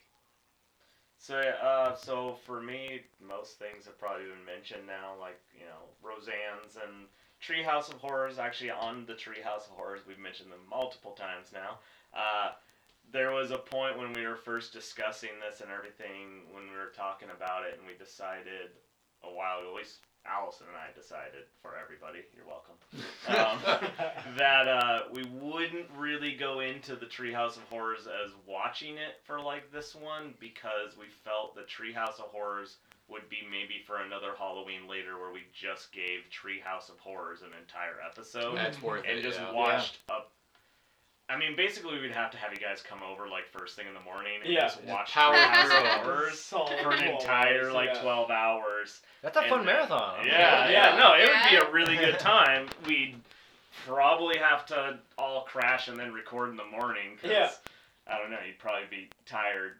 So 1.21 1.37
uh, 1.37 1.95
so 1.95 2.35
for 2.47 2.61
me, 2.63 3.01
most 3.21 3.59
things 3.59 3.85
have 3.85 3.99
probably 3.99 4.25
been 4.25 4.43
mentioned 4.43 4.87
now, 4.87 5.13
like 5.19 5.39
you 5.53 5.65
know 5.65 5.85
Roseanne's 6.01 6.77
and 6.81 7.05
Treehouse 7.39 7.93
of 7.93 7.99
Horrors. 7.99 8.39
Actually, 8.39 8.71
on 8.71 9.05
the 9.05 9.13
Treehouse 9.13 9.69
of 9.69 9.77
Horrors, 9.77 10.01
we've 10.07 10.17
mentioned 10.17 10.51
them 10.51 10.65
multiple 10.67 11.11
times 11.11 11.53
now. 11.53 11.77
Uh, 12.11 12.53
there 13.13 13.31
was 13.31 13.51
a 13.51 13.57
point 13.57 13.99
when 13.99 14.13
we 14.13 14.25
were 14.25 14.35
first 14.35 14.73
discussing 14.73 15.29
this 15.39 15.61
and 15.61 15.69
everything, 15.69 16.49
when 16.51 16.63
we 16.63 16.75
were 16.75 16.91
talking 16.95 17.29
about 17.29 17.65
it, 17.65 17.77
and 17.77 17.85
we 17.85 17.93
decided 17.93 18.73
a 19.23 19.29
while 19.29 19.59
at 19.61 19.75
least 19.75 19.99
Allison 20.25 20.67
and 20.67 20.77
I 20.77 20.93
decided 20.97 21.45
for 21.61 21.71
everybody. 21.81 22.19
You're 22.35 22.45
welcome. 22.47 22.75
Um, 23.29 23.59
that 24.37 24.67
uh, 24.67 25.01
we 25.13 25.23
wouldn't 25.39 25.85
really 25.95 26.33
go 26.33 26.59
into 26.59 26.95
the 26.95 27.05
Treehouse 27.05 27.55
of 27.55 27.63
Horrors 27.69 28.07
as 28.07 28.31
watching 28.47 28.95
it 28.97 29.21
for 29.23 29.39
like 29.39 29.71
this 29.71 29.95
one 29.95 30.33
because 30.39 30.97
we 30.99 31.05
felt 31.23 31.53
the 31.55 31.61
Treehouse 31.61 32.19
of 32.19 32.25
Horrors 32.31 32.77
would 33.07 33.29
be 33.29 33.37
maybe 33.49 33.83
for 33.85 33.97
another 34.01 34.31
Halloween 34.37 34.87
later 34.89 35.19
where 35.19 35.31
we 35.31 35.41
just 35.53 35.91
gave 35.93 36.21
Treehouse 36.33 36.89
of 36.89 36.97
Horrors 36.99 37.41
an 37.41 37.49
entire 37.61 38.01
episode 38.05 38.57
That's 38.57 38.81
worth 38.81 39.05
and 39.07 39.19
it. 39.19 39.21
just 39.21 39.39
yeah. 39.39 39.53
watched 39.53 39.99
up. 40.09 40.31
I 41.29 41.37
mean, 41.37 41.55
basically, 41.55 42.01
we'd 42.01 42.11
have 42.11 42.31
to 42.31 42.37
have 42.37 42.51
you 42.51 42.59
guys 42.59 42.81
come 42.81 42.99
over 43.03 43.29
like 43.29 43.47
first 43.47 43.75
thing 43.77 43.85
in 43.87 43.93
the 43.93 44.01
morning 44.01 44.33
and 44.43 44.51
Yeah. 44.51 44.61
just 44.61 44.77
Just 44.77 44.87
watch 44.89 45.11
power 45.11 45.35
Treehouse 45.35 45.99
of. 45.99 46.01
Horrors 46.03 46.39
for 46.83 46.91
an 46.91 47.03
entire 47.03 47.71
like 47.71 47.91
yeah. 47.93 48.01
twelve 48.01 48.31
hours. 48.31 49.01
That's 49.21 49.37
a 49.37 49.43
fun 49.47 49.65
marathon. 49.65 50.19
I'm 50.19 50.25
Yeah, 50.27 50.69
yeah, 50.69 50.95
no, 50.97 51.13
it 51.13 51.29
would 51.29 51.49
be 51.49 51.55
a 51.67 51.71
really 51.71 51.95
good 51.95 52.17
time. 52.19 52.67
We'd 52.87 53.15
probably 53.85 54.37
have 54.37 54.65
to 54.67 54.97
all 55.17 55.43
crash 55.43 55.87
and 55.87 55.97
then 55.99 56.11
record 56.11 56.49
in 56.49 56.55
the 56.57 56.65
morning. 56.65 57.17
'cause, 57.17 57.29
Yeah. 57.31 57.51
I 58.07 58.17
don't 58.17 58.31
know. 58.31 58.39
You'd 58.45 58.57
probably 58.59 58.87
be 58.89 59.09
tired, 59.25 59.79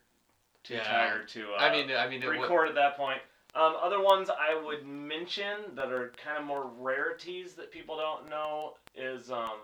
too 0.64 0.76
Yeah. 0.76 0.84
tired 0.84 1.28
to. 1.30 1.54
Uh, 1.54 1.58
I 1.58 1.72
mean, 1.72 1.92
I 1.92 2.08
mean, 2.08 2.22
it 2.22 2.28
would- 2.28 2.40
record 2.42 2.68
at 2.70 2.76
that 2.76 2.96
point. 2.98 3.22
Um, 3.56 3.76
other 3.82 4.00
ones 4.00 4.30
I 4.30 4.54
would 4.54 4.86
mention 4.86 5.76
that 5.76 5.92
are 5.92 6.10
kind 6.24 6.38
of 6.38 6.46
more 6.46 6.64
rarities 6.68 7.56
that 7.56 7.70
people 7.72 7.98
don't 7.98 8.30
know 8.30 8.78
is 8.96 9.30
um, 9.32 9.60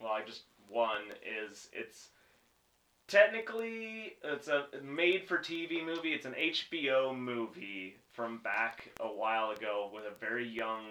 well, 0.00 0.12
I 0.12 0.22
just 0.22 0.42
one 0.68 1.10
is 1.24 1.70
it's 1.72 2.10
technically 3.06 4.16
it's 4.22 4.48
a 4.48 4.66
made 4.82 5.26
for 5.26 5.38
TV 5.38 5.82
movie. 5.82 6.12
It's 6.12 6.26
an 6.26 6.34
HBO 6.34 7.14
movie 7.14 7.96
from 8.18 8.38
back 8.38 8.90
a 9.00 9.06
while 9.06 9.52
ago 9.52 9.90
with 9.94 10.02
a 10.02 10.10
very 10.18 10.44
young 10.46 10.82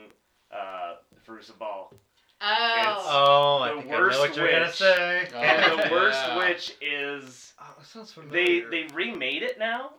uh, 0.49 0.94
Fairuza 1.28 1.52
Balk. 1.60 1.94
Oh. 2.40 3.04
Oh, 3.10 3.64
I 3.64 3.70
The 3.76 3.82
think 3.82 3.88
I 3.88 3.90
know 3.91 3.98
what 3.99 4.20
worst 4.22 4.38
you're 4.38 4.49
gonna 4.49 4.66
witch. 4.68 4.76
say. 4.76 5.28
Oh, 5.34 5.38
and 5.38 5.80
the 5.84 5.91
worst 5.91 6.22
yeah. 6.26 6.38
witch 6.38 6.76
is 6.82 7.54
Oh, 7.60 7.74
that 7.78 7.86
sounds 7.86 8.14
they 8.32 8.62
familiar. 8.62 8.70
they 8.70 8.95
remade 8.95 9.44
it 9.44 9.60
now. 9.60 9.91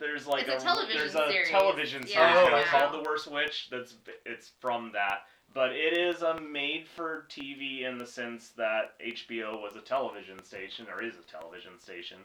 There's 0.00 0.26
like 0.26 0.48
It's 0.48 0.64
a 0.64 0.66
television 0.66 0.98
there's 0.98 1.14
a 1.14 1.30
series. 1.30 1.48
television 1.50 2.02
series 2.02 2.14
Yeah, 2.16 2.34
now 2.50 2.56
yeah. 2.56 2.64
called 2.64 2.94
The 3.04 3.08
Worst 3.08 3.30
Witch. 3.30 3.68
That's 3.70 3.94
it's 4.26 4.50
from 4.58 4.90
that, 4.94 5.20
but 5.54 5.70
it 5.70 5.96
is 5.96 6.22
a 6.22 6.40
made 6.40 6.88
for 6.88 7.26
TV 7.30 7.82
in 7.88 7.96
the 7.98 8.06
sense 8.06 8.48
that 8.56 8.94
HBO 8.98 9.62
was 9.62 9.76
a 9.76 9.80
television 9.80 10.42
station 10.42 10.86
or 10.92 11.00
is 11.04 11.14
a 11.14 11.30
television 11.30 11.78
station. 11.78 12.18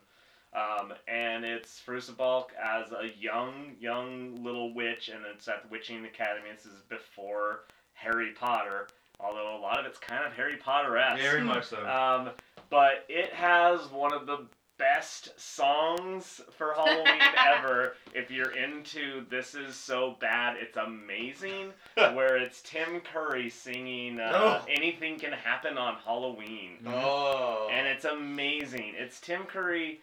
Um, 0.56 0.94
and 1.08 1.44
it's 1.46 1.82
Fairuza 1.86 2.16
Balk 2.16 2.52
as 2.62 2.92
a 2.92 3.10
young, 3.20 3.76
young 3.80 4.44
little 4.44 4.74
witch, 4.74 5.10
and 5.10 5.20
it's 5.34 5.48
at 5.48 5.64
the 5.64 5.70
Witching 5.70 6.06
Academy. 6.06 6.48
This 6.56 6.66
is 6.66 6.82
before 6.90 7.62
Harry 7.94 8.32
Potter, 8.34 8.88
although 9.20 9.58
a 9.58 9.60
lot 9.62 9.80
of 9.80 9.86
it's 9.86 10.00
kind 10.00 10.26
of 10.26 10.34
Harry 10.34 10.58
Potter 10.58 10.98
esque. 10.98 11.22
Very 11.22 11.44
much 11.44 11.66
so. 11.66 11.86
Um, 11.86 12.30
but 12.70 13.06
it 13.10 13.34
has 13.34 13.82
one 13.92 14.14
of 14.14 14.26
the 14.26 14.46
best 14.78 15.38
songs 15.40 16.40
for 16.58 16.74
Halloween 16.74 17.22
ever. 17.46 17.94
If 18.14 18.30
you're 18.32 18.56
into 18.56 19.26
This 19.30 19.56
Is 19.56 19.76
So 19.76 20.16
Bad, 20.20 20.56
It's 20.60 20.78
Amazing, 20.78 21.74
where 21.96 22.38
it's 22.38 22.62
Tim 22.62 23.02
Curry 23.02 23.50
singing 23.50 24.20
uh, 24.20 24.32
Oh. 24.34 24.66
Anything 24.70 25.20
Can 25.20 25.34
Happen 25.34 25.78
on 25.78 25.96
Halloween. 26.06 26.78
Oh. 26.86 27.70
And 27.72 27.88
it's 27.88 28.06
amazing. 28.06 28.94
It's 28.98 29.20
Tim 29.20 29.44
Curry 29.44 30.00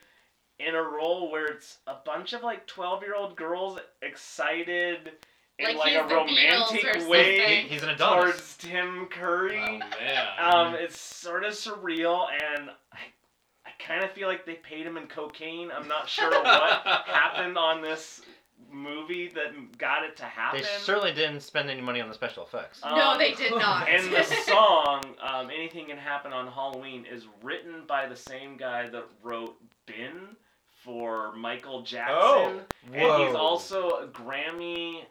in 0.58 0.74
a 0.74 0.82
role 0.82 1.30
where 1.30 1.46
it's 1.46 1.78
a 1.86 1.96
bunch 2.04 2.32
of 2.32 2.42
like 2.42 2.66
12 2.66 3.02
year 3.02 3.14
old 3.14 3.36
girls 3.36 3.78
excited 4.02 5.12
in 5.58 5.66
Like 5.66 5.76
like, 5.76 5.94
a 5.94 6.14
romantic 6.14 7.08
way 7.08 7.38
something. 7.38 7.66
He's 7.66 7.82
an 7.82 7.90
adult 7.90 8.22
towards 8.22 8.56
Tim 8.56 9.06
Curry. 9.06 9.60
Oh, 9.60 9.78
man. 9.78 10.26
Um, 10.40 10.74
it's 10.74 10.98
sort 10.98 11.44
of 11.44 11.52
surreal, 11.52 12.26
and 12.32 12.70
I, 12.92 12.98
I 13.64 13.70
kind 13.78 14.02
of 14.02 14.10
feel 14.10 14.26
like 14.26 14.44
they 14.44 14.54
paid 14.54 14.84
him 14.84 14.96
in 14.96 15.06
cocaine. 15.06 15.70
I'm 15.70 15.86
not 15.86 16.08
sure 16.08 16.30
what 16.44 16.82
happened 17.06 17.56
on 17.56 17.82
this 17.82 18.22
movie 18.70 19.28
that 19.28 19.78
got 19.78 20.04
it 20.04 20.16
to 20.16 20.24
happen. 20.24 20.60
They 20.60 20.66
certainly 20.80 21.12
didn't 21.12 21.40
spend 21.40 21.70
any 21.70 21.80
money 21.80 22.00
on 22.00 22.08
the 22.08 22.14
special 22.14 22.44
effects. 22.44 22.80
Um, 22.82 22.98
no, 22.98 23.16
they 23.16 23.32
did 23.32 23.52
not. 23.52 23.88
and 23.88 24.12
the 24.12 24.24
song, 24.24 25.04
um, 25.22 25.50
"Anything 25.50 25.86
Can 25.86 25.98
Happen 25.98 26.32
on 26.32 26.48
Halloween," 26.48 27.06
is 27.10 27.26
written 27.42 27.82
by 27.86 28.06
the 28.06 28.16
same 28.16 28.56
guy 28.56 28.88
that 28.88 29.04
wrote 29.22 29.56
"Ben" 29.86 30.36
for 30.84 31.34
Michael 31.34 31.78
oh, 31.78 31.82
Jackson, 31.82 32.14
Oh, 32.16 32.60
and 32.92 33.22
he's 33.22 33.34
also 33.34 33.88
a 33.88 34.06
Grammy. 34.08 35.04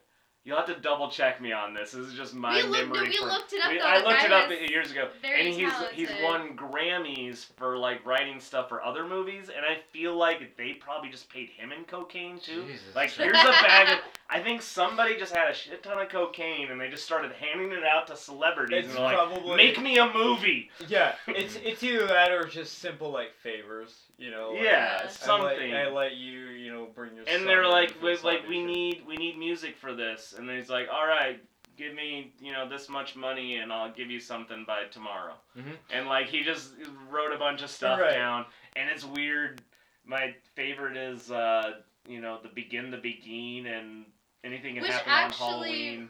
You'll 0.46 0.58
have 0.58 0.66
to 0.66 0.76
double 0.76 1.10
check 1.10 1.40
me 1.42 1.54
on 1.54 1.74
this. 1.74 1.92
This 1.92 2.06
is 2.08 2.16
just 2.16 2.34
my 2.34 2.56
we 2.58 2.64
memory. 2.70 2.98
no, 2.98 3.04
we 3.04 3.18
from- 3.18 3.30
looked 3.30 3.54
it 3.54 3.64
up. 3.64 3.72
we- 3.72 3.78
though. 3.78 3.86
I 3.86 4.04
looked 4.04 4.24
it 4.26 4.32
up 4.34 4.50
years 4.70 4.92
ago, 4.92 5.08
very 5.22 5.40
and 5.40 5.54
he's 5.54 5.70
talented. 5.72 5.96
he's 5.98 6.10
won 6.22 6.58
Grammys 6.58 7.46
for 7.56 7.78
like 7.78 8.06
writing 8.06 8.42
stuff 8.42 8.68
for 8.68 8.84
other 8.84 9.08
movies, 9.08 9.50
and 9.56 9.66
I 9.66 9.78
feel 9.94 10.18
like 10.18 10.58
they 10.58 10.74
probably 10.74 11.10
just 11.10 11.30
paid 11.30 11.50
him 11.50 11.72
in 11.72 11.86
cocaine 11.86 12.40
too. 12.40 12.66
Jesus. 12.66 12.94
Like 12.94 13.12
here's 13.12 13.40
a 13.40 13.44
bag 13.44 13.90
of. 13.90 14.00
I 14.30 14.40
think 14.42 14.62
somebody 14.64 15.16
just 15.18 15.34
had 15.34 15.50
a 15.50 15.54
shit 15.54 15.84
ton 15.84 16.02
of 16.02 16.10
cocaine, 16.10 16.72
and 16.72 16.82
they 16.82 16.90
just 16.90 17.04
started 17.06 17.32
handing 17.34 17.72
it 17.72 17.84
out 17.86 18.08
to 18.08 18.18
celebrities, 18.18 18.86
It's 18.86 18.96
and 18.96 18.98
they're 18.98 19.16
like, 19.26 19.58
"Make 19.58 19.80
me 19.82 19.98
a 20.00 20.12
movie." 20.12 20.72
yeah. 20.88 21.16
It's 21.28 21.56
it's 21.64 21.84
either 21.84 22.08
that 22.08 22.32
or 22.32 22.46
just 22.46 22.80
simple 22.80 23.12
like 23.12 23.34
favors, 23.36 23.94
you 24.18 24.32
know. 24.32 24.52
like, 24.52 24.64
yeah, 24.64 25.08
something. 25.08 25.74
I 25.74 25.86
let, 25.86 25.88
I 25.88 25.92
let 25.92 26.16
you, 26.16 26.40
you 26.48 26.72
know, 26.74 26.88
bring 26.96 27.16
your. 27.16 27.26
and 27.28 27.46
they're 27.48 27.64
in 27.64 27.70
like, 27.70 27.92
for 27.92 28.06
we, 28.06 28.12
this 28.12 28.24
like 28.24 28.48
we 28.48 28.64
need 28.66 29.04
we 29.08 29.16
need 29.18 29.38
music 29.38 29.78
for 29.78 29.94
this, 29.94 30.33
and 30.34 30.48
then 30.48 30.58
he's 30.58 30.70
like, 30.70 30.88
all 30.92 31.06
right, 31.08 31.42
give 31.78 31.94
me 31.94 32.34
you 32.40 32.52
know 32.52 32.68
this 32.68 32.90
much 32.90 33.16
money, 33.16 33.58
and 33.58 33.72
I'll 33.72 33.92
give 33.92 34.10
you 34.12 34.20
something 34.20 34.64
by 34.66 34.86
tomorrow. 34.92 35.34
Mhm. 35.58 35.76
And 35.92 36.08
like 36.08 36.28
he 36.28 36.44
just 36.44 36.72
wrote 37.10 37.34
a 37.34 37.38
bunch 37.38 37.62
of 37.62 37.70
stuff 37.70 38.00
Right. 38.00 38.12
down, 38.14 38.46
and 38.76 38.90
it's 38.90 39.04
weird. 39.06 39.62
My 40.06 40.36
favorite 40.56 40.98
is 40.98 41.32
uh, 41.32 41.80
you 42.08 42.20
know 42.22 42.40
the 42.44 42.50
begin 42.50 42.92
the 42.92 42.98
begin 42.98 43.66
and 43.68 44.06
anything 44.44 44.74
can 44.76 44.84
Which 44.84 44.92
happen 44.92 45.12
actually- 45.12 45.46
on 45.46 45.52
Halloween. 45.54 46.10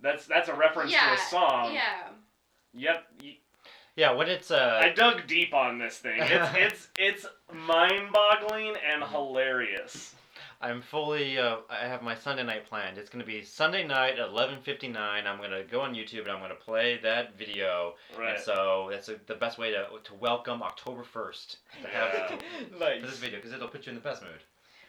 That's 0.00 0.26
that's 0.26 0.48
a 0.48 0.54
reference 0.54 0.92
Yeah, 0.92 1.08
to 1.08 1.14
a 1.14 1.18
song. 1.18 1.72
yeah. 1.74 2.08
Yep. 2.74 3.06
y- 3.22 3.36
Yeah, 3.96 4.10
when 4.12 4.28
it's 4.28 4.50
uh, 4.50 4.80
I 4.82 4.90
dug 4.90 5.26
deep 5.26 5.54
on 5.54 5.78
this 5.78 5.98
thing. 5.98 6.20
It's 6.20 6.50
it's 6.56 6.88
it's 6.98 7.26
mind-boggling 7.52 8.74
and 8.92 9.02
hilarious. 9.04 10.14
I'm 10.60 10.80
fully. 10.82 11.38
Uh, 11.38 11.58
I 11.68 11.86
have 11.86 12.02
my 12.02 12.14
Sunday 12.14 12.42
night 12.44 12.66
planned. 12.66 12.98
It's 12.98 13.10
gonna 13.10 13.24
be 13.24 13.42
Sunday 13.42 13.86
night 13.86 14.18
at 14.18 14.28
11:59. 14.28 14.96
I'm 15.26 15.40
gonna 15.40 15.64
go 15.64 15.80
on 15.80 15.94
YouTube 15.94 16.22
and 16.22 16.30
I'm 16.30 16.40
gonna 16.40 16.54
play 16.54 16.98
that 17.02 17.36
video. 17.38 17.94
Right. 18.18 18.34
And 18.34 18.42
so 18.42 18.88
that's 18.90 19.08
a, 19.08 19.16
the 19.26 19.34
best 19.34 19.58
way 19.58 19.70
to 19.72 19.86
to 20.02 20.14
welcome 20.14 20.62
October 20.62 21.02
1st 21.04 21.56
to 21.82 21.88
have 21.88 22.14
Yeah. 22.14 22.38
nice. 22.78 23.00
for 23.00 23.06
this 23.06 23.18
video 23.18 23.38
because 23.38 23.52
it'll 23.52 23.68
put 23.68 23.86
you 23.86 23.90
in 23.90 23.96
the 23.96 24.00
best 24.02 24.22
mood. 24.22 24.42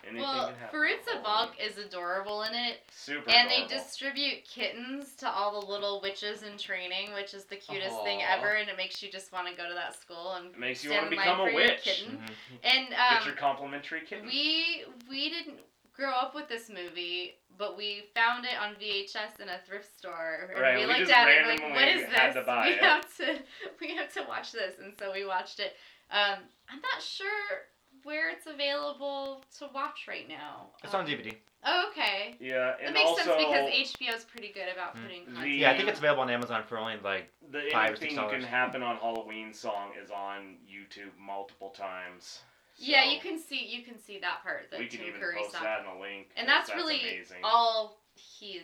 Anything 0.07 0.21
Well, 0.21 0.47
can 0.47 0.55
happen 0.57 0.79
on 1.17 1.23
Balk 1.23 1.55
is 1.59 1.77
adorable 1.77 2.43
in 2.43 2.53
it, 2.53 2.81
Super. 2.91 3.29
and 3.29 3.49
they 3.49 3.65
distribute 3.67 4.45
kittens 4.47 5.15
to 5.15 5.29
all 5.29 5.59
the 5.59 5.67
little 5.67 5.99
witches 6.01 6.43
in 6.43 6.57
training, 6.57 7.13
which 7.13 7.33
is 7.33 7.45
the 7.45 7.55
cutest 7.55 8.01
thing 8.03 8.21
ever, 8.21 8.53
and 8.53 8.69
it 8.69 8.77
makes 8.77 9.01
you 9.01 9.11
just 9.11 9.31
want 9.31 9.47
to 9.47 9.55
go 9.55 9.67
to 9.67 9.73
that 9.73 9.99
school 9.99 10.33
and 10.33 10.47
It 10.53 10.59
makes 10.59 10.83
you 10.83 10.91
stand 10.91 11.05
want 11.07 11.11
to 11.11 11.17
become 11.17 11.39
a 11.41 11.53
witch. 11.55 11.81
kitten. 11.83 12.17
Mhm. 12.17 12.59
And 12.63 12.89
Get 12.89 12.99
um, 13.21 13.25
your 13.27 13.35
complimentary 13.35 14.01
kitten. 14.01 14.27
we 14.27 14.85
we 15.09 15.29
didn't 15.29 15.59
grow 15.93 16.11
up 16.11 16.35
with 16.35 16.47
this 16.49 16.69
movie, 16.69 17.35
but 17.57 17.77
we 17.77 18.09
found 18.13 18.45
it 18.45 18.57
on 18.59 18.75
VHS 18.75 19.39
in 19.39 19.47
a 19.49 19.59
thrift 19.65 19.97
store, 19.97 20.49
and 20.53 20.61
Right, 20.61 20.75
we 20.75 20.81
we 20.81 20.87
looked 20.87 20.99
just 20.99 21.11
at 21.13 21.27
it 21.29 21.37
and 21.39 21.47
like, 21.47 21.61
what 21.61 21.71
randomly 21.71 22.03
is 22.03 22.13
had 22.13 22.29
this? 22.33 22.35
to 22.35 22.41
buy 22.45 22.67
we 22.67 22.73
it. 22.73 22.79
have 22.83 23.17
to 23.17 23.39
we 23.81 23.95
have 23.95 24.13
to 24.13 24.23
watch 24.27 24.51
this, 24.51 24.77
and 24.79 24.93
so 24.99 25.11
we 25.13 25.25
watched 25.25 25.59
it. 25.59 25.75
Um, 26.11 26.39
I'm 26.69 26.81
not 26.81 27.01
sure 27.01 27.67
where 28.05 28.29
it's 28.29 28.45
available 28.45 29.43
to 29.57 29.67
watch 29.73 30.05
right 30.07 30.27
now. 30.29 30.67
It's 30.83 30.93
on 30.93 31.01
Um, 31.01 31.07
DVD. 31.07 31.35
Oh, 31.67 31.87
okay. 31.89 32.35
Yeah, 32.39 32.75
That 32.79 32.93
makes 32.93 33.09
also 33.09 33.23
sense 33.23 33.35
because 33.37 33.69
HBO 33.71 34.13
is 34.13 34.23
pretty 34.25 34.49
good 34.53 34.69
about 34.69 34.95
Mm. 34.95 35.01
putting 35.01 35.33
The- 35.41 35.49
Yeah, 35.49 35.71
I 35.71 35.77
think 35.77 35.89
it's 35.89 35.97
available 35.97 36.21
on 36.21 36.29
Amazon 36.29 36.63
for 36.63 36.77
only 36.77 36.97
like 36.97 37.33
the 37.49 37.67
Five 37.71 37.93
or 37.93 37.95
six 37.95 38.13
anything 38.13 38.29
can 38.29 38.43
happen 38.43 38.83
on 38.83 38.97
Halloween 38.97 39.51
song 39.53 39.93
is 39.95 40.11
on 40.11 40.59
YouTube 40.69 41.17
multiple 41.17 41.71
times. 41.71 42.43
Yeah, 42.77 43.05
you 43.05 43.19
can 43.19 43.39
see 43.39 43.65
you 43.65 43.83
can 43.83 43.97
see 43.97 44.19
that 44.19 44.43
part 44.43 44.69
that 44.69 44.79
we 44.79 44.87
can 44.87 44.99
Tim 44.99 45.07
even 45.07 45.19
Curry 45.21 45.37
post 45.37 45.53
song. 45.53 45.63
that 45.63 45.79
in 45.79 45.85
a 45.87 45.99
link. 45.99 46.29
And 46.35 46.47
'cause 46.47 46.67
that's, 46.67 46.75
really 46.75 47.01
amazing. 47.01 47.43
all 47.43 47.97
he's 48.13 48.61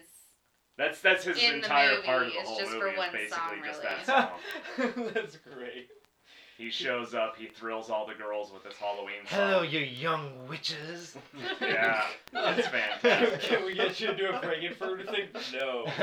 That's 0.77 1.01
that's 1.01 1.23
his 1.23 1.41
entire 1.41 2.01
part 2.03 2.27
of 2.27 2.33
the 2.33 2.39
is 2.39 2.47
whole 2.47 2.59
just 2.59 2.71
movie 2.71 2.91
for 2.91 2.97
one 2.97 3.11
basically 3.11 3.37
song, 3.37 3.63
just 3.63 3.83
really. 3.83 3.95
that 3.95 4.05
song. 4.05 4.39
That's 5.13 5.37
great. 5.37 5.89
He 6.57 6.69
shows 6.69 7.13
up, 7.13 7.35
he 7.37 7.47
thrills 7.47 7.89
all 7.89 8.05
the 8.05 8.13
girls 8.13 8.51
with 8.51 8.63
his 8.63 8.75
Halloween 8.75 9.25
song. 9.27 9.39
Hello, 9.39 9.61
you 9.63 9.79
young 9.79 10.47
witches. 10.47 11.17
Yeah, 11.61 12.03
it's 12.33 12.67
fantastic. 12.67 13.41
Can 13.49 13.65
we 13.65 13.73
get 13.73 13.99
you 13.99 14.07
to 14.07 14.15
do 14.15 14.27
a 14.27 14.39
Frank-N-Furter 14.39 15.05
thing? 15.09 15.27
No. 15.53 15.85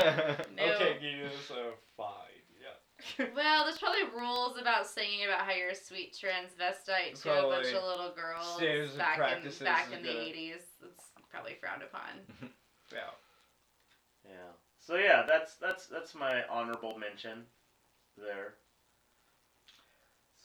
no. 0.57 0.73
Okay, 0.75 0.93
give 1.01 1.03
you 1.11 1.23
this 1.23 1.51
uh, 1.51 1.55
a 1.55 1.71
fine. 1.95 2.15
Yeah. 2.61 3.25
Well, 3.35 3.65
there's 3.65 3.77
probably 3.77 4.03
rules 4.17 4.57
about 4.57 4.87
singing 4.87 5.23
about 5.25 5.41
how 5.45 5.53
you're 5.53 5.69
a 5.69 5.75
sweet 5.75 6.13
transvestite 6.13 7.21
to 7.23 7.31
a 7.31 7.49
bunch 7.49 7.67
of 7.67 7.83
little 7.83 8.11
girls 8.15 8.55
standards 8.57 8.93
back 8.95 9.17
in 9.17 9.49
back 9.63 9.93
in 9.93 10.01
the 10.01 10.09
gonna- 10.09 10.19
80s. 10.19 10.61
It's 10.83 11.05
probably 11.31 11.55
frowned 11.59 11.83
upon. 11.83 12.49
Yeah. 12.91 12.99
Yeah. 14.25 14.51
So 14.79 14.95
yeah, 14.95 15.23
that's 15.27 15.55
that's 15.55 15.85
that's 15.87 16.15
my 16.15 16.43
honorable 16.49 16.97
mention 16.97 17.43
there. 18.17 18.55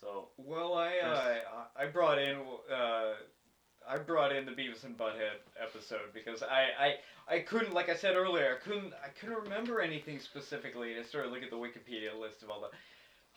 So 0.04 0.28
Well, 0.36 0.74
I 0.74 0.98
uh, 0.98 1.64
I 1.74 1.86
brought 1.86 2.18
in 2.18 2.36
uh, 2.70 3.12
I 3.88 3.98
brought 3.98 4.32
in 4.32 4.44
the 4.44 4.52
Beavis 4.52 4.84
and 4.84 4.96
Butthead 4.98 5.40
episode 5.60 6.12
because 6.12 6.42
I, 6.42 6.66
I 6.78 7.36
I 7.36 7.38
couldn't 7.40 7.72
like 7.72 7.88
I 7.88 7.96
said 7.96 8.14
earlier 8.14 8.58
I 8.60 8.62
couldn't 8.62 8.92
I 9.02 9.08
couldn't 9.18 9.42
remember 9.44 9.80
anything 9.80 10.20
specifically. 10.20 10.92
And 10.92 11.00
I 11.00 11.08
started 11.08 11.30
looking 11.30 11.44
at 11.44 11.50
the 11.50 11.56
Wikipedia 11.56 12.18
list 12.18 12.42
of 12.42 12.50
all 12.50 12.60
the 12.60 12.76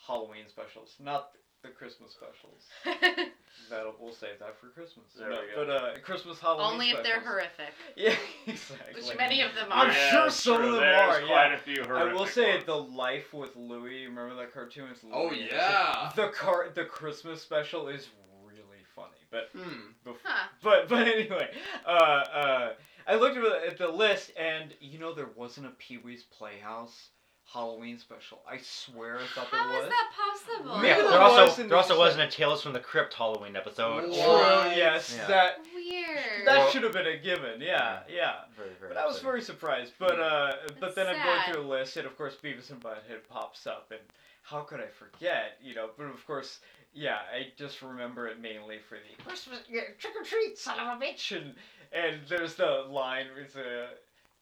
Halloween 0.06 0.46
specials, 0.50 0.96
not 1.00 1.32
the 1.64 1.70
Christmas 1.70 2.12
specials. 2.14 2.64
That'll 3.70 3.96
we'll 4.00 4.14
save 4.14 4.40
that 4.40 4.58
for 4.60 4.68
Christmas. 4.68 5.06
There 5.18 5.30
No, 5.30 5.40
we 5.42 5.66
go. 5.66 5.66
But 5.66 5.70
uh, 5.70 6.00
Christmas 6.04 6.40
Halloween. 6.40 6.74
Only 6.74 6.90
if 6.92 7.04
they're 7.04 7.20
horrific, 7.20 7.74
Yeah, 7.98 8.14
exactly. 8.46 8.94
which 9.02 9.18
many 9.18 9.42
of 9.42 9.54
them 9.56 9.72
are. 9.72 9.86
I'm 9.86 9.90
are. 9.90 9.94
Yeah, 9.94 10.10
sure 10.12 10.28
it's 10.28 10.36
some 10.36 10.62
of 10.64 10.72
them 10.74 10.80
There's 10.82 11.02
are, 11.16 11.20
Quite 11.28 11.48
yeah. 11.50 11.54
a 11.54 11.58
few 11.58 11.84
horrific 11.84 12.12
I 12.12 12.14
will 12.14 12.28
say 12.28 12.52
ones. 12.54 12.66
the 12.66 12.76
Life 12.76 13.34
with 13.34 13.56
Louie. 13.56 14.06
Remember 14.06 14.36
that 14.36 14.54
cartoon? 14.54 14.86
It's 14.92 15.04
Louie. 15.04 15.14
Oh 15.16 15.32
yeah. 15.32 16.12
The 16.16 16.30
car, 16.30 16.68
the 16.74 16.86
Christmas 16.86 17.42
special 17.42 17.88
is 17.90 18.08
really 18.46 18.84
funny, 18.96 19.18
but 19.32 19.50
Hmm. 19.54 19.92
bef- 20.10 20.16
Huh. 20.24 20.48
but 20.64 20.88
but 20.88 21.08
anyway, 21.08 21.50
uh, 21.86 21.90
uh, 21.90 22.74
I 23.08 23.16
looked 23.16 23.38
at 23.38 23.78
the 23.78 23.90
list, 23.90 24.32
and 24.38 24.74
you 24.80 25.00
know 25.00 25.14
there 25.14 25.30
wasn't 25.36 25.66
a 25.68 25.72
Pee 25.72 25.98
Wee's 25.98 26.24
Playhouse 26.24 27.10
Halloween 27.52 27.98
special. 27.98 28.42
I 28.50 28.58
swear 28.62 29.20
I 29.20 29.26
thought 29.34 29.48
How 29.48 29.70
there 29.70 29.80
is 29.80 29.86
was. 29.86 29.94
How 30.16 30.34
is 30.34 30.42
that 30.46 30.56
possible? 30.58 30.76
Maybe 30.78 30.88
yeah, 30.90 30.96
there 30.98 31.10
there 31.12 31.22
also 31.22 31.64
there 31.68 31.78
also 31.78 31.98
wasn't 31.98 32.24
a 32.24 32.28
Tales 32.36 32.62
from 32.62 32.74
the 32.74 32.80
Crypt 32.80 33.14
Halloween 33.14 33.56
episode. 33.56 34.10
Whoa. 34.10 34.64
True. 34.64 34.72
Yes, 34.76 35.16
Yeah. 35.18 35.28
that 35.28 35.60
Weird. 35.74 36.46
that 36.46 36.58
Well- 36.58 36.70
should 36.72 36.84
have 36.84 36.92
been 36.92 37.08
a 37.08 37.18
given. 37.18 37.62
Yeah, 37.62 38.00
yeah. 38.10 38.42
Very, 38.56 38.70
very 38.80 38.94
But 38.94 38.98
I 39.02 39.06
was 39.06 39.20
very 39.20 39.42
surprised. 39.42 39.94
But 39.98 40.20
uh, 40.20 40.56
but 40.68 40.80
That's 40.82 40.96
then 40.96 41.08
I'm 41.08 41.24
going 41.24 41.42
through 41.54 41.62
a 41.62 41.68
list, 41.68 41.96
and 41.98 42.06
of 42.06 42.18
course 42.18 42.36
Beavis 42.36 42.70
and 42.70 42.82
Butthead 42.82 43.26
pops 43.30 43.66
up, 43.66 43.92
and 43.92 44.02
how 44.44 44.62
could 44.62 44.82
I 44.82 44.88
forget? 44.88 45.58
You 45.62 45.74
know, 45.74 45.90
but 45.98 46.06
of 46.08 46.26
course, 46.28 46.60
yeah, 46.94 47.20
I 47.34 47.54
just 47.58 47.82
remember 47.82 48.28
it 48.28 48.40
mainly 48.42 48.80
for 48.90 48.96
the 48.98 49.24
Christmas 49.24 49.60
yeah, 49.70 49.82
trick 49.98 50.14
or 50.20 50.24
treat, 50.24 50.58
son 50.58 50.80
of 50.82 51.02
a 51.02 51.04
bitch, 51.06 51.36
and 51.36 51.56
and 51.94 52.20
there's 52.28 52.56
the 52.56 52.86
line 52.90 53.28
where 53.34 53.44
it's 53.44 53.56
uh, 53.56 53.88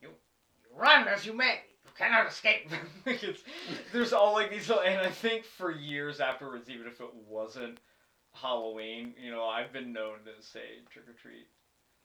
you, 0.02 0.10
you 0.10 0.10
run 0.76 1.08
as 1.08 1.24
you 1.26 1.34
may. 1.34 1.60
Cannot 1.98 2.28
escape. 2.28 2.70
it's, 3.06 3.44
there's 3.94 4.12
all 4.14 4.34
like 4.34 4.50
these, 4.52 4.68
little 4.68 4.84
and 4.84 5.00
I 5.00 5.10
think 5.10 5.46
for 5.46 5.72
years 5.72 6.20
afterwards, 6.20 6.70
even 6.70 6.88
if 6.88 7.00
it 7.00 7.10
wasn't 7.28 7.80
Halloween, 8.34 9.14
you 9.22 9.32
know, 9.32 9.46
I've 9.46 9.72
been 9.72 9.94
known 9.94 10.18
to 10.26 10.44
say 10.46 10.82
trick 10.90 11.06
or 11.08 11.14
treat 11.14 11.48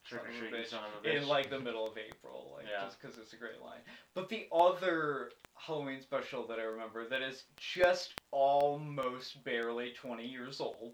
Trick 0.07 0.23
or 0.23 0.33
son 0.33 0.35
of 0.35 0.37
a 0.37 0.39
treating 0.49 0.61
bitch 0.65 0.69
son 0.71 0.81
of 0.85 1.05
a 1.05 1.09
bitch. 1.09 1.23
in 1.23 1.29
like 1.29 1.51
the 1.51 1.59
middle 1.61 1.87
of 1.87 1.99
April, 1.99 2.53
like 2.57 2.67
Yeah. 2.71 2.85
just 2.85 3.01
because 3.01 3.19
it's 3.19 3.33
a 3.33 3.37
great 3.37 3.61
line. 3.61 3.81
But 4.15 4.29
the 4.29 4.47
other 4.53 5.33
Halloween 5.57 6.01
special 6.01 6.47
that 6.47 6.59
I 6.59 6.63
remember 6.63 7.07
that 7.09 7.21
is 7.23 7.45
just 7.57 8.15
almost 8.31 9.43
barely 9.45 9.91
20 9.93 10.25
years 10.25 10.61
old, 10.61 10.93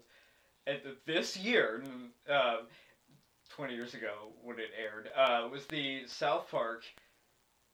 and 0.65 0.81
th- 0.83 0.97
this 1.05 1.37
year, 1.37 1.83
uh, 2.29 2.57
20 3.49 3.73
years 3.75 3.93
ago 3.93 4.33
when 4.43 4.59
it 4.59 4.71
aired, 4.77 5.09
uh, 5.15 5.47
was 5.49 5.65
the 5.67 6.05
South 6.07 6.49
Park 6.51 6.83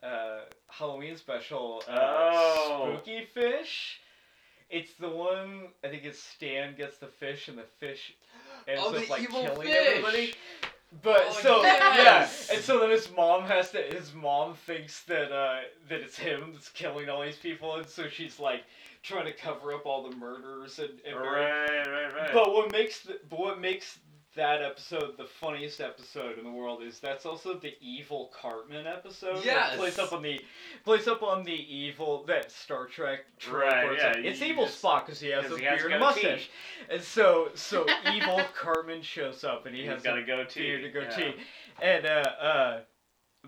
uh, 0.04 0.40
Halloween 0.70 1.16
special, 1.18 1.84
uh, 1.88 1.94
Oh. 2.34 2.94
Spooky 3.04 3.26
Fish. 3.26 4.00
It's 4.70 4.94
the 4.96 5.10
one 5.10 5.68
I 5.84 5.88
think 5.90 6.04
it's 6.04 6.20
Stan 6.22 6.76
gets 6.76 6.98
the 6.98 7.08
fish 7.08 7.48
and 7.48 7.58
the 7.58 7.64
fish 7.80 8.14
ends 8.68 8.82
Oh, 8.84 8.96
up 8.96 9.10
like 9.10 9.30
killing 9.30 9.62
fish. 9.68 9.76
everybody. 9.88 10.34
But 11.02 11.24
Oh, 11.28 11.40
so 11.42 11.62
yes. 11.64 12.48
yeah, 12.50 12.56
and 12.56 12.64
so 12.64 12.80
then 12.80 12.90
his 12.92 13.10
mom 13.16 13.44
has 13.46 13.72
to. 13.72 13.82
His 13.82 14.14
mom 14.14 14.54
thinks 14.54 15.04
that 15.04 15.32
uh, 15.32 15.62
that 15.90 16.02
it's 16.02 16.18
him 16.18 16.52
that's 16.54 16.70
killing 16.70 17.10
all 17.10 17.22
these 17.24 17.38
people, 17.38 17.76
and 17.76 17.88
so 17.88 18.08
she's 18.10 18.40
like 18.40 18.64
trying 19.02 19.26
to 19.26 19.34
cover 19.34 19.74
up 19.74 19.86
all 19.88 20.08
the 20.10 20.16
murders 20.16 20.78
and. 20.80 20.92
and 21.06 21.16
Right, 21.20 21.86
right, 21.88 22.14
right. 22.14 22.30
But 22.34 22.54
what 22.54 22.72
makes 22.72 23.02
the, 23.02 23.20
but 23.30 23.40
what 23.40 23.60
makes 23.60 23.98
that 24.36 24.62
episode 24.62 25.16
the 25.18 25.26
funniest 25.26 25.80
episode 25.80 26.38
in 26.38 26.44
the 26.44 26.52
world 26.52 26.82
is 26.82 27.00
that's 27.00 27.26
also 27.26 27.54
the 27.54 27.74
evil 27.82 28.32
Cartman 28.40 28.88
episode. 28.88 29.44
Yeah, 29.46 29.76
plays 29.76 30.00
up 30.00 30.12
on 30.14 30.22
the 30.24 30.42
plays 30.84 31.08
up 31.08 31.22
on 31.24 31.44
the 31.44 31.52
evil 31.52 32.24
that 32.26 32.52
Star 32.52 32.88
Trek 32.88 33.20
Right, 33.52 33.92
it's, 33.92 34.02
yeah, 34.04 34.14
it's 34.18 34.42
evil 34.42 34.66
just- 34.66 34.82
Spock 34.82 35.06
because 35.06 35.20
he 35.20 35.30
has 35.30 35.46
a 35.46 35.56
he 35.56 35.62
beard 35.62 35.92
and 35.92 36.00
mustache, 36.00 36.50
and 36.90 37.02
so 37.02 37.50
so 37.54 37.86
evil 38.14 38.42
Cartman 38.60 39.02
shows 39.02 39.44
up 39.44 39.66
and 39.66 39.76
he 39.76 39.82
He's 39.84 39.92
has 39.92 40.02
got 40.04 40.18
a 40.18 40.22
a 40.22 40.26
goatee. 40.26 40.62
beard 40.62 40.84
and 40.86 40.94
yeah. 40.96 41.10
goatee, 41.10 41.36
and 41.82 42.06
uh 42.06 42.24
uh, 42.42 42.80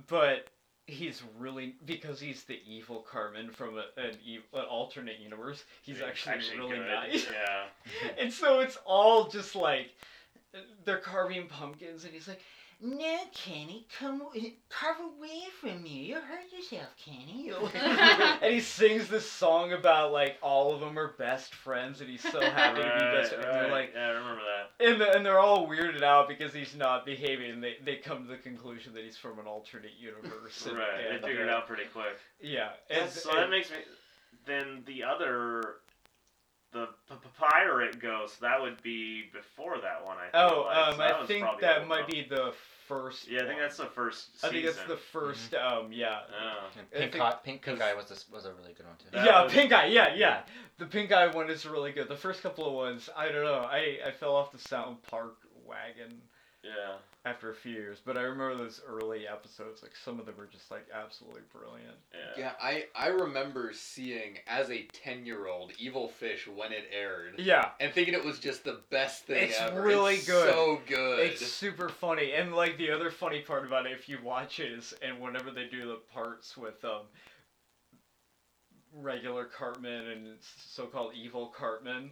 but. 0.07 0.48
He's 0.88 1.24
really 1.40 1.74
because 1.88 2.20
he's 2.20 2.44
the 2.44 2.60
evil 2.64 3.03
Cartman 3.12 3.49
from 3.49 3.76
a, 3.80 3.86
an, 3.99 4.20
an 4.53 4.66
alternate 4.70 5.18
universe. 5.20 5.64
He's 5.82 5.99
actually, 5.99 6.36
really 6.56 6.76
good. 6.78 6.86
nice 6.86 7.26
Yeah. 7.26 8.10
and 8.20 8.32
so 8.32 8.60
it's 8.60 8.78
all 8.86 9.28
just 9.28 9.56
like 9.56 9.88
they're 10.84 10.98
carving 10.98 11.48
pumpkins, 11.48 12.06
and 12.06 12.14
he's 12.14 12.27
like, 12.27 12.41
"No, 12.82 13.18
Kenny, 13.34 13.88
come 13.99 14.23
carve 14.69 14.98
away 14.99 15.44
from 15.60 15.84
me. 15.84 16.07
You'll 16.10 16.22
hurt 16.22 16.52
yourself, 16.52 16.95
Kenny." 16.98 17.52
and 18.41 18.53
he 18.53 18.60
sings 18.60 19.07
this 19.07 19.30
song 19.30 19.73
about 19.73 20.11
like 20.11 20.38
all 20.41 20.73
of 20.73 20.80
them 20.80 20.98
are 20.98 21.14
best 21.18 21.53
friends, 21.56 22.02
and 22.02 22.10
he's 22.10 22.22
so 22.22 22.41
happy 22.41 22.82
to 22.82 22.84
be 22.84 22.90
best. 22.90 23.34
Right, 23.34 23.41
friends. 23.41 23.44
And 23.44 23.44
they're 23.44 23.64
right. 23.64 23.72
like, 23.72 23.91
yeah, 23.95 24.07
I 24.07 24.10
remember 24.10 24.41
that. 24.41 24.86
and, 24.86 25.02
the, 25.02 25.15
and 25.15 25.26
they're 25.26 25.40
all 25.40 25.68
weirded 25.68 26.03
out 26.03 26.27
because 26.27 26.53
he's 26.53 26.76
not 26.76 27.06
behaving. 27.06 27.52
And 27.52 27.64
they 27.64 27.77
they 27.84 27.95
come 27.98 28.23
to 28.23 28.30
the 28.30 28.38
conclusion 28.38 28.94
that 28.94 29.03
he's 29.03 29.18
from 29.18 29.40
an 29.40 29.45
alternate 29.45 29.94
universe. 29.99 30.65
And, 30.65 30.77
right, 30.77 30.88
and, 31.10 31.23
they 31.23 31.27
figured 31.27 31.48
it 31.48 31.49
out 31.49 31.68
pretty 31.68 31.86
quick. 31.94 32.18
Yeah, 32.41 32.69
and, 32.90 33.10
so 33.10 33.34
that 33.34 33.49
makes 33.49 33.69
me. 33.69 33.77
Then 34.45 34.84
the 34.86 35.03
other, 35.03 35.77
the 36.76 36.88
p- 37.10 37.15
p- 37.15 37.30
pirate 37.39 37.99
ghost, 37.99 38.41
that 38.41 38.61
would 38.61 38.81
be 38.84 39.23
before 39.34 39.77
that 39.81 40.06
one. 40.06 40.18
I 40.18 40.30
feel 40.31 40.57
oh, 40.57 40.61
like. 40.68 40.77
um, 40.77 40.95
So 40.97 41.23
I 41.23 41.26
think 41.26 41.61
that 41.61 41.88
might 41.88 41.99
enough. 41.99 42.10
be 42.10 42.27
the 42.30 42.53
first. 42.88 43.30
Yeah, 43.30 43.39
I 43.39 43.41
think 43.43 43.53
one. 43.53 43.61
that's 43.61 43.77
the 43.77 43.85
first. 43.85 44.27
I 44.43 44.49
think 44.49 44.65
that's 44.65 44.84
the 44.84 44.97
1st 45.18 45.53
Um, 45.56 45.91
yeah. 45.93 46.19
Oh. 46.30 46.68
Pink, 46.91 47.11
think- 47.14 47.23
Eye- 47.23 47.35
Pink, 47.43 47.61
Pink 47.64 47.81
Eye 47.81 47.93
was 47.95 48.10
this 48.10 48.26
was 48.30 48.45
a 48.45 48.53
really 48.53 48.73
good 48.73 48.85
one 48.85 48.97
too. 48.97 49.06
That 49.14 49.26
yeah, 49.26 49.43
was- 49.43 49.53
pink 49.53 49.72
eye. 49.72 49.85
Yeah, 49.88 50.14
yeah. 50.15 50.41
The 50.77 50.85
pink 50.85 51.11
eye 51.14 51.27
one 51.27 51.49
is 51.49 51.65
really 51.65 51.93
good. 51.93 52.10
The 52.10 52.18
first 52.18 52.43
couple 52.43 52.68
of 52.68 52.73
ones, 52.73 53.10
I 53.15 53.30
don't 53.30 53.43
know. 53.45 53.61
I 53.72 53.99
I 54.06 54.11
fell 54.11 54.35
off 54.35 54.52
the 54.52 54.60
South 54.60 54.97
Park 55.10 55.35
wagon 55.65 56.22
Yeah. 56.64 56.95
After 57.26 57.49
a 57.49 57.56
few 57.56 57.72
years, 57.72 57.97
but 58.06 58.18
I 58.18 58.22
remember 58.22 58.56
those 58.56 58.81
early 58.88 59.27
episodes. 59.27 59.81
Like 59.81 59.95
some 59.95 60.19
of 60.19 60.27
them 60.27 60.35
were 60.38 60.45
just 60.45 60.69
like 60.69 60.85
absolutely 60.93 61.41
brilliant. 61.52 61.97
Yeah. 62.14 62.43
Yeah, 62.43 62.52
I 62.61 62.85
I 62.95 63.07
remember 63.07 63.72
seeing 63.73 64.38
as 64.47 64.69
a 64.69 64.84
ten 64.93 65.26
year 65.26 65.47
old 65.47 65.73
Evil 65.80 66.07
Fish 66.07 66.47
when 66.47 66.72
it 66.72 66.88
aired, 66.93 67.39
Yeah, 67.39 67.69
and 67.80 67.91
thinking 67.91 68.14
it 68.14 68.23
was 68.23 68.39
just 68.39 68.64
the 68.64 68.80
best 68.91 69.26
thing 69.26 69.49
It's 69.49 69.60
ever. 69.60 69.81
really 69.81 70.15
It's 70.15 70.27
good. 70.27 70.49
So 70.53 70.81
good. 70.88 71.19
it's 71.19 71.45
super 71.45 71.89
funny. 71.89 72.34
And 72.34 72.53
like 72.56 72.77
the 72.77 72.91
other 72.91 73.10
funny 73.10 73.41
part 73.41 73.65
about 73.65 73.88
it, 73.88 73.91
if 73.93 74.07
you 74.07 74.19
watch 74.23 74.60
it, 74.60 74.72
is 74.72 74.93
and 75.02 75.19
whenever 75.19 75.49
they 75.49 75.65
do 75.65 75.88
the 75.88 75.99
parts 76.14 76.56
with 76.56 76.84
um 76.85 77.02
regular 78.93 79.45
Cartman 79.45 80.07
and 80.10 80.27
so-called 80.41 81.14
evil 81.15 81.47
Cartman. 81.47 82.11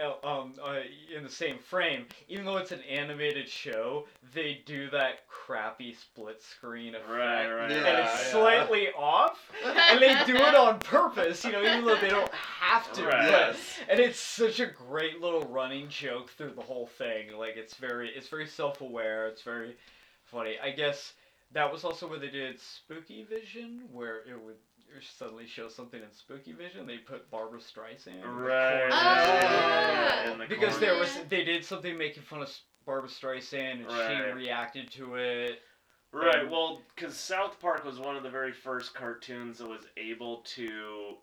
Uh, 0.00 0.26
um, 0.26 0.54
uh, 0.64 0.76
in 1.14 1.22
the 1.24 1.28
same 1.30 1.58
frame, 1.58 2.06
even 2.28 2.44
though 2.44 2.56
it's 2.56 2.72
an 2.72 2.80
animated 2.88 3.48
show, 3.48 4.06
they 4.34 4.60
do 4.66 4.88
that 4.90 5.26
crappy 5.28 5.94
split 5.94 6.42
screen 6.42 6.94
effect, 6.94 7.08
Right, 7.10 7.46
right. 7.52 7.70
and 7.72 7.72
Yeah, 7.84 8.04
it's 8.12 8.24
yeah. 8.24 8.30
slightly 8.30 8.88
off, 8.96 9.38
and 9.64 10.00
they 10.00 10.16
do 10.26 10.36
it 10.36 10.54
on 10.54 10.78
purpose, 10.80 11.44
you 11.44 11.52
know, 11.52 11.62
even 11.62 11.84
though 11.84 11.96
they 12.00 12.10
don't 12.10 12.32
have 12.34 12.92
to. 12.92 13.06
Right. 13.06 13.28
Yes. 13.28 13.78
and 13.88 13.98
it's 13.98 14.20
such 14.20 14.60
a 14.60 14.66
great 14.66 15.20
little 15.20 15.42
running 15.42 15.88
joke 15.88 16.30
through 16.30 16.52
the 16.54 16.62
whole 16.62 16.86
thing. 16.86 17.36
Like 17.36 17.56
it's 17.56 17.74
very, 17.74 18.10
it's 18.10 18.28
very 18.28 18.46
self-aware. 18.46 19.28
It's 19.28 19.42
very 19.42 19.76
funny. 20.24 20.56
I 20.62 20.70
guess 20.70 21.14
that 21.52 21.72
was 21.72 21.82
also 21.84 22.06
where 22.08 22.18
they 22.18 22.28
did 22.30 22.60
Spooky 22.60 23.24
Vision, 23.24 23.82
where 23.92 24.18
it 24.18 24.38
would 24.44 24.56
suddenly 25.00 25.46
show 25.46 25.68
something 25.68 26.00
in 26.00 26.10
Spooky 26.12 26.52
Vision. 26.52 26.86
They 26.86 26.98
put 26.98 27.30
Barbra 27.30 27.60
Streisand. 27.60 28.14
in 28.14 28.20
the 28.22 28.28
Right. 28.28 28.78
corner. 28.80 28.88
Ah. 28.92 30.32
in 30.32 30.38
the 30.38 30.46
Because 30.46 30.70
corner. 30.78 30.86
there 30.86 30.98
was, 30.98 31.18
they 31.28 31.44
did 31.44 31.64
something 31.64 31.96
making 31.96 32.22
fun 32.24 32.42
of 32.42 32.50
Barbra 32.86 33.08
Streisand, 33.10 33.86
and 33.86 33.90
she 33.90 34.32
reacted 34.32 34.90
to 34.92 35.16
it. 35.16 35.62
Right, 36.10 36.40
Um, 36.44 36.50
well, 36.50 36.82
because 36.94 37.16
South 37.18 37.60
Park 37.60 37.84
was 37.84 37.98
one 37.98 38.16
of 38.16 38.22
the 38.22 38.30
very 38.30 38.52
first 38.52 38.94
cartoons 38.94 39.58
that 39.58 39.68
was 39.68 39.86
able 39.98 40.38
to 40.56 41.18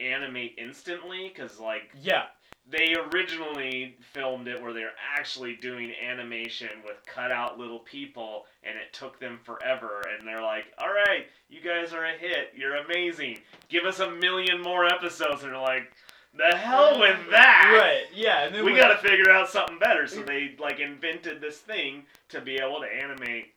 animate 0.00 0.56
instantly, 0.58 1.28
because, 1.28 1.60
like, 1.60 1.90
Yeah, 1.94 2.26
they 2.66 2.94
originally 3.12 3.96
filmed 4.12 4.48
it 4.48 4.60
where 4.62 4.72
they're 4.72 4.94
actually 5.16 5.56
doing 5.56 5.92
animation 6.02 6.68
with 6.84 6.96
cutout 7.06 7.58
little 7.58 7.80
people, 7.80 8.46
and 8.62 8.76
it 8.76 8.92
took 8.92 9.20
them 9.20 9.38
forever. 9.44 10.02
And 10.18 10.26
they're 10.26 10.42
like, 10.42 10.64
all 10.78 10.88
right, 10.88 11.26
you 11.50 11.60
guys 11.60 11.92
are 11.92 12.06
a 12.06 12.16
hit. 12.16 12.52
You're 12.56 12.76
amazing. 12.76 13.38
Give 13.68 13.84
us 13.84 14.00
a 14.00 14.10
million 14.10 14.62
more 14.62 14.86
episodes. 14.86 15.42
And 15.42 15.52
they're 15.52 15.60
like, 15.60 15.92
the 16.36 16.56
hell 16.56 16.98
with 16.98 17.18
that. 17.30 17.70
right. 17.78 18.06
Yeah, 18.14 18.50
we 18.52 18.62
when- 18.62 18.76
got 18.76 18.88
to 19.00 19.08
figure 19.08 19.30
out 19.30 19.48
something 19.50 19.78
better. 19.78 20.06
So 20.06 20.22
they 20.22 20.56
like 20.58 20.80
invented 20.80 21.40
this 21.40 21.58
thing 21.58 22.04
to 22.30 22.40
be 22.40 22.54
able 22.56 22.80
to 22.80 22.86
animate 22.86 23.52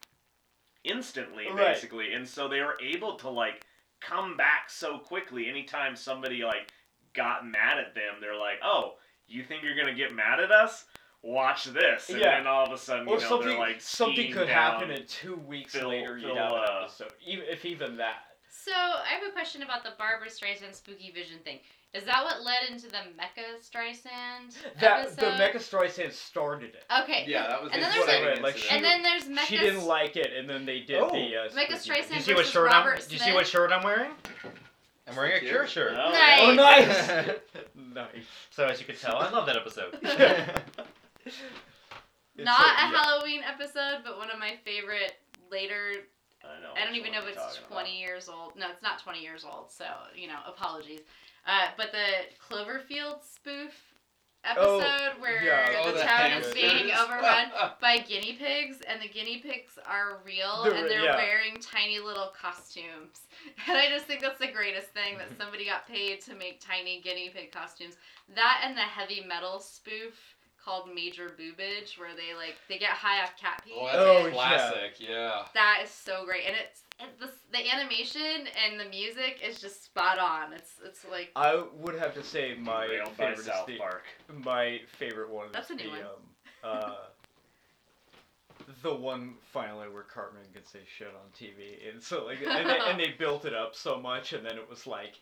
instantly, 0.84 1.48
Right. 1.50 1.74
basically, 1.74 2.14
and 2.14 2.28
so 2.28 2.48
they 2.48 2.62
were 2.62 2.78
able 2.82 3.16
to 3.18 3.30
like 3.30 3.66
come 4.00 4.38
back 4.38 4.70
so 4.70 5.00
quickly. 5.00 5.48
Anytime 5.50 5.96
somebody 5.96 6.44
like 6.44 6.72
got 7.18 7.46
mad 7.46 7.80
at 7.80 7.94
them, 7.96 8.16
they're 8.22 8.38
like, 8.38 8.60
"Oh, 8.64 8.94
you 9.28 9.44
think 9.44 9.64
you're 9.64 9.76
gonna 9.76 9.94
get 9.96 10.14
mad 10.14 10.40
at 10.40 10.52
us? 10.52 10.86
Watch 11.22 11.66
this!" 11.66 12.10
And 12.10 12.20
Yeah. 12.22 12.38
then 12.38 12.48
all 12.48 12.66
of 12.66 12.72
a 12.72 12.78
sudden, 12.78 13.08
you 13.08 13.16
Or 13.16 13.20
know, 13.20 13.28
something, 13.28 13.50
they're 13.50 13.58
like 13.60 13.82
something 13.82 14.32
could 14.32 14.48
happen, 14.48 14.92
and 14.92 15.06
two 15.10 15.36
weeks 15.36 15.74
Phil- 15.74 15.90
later 15.90 16.18
you'd 16.18 16.28
Phil, 16.28 16.36
have 16.38 16.52
an 16.54 16.58
uh, 16.60 16.80
episode, 16.84 17.12
even 17.26 17.46
if 17.50 17.66
even 17.66 17.98
that. 17.98 18.24
So 18.50 18.72
I 18.74 19.08
have 19.10 19.24
a 19.28 19.32
question 19.32 19.64
about 19.64 19.84
the 19.84 19.92
Barbra 19.98 20.28
Streisand 20.30 20.74
Spooky 20.74 21.12
Vision 21.12 21.40
thing. 21.44 21.60
Is 21.94 22.04
that 22.04 22.22
what 22.24 22.42
led 22.42 22.70
into 22.70 22.88
the 22.88 22.98
Mecha 23.18 23.60
Streisand 23.62 24.62
That 24.80 25.02
episode? 25.08 25.16
the 25.16 25.26
Mecha 25.44 25.56
Streisand 25.56 26.12
started 26.12 26.76
it. 26.76 26.84
Okay. 27.04 27.24
Yeah, 27.28 27.48
that 27.48 27.64
was 27.64 27.72
And 27.72 27.82
then 27.82 27.92
there's 27.92 28.06
second 28.06 28.40
a- 28.40 28.42
like, 28.42 28.58
she- 28.58 28.70
And 28.70 28.84
then 28.84 29.04
there's 29.04 29.24
Mecha. 29.26 29.46
She 29.46 29.58
didn't 29.58 29.86
like 29.86 30.18
it, 30.18 30.34
and 30.34 30.50
then 30.50 30.66
they 30.66 30.82
did 30.82 30.98
Oh. 31.00 31.10
the. 31.10 31.38
Uh, 31.38 31.50
Mecha 31.50 31.74
Streisand 31.78 32.10
Do 32.10 32.16
you 32.16 32.22
see 32.22 32.34
what 32.34 32.40
versus 32.40 32.52
shirt 32.52 32.72
I'm? 32.72 32.86
Robert 32.86 33.08
Do 33.08 33.14
you 33.16 33.20
see 33.22 33.34
what 33.34 33.48
shirt 33.48 33.72
I'm 33.72 33.84
wearing? 33.84 34.12
I'm 35.08 35.16
wearing 35.16 35.34
a 35.36 35.40
Cure 35.40 35.66
shirt. 35.68 35.94
Oh, 35.96 36.12
Nice. 36.12 36.40
Oh, 36.42 36.54
nice. 36.54 37.30
nice. 37.94 38.26
So 38.52 38.66
as 38.66 38.80
you 38.80 38.86
can 38.86 38.96
tell, 38.96 39.18
I 39.18 39.30
love 39.30 39.46
that 39.46 39.56
episode. 39.56 39.98
It's 42.36 42.46
Not 42.46 42.60
a- 42.60 42.64
a 42.64 42.92
yeah. 42.92 43.02
Halloween 43.02 43.42
episode, 43.44 44.02
but 44.06 44.18
one 44.20 44.30
of 44.30 44.38
my 44.40 44.56
favorite 44.64 45.14
later. 45.52 45.92
I 46.44 46.62
know. 46.62 46.72
I 46.76 46.84
don't 46.84 46.90
which 46.92 47.00
even 47.00 47.14
one 47.14 47.24
know 47.24 47.28
if 47.28 47.36
you're 47.36 47.44
it's 47.46 47.56
talking 47.58 47.72
20 47.76 48.00
years 48.00 48.30
old. 48.30 48.56
No, 48.56 48.70
it's 48.70 48.84
not 48.84 49.00
20 49.02 49.22
years 49.22 49.44
old. 49.44 49.72
So 49.72 49.86
you 50.16 50.28
know, 50.28 50.38
apologies. 50.48 51.02
Uh, 51.48 51.70
but 51.78 51.92
the 51.92 52.28
Cloverfield 52.48 53.24
spoof 53.24 53.74
Oh, 54.56 54.80
episode 54.80 55.22
where 55.22 55.44
yeah. 55.44 55.80
Oh, 55.82 55.92
the 55.92 55.98
the 55.98 56.04
town 56.04 56.32
is 56.42 56.54
being 56.54 56.92
overrun 56.92 57.52
by 57.82 57.98
guinea 58.00 58.34
pigs, 58.34 58.78
and 58.88 59.02
the 59.02 59.08
guinea 59.08 59.40
pigs 59.40 59.78
are 59.86 60.20
real, 60.24 60.64
They're 60.64 60.74
and 60.74 60.90
they're 60.90 61.04
yeah. 61.04 61.16
wearing 61.16 61.58
tiny 61.62 62.00
little 62.00 62.32
costumes. 62.40 63.22
And 63.68 63.78
I 63.78 63.88
just 63.90 64.06
think 64.06 64.22
that's 64.22 64.40
the 64.40 64.52
greatest 64.52 64.90
thing 64.90 65.18
that 65.20 65.30
somebody 65.38 65.66
got 65.66 65.88
paid 65.88 66.22
to 66.22 66.34
make 66.36 66.60
tiny 66.60 67.02
guinea 67.02 67.30
pig 67.30 67.52
costumes. 67.52 67.96
That 68.36 68.62
and 68.66 68.76
the 68.76 68.82
heavy 68.82 69.24
metal 69.26 69.60
spoof 69.60 70.36
called 70.64 70.90
Major 70.94 71.32
Boobage, 71.40 71.98
where 71.98 72.16
they 72.16 72.36
like 72.36 72.56
they 72.68 72.78
get 72.78 72.90
high 72.90 73.24
off 73.24 73.38
cat 73.38 73.62
pee. 73.64 73.74
Oh, 73.76 73.86
that's 73.86 73.98
Oh, 74.28 74.32
classic. 74.32 75.00
Yeah. 75.00 75.44
That 75.54 75.82
is 75.84 75.90
so 75.90 76.26
great, 76.26 76.44
and 76.46 76.56
it's 76.58 76.82
it, 76.82 76.87
the 77.20 77.30
the 77.52 77.70
animation 77.74 78.48
and 78.66 78.80
the 78.80 78.90
music 78.90 79.40
is 79.48 79.60
just 79.60 79.84
spot 79.86 80.20
on. 80.20 80.54
It's 80.54 80.74
it's 80.86 81.06
like 81.10 81.32
I 81.36 81.64
would 81.76 81.96
have 81.98 82.14
to 82.16 82.24
say 82.24 82.56
my 82.60 82.86
about. 82.86 83.16
Favorite 83.16 83.40
is 83.40 83.46
South 83.46 83.68
the 83.68 83.78
Park. 83.78 84.04
my 84.44 84.80
favorite 84.98 85.30
one 85.30 85.48
That's 85.52 85.70
is 85.70 85.80
a 85.80 85.84
new 85.84 85.84
the 85.84 85.90
one. 85.90 86.00
um 86.02 86.08
uh 86.64 86.96
the 88.84 88.94
one 88.94 89.36
finally 89.54 89.88
where 89.90 90.04
Cartman 90.04 90.44
can 90.54 90.66
say 90.66 90.80
shit 90.98 91.08
on 91.08 91.30
TV 91.40 91.90
and 91.92 92.02
so 92.02 92.26
like 92.26 92.40
and 92.46 92.70
they, 92.70 92.78
and 92.80 93.00
they 93.00 93.14
built 93.18 93.46
it 93.46 93.54
up 93.54 93.76
so 93.76 94.00
much 94.00 94.34
and 94.34 94.46
then 94.46 94.58
it 94.58 94.70
was 94.70 94.86
like 94.88 95.14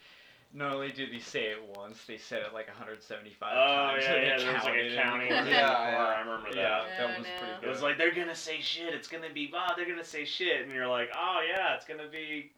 not 0.56 0.74
only 0.74 0.92
did 0.92 1.12
they 1.12 1.20
say 1.20 1.48
it 1.52 1.60
once 1.76 2.00
they 2.08 2.18
said 2.18 2.42
it 2.42 2.54
like 2.54 2.68
175 2.68 3.52
Oh 3.54 3.56
times 3.92 4.04
yeah, 4.04 4.16
yeah. 4.16 4.38
There 4.38 4.54
was 4.54 4.64
like 4.64 4.74
a 4.76 4.96
counting. 4.96 5.28
Yeah, 5.30 5.46
yeah. 5.48 5.68
I 5.70 6.20
remember 6.22 6.50
that. 6.52 6.58
yeah 6.58 6.84
that 6.98 7.04
Oh, 7.04 7.20
was 7.20 7.28
no. 7.28 7.34
pretty 7.40 7.66
It 7.68 7.70
was 7.70 7.82
like 7.82 7.98
they're 7.98 8.14
gonna 8.16 8.34
say 8.36 8.62
shit. 8.62 8.94
It's 8.94 9.08
gonna 9.10 9.32
be 9.34 9.52
oh 9.54 9.74
they're 9.76 9.88
gonna 9.90 10.04
say 10.04 10.24
shit, 10.26 10.62
and 10.64 10.72
you're 10.74 10.88
like 10.88 11.10
oh 11.16 11.42
yeah 11.48 11.76
it's 11.76 11.86
gonna 11.86 12.08
be 12.10 12.52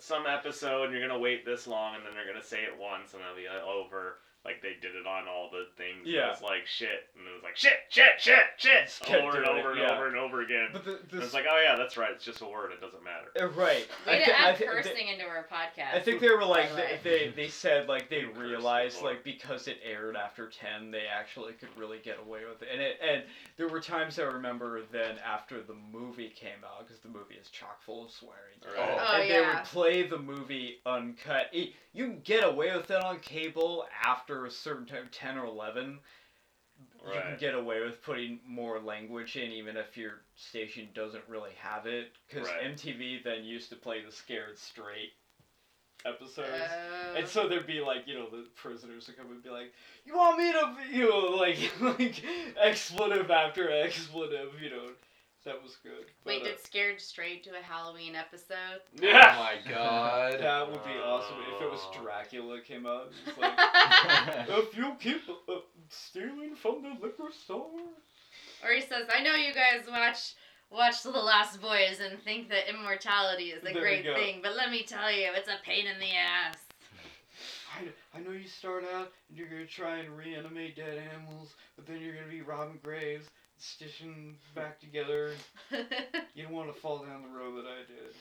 some 0.00 0.24
episode, 0.26 0.84
and 0.90 0.92
you're 0.98 1.06
gonna 1.06 1.20
wait 1.20 1.44
this 1.44 1.66
long, 1.66 1.94
and 1.96 2.04
then 2.04 2.14
they're 2.14 2.26
gonna 2.26 2.42
say 2.44 2.62
it 2.62 2.76
once, 2.80 3.12
and 3.14 3.22
it'll 3.22 3.36
be 3.36 3.46
uh, 3.46 3.64
over. 3.64 4.18
Like 4.44 4.60
they 4.60 4.74
did 4.80 4.94
it 4.94 5.06
on 5.06 5.26
all 5.26 5.48
the 5.50 5.66
things. 5.78 6.04
Yeah. 6.04 6.26
It 6.26 6.30
was 6.30 6.42
like 6.42 6.66
shit, 6.66 7.08
and 7.16 7.26
it 7.26 7.32
was 7.32 7.42
like 7.42 7.56
shit, 7.56 7.72
shit, 7.88 8.18
shit, 8.18 8.44
shit, 8.58 8.84
Just 8.86 9.08
over 9.10 9.36
and 9.38 9.44
doing 9.46 9.56
it, 9.56 9.60
over 9.60 9.70
and 9.72 9.80
yeah. 9.80 9.94
over 9.96 10.06
and 10.06 10.16
over 10.16 10.42
again. 10.42 10.68
but 10.72 10.84
the, 10.84 10.98
And 10.98 11.08
the 11.10 11.22
it's 11.22 11.32
like 11.34 11.46
oh 11.50 11.60
yeah 11.64 11.76
that's 11.76 11.96
right. 11.96 12.10
It's 12.12 12.24
just 12.24 12.42
a 12.42 12.44
word. 12.46 12.72
It 12.72 12.80
doesn't 12.80 13.02
matter. 13.02 13.28
uh, 13.40 13.46
right 13.58 13.88
way 14.06 14.18
to 14.18 14.24
thi- 14.26 14.32
add 14.32 14.56
thi- 14.58 14.64
cursing 14.66 15.08
into 15.08 15.24
our 15.24 15.46
podcast. 15.50 15.94
I 15.94 16.00
think 16.00 16.20
they 16.20 16.28
were 16.28 16.44
like 16.44 16.68
they, 16.76 16.98
they 17.02 17.28
they 17.36 17.48
said 17.48 17.88
like 17.88 18.10
they 18.10 18.24
realized 18.24 19.00
like 19.02 19.24
because 19.24 19.66
it 19.68 19.78
aired 19.82 20.16
after 20.16 20.48
ten 20.48 20.90
they 20.90 21.04
actually 21.10 21.54
could 21.54 21.70
really 21.76 21.98
get 22.04 22.18
away 22.20 22.40
with 22.48 22.60
it 22.62 22.68
and 22.70 22.80
it 22.82 22.98
and 23.02 23.22
there 23.56 23.68
were 23.68 23.80
times 23.80 24.18
I 24.18 24.24
remember 24.24 24.82
then 24.92 25.16
after 25.24 25.62
the 25.62 25.76
movie 25.92 26.28
came 26.28 26.60
out 26.64 26.86
because 26.86 27.00
the 27.00 27.08
movie 27.08 27.34
is 27.40 27.48
chock 27.48 27.80
full 27.82 28.04
of 28.04 28.10
swearing 28.10 28.34
Right. 28.64 28.98
Oh, 29.00 29.20
and 29.20 29.30
they 29.30 29.40
would 29.40 29.64
play 29.64 30.02
the 30.06 30.18
movie 30.18 30.80
uncut 30.86 31.46
it, 31.52 31.72
you 31.92 32.04
can 32.06 32.20
get 32.24 32.44
away 32.44 32.74
with 32.76 32.90
it 32.90 33.02
on 33.02 33.18
cable 33.20 33.84
after 34.04 34.33
a 34.42 34.50
certain 34.50 34.86
time 34.86 35.08
ten 35.10 35.36
or 35.36 35.44
eleven 35.44 35.98
you 37.12 37.20
can 37.20 37.36
get 37.38 37.54
away 37.54 37.80
with 37.82 38.00
putting 38.02 38.38
more 38.44 38.78
language 38.80 39.36
in 39.36 39.50
even 39.52 39.76
if 39.76 39.96
your 39.96 40.12
station 40.36 40.88
doesn't 40.94 41.22
really 41.28 41.52
have 41.56 41.86
it 41.86 42.08
because 42.26 42.48
Right. 42.48 42.62
MTV 42.62 43.18
then 43.22 43.44
used 43.44 43.70
to 43.70 43.76
play 43.76 44.00
the 44.00 44.10
scared 44.10 44.58
straight 44.58 45.10
episodes 46.04 46.48
Uh, 46.48 47.16
and 47.16 47.26
so 47.28 47.48
there'd 47.48 47.66
be 47.66 47.80
like, 47.80 48.06
you 48.06 48.14
know, 48.14 48.28
the 48.28 48.44
prisoners 48.56 49.06
would 49.06 49.16
come 49.16 49.30
and 49.30 49.42
be 49.42 49.48
like, 49.48 49.72
"You 50.04 50.16
want 50.16 50.36
me 50.38 50.52
to, 50.52 50.74
you 50.92 51.08
know, 51.08 51.36
like, 51.36 51.58
like 51.80 52.22
expletive 52.60 53.30
after 53.30 53.70
expletive, 53.70 54.50
you 54.60 54.70
know." 54.70 54.88
That 55.44 55.62
was 55.62 55.76
good. 55.82 56.06
wait, 56.24 56.42
But, 56.42 56.48
uh, 56.48 56.52
did 56.52 56.60
Scared 56.64 57.00
Straight 57.00 57.44
do 57.44 57.50
a 57.58 57.62
Halloween 57.62 58.14
episode? 58.14 58.80
Yeah. 59.00 59.36
Oh 59.36 59.42
my 59.42 59.70
god. 59.70 60.40
that 60.40 60.70
would 60.70 60.82
be 60.84 60.90
awesome 61.04 61.36
if 61.54 61.60
it 61.62 61.70
was 61.70 61.80
Oh. 61.84 62.02
Dracula 62.02 62.60
came 62.62 62.86
out. 62.86 63.12
It's 63.26 63.38
like, 63.38 63.52
if 64.48 64.76
you 64.76 64.96
keep 65.00 65.22
uh, 65.28 65.56
stealing 65.90 66.54
from 66.54 66.82
the 66.82 66.96
liquor 67.04 67.30
store. 67.30 67.68
Or 68.64 68.70
he 68.72 68.80
says, 68.80 69.06
"I 69.14 69.22
know 69.22 69.34
you 69.34 69.52
guys 69.52 69.86
watch 69.86 70.34
watch 70.70 71.02
The 71.02 71.10
Lost 71.10 71.60
Boys 71.60 72.00
and 72.00 72.18
think 72.22 72.48
that 72.48 72.68
immortality 72.68 73.50
is 73.50 73.60
a 73.62 73.72
There 73.72 73.82
great 73.82 74.04
thing, 74.04 74.40
but 74.42 74.56
let 74.56 74.70
me 74.70 74.82
tell 74.82 75.12
you, 75.12 75.28
it's 75.34 75.48
a 75.48 75.58
pain 75.62 75.86
in 75.86 76.00
the 76.00 76.10
ass." 76.16 76.56
I, 77.76 78.18
I 78.18 78.22
know 78.22 78.30
you 78.30 78.46
start 78.48 78.84
out 78.94 79.12
and 79.28 79.36
you're 79.36 79.48
gonna 79.48 79.66
try 79.66 79.98
and 79.98 80.16
reanimate 80.16 80.76
dead 80.76 81.02
animals, 81.12 81.54
but 81.76 81.86
then 81.86 82.00
you're 82.00 82.14
gonna 82.14 82.28
be 82.28 82.40
Robin 82.40 82.78
Graves, 82.82 83.26
stitching 83.64 84.36
back 84.54 84.80
together. 84.80 85.32
You 86.34 86.42
don't 86.42 86.52
want 86.52 86.74
to 86.74 86.80
fall 86.80 86.98
down 86.98 87.22
the 87.22 87.28
road 87.28 87.56
that 87.58 87.66
I 87.70 87.86
did. 87.86 88.12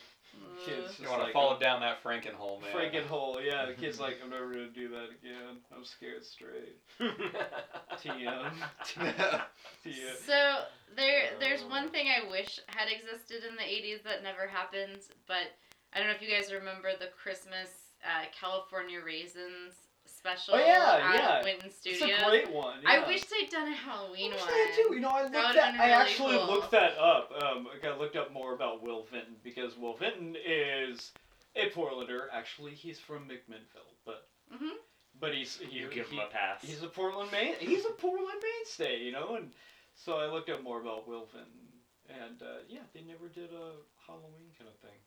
Kids 0.66 0.88
just 0.90 1.00
You 1.00 1.10
want 1.10 1.22
to 1.22 1.24
like, 1.26 1.34
follow 1.34 1.58
down 1.60 1.82
that 1.82 2.04
Frankenhole, 2.04 2.62
man. 2.62 2.72
Frankenhole, 2.72 3.44
yeah. 3.44 3.66
The 3.66 3.74
kid's 3.74 4.00
like, 4.06 4.18
I'm 4.24 4.30
never 4.30 4.52
gonna 4.52 4.70
do 4.70 4.88
that 4.90 5.10
again. 5.10 5.58
I'm 5.76 5.84
scared 5.84 6.24
straight. 6.24 6.78
TM. 7.02 8.52
TM. 8.86 10.16
So 10.26 10.64
there, 10.96 11.32
there's 11.40 11.64
one 11.64 11.90
thing 11.90 12.08
I 12.08 12.30
wish 12.30 12.60
had 12.68 12.88
existed 12.88 13.44
in 13.48 13.56
the 13.56 13.64
'80s 13.64 14.04
that 14.04 14.22
never 14.22 14.48
happened. 14.48 15.02
But 15.28 15.54
I 15.94 16.00
don't 16.00 16.08
know 16.08 16.14
if 16.14 16.22
you 16.22 16.30
guys 16.30 16.54
remember 16.54 16.92
the 17.00 17.10
Christmas 17.22 17.70
uh, 18.06 18.26
California 18.40 19.00
Raisins 19.04 19.83
special 20.24 20.56
Oh, 20.56 20.58
yeah, 20.58 21.00
out 21.02 21.16
yeah. 21.16 21.40
of 21.40 21.46
Vinton 21.46 21.70
It's 21.84 22.02
a 22.02 22.30
great 22.30 22.50
one. 22.50 22.80
I 22.86 23.06
wish 23.06 23.24
they'd 23.26 23.50
done 23.50 23.68
a 23.68 23.76
Halloween 23.76 24.32
I 24.32 24.36
wish 24.36 24.42
one. 24.46 24.52
they 24.54 24.60
had 24.66 24.76
too. 24.76 24.94
You 24.96 25.00
know, 25.02 25.10
I 25.10 25.24
looked 25.24 25.36
would've 25.36 25.54
that. 25.56 25.72
been 25.74 25.82
I 25.82 25.84
really 25.86 25.94
actually 26.02 26.38
cool. 26.38 26.48
looked 26.48 26.72
that 26.72 26.98
up. 26.98 27.32
Um, 27.44 27.68
I 27.68 27.78
got 27.84 28.00
looked 28.00 28.16
up 28.16 28.32
more 28.32 28.54
about 28.54 28.82
Will 28.82 29.04
Vinton 29.12 29.36
because 29.44 29.78
Will 29.78 29.96
Vinton 29.98 30.38
is 30.46 31.12
a 31.58 31.70
Portlander. 31.72 32.28
Actually, 32.32 32.72
he's 32.72 33.00
from 33.00 33.28
McMinnville, 33.28 33.96
but 34.06 34.30
Mhm. 34.54 34.72
but 35.20 35.34
he's 35.34 35.58
he, 35.58 35.80
You 35.80 35.90
give 35.90 36.08
he- 36.10 36.16
him 36.16 36.24
a 36.26 36.30
pass. 36.30 36.62
he's 36.62 36.82
a 36.84 36.88
Portland 36.88 37.32
main 37.32 37.56
he's 37.60 37.86
a 37.86 37.90
Portland 37.92 38.42
mainstay, 38.42 39.00
you 39.04 39.12
know, 39.12 39.36
and 39.36 39.52
so 39.96 40.18
I 40.20 40.28
looked 40.28 40.50
up 40.50 40.62
more 40.64 40.80
about 40.80 41.06
Will 41.08 41.26
Vinton, 41.26 41.68
and 42.08 42.42
uh, 42.42 42.60
yeah, 42.70 42.80
they 42.94 43.02
never 43.02 43.28
did 43.28 43.52
a 43.52 43.72
Halloween 44.08 44.52
kind 44.58 44.70
of 44.70 44.78
thing. 44.80 44.98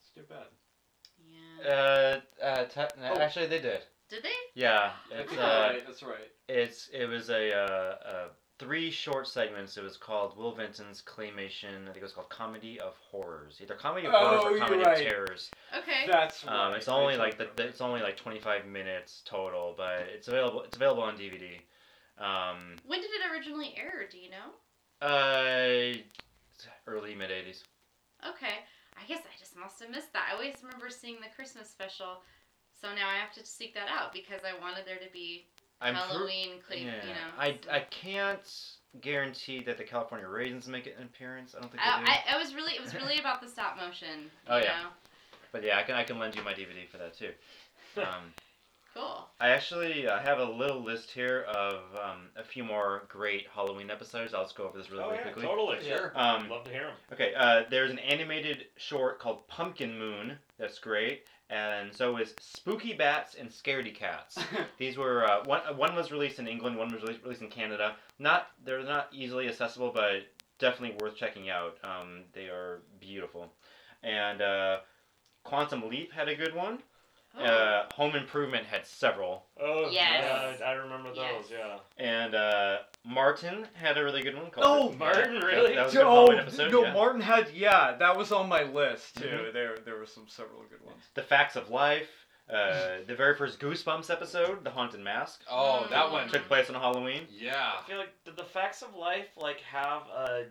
It's 0.00 0.10
too 0.14 0.22
bad. 0.22 0.46
yeah. 1.18 2.20
Uh, 2.42 2.42
uh, 2.42 2.64
te- 2.64 2.94
Oh. 3.02 3.18
actually, 3.18 3.46
they 3.48 3.60
did. 3.60 3.82
Did 4.08 4.22
they? 4.22 4.28
Yeah, 4.54 4.92
That's 5.10 5.22
it's 5.32 5.36
right. 5.38 5.40
uh, 5.46 5.72
That's 5.86 6.02
right. 6.02 6.30
it's 6.48 6.88
it 6.92 7.06
was 7.06 7.28
a 7.30 7.52
uh, 7.52 7.96
uh, 8.08 8.28
three 8.58 8.90
short 8.90 9.26
segments. 9.26 9.76
It 9.76 9.82
was 9.82 9.96
called 9.96 10.36
Will 10.36 10.54
Vinton's 10.54 11.02
claymation. 11.02 11.82
I 11.82 11.86
think 11.86 11.96
it 11.98 12.02
was 12.02 12.12
called 12.12 12.28
Comedy 12.30 12.78
of 12.78 12.94
Horrors, 13.10 13.58
either 13.60 13.74
Comedy 13.74 14.06
of 14.06 14.14
Oh, 14.14 14.38
Horrors 14.38 14.44
or 14.44 14.58
Comedy 14.64 14.84
right. 14.84 15.04
of 15.04 15.08
Terrors. 15.12 15.50
Okay. 15.76 16.06
That's 16.06 16.44
right. 16.44 16.68
Um, 16.68 16.74
it's 16.74 16.88
only 16.88 17.14
do 17.14 17.18
like 17.20 17.36
the, 17.36 17.48
the, 17.56 17.64
it's 17.64 17.80
only 17.80 18.00
like 18.00 18.16
25 18.16 18.66
minutes 18.66 19.22
total, 19.24 19.74
but 19.76 20.06
it's 20.12 20.28
available 20.28 20.62
it's 20.62 20.76
available 20.76 21.02
on 21.02 21.16
DVD. 21.18 21.58
Um, 22.18 22.76
when 22.86 23.00
did 23.00 23.10
it 23.10 23.30
originally 23.32 23.74
air? 23.76 24.06
Do 24.10 24.18
you 24.18 24.30
know? 24.30 24.52
uh, 25.02 25.92
early 26.86 27.14
mid 27.14 27.30
80s. 27.30 27.64
Okay. 28.26 28.54
I 28.98 29.06
guess 29.06 29.20
I 29.20 29.38
just 29.38 29.58
must 29.58 29.80
have 29.80 29.90
missed 29.90 30.12
that. 30.14 30.28
I 30.30 30.32
always 30.34 30.54
remember 30.62 30.88
seeing 30.88 31.16
the 31.16 31.28
Christmas 31.34 31.68
special, 31.68 32.22
so 32.80 32.88
now 32.94 33.08
I 33.08 33.16
have 33.18 33.32
to 33.34 33.44
seek 33.44 33.74
that 33.74 33.88
out 33.88 34.12
because 34.12 34.40
I 34.44 34.58
wanted 34.60 34.86
there 34.86 34.98
to 34.98 35.12
be 35.12 35.44
I'm 35.80 35.94
pr- 35.94 36.00
Halloween, 36.00 36.48
clay, 36.66 36.84
yeah, 36.84 37.02
you 37.02 37.10
know. 37.10 37.30
I, 37.38 37.58
so- 37.64 37.70
I 37.70 37.80
can't 37.80 38.60
guarantee 39.00 39.62
that 39.64 39.76
the 39.76 39.84
California 39.84 40.26
Raisins 40.28 40.66
make 40.68 40.86
an 40.86 41.02
appearance. 41.02 41.54
I 41.56 41.60
don't 41.60 41.70
think 41.70 41.82
they 41.82 42.04
do. 42.04 42.10
I, 42.10 42.32
I, 42.32 42.36
I 42.36 42.38
was 42.38 42.54
really 42.54 42.72
it 42.72 42.80
was 42.82 42.94
really 42.94 43.18
about 43.20 43.40
the 43.42 43.48
stop 43.48 43.76
motion. 43.76 44.22
You 44.22 44.30
Oh, 44.48 44.56
yeah. 44.58 44.64
Know? 44.64 44.88
But 45.52 45.64
yeah, 45.64 45.78
I 45.78 45.82
can 45.82 45.94
I 45.94 46.04
can 46.04 46.18
lend 46.18 46.34
you 46.34 46.42
my 46.42 46.52
DVD 46.52 46.88
for 46.90 46.98
that 46.98 47.16
too. 47.16 47.30
Um, 47.98 48.32
Cool. 48.94 49.28
I 49.40 49.48
actually 49.50 50.06
uh, 50.08 50.18
have 50.20 50.38
a 50.38 50.44
little 50.44 50.82
list 50.82 51.10
here 51.10 51.44
of 51.54 51.80
um, 52.02 52.28
a 52.34 52.42
few 52.42 52.64
more 52.64 53.02
great 53.08 53.46
Halloween 53.54 53.90
episodes. 53.90 54.32
I'll 54.32 54.44
just 54.44 54.56
go 54.56 54.64
over 54.66 54.78
this 54.78 54.90
really, 54.90 55.02
oh 55.02 55.08
really 55.10 55.18
yeah, 55.18 55.22
quickly. 55.24 55.42
totally. 55.42 55.76
Yeah. 55.86 55.96
Sure. 55.96 56.12
Um, 56.14 56.48
Love 56.48 56.64
to 56.64 56.70
hear 56.70 56.88
him. 56.88 56.94
okay, 57.12 57.34
uh, 57.36 57.64
there's 57.70 57.90
an 57.90 57.98
animated 57.98 58.66
short 58.76 59.18
called 59.18 59.46
Pumpkin 59.48 59.98
Moon. 59.98 60.38
That's 60.58 60.78
great. 60.78 61.24
And 61.48 61.94
so 61.94 62.16
is 62.16 62.34
Spooky 62.40 62.92
Bats 62.92 63.36
and 63.38 63.48
Scaredy 63.48 63.94
Cats. 63.94 64.36
These 64.78 64.98
were 64.98 65.24
uh, 65.24 65.44
one. 65.44 65.60
uh, 65.68 65.74
One 65.74 65.94
was 65.94 66.10
released 66.10 66.38
in 66.38 66.48
England. 66.48 66.76
One 66.76 66.92
was 66.92 67.02
released, 67.02 67.22
released 67.22 67.42
in 67.42 67.48
Canada. 67.48 67.96
Not 68.18 68.48
they're 68.64 68.82
not 68.82 69.08
easily 69.12 69.48
accessible, 69.48 69.92
but 69.94 70.22
definitely 70.58 70.96
worth 71.00 71.16
checking 71.16 71.48
out. 71.48 71.76
Um, 71.84 72.24
they 72.32 72.46
are 72.46 72.80
beautiful. 73.00 73.52
And 74.02 74.42
uh, 74.42 74.78
Quantum 75.44 75.88
Leap 75.88 76.12
had 76.12 76.28
a 76.28 76.34
good 76.34 76.54
one. 76.54 76.78
Uh, 77.38 77.84
Home 77.94 78.14
Improvement 78.14 78.66
had 78.66 78.86
several. 78.86 79.44
Oh 79.60 79.88
Yes. 79.90 80.58
yeah, 80.60 80.66
I 80.66 80.72
remember 80.72 81.10
those. 81.10 81.18
Yes. 81.18 81.44
Yeah. 81.50 81.78
And 81.98 82.34
uh, 82.34 82.78
Martin 83.04 83.66
had 83.74 83.98
a 83.98 84.04
really 84.04 84.22
good 84.22 84.36
one 84.36 84.50
called. 84.50 84.66
Oh, 84.94 84.96
Martin, 84.96 85.34
Yeah, 85.34 85.40
really? 85.46 85.74
That 85.74 85.84
was 85.86 85.94
a 85.94 85.96
good 85.98 86.06
oh, 86.06 86.10
Halloween 86.10 86.38
episode. 86.40 86.72
no, 86.72 86.84
yeah. 86.84 86.92
Martin 86.92 87.20
had 87.20 87.50
yeah, 87.54 87.96
that 87.98 88.16
was 88.16 88.32
on 88.32 88.48
my 88.48 88.62
list 88.62 89.16
too. 89.16 89.24
Mhm. 89.26 89.52
There 89.52 89.76
there 89.84 89.96
were 89.96 90.06
some 90.06 90.26
several 90.28 90.62
good 90.70 90.84
ones. 90.84 91.02
The 91.14 91.22
Facts 91.22 91.56
of 91.56 91.68
Life. 91.70 92.08
Uh, 92.48 92.98
the 93.08 93.14
very 93.16 93.34
first 93.34 93.58
Goosebumps 93.58 94.08
episode, 94.08 94.62
The 94.62 94.70
Haunted 94.70 95.00
Mask, 95.00 95.42
Oh, 95.50 95.84
that 95.90 96.06
Mm. 96.06 96.12
one. 96.12 96.28
took 96.28 96.46
place 96.46 96.70
on 96.70 96.76
Halloween. 96.76 97.26
Yeah. 97.28 97.72
I 97.80 97.82
feel 97.88 97.98
like 97.98 98.12
did 98.24 98.36
the 98.36 98.44
Facts 98.44 98.82
of 98.82 98.94
Life 98.94 99.36
like 99.36 99.60
have 99.62 100.02
a 100.08 100.46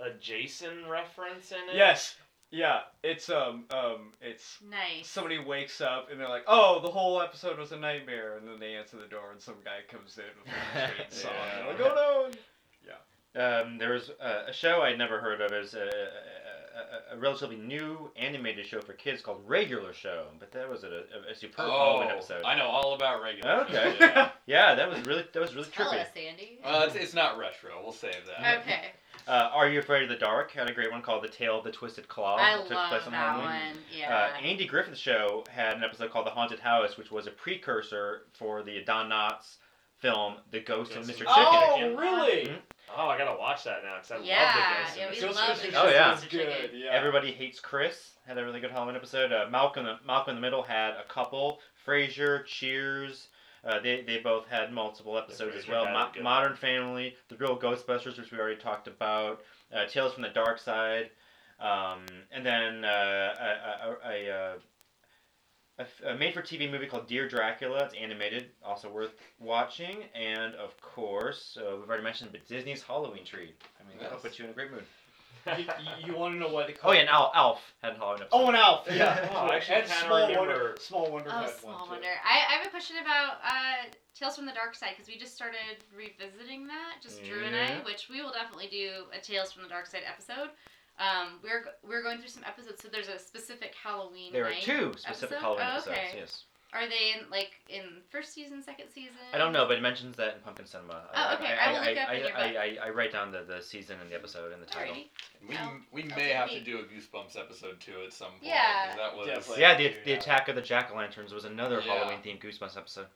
a 0.00 0.10
Jason 0.14 0.88
reference 0.88 1.52
in 1.52 1.58
it? 1.68 1.76
Yes, 1.76 2.16
yeah, 2.50 2.80
it's 3.02 3.28
um 3.30 3.64
um 3.70 4.12
it's 4.20 4.58
nice. 4.68 5.06
somebody 5.08 5.38
wakes 5.38 5.80
up 5.80 6.10
and 6.10 6.20
they're 6.20 6.28
like, 6.28 6.44
oh, 6.46 6.80
the 6.82 6.90
whole 6.90 7.20
episode 7.20 7.58
was 7.58 7.72
a 7.72 7.76
nightmare, 7.78 8.36
and 8.38 8.46
then 8.48 8.58
they 8.60 8.74
answer 8.74 8.96
the 8.96 9.06
door 9.06 9.30
and 9.32 9.40
some 9.40 9.54
guy 9.64 9.78
comes 9.90 10.18
in 10.18 10.24
with 10.44 10.52
a 10.52 10.88
straight 10.92 11.12
song. 11.12 11.30
Yeah. 11.34 11.56
They're 11.64 11.72
like, 11.72 11.80
oh 11.96 12.28
no. 12.30 12.36
Um, 13.32 13.78
there 13.78 13.92
was 13.92 14.10
uh, 14.20 14.42
a 14.48 14.52
show 14.52 14.82
I'd 14.82 14.98
never 14.98 15.20
heard 15.20 15.40
of. 15.40 15.52
It 15.52 15.60
was 15.60 15.74
a, 15.74 15.82
a, 15.82 17.14
a, 17.14 17.16
a 17.16 17.18
relatively 17.20 17.54
new 17.54 18.10
animated 18.16 18.66
show 18.66 18.80
for 18.80 18.92
kids 18.92 19.22
called 19.22 19.40
Regular 19.46 19.92
Show, 19.92 20.24
but 20.40 20.50
that 20.50 20.68
was 20.68 20.82
a, 20.82 20.88
a, 21.28 21.30
a 21.30 21.34
superb 21.36 21.68
Halloween 21.68 22.08
Oh, 22.10 22.16
episode. 22.16 22.42
I 22.44 22.56
know 22.56 22.64
all 22.66 22.94
about 22.94 23.22
regular. 23.22 23.60
Okay. 23.66 23.96
Yeah. 24.00 24.30
Yeah, 24.46 24.74
that 24.74 24.90
was 24.90 24.98
really 25.06 25.24
that 25.32 25.38
was 25.40 25.54
really 25.54 25.68
Tell 25.68 25.92
trippy. 25.92 26.00
us, 26.00 26.08
Andy. 26.16 26.58
Uh, 26.64 26.82
it's, 26.88 26.96
it's 26.96 27.14
not 27.14 27.38
retro. 27.38 27.70
We'll 27.80 27.92
save 27.92 28.16
that. 28.26 28.58
okay. 28.62 28.86
Uh, 29.30 29.50
Are 29.52 29.68
You 29.68 29.78
Afraid 29.78 30.02
of 30.02 30.08
the 30.08 30.16
Dark 30.16 30.50
had 30.50 30.68
a 30.68 30.74
great 30.74 30.90
one 30.90 31.02
called 31.02 31.22
The 31.22 31.28
Tale 31.28 31.58
of 31.58 31.64
the 31.64 31.70
Twisted 31.70 32.08
Claw. 32.08 32.36
I 32.36 32.56
that 32.56 32.62
took 32.66 32.76
love 32.76 32.88
place 32.90 33.02
on 33.06 33.12
that 33.12 33.18
Halloween. 33.18 33.46
one. 33.46 33.78
Yeah. 33.96 34.14
Uh, 34.34 34.40
Andy 34.44 34.66
Griffith's 34.66 34.98
show 35.00 35.44
had 35.50 35.74
an 35.76 35.84
episode 35.84 36.10
called 36.10 36.26
The 36.26 36.30
Haunted 36.30 36.58
House, 36.58 36.96
which 36.96 37.10
was 37.12 37.26
a 37.26 37.30
precursor 37.30 38.22
for 38.34 38.62
the 38.62 38.82
Don 38.84 39.08
Knotts 39.08 39.56
film 39.98 40.34
The 40.50 40.60
Ghost 40.60 40.96
of 40.96 41.04
Mr. 41.04 41.18
Chicken. 41.18 41.26
Oh, 41.28 41.94
really? 41.96 42.46
Mhm. 42.46 42.58
Oh, 42.96 43.06
I 43.06 43.16
gotta 43.18 43.38
watch 43.38 43.62
that 43.64 43.84
now 43.84 43.96
because 43.96 44.10
I 44.10 44.16
Yeah, 44.24 44.42
love 44.42 44.54
the 44.94 45.00
yeah, 45.00 45.06
Ghost. 45.10 45.22
we 45.22 45.28
of 45.28 45.34
love 45.36 45.44
Mr. 45.44 45.56
the 45.56 45.62
Chicken. 45.66 45.80
Oh, 45.80 45.88
yeah. 45.90 46.10
was 46.10 46.24
good. 46.24 46.70
Yeah. 46.74 46.90
Everybody 46.90 47.30
Hates 47.32 47.60
Chris 47.60 48.12
had 48.26 48.36
a 48.38 48.44
really 48.44 48.58
good 48.60 48.70
Halloween 48.72 48.96
episode. 48.96 49.32
Uh, 49.32 49.46
Malcolm, 49.48 49.86
Malcolm 50.04 50.30
in 50.30 50.36
the 50.36 50.40
Middle 50.40 50.62
had 50.62 50.94
a 50.94 51.04
couple. 51.04 51.60
Frasier, 51.86 52.44
Cheers. 52.46 53.28
Uh, 53.64 53.78
they, 53.80 54.02
they 54.02 54.18
both 54.18 54.46
had 54.48 54.72
multiple 54.72 55.18
episodes 55.18 55.54
as 55.56 55.68
well. 55.68 55.84
Mo- 55.86 56.22
Modern 56.22 56.56
Family, 56.56 57.14
The 57.28 57.36
Real 57.36 57.58
Ghostbusters, 57.58 58.18
which 58.18 58.30
we 58.32 58.38
already 58.38 58.60
talked 58.60 58.88
about. 58.88 59.42
Uh, 59.74 59.86
Tales 59.86 60.14
from 60.14 60.22
the 60.22 60.30
Dark 60.30 60.58
Side. 60.58 61.10
Um, 61.60 62.00
and 62.32 62.44
then 62.44 62.84
uh, 62.84 62.88
a, 63.38 63.88
a, 63.88 64.08
a, 64.08 64.10
a, 64.10 64.56
a 65.78 65.82
f- 65.82 66.02
a 66.06 66.14
made-for-TV 66.14 66.70
movie 66.70 66.86
called 66.86 67.06
Dear 67.06 67.28
Dracula. 67.28 67.84
It's 67.84 67.94
animated, 67.94 68.46
also 68.64 68.90
worth 68.90 69.12
watching. 69.38 70.04
And 70.14 70.54
of 70.54 70.78
course, 70.80 71.58
uh, 71.60 71.76
we've 71.76 71.88
already 71.88 72.02
mentioned, 72.04 72.30
but 72.32 72.46
Disney's 72.48 72.82
Halloween 72.82 73.24
Tree. 73.26 73.52
I 73.78 73.88
mean, 73.88 73.98
that'll 73.98 74.14
Yes. 74.14 74.22
put 74.22 74.38
you 74.38 74.46
in 74.46 74.50
a 74.50 74.54
great 74.54 74.70
mood. 74.70 74.84
You, 75.58 75.64
you, 76.06 76.16
want 76.16 76.34
to 76.34 76.38
know 76.40 76.48
what 76.48 76.66
they 76.66 76.72
call? 76.72 76.90
Oh 76.90 76.94
yeah, 76.94 77.00
and 77.00 77.08
elf, 77.08 77.32
Alf 77.34 77.60
had 77.82 77.96
Halloween 77.96 78.22
episode. 78.22 78.38
Oh, 78.38 78.48
an 78.48 78.54
elf. 78.56 78.86
Yeah. 78.88 78.94
Yeah. 78.96 79.28
Oh, 79.32 79.46
I 79.46 79.56
actually 79.56 79.76
and 79.76 79.86
kinda 79.86 80.06
Small 80.06 80.36
Wonder. 80.36 80.76
Small 80.80 81.10
Wonder 81.10 81.30
Oh, 81.32 81.46
small 81.60 81.72
one 81.80 81.88
wonder. 81.90 82.08
I, 82.24 82.54
I 82.54 82.58
have 82.58 82.66
a 82.66 82.70
question 82.70 82.96
about 83.00 83.38
uh, 83.44 83.90
Tales 84.14 84.36
from 84.36 84.46
the 84.46 84.52
Dark 84.52 84.74
Side 84.74 84.90
because 84.96 85.08
we 85.08 85.18
just 85.18 85.34
started 85.34 85.84
revisiting 85.96 86.66
that, 86.66 86.96
just 87.02 87.24
Drew 87.24 87.44
and 87.44 87.56
I, 87.56 87.78
which 87.84 88.08
we 88.08 88.22
will 88.22 88.32
definitely 88.32 88.68
do 88.68 89.04
a 89.16 89.20
Tales 89.20 89.52
from 89.52 89.62
the 89.62 89.68
Dark 89.68 89.86
Side 89.86 90.02
episode. 90.06 90.50
Um, 90.98 91.40
we're 91.42 91.64
we're 91.86 92.02
going 92.02 92.18
through 92.18 92.28
some 92.28 92.44
episodes, 92.44 92.82
so 92.82 92.88
there's 92.92 93.08
a 93.08 93.18
specific 93.18 93.74
Halloween. 93.74 94.32
There 94.32 94.44
are 94.44 94.50
night 94.50 94.62
two 94.62 94.92
specific 94.98 95.38
episode? 95.38 95.40
Halloween 95.40 95.66
Oh, 95.66 95.72
episodes. 95.76 95.96
okay. 95.96 96.10
Yes. 96.18 96.44
Are 96.72 96.88
they 96.88 97.18
in 97.18 97.28
like 97.30 97.50
in 97.68 97.82
first 98.10 98.32
season, 98.32 98.62
second 98.62 98.86
season? 98.94 99.16
I 99.32 99.38
don't 99.38 99.52
know, 99.52 99.66
but 99.66 99.76
it 99.78 99.82
mentions 99.82 100.16
that 100.16 100.34
in 100.36 100.40
Pumpkin 100.42 100.66
Cinema. 100.66 101.02
Oh, 101.14 101.34
okay. 101.34 101.56
I 101.60 101.72
will 101.72 101.80
look 101.80 101.98
up 101.98 102.08
I, 102.08 102.14
in 102.14 102.20
your 102.20 102.28
book. 102.28 102.36
I, 102.38 102.78
I, 102.86 102.90
write 102.90 103.10
down 103.12 103.32
the, 103.32 103.42
the 103.42 103.60
season 103.60 103.96
and 104.00 104.08
the 104.08 104.14
episode 104.14 104.52
and 104.52 104.62
the 104.62 104.66
title. 104.66 104.94
Alrighty. 104.94 105.48
We, 105.48 105.56
I'll- 105.56 105.80
we 105.92 106.02
I'll 106.04 106.08
may 106.10 106.14
take 106.14 106.30
a 106.32 106.36
have 106.36 106.48
to 106.48 106.54
peek. 106.56 106.64
do 106.64 106.78
a 106.78 106.82
Goosebumps 106.82 107.36
episode 107.36 107.80
too 107.80 107.94
at 108.06 108.12
some 108.12 108.28
point. 108.30 108.42
Yeah. 108.44 108.86
'cause 108.88 108.96
That 108.98 109.16
was. 109.16 109.26
Definitely. 109.26 109.60
Yeah, 109.62 109.76
the, 109.76 109.82
Yeah. 109.84 109.90
the 110.04 110.12
attack 110.12 110.48
of 110.48 110.54
the 110.54 110.62
jack 110.62 110.90
o' 110.92 110.96
lanterns 110.96 111.34
was 111.34 111.44
another 111.44 111.80
Yeah. 111.84 111.94
Halloween 111.94 112.18
themed 112.24 112.40
Goosebumps 112.40 112.76
episode. 112.76 113.06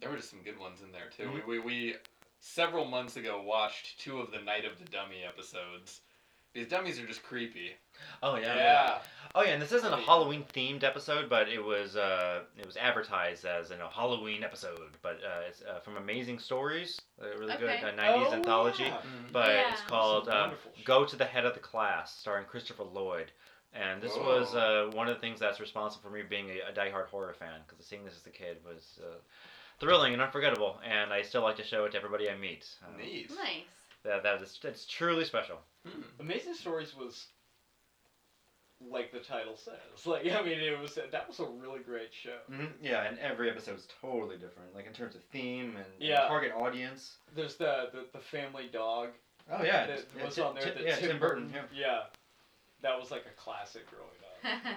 There 0.00 0.08
were 0.08 0.16
just 0.16 0.30
some 0.30 0.40
good 0.42 0.58
ones 0.58 0.80
in 0.82 0.92
there 0.92 1.10
too. 1.14 1.24
Mhm. 1.24 1.46
We, 1.46 1.58
we 1.58 1.64
we 1.64 1.94
several 2.38 2.86
months 2.86 3.16
ago 3.16 3.42
watched 3.42 4.00
two 4.00 4.18
of 4.18 4.30
the 4.32 4.38
Night 4.40 4.64
of 4.64 4.78
the 4.78 4.86
Dummy 4.86 5.24
episodes. 5.28 6.00
These 6.54 6.68
dummies 6.68 6.98
are 6.98 7.06
just 7.06 7.22
creepy. 7.22 7.72
Oh 8.22 8.36
yeah. 8.36 8.56
Yeah. 8.56 8.98
Oh 9.34 9.42
yeah, 9.44 9.50
and 9.52 9.62
this 9.62 9.70
isn't 9.72 9.92
a 9.92 9.96
Oh. 9.96 10.00
Halloween 10.00 10.44
themed 10.52 10.82
episode, 10.82 11.28
but 11.30 11.48
it 11.48 11.62
was 11.64 11.94
uh, 11.96 12.40
it 12.58 12.66
was 12.66 12.76
advertised 12.76 13.44
as 13.44 13.70
in 13.70 13.80
a 13.80 13.88
Halloween 13.88 14.42
episode. 14.42 14.96
But 15.02 15.20
uh, 15.24 15.42
it's 15.48 15.62
uh, 15.62 15.78
from 15.80 15.96
Amazing 15.96 16.40
Stories, 16.40 17.00
a 17.20 17.38
really 17.38 17.56
good 17.56 17.68
uh, 17.70 17.92
'90s 17.92 18.26
Oh, 18.26 18.32
anthology. 18.32 18.84
yeah. 18.84 18.98
But 19.32 19.48
Yeah. 19.48 19.72
it's 19.72 19.82
called 19.82 20.24
Some 20.24 20.34
um, 20.34 20.40
wonderful 20.40 20.72
shit. 20.74 20.84
Go 20.84 21.04
to 21.04 21.14
the 21.16 21.24
Head 21.24 21.44
of 21.44 21.54
the 21.54 21.60
Class, 21.60 22.16
starring 22.18 22.46
Christopher 22.46 22.84
Lloyd. 22.84 23.30
And 23.72 24.02
this 24.02 24.16
was 24.16 24.52
uh, 24.56 24.90
one 24.94 25.06
of 25.08 25.14
the 25.14 25.20
things 25.20 25.38
that's 25.38 25.60
responsible 25.60 26.02
for 26.10 26.12
me 26.12 26.22
being 26.28 26.48
a, 26.50 26.70
a 26.70 26.72
diehard 26.74 27.06
horror 27.06 27.34
fan, 27.34 27.60
because 27.68 27.86
seeing 27.86 28.04
this 28.04 28.16
as 28.16 28.26
a 28.26 28.30
kid 28.30 28.56
was 28.66 28.98
uh, 29.00 29.14
thrilling 29.78 30.12
and 30.12 30.20
unforgettable, 30.20 30.80
and 30.84 31.12
I 31.12 31.22
still 31.22 31.42
like 31.42 31.54
to 31.58 31.62
show 31.64 31.84
it 31.84 31.92
to 31.92 31.96
everybody 31.98 32.28
I 32.28 32.36
meet. 32.36 32.66
Uh, 32.82 32.96
Neat. 33.00 33.30
Nice. 33.30 33.62
that, 34.02 34.24
that 34.24 34.42
is 34.42 34.58
it's 34.64 34.86
truly 34.86 35.24
special. 35.24 35.58
Hmm. 35.86 36.02
Amazing 36.20 36.54
Stories 36.54 36.94
was 36.94 37.26
like 38.90 39.12
the 39.12 39.20
title 39.20 39.56
says. 39.56 39.74
Like 40.06 40.26
I 40.26 40.42
mean, 40.42 40.58
it 40.60 40.78
was 40.80 40.94
that 40.94 41.28
was 41.28 41.40
a 41.40 41.46
really 41.46 41.80
great 41.80 42.10
show. 42.12 42.36
Mm-hmm. 42.50 42.64
Yeah, 42.82 43.02
and 43.04 43.18
every 43.18 43.50
episode 43.50 43.76
is 43.78 43.86
totally 44.00 44.36
different, 44.36 44.74
like 44.74 44.86
in 44.86 44.92
terms 44.92 45.14
of 45.14 45.22
theme 45.32 45.76
and, 45.76 45.84
and 45.86 45.86
Yeah. 45.98 46.26
target 46.28 46.52
audience. 46.56 47.16
There's 47.34 47.56
the 47.56 47.88
the, 47.92 48.06
the 48.12 48.20
Family 48.20 48.68
Dog 48.72 49.10
Oh 49.52 49.62
yeah, 49.64 49.86
that 49.86 50.04
yeah, 50.16 50.24
was 50.24 50.34
Tim- 50.34 50.44
on 50.46 50.54
there. 50.54 50.64
Tim- 50.64 50.74
that 50.74 50.84
yeah, 50.84 50.96
Tim 50.96 51.18
Burton. 51.18 51.50
Yeah. 51.54 51.62
Yeah, 51.74 52.00
that 52.82 52.98
was 52.98 53.10
like 53.10 53.24
a 53.26 53.34
classic 53.40 53.86
growing 53.90 54.54
up. 54.54 54.74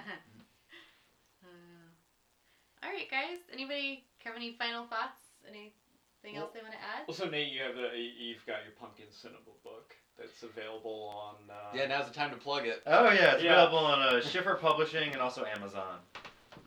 Uh, 1.44 2.86
all 2.86 2.90
right, 2.92 3.10
guys. 3.10 3.38
Anybody 3.52 4.04
have 4.24 4.36
any 4.36 4.52
final 4.58 4.84
thoughts? 4.86 5.20
Anything 5.48 6.36
else 6.40 6.52
they 6.52 6.60
want 6.60 6.72
to 6.72 6.80
add? 6.80 7.04
Also, 7.08 7.28
Nate, 7.28 7.52
you 7.52 7.60
have 7.62 7.74
the 7.76 7.92
you've 7.96 8.44
got 8.46 8.64
your 8.64 8.72
Pumpkin 8.80 9.06
Cinema 9.12 9.40
book 9.62 9.94
that's 10.18 10.42
available 10.42 11.12
on. 11.16 11.34
Uh, 11.50 11.76
Yeah, 11.76 11.86
now's 11.86 12.06
the 12.06 12.14
time 12.14 12.30
to 12.30 12.36
plug 12.36 12.66
it. 12.66 12.82
Oh 12.86 13.10
yeah, 13.10 13.34
it's 13.34 13.42
Yeah. 13.42 13.52
available 13.54 13.78
on 13.78 14.00
uh, 14.02 14.20
Schiffer 14.20 14.54
Publishing 14.54 15.12
and 15.12 15.20
also 15.20 15.44
Amazon. 15.44 15.98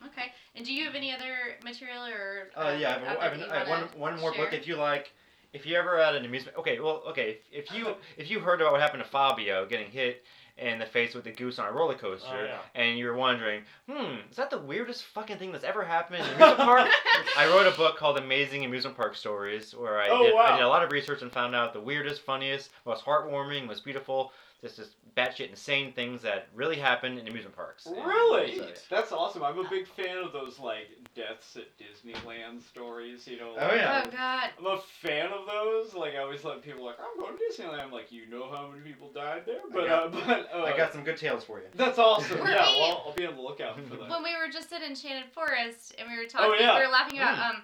Okay. 0.05 0.31
And 0.55 0.65
do 0.65 0.73
you 0.73 0.85
have 0.85 0.95
any 0.95 1.13
other 1.13 1.57
material 1.63 2.05
or? 2.05 2.49
Uh, 2.55 2.75
yeah, 2.77 2.89
I 2.89 2.91
have, 2.91 3.01
out 3.03 3.07
a, 3.07 3.07
I 3.07 3.13
there 3.13 3.21
have, 3.21 3.33
an, 3.33 3.51
I 3.51 3.57
have 3.59 3.67
one, 3.69 3.81
one 3.99 4.19
more 4.19 4.33
book 4.33 4.53
if 4.53 4.67
you 4.67 4.75
like. 4.75 5.11
If 5.53 5.65
you 5.65 5.75
ever 5.77 5.97
at 5.97 6.13
an 6.13 6.25
amusement, 6.25 6.57
okay, 6.59 6.79
well, 6.79 7.03
okay, 7.07 7.39
if, 7.51 7.65
if 7.69 7.73
you 7.73 7.95
if 8.17 8.29
you 8.29 8.39
heard 8.39 8.61
about 8.61 8.73
what 8.73 8.81
happened 8.81 9.03
to 9.03 9.09
Fabio 9.09 9.65
getting 9.65 9.89
hit 9.89 10.23
in 10.57 10.79
the 10.79 10.85
face 10.85 11.13
with 11.13 11.23
the 11.23 11.31
goose 11.31 11.59
on 11.59 11.67
a 11.67 11.71
roller 11.71 11.93
coaster, 11.93 12.27
Oh, 12.31 12.43
yeah. 12.43 12.57
and 12.75 12.97
you're 12.97 13.13
wondering, 13.15 13.61
hmm, 13.89 14.15
is 14.29 14.37
that 14.37 14.49
the 14.49 14.57
weirdest 14.57 15.03
fucking 15.05 15.37
thing 15.37 15.51
that's 15.51 15.63
ever 15.63 15.83
happened 15.83 16.17
in 16.19 16.25
an 16.25 16.33
amusement 16.35 16.57
park? 16.59 16.89
I 17.37 17.45
wrote 17.47 17.67
a 17.71 17.77
book 17.77 17.97
called 17.97 18.17
Amazing 18.17 18.65
Amusement 18.65 18.97
Park 18.97 19.15
Stories, 19.15 19.75
where 19.75 19.99
I, 19.99 20.09
Oh, 20.09 20.23
did, 20.23 20.35
I 20.35 20.55
did 20.57 20.65
a 20.65 20.67
lot 20.67 20.83
of 20.83 20.91
research 20.91 21.21
and 21.21 21.31
found 21.31 21.55
out 21.55 21.73
the 21.73 21.79
weirdest, 21.81 22.21
funniest, 22.21 22.71
most 22.85 23.05
heartwarming, 23.05 23.67
most 23.67 23.83
beautiful, 23.85 24.31
just 24.61 24.75
just 24.77 24.95
batshit 25.15 25.49
insane 25.49 25.93
things 25.93 26.21
that 26.21 26.47
really 26.53 26.75
happen 26.77 27.17
in 27.17 27.27
amusement 27.27 27.55
parks. 27.55 27.87
Really? 27.87 28.57
so, 28.57 28.63
yeah. 28.65 28.69
That's 28.89 29.11
awesome. 29.11 29.43
I'm 29.43 29.57
a 29.59 29.69
big 29.69 29.87
fan 29.87 30.17
of 30.17 30.33
those 30.33 30.59
like 30.59 30.87
deaths 31.15 31.55
at 31.57 31.65
Disneyland 31.77 32.61
stories. 32.63 33.27
You 33.27 33.39
know. 33.39 33.53
Oh, 33.57 33.75
yeah. 33.75 34.03
Oh 34.05 34.09
God. 34.11 34.49
I'm 34.59 34.65
a 34.65 34.77
fan 35.01 35.31
of 35.31 35.45
those. 35.47 35.93
Like 35.93 36.15
I 36.15 36.19
always 36.19 36.43
let 36.43 36.61
people 36.63 36.85
like, 36.85 36.95
I'm 36.99 37.19
going 37.19 37.35
to 37.37 37.43
Disneyland. 37.43 37.81
I'm 37.81 37.91
like, 37.91 38.11
you 38.11 38.27
know 38.29 38.49
how 38.51 38.67
many 38.67 38.81
people 38.83 39.11
died 39.11 39.43
there? 39.45 39.61
But 39.71 39.87
got- 39.87 40.03
uh, 40.03 40.09
but 40.25 40.49
uh, 40.53 40.63
I 40.63 40.75
got 40.75 40.91
some 40.93 41.03
good 41.03 41.17
tales 41.17 41.43
for 41.43 41.59
you. 41.59 41.65
that's 41.75 41.99
awesome. 41.99 42.39
Were 42.39 42.47
yeah, 42.49 42.65
we- 42.65 42.79
well, 42.79 43.03
I'll 43.07 43.13
be 43.13 43.25
on 43.25 43.35
the 43.35 43.41
lookout 43.41 43.75
for 43.87 43.95
that. 43.97 44.09
When 44.09 44.23
we 44.23 44.35
were 44.35 44.51
just 44.51 44.71
at 44.73 44.81
Enchanted 44.81 45.31
Forest 45.31 45.95
and 45.99 46.09
we 46.09 46.17
were 46.17 46.25
talking, 46.27 46.51
Oh, 46.51 46.55
yeah. 46.59 46.79
we 46.79 46.85
were 46.85 46.91
laughing 46.91 47.19
about 47.19 47.37
Mm. 47.37 47.49
um. 47.49 47.61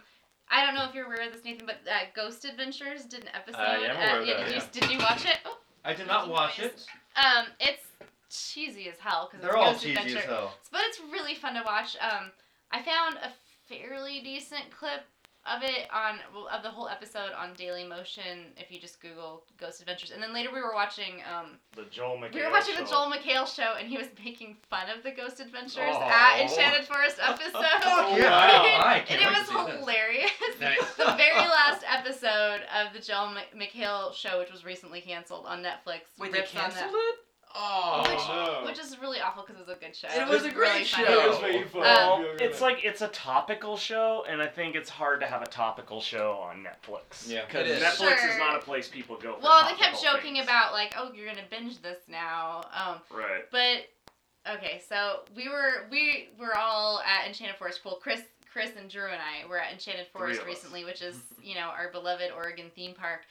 I 0.49 0.65
don't 0.65 0.75
know 0.75 0.83
if 0.83 0.93
you're 0.93 1.05
aware 1.05 1.25
of 1.25 1.33
this, 1.33 1.43
Nathan, 1.45 1.65
but 1.65 1.77
uh, 1.89 2.05
Ghost 2.13 2.45
Adventures 2.45 3.05
did 3.05 3.23
an 3.23 3.29
episode. 3.33 3.57
Uh, 3.59 3.77
yeah, 3.81 3.91
I'm 3.93 3.95
aware 3.95 4.09
uh, 4.17 4.19
of 4.21 4.27
that, 4.27 4.37
did, 4.45 4.55
yeah. 4.55 4.63
You, 4.73 4.81
did 4.81 4.91
you 4.91 4.97
watch 4.99 5.25
it? 5.25 5.37
Oh, 5.45 5.57
I 5.85 5.93
did 5.93 6.07
not 6.07 6.29
watch 6.29 6.59
it. 6.59 6.85
um, 7.15 7.45
it's 7.59 7.83
cheesy 8.29 8.89
as 8.89 8.97
hell 8.99 9.29
because 9.31 9.43
They're 9.45 9.55
it's 9.55 9.67
all 9.67 9.73
cheesy 9.75 9.91
Adventure. 9.95 10.17
as 10.19 10.25
hell. 10.25 10.53
but 10.71 10.81
it's 10.85 10.99
really 11.11 11.35
fun 11.35 11.53
to 11.55 11.61
watch. 11.65 11.95
Um, 12.01 12.31
I 12.71 12.81
found 12.81 13.15
a 13.17 13.31
fairly 13.67 14.21
decent 14.21 14.71
clip 14.77 15.01
of 15.45 15.61
it 15.61 15.87
on 15.93 16.19
of 16.51 16.63
the 16.63 16.69
whole 16.69 16.87
episode 16.87 17.31
on 17.37 17.53
Daily 17.53 17.83
Motion. 17.83 18.53
If 18.57 18.71
you 18.71 18.79
just 18.79 19.01
Google 19.01 19.43
Ghost 19.59 19.81
Adventures, 19.81 20.11
and 20.11 20.23
then 20.23 20.33
later 20.33 20.49
we 20.53 20.61
were 20.61 20.73
watching 20.73 21.21
um, 21.31 21.57
The 21.75 21.83
Joel 21.91 22.17
McHale 22.17 22.33
we 22.35 22.43
were 22.43 22.49
watching 22.51 22.75
show. 22.75 22.83
the 22.83 22.89
Joel 22.89 23.11
McHale 23.11 23.47
show, 23.55 23.73
and 23.77 23.87
he 23.87 23.97
was 23.97 24.07
making 24.23 24.57
fun 24.69 24.89
of 24.89 25.03
the 25.03 25.11
Ghost 25.11 25.39
Adventures 25.39 25.79
Oh. 25.95 26.01
at 26.01 26.39
Enchanted 26.41 26.85
Forest 26.87 27.17
episode. 27.21 27.51
Oh, 27.55 28.15
yeah, 28.17 28.29
wow. 28.29 28.83
I 28.85 28.95
and 28.99 29.07
can't 29.07 29.21
it 29.21 29.27
was 29.27 29.47
to 29.49 29.53
see 29.53 29.65
this. 29.71 29.79
hilarious. 29.79 30.31
Nice. 30.61 30.93
the 30.97 31.13
very 31.17 31.39
last 31.47 31.83
episode 31.91 32.61
of 32.79 32.93
the 32.93 32.99
Joel 32.99 33.31
Mc- 33.33 33.53
McHale 33.73 34.13
show, 34.13 34.39
which 34.39 34.51
was 34.51 34.63
recently 34.63 35.01
canceled 35.01 35.45
on 35.45 35.61
Netflix, 35.61 36.01
Wait, 36.19 36.31
they 36.31 36.39
rips 36.39 36.55
on 36.55 36.61
that. 36.69 36.73
canceled 36.73 36.95
it? 36.95 37.15
Oh. 37.55 38.03
Oh, 38.05 38.59
no. 38.63 38.67
Which 38.67 38.79
is 38.79 38.99
really 38.99 39.19
awful 39.19 39.43
because 39.43 39.61
it 39.61 39.67
was 39.67 39.75
a 39.75 39.79
good 39.79 39.95
show. 39.95 40.07
It 40.07 40.27
was 40.27 40.41
a 40.41 40.43
really 40.45 40.55
great 40.55 40.87
funny. 40.87 41.05
show. 41.07 41.25
It 41.25 41.29
was 41.29 41.41
making 41.41 41.67
fun. 41.67 41.83
Um. 41.85 42.25
It's 42.39 42.61
like 42.61 42.83
it's 42.83 43.01
a 43.01 43.07
topical 43.09 43.77
show, 43.77 44.25
and 44.27 44.41
I 44.41 44.47
think 44.47 44.75
it's 44.75 44.89
hard 44.89 45.19
to 45.21 45.27
have 45.27 45.41
a 45.41 45.47
topical 45.47 46.01
show 46.01 46.33
on 46.33 46.63
Netflix. 46.65 47.27
Yeah. 47.29 47.45
because 47.45 47.67
Netflix 47.67 48.17
Sure. 48.17 48.29
is 48.29 48.37
not 48.39 48.55
a 48.55 48.59
place 48.59 48.87
people 48.87 49.17
go. 49.17 49.35
For 49.35 49.41
Well, 49.43 49.67
they 49.69 49.75
kept 49.75 50.01
joking 50.01 50.33
things. 50.33 50.45
about 50.45 50.73
like, 50.73 50.93
oh, 50.97 51.11
you're 51.13 51.27
gonna 51.27 51.41
binge 51.49 51.81
this 51.81 51.99
now. 52.07 52.61
Um, 52.73 53.01
right. 53.15 53.43
but 53.51 53.87
okay, 54.55 54.81
so 54.89 55.21
we 55.35 55.47
were 55.49 55.87
we 55.91 56.29
were 56.39 56.57
all 56.57 57.01
at 57.01 57.27
Enchanted 57.27 57.57
Forest. 57.57 57.81
Cool, 57.83 57.99
Chris, 58.01 58.21
Chris 58.51 58.71
and 58.77 58.89
Drew 58.89 59.05
and 59.07 59.21
I 59.21 59.47
were 59.47 59.59
at 59.59 59.71
Enchanted 59.71 60.07
Forest 60.07 60.41
recently, 60.45 60.85
which 60.85 61.01
is 61.01 61.17
you 61.43 61.55
know 61.55 61.67
our 61.69 61.91
beloved 61.91 62.31
Oregon 62.35 62.71
theme 62.75 62.93
park. 62.95 63.21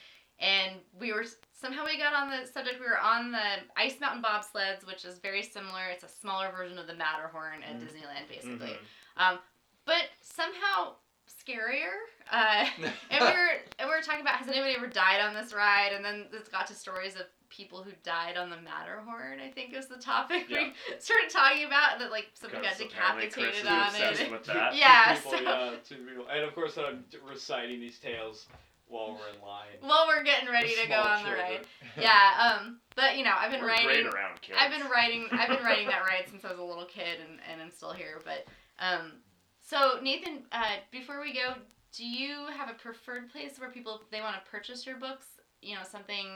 And 0.43 0.73
we 0.99 1.13
were 1.13 1.25
somehow 1.53 1.85
we 1.85 1.97
got 1.97 2.13
on 2.15 2.29
the 2.29 2.45
subject. 2.47 2.81
We 2.81 2.87
were 2.87 2.99
on 2.99 3.31
the 3.31 3.39
Ice 3.77 4.01
Mountain 4.01 4.23
bobsleds, 4.23 4.85
which 4.87 5.05
is 5.05 5.19
very 5.19 5.43
similar. 5.43 5.87
It's 5.93 6.03
a 6.05 6.09
smaller 6.09 6.51
version 6.51 6.79
of 6.79 6.89
the 6.89 6.95
Matterhorn 6.95 7.63
at 7.63 7.77
Mhm. 7.77 7.87
Disneyland, 7.87 8.29
basically. 8.29 8.71
Mhm. 8.73 8.79
Um, 9.17 9.39
but 9.85 10.11
somehow 10.21 10.97
scarier. 11.29 11.93
Uh, 12.31 12.67
and 13.11 13.21
we 13.25 13.31
were 13.31 13.51
and 13.79 13.89
we 13.89 13.95
were 13.95 14.03
talking 14.03 14.21
about 14.21 14.35
has 14.37 14.49
anybody 14.49 14.75
ever 14.75 14.89
died 14.89 15.21
on 15.21 15.33
this 15.33 15.53
ride? 15.55 15.93
And 15.93 16.05
then 16.05 16.27
this 16.33 16.49
got 16.49 16.67
to 16.67 16.75
stories 16.75 17.15
of 17.15 17.27
people 17.49 17.83
who 17.85 17.93
died 18.03 18.37
on 18.37 18.51
the 18.51 18.57
Matterhorn. 18.57 19.39
I 19.39 19.51
think 19.51 19.75
was 19.77 19.87
the 19.87 19.99
topic 19.99 20.47
Yeah. 20.49 20.65
we 20.65 20.73
started 20.99 21.31
talking 21.31 21.67
about 21.67 21.99
that 22.01 22.11
like 22.11 22.31
somebody 22.35 22.63
got 22.67 22.79
Because 22.79 22.93
apparently 22.93 23.29
Chris 23.31 23.61
decapitated 23.63 23.67
on 23.69 23.95
it. 23.95 24.75
Yeah, 24.79 25.15
so 25.15 25.31
people, 25.31 25.45
yeah. 25.45 26.35
And 26.35 26.45
of 26.45 26.55
course, 26.55 26.79
I'm 26.79 27.05
reciting 27.25 27.79
these 27.81 27.99
tales 28.01 28.47
while 28.93 29.09
we're 29.13 29.35
in 29.35 29.41
line. 29.43 29.81
while 29.81 30.07
we're 30.07 30.23
getting 30.23 30.49
ready 30.51 30.75
to 30.81 30.89
go 30.89 31.01
on 31.01 31.25
the 31.25 31.31
ride. 31.31 31.67
Yeah, 31.97 32.57
um, 32.61 32.79
but 32.97 33.19
you 33.19 33.25
know 33.25 33.35
I've 33.37 33.51
been 33.51 33.61
We're 33.61 33.69
writing. 33.69 33.87
great 33.87 34.07
around 34.07 34.41
kids. 34.41 34.59
I've 34.59 34.71
been 34.71 34.89
writing. 34.91 35.27
I've 35.33 35.49
been 35.49 35.65
writing 35.65 35.89
that 35.89 36.03
ride 36.09 36.25
since 36.31 36.45
I 36.45 36.51
was 36.51 36.59
a 36.59 36.63
little 36.63 36.87
kid, 36.87 37.19
and, 37.21 37.39
and 37.51 37.61
I'm 37.61 37.71
still 37.71 37.93
here. 37.93 38.21
But 38.25 38.47
um, 38.79 39.13
so 39.61 39.99
Nathan, 40.03 40.45
uh, 40.53 40.77
before 40.91 41.21
we 41.21 41.33
go, 41.35 41.55
do 41.95 42.07
you 42.07 42.47
have 42.57 42.71
a 42.71 42.75
preferred 42.75 43.31
place 43.31 43.59
where 43.59 43.71
people 43.71 44.01
if 44.03 44.11
they 44.11 44.21
want 44.21 44.37
to 44.43 44.51
purchase 44.51 44.87
your 44.87 44.97
books? 44.97 45.27
You 45.61 45.75
know, 45.77 45.83
something 45.89 46.27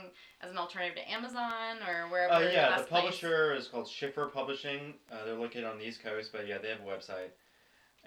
as 0.41 0.51
an 0.51 0.57
alternative 0.57 0.95
to 1.03 1.11
Amazon 1.11 1.77
or 1.87 2.09
wherever. 2.09 2.33
Uh, 2.33 2.39
the 2.39 2.53
yeah, 2.53 2.77
the 2.77 2.83
place? 2.83 3.01
publisher 3.01 3.53
is 3.55 3.67
called 3.67 3.87
Schiffer 3.89 4.27
Publishing. 4.27 4.93
Uh, 5.11 5.25
they're 5.25 5.33
located 5.35 5.65
on 5.65 5.77
the 5.79 5.85
East 5.87 6.01
Coast, 6.03 6.31
but 6.31 6.47
yeah, 6.47 6.59
they 6.59 6.69
have 6.69 6.79
a 6.79 6.83
website, 6.83 7.31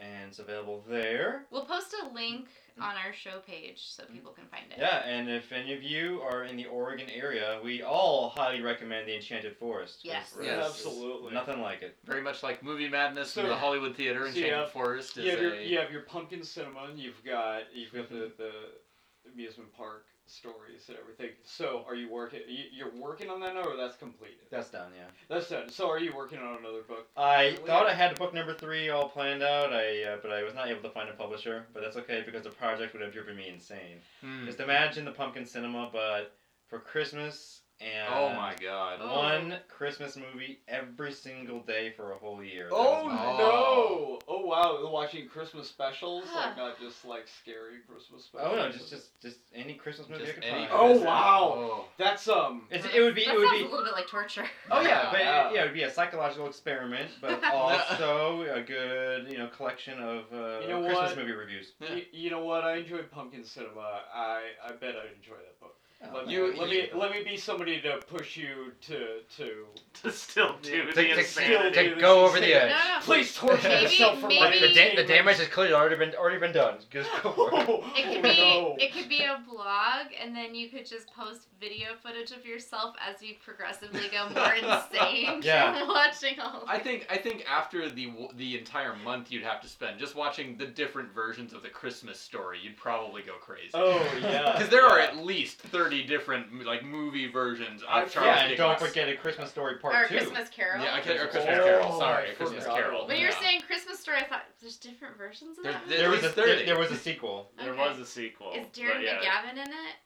and 0.01 0.29
it's 0.29 0.39
available 0.39 0.85
there. 0.89 1.47
We'll 1.51 1.65
post 1.65 1.95
a 2.03 2.15
link 2.15 2.47
mm-hmm. 2.47 2.83
on 2.83 2.97
our 2.97 3.13
show 3.13 3.39
page 3.47 3.83
so 3.87 4.03
mm-hmm. 4.03 4.15
people 4.15 4.33
can 4.33 4.45
find 4.47 4.65
it. 4.71 4.79
Yeah, 4.79 5.05
and 5.07 5.29
if 5.29 5.53
any 5.53 5.73
of 5.75 5.83
you 5.83 6.21
are 6.23 6.45
in 6.45 6.57
the 6.57 6.67
Oregon 6.67 7.09
area, 7.11 7.61
we 7.63 7.83
all 7.83 8.31
highly 8.31 8.63
recommend 8.63 9.09
the 9.09 9.15
Enchanted 9.15 9.57
Forest. 9.57 10.01
Yes. 10.03 10.31
there's 10.33 10.47
Yes. 10.47 10.67
Absolutely. 10.67 11.35
Nothing 11.35 11.61
like 11.61 11.83
it. 11.83 11.97
Very 12.05 12.23
much 12.23 12.43
like 12.43 12.63
Movie 12.63 12.89
Madness 12.89 13.31
So- 13.33 13.43
from 13.43 13.51
the 13.51 13.57
Hollywood 13.57 13.97
Theater. 13.97 14.21
so 14.21 14.27
Enchanted 14.29 14.51
you 14.51 14.55
have- 14.55 14.73
Forest 14.73 15.19
is 15.19 15.25
You 15.25 15.31
have, 15.33 15.41
your, 15.41 15.55
a. 15.55 15.65
you 15.65 15.79
have 15.79 15.91
your 15.91 16.03
pumpkin 16.03 16.43
cinema. 16.43 16.85
and 16.85 16.99
You've 16.99 17.23
got 17.25 17.63
you've 17.75 17.93
got 17.93 18.09
the, 18.09 18.15
mm-hmm. 18.15 18.43
the 18.43 19.31
amusement 19.33 19.73
park 19.77 20.07
stories 20.31 20.89
and 20.89 20.97
everything. 20.98 21.31
So, 21.44 21.85
are 21.89 21.94
you 21.94 22.11
working? 22.11 22.40
You, 22.48 22.65
you're 22.73 22.94
working 23.01 23.28
on 23.28 23.40
that 23.40 23.55
now, 23.55 23.62
or 23.62 23.77
that's 23.77 23.97
completed? 23.97 24.47
That's 24.51 24.70
done, 24.70 24.93
yeah. 24.97 25.07
That's 25.28 25.48
done. 25.48 25.69
So, 25.69 25.89
are 25.90 25.98
you 25.98 26.15
working 26.15 26.39
on 26.39 26.59
another 26.59 26.82
book? 26.82 27.09
I 27.16 27.48
Really? 27.48 27.57
thought 27.66 27.86
I 27.86 27.94
had 27.94 28.19
book 28.19 28.32
number 28.32 28.55
three 28.55 28.89
all 28.90 29.09
planned 29.09 29.43
out, 29.43 29.73
I 29.73 30.02
uh, 30.05 30.16
but 30.23 30.32
I 30.32 30.43
was 30.43 30.55
not 30.55 30.69
able 30.69 30.82
to 30.82 30.90
find 30.90 31.09
a 31.09 31.15
publisher. 31.15 31.66
But 31.73 31.82
that's 31.82 31.97
okay 31.97 32.23
because 32.24 32.44
the 32.44 32.51
project 32.51 32.93
would 32.93 33.02
have 33.02 33.12
driven 33.12 33.36
me 33.36 33.48
insane. 33.48 33.98
Hmm. 34.20 34.47
Just 34.47 34.61
imagine 34.61 35.05
the 35.05 35.12
pumpkin 35.12 35.44
cinema, 35.44 35.90
but 35.93 36.36
for 36.69 36.78
Christmas 36.78 37.60
and 37.81 38.15
Oh 38.15 38.28
my 38.35 38.55
god. 38.61 38.98
Oh. 39.02 39.19
one 39.19 39.57
Christmas 39.69 40.16
movie 40.16 40.61
every 40.69 41.12
single 41.12 41.61
day 41.61 41.93
for 41.97 42.12
a 42.12 42.16
whole 42.16 42.43
year. 42.43 42.69
That 42.70 42.77
Oh, 42.77 43.09
no! 43.09 44.19
Oh 44.28 44.44
wow, 44.47 44.89
watching 44.90 45.27
Christmas 45.28 45.69
specials, 45.69 46.24
Huh. 46.28 46.48
like 46.48 46.57
not 46.57 46.78
just 46.81 47.05
like 47.05 47.27
scary 47.43 47.78
Christmas 47.89 48.24
specials. 48.24 48.52
Oh 48.52 48.57
no, 48.57 48.70
just 48.70 48.90
just 48.90 49.20
just 49.20 49.39
any 49.55 49.74
Christmas 49.74 50.09
movie 50.09 50.20
Just 50.24 50.32
I 50.32 50.40
could 50.40 50.44
any 50.44 50.66
find. 50.66 50.70
Oh, 50.73 50.98
wow. 51.05 51.55
Oh. 51.57 51.85
That's 51.98 52.28
um. 52.28 52.66
It's, 52.70 52.86
it 52.94 53.01
would 53.01 53.15
be 53.15 53.24
That 53.24 53.35
it 53.35 53.39
would 53.39 53.51
be 53.51 53.61
a 53.62 53.69
little 53.69 53.85
bit 53.85 53.94
like 53.94 54.07
torture. 54.09 54.44
Oh 54.70 54.81
yeah, 54.82 55.09
but 55.11 55.20
Yeah. 55.20 55.52
yeah, 55.52 55.61
it 55.62 55.65
would 55.65 55.74
be 55.74 55.82
a 55.82 55.90
psychological 55.90 56.47
experiment, 56.47 57.11
but 57.20 57.43
also 57.52 58.43
a 58.55 58.61
good 58.62 59.28
you 59.31 59.39
know 59.39 59.48
collection 59.48 59.98
of 60.01 60.24
uh, 60.32 60.61
You 60.61 60.69
know 60.69 60.82
Christmas 60.85 61.11
what? 61.11 61.19
movie 61.19 61.32
reviews. 61.32 61.73
Yeah. 61.81 61.94
Y- 61.94 62.07
you 62.12 62.31
know 62.31 62.44
what? 62.44 62.65
I 62.65 62.77
enjoy 62.77 63.02
Pumpkin 63.05 63.44
Cinema. 63.44 64.02
I 64.15 64.43
I 64.65 64.73
bet 64.73 64.97
I'd 64.97 65.16
enjoy 65.16 65.36
that 65.36 65.59
book. 65.61 65.77
Oh. 66.03 66.15
Let 66.15 66.27
me, 66.29 66.39
let 66.59 66.71
me 66.71 66.89
let 66.95 67.11
me 67.13 67.23
be 67.23 67.37
somebody 67.37 67.79
to 67.83 67.99
push 68.09 68.35
you 68.37 68.73
to 68.89 69.19
to 69.37 69.67
to 70.03 70.11
still 70.11 70.57
do 70.63 70.71
Yeah. 70.79 70.85
the 70.87 70.93
To- 70.93 71.03
to- 71.15 71.19
insanity. 71.21 71.73
Still 71.73 71.85
do 71.89 71.95
to 71.95 72.01
go 72.01 72.23
this 72.23 72.31
over 72.31 72.41
the 72.41 72.47
insane- 72.55 72.69
No, 72.71 72.75
edge. 72.77 72.85
no, 72.87 72.95
no. 72.95 73.01
please 73.03 73.35
torture 73.35 73.63
Maybe- 73.69 73.83
yourself 73.83 74.19
for 74.21 74.27
my 74.29 74.51
maybe- 74.51 74.61
The, 74.69 74.75
da- 74.75 74.97
the 74.97 75.05
damage 75.05 75.37
has 75.37 75.49
clearly 75.49 75.75
already 75.75 75.97
been 75.97 76.15
already 76.15 76.39
been 76.39 76.53
done. 76.53 76.79
Just 76.91 77.11
go 77.23 77.33
for 77.33 77.49
it. 77.53 77.69
Oh, 77.69 77.85
It 77.97 78.05
could 78.05 78.19
oh, 78.19 78.23
be 78.23 78.37
no. 78.39 78.77
it 78.79 78.93
could 78.95 79.09
be 79.11 79.25
a 79.25 79.43
blog, 79.47 80.07
and 80.19 80.35
then 80.35 80.55
you 80.55 80.71
could 80.71 80.87
just 80.87 81.13
post 81.13 81.49
video 81.61 81.89
footage 82.03 82.31
of 82.33 82.47
yourself 82.47 82.95
as 83.07 83.21
you 83.23 83.35
progressively 83.45 84.09
go 84.11 84.27
more 84.31 84.55
insane 84.55 85.41
Yeah. 85.43 85.79
from 85.79 85.89
watching 85.89 86.41
all. 86.41 86.65
I 86.67 86.79
think 86.79 87.07
I 87.11 87.19
think 87.19 87.45
after 87.47 87.91
the 87.91 88.07
w- 88.07 88.29
the 88.37 88.59
entire 88.59 88.97
month 88.97 89.31
you'd 89.31 89.43
have 89.45 89.61
to 89.61 89.69
spend 89.69 89.99
just 89.99 90.15
watching 90.15 90.57
the 90.57 90.65
different 90.67 91.13
versions 91.13 91.53
of 91.53 91.63
the 91.63 91.69
Christmas 91.69 92.19
story, 92.19 92.59
you'd 92.63 92.79
probably 92.79 93.21
go 93.21 93.35
crazy. 93.35 93.71
Oh 93.75 94.03
yeah. 94.23 94.53
Because 94.53 94.71
there 94.71 94.87
are 94.87 94.99
yeah. 94.99 95.05
at 95.09 95.19
least 95.19 95.61
thirty 95.91 96.07
different 96.07 96.65
like 96.65 96.85
movie 96.85 97.27
versions 97.31 97.83
I- 97.89 98.03
of 98.03 98.12
Charles 98.12 98.27
yeah, 98.37 98.45
and 98.47 98.57
don't 98.57 98.79
forget 98.79 99.09
a 99.09 99.17
Christmas 99.17 99.51
story 99.51 99.77
part 99.79 99.95
or 99.95 100.09
two. 100.09 100.17
Christmas 100.19 100.49
Carol. 100.49 100.83
Yeah, 100.85 100.95
I 100.95 101.01
can't, 101.01 101.19
or 101.19 101.27
Christmas 101.27 101.59
Oh, 101.61 101.65
Carol. 101.65 101.99
Sorry, 101.99 102.29
I 102.29 102.31
a 102.31 102.35
Christmas 102.35 102.62
forgot 102.65 102.77
Carol. 102.79 102.97
about 102.99 103.09
When 103.09 103.19
you're 103.21 103.31
yeah. 103.31 103.41
saying 103.41 103.61
Christmas 103.62 103.99
story, 103.99 104.19
I 104.19 104.25
thought 104.25 104.43
there's 104.61 104.77
different 104.77 105.17
versions 105.19 105.59
of 105.59 105.65
There- 105.65 105.73
that. 105.73 105.89
there- 105.89 105.99
There 105.99 106.11
was 106.11 106.21
a 106.21 106.23
least 106.27 106.37
there, 106.37 106.65
there 106.67 106.79
was 106.79 106.91
a 106.93 106.97
sequel. 106.97 107.51
There 107.59 107.75
was 107.75 107.99
a 107.99 108.07
sequel. 108.07 108.53
Is 108.53 108.67
Darren 108.69 108.95
but 108.95 109.03
yeah. 109.03 109.21
McGavin 109.21 109.53
in 109.53 109.69
it? 109.69 109.97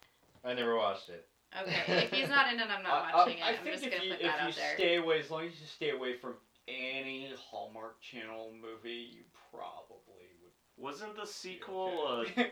I 0.45 0.55
never 0.55 0.77
watched 0.77 1.09
it. 1.11 1.29
Okay, 1.61 1.83
if 2.05 2.13
he's 2.13 2.29
not 2.29 2.53
in 2.53 2.59
it, 2.59 2.67
I'm 2.69 2.83
not 2.83 2.93
I- 2.93 3.11
I- 3.13 3.17
watching 3.17 3.43
I, 3.43 3.51
it. 3.51 3.59
I'm 3.59 3.65
think 3.65 3.75
just 3.77 3.85
if 3.87 3.93
gonna 3.93 4.05
you 4.05 4.11
put 4.13 4.21
if 4.21 4.27
that 4.27 4.43
you 4.43 4.49
out 4.49 4.55
there. 4.57 4.75
stay 4.77 4.97
away, 4.97 5.21
as 5.21 5.31
long 5.31 5.47
as 5.47 5.53
you 5.61 5.67
stay 5.67 5.91
away 5.91 6.15
from 6.17 6.35
any 6.67 7.33
Hallmark 7.39 8.01
Channel 8.01 8.53
movie, 8.61 9.11
you 9.13 9.21
probably 9.51 10.29
would. 10.43 10.53
Wasn't 10.83 11.15
the 11.17 11.27
sequel? 11.27 12.25
would. 12.27 12.33
Uh, 12.37 12.45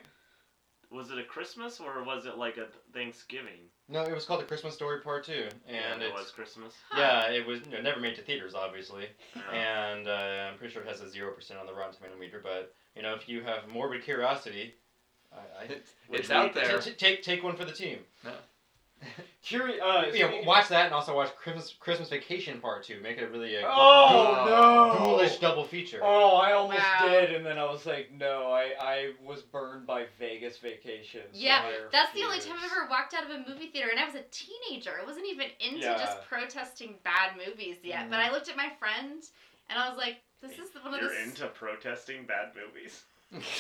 was 0.93 1.11
it 1.11 1.19
a 1.19 1.25
Christmas 1.25 1.81
or 1.81 2.03
was 2.05 2.27
it 2.27 2.37
like 2.39 2.57
a 2.59 2.67
Thanksgiving? 2.93 3.59
No, 3.89 4.03
it 4.03 4.15
was 4.15 4.25
called 4.25 4.41
The 4.41 4.45
Christmas 4.45 4.75
Story 4.75 5.01
Part 5.01 5.25
Two, 5.25 5.49
and 5.67 6.01
yeah, 6.01 6.07
it 6.09 6.13
was 6.13 6.31
Christmas. 6.31 6.75
Huh. 6.91 7.01
yeah, 7.01 7.31
it 7.31 7.47
was 7.47 7.61
you 7.67 7.73
know, 7.73 7.81
never 7.83 8.01
made 8.01 8.15
to 8.17 8.23
theaters, 8.23 8.55
obviously, 8.55 9.07
Yeah. 9.35 9.53
and 9.93 10.09
uh, 10.09 10.51
I'm 10.51 10.59
pretty 10.59 10.73
sure 10.73 10.83
it 10.83 10.89
has 10.89 11.01
a 11.01 11.09
zero 11.11 11.33
percent 11.33 11.59
on 11.61 11.67
the 11.67 11.73
Rotten 11.75 11.95
Tomato 11.97 12.19
meter. 12.19 12.41
But 12.43 12.75
you 12.97 13.03
know, 13.03 13.15
if 13.15 13.29
you 13.29 13.43
have 13.43 13.69
morbid 13.69 14.05
curiosity, 14.05 14.75
I, 15.33 15.65
I 15.65 15.65
It's, 15.73 15.91
it's 16.11 16.31
out 16.31 16.55
there. 16.55 16.79
t- 16.79 16.93
take 16.93 17.23
take 17.23 17.43
one 17.43 17.57
for 17.57 17.65
the 17.65 17.73
team. 17.73 17.99
Curi- 19.45 19.81
uh, 19.83 20.07
you 20.13 20.21
know, 20.23 20.41
watch 20.45 20.69
that 20.69 20.87
and 20.87 20.95
also 20.95 21.15
watch 21.15 21.35
Christmas 21.37 21.75
Christmas 21.81 22.09
Vacation 22.09 22.61
Part 22.61 22.85
Two. 22.85 23.01
Make 23.01 23.19
it 23.19 23.31
really 23.31 23.57
a 23.57 23.63
Oh 23.67 24.43
no! 24.47 25.05
ghoulish 25.05 25.39
double 25.39 25.65
feature. 25.65 26.01
Oh, 26.03 26.37
I 26.37 26.53
almost 26.53 26.79
Wow. 26.79 27.09
did, 27.09 27.33
and 27.35 27.45
then 27.45 27.59
I 27.59 27.65
was 27.65 27.85
like, 27.85 28.13
no, 28.13 28.53
I, 28.53 28.73
I 28.81 29.13
was 29.25 29.43
burned 29.43 29.87
by 29.87 30.07
Vegas 30.19 30.59
vacation. 30.59 31.23
Yeah, 31.33 31.61
I 31.65 31.73
That's 31.91 32.13
the 32.13 32.23
only 32.25 32.39
time. 32.39 32.57
I've 32.59 32.71
ever 32.71 32.87
walked 32.89 33.15
out 33.15 33.25
of 33.25 33.31
a 33.31 33.49
movie 33.49 33.69
theater, 33.69 33.89
and 33.91 33.99
I 33.99 34.07
was 34.07 34.15
a 34.15 34.25
teenager. 34.31 34.93
I 35.01 35.05
wasn't 35.05 35.27
even 35.27 35.49
into 35.61 35.81
Yeah. 35.81 35.99
just 35.99 36.23
protesting 36.29 36.97
bad 37.03 37.37
movies 37.37 37.79
yet. 37.83 38.09
But 38.11 38.21
Mhm. 38.21 38.29
I 38.29 38.31
looked 38.31 38.49
at 38.49 38.57
my 38.57 38.71
friend, 38.79 39.23
and 39.69 39.79
I 39.79 39.89
was 39.89 39.99
like, 39.99 40.19
"This 40.41 40.59
is 40.59 40.71
the 40.71 40.81
one 40.81 40.95
of 40.95 41.01
You're 41.01 41.11
the 41.11 41.23
into 41.23 41.47
protesting 41.49 42.27
bad 42.27 42.55
movies. 42.55 43.03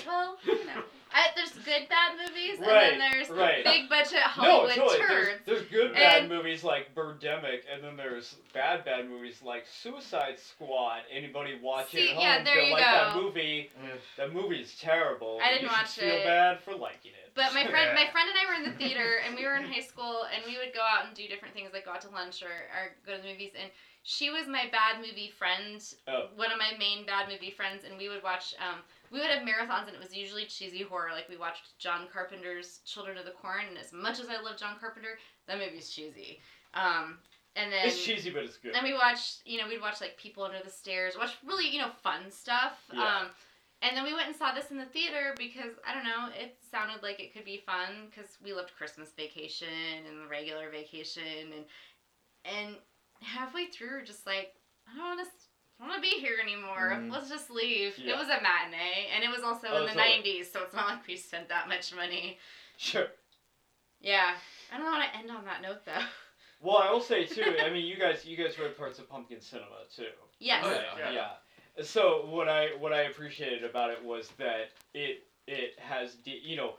Well, 0.06 0.36
you 0.44 0.64
know, 0.66 0.82
I, 1.14 1.26
there's 1.36 1.50
good 1.52 1.88
bad 1.88 2.12
movies, 2.16 2.58
Right, 2.58 2.92
and 2.92 3.00
then 3.00 3.10
there's 3.12 3.28
right. 3.28 3.62
big 3.64 3.88
budget 3.88 4.14
No, 4.14 4.42
Hollywood 4.42 4.74
totally. 4.74 4.98
turds. 4.98 5.28
There's, 5.44 5.60
there's 5.60 5.70
good 5.70 5.92
bad 5.94 6.20
And- 6.22 6.28
movies 6.30 6.64
like 6.64 6.94
Birdemic, 6.94 7.60
and 7.72 7.84
then 7.84 7.96
there's 7.96 8.36
bad 8.54 8.84
bad 8.84 9.08
movies 9.10 9.40
like 9.44 9.64
Suicide 9.82 10.38
Squad. 10.38 11.00
Anybody 11.10 11.58
watching 11.62 12.00
See, 12.00 12.08
at 12.10 12.14
home 12.14 12.22
yeah, 12.24 12.44
there 12.44 12.60
you 12.62 12.72
like 12.72 12.82
that 12.82 13.14
movie? 13.16 13.70
That 14.16 14.32
movie's 14.32 14.78
terrible. 14.80 15.38
I 15.42 15.48
didn't 15.52 15.62
you 15.62 15.68
should 15.68 15.76
watch 15.76 15.90
feel 15.92 16.14
it. 16.16 16.24
bad 16.24 16.60
for 16.60 16.74
liking 16.74 17.12
it. 17.12 17.32
But 17.34 17.52
my 17.54 17.66
friend, 17.66 17.90
my 17.94 18.08
friend 18.12 18.28
and 18.30 18.38
I 18.38 18.48
were 18.48 18.64
in 18.64 18.70
the 18.72 18.76
theater, 18.78 19.20
and 19.26 19.36
we 19.36 19.44
were 19.44 19.54
in 19.56 19.64
high 19.64 19.80
school, 19.80 20.22
and 20.34 20.42
we 20.46 20.56
would 20.58 20.74
go 20.74 20.80
out 20.80 21.06
and 21.06 21.14
do 21.14 21.28
different 21.28 21.52
things, 21.54 21.70
like 21.74 21.84
go 21.84 21.92
out 21.92 22.00
to 22.02 22.10
lunch 22.10 22.42
or, 22.42 22.48
or 22.48 22.92
go 23.06 23.16
to 23.16 23.22
the 23.22 23.28
movies. 23.28 23.52
And 23.60 23.70
she 24.02 24.30
was 24.30 24.46
my 24.48 24.64
bad 24.72 24.96
movie 24.98 25.30
friend, 25.38 25.82
Oh. 26.08 26.28
one 26.36 26.50
of 26.50 26.58
my 26.58 26.72
main 26.78 27.04
bad 27.04 27.28
movie 27.28 27.50
friends, 27.50 27.84
and 27.84 27.98
we 27.98 28.08
would 28.08 28.22
watch. 28.22 28.54
Um, 28.58 28.80
we 29.12 29.20
would 29.20 29.30
have 29.30 29.46
marathons, 29.46 29.86
and 29.86 29.94
it 29.94 30.02
was 30.02 30.16
usually 30.16 30.46
cheesy 30.46 30.82
horror. 30.82 31.10
Like 31.12 31.28
we 31.28 31.36
watched 31.36 31.78
John 31.78 32.08
Carpenter's 32.10 32.80
Children 32.86 33.18
of 33.18 33.26
the 33.26 33.32
Corn, 33.32 33.66
and 33.68 33.76
as 33.76 33.92
much 33.92 34.18
as 34.18 34.28
I 34.28 34.40
love 34.40 34.56
John 34.56 34.76
Carpenter, 34.80 35.18
that 35.46 35.58
movie's 35.58 35.90
cheesy. 35.90 36.40
Um, 36.74 37.18
and 37.54 37.70
then 37.70 37.86
it's 37.86 38.02
cheesy, 38.02 38.30
but 38.30 38.44
it's 38.44 38.56
good. 38.56 38.74
and 38.74 38.82
we 38.82 38.94
watched, 38.94 39.42
you 39.44 39.58
know, 39.58 39.68
we'd 39.68 39.82
watch 39.82 40.00
like 40.00 40.16
People 40.16 40.44
Under 40.44 40.60
the 40.64 40.70
Stairs, 40.70 41.16
watch 41.18 41.36
really, 41.46 41.68
you 41.68 41.78
know, 41.78 41.90
fun 42.02 42.30
stuff. 42.30 42.80
Yeah. 42.92 43.02
Um, 43.02 43.26
and 43.82 43.96
then 43.96 44.04
we 44.04 44.14
went 44.14 44.28
and 44.28 44.36
saw 44.36 44.54
this 44.54 44.70
in 44.70 44.78
the 44.78 44.86
theater 44.86 45.34
because 45.36 45.72
I 45.86 45.92
don't 45.92 46.04
know, 46.04 46.28
it 46.40 46.56
sounded 46.70 47.02
like 47.02 47.20
it 47.20 47.34
could 47.34 47.44
be 47.44 47.62
fun 47.66 48.08
because 48.08 48.38
we 48.42 48.54
loved 48.54 48.72
Christmas 48.78 49.10
Vacation 49.16 49.68
and 50.08 50.22
the 50.22 50.28
regular 50.28 50.70
Vacation, 50.70 51.52
and 51.54 51.64
and 52.44 52.76
halfway 53.20 53.66
through, 53.66 53.90
we're 53.90 54.04
just 54.04 54.26
like, 54.26 54.54
I 54.88 54.96
don't 54.96 55.16
want 55.16 55.20
to. 55.20 55.30
I 55.82 55.84
don't 55.86 55.94
want 55.94 56.04
to 56.04 56.10
be 56.10 56.20
here 56.20 56.38
anymore. 56.40 56.90
Mhm. 56.92 57.10
Let's 57.10 57.28
just 57.28 57.50
leave. 57.50 57.98
Yeah. 57.98 58.12
It 58.14 58.16
was 58.18 58.28
a 58.28 58.40
matinee, 58.40 59.08
and 59.12 59.24
it 59.24 59.30
was 59.30 59.42
also 59.42 59.66
Oh, 59.68 59.76
in 59.78 59.86
the 59.86 59.88
totally. 59.94 60.22
'90s, 60.22 60.52
so 60.52 60.62
it's 60.62 60.74
not 60.74 60.86
like 60.86 61.06
we 61.08 61.16
spent 61.16 61.48
that 61.48 61.66
much 61.66 61.92
money. 61.92 62.38
Sure. 62.76 63.08
Yeah, 64.00 64.36
I 64.72 64.76
don't 64.76 64.86
want 64.86 65.02
to 65.10 65.18
end 65.18 65.30
on 65.30 65.44
that 65.44 65.60
note 65.60 65.84
though. 65.84 66.04
Well, 66.60 66.78
I 66.78 66.92
will 66.92 67.00
say 67.00 67.26
too. 67.26 67.56
I 67.60 67.68
mean, 67.70 67.84
you 67.84 67.96
guys, 67.96 68.24
you 68.24 68.36
guys 68.36 68.56
read 68.60 68.76
parts 68.78 69.00
of 69.00 69.08
Pumpkin 69.08 69.40
Cinema 69.40 69.84
too. 69.94 70.06
Yes. 70.38 70.64
Oh, 70.64 70.70
yeah. 70.70 71.10
yeah. 71.10 71.32
yeah. 71.76 71.82
So 71.84 72.26
what 72.26 72.48
I 72.48 72.68
what 72.78 72.92
I 72.92 73.02
appreciated 73.02 73.64
about 73.64 73.90
it 73.90 74.04
was 74.04 74.28
that 74.38 74.70
it 74.94 75.26
it 75.48 75.76
has 75.80 76.14
de- 76.14 76.40
you 76.44 76.54
know 76.54 76.76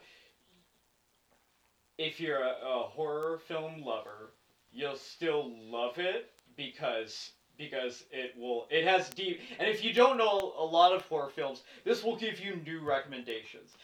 if 1.98 2.18
you're 2.20 2.40
a, 2.42 2.56
a 2.64 2.82
horror 2.84 3.38
film 3.38 3.82
lover, 3.82 4.32
you'll 4.72 4.96
still 4.96 5.52
love 5.70 5.98
it 5.98 6.32
because 6.56 7.32
because 7.58 8.04
it 8.10 8.36
will 8.36 8.66
it 8.70 8.84
has 8.84 9.08
deep 9.10 9.40
and 9.58 9.68
if 9.68 9.84
you 9.84 9.92
don't 9.92 10.16
know 10.16 10.54
a 10.58 10.64
lot 10.64 10.92
of 10.92 11.02
horror 11.02 11.30
films, 11.30 11.62
this 11.84 12.02
will 12.02 12.16
give 12.16 12.40
you 12.40 12.56
new 12.66 12.80
recommendations. 12.80 13.76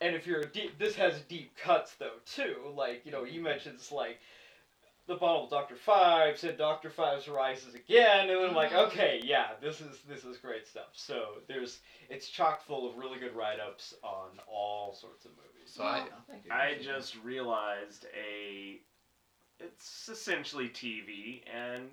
And 0.00 0.16
if 0.16 0.26
you're 0.26 0.40
a 0.40 0.46
deep, 0.46 0.78
this 0.78 0.96
has 0.96 1.20
deep 1.28 1.56
cuts 1.56 1.94
though 1.94 2.18
too. 2.26 2.56
Like 2.74 3.02
you 3.04 3.12
know, 3.12 3.24
you 3.24 3.40
mentioned 3.40 3.76
it's 3.76 3.92
like 3.92 4.18
the 5.06 5.14
bottle 5.16 5.44
of 5.44 5.50
Doctor 5.50 5.76
five 5.76 6.38
said 6.38 6.56
Doctor 6.56 6.88
Phibes 6.90 7.28
rises 7.32 7.74
again, 7.74 8.30
and 8.30 8.38
I'm 8.40 8.54
like, 8.54 8.70
Mhm. 8.70 8.86
okay, 8.86 9.20
yeah, 9.24 9.50
this 9.60 9.80
is 9.80 10.00
this 10.08 10.24
is 10.24 10.38
great 10.38 10.66
stuff. 10.66 10.88
So 10.92 11.42
there's 11.48 11.80
it's 12.08 12.28
chock 12.28 12.62
full 12.64 12.88
of 12.88 12.96
really 12.96 13.18
good 13.18 13.34
write 13.34 13.60
ups 13.60 13.94
on 14.02 14.40
all 14.46 14.94
sorts 14.94 15.24
of 15.24 15.32
movies. 15.32 15.72
So 15.74 15.84
I, 15.84 16.04
I 16.50 16.78
just 16.80 17.16
realized 17.22 18.06
a. 18.16 18.80
It's 19.60 20.08
essentially 20.08 20.68
TV 20.68 21.42
and 21.52 21.88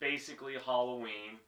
basically 0.00 0.54
Halloween 0.64 1.38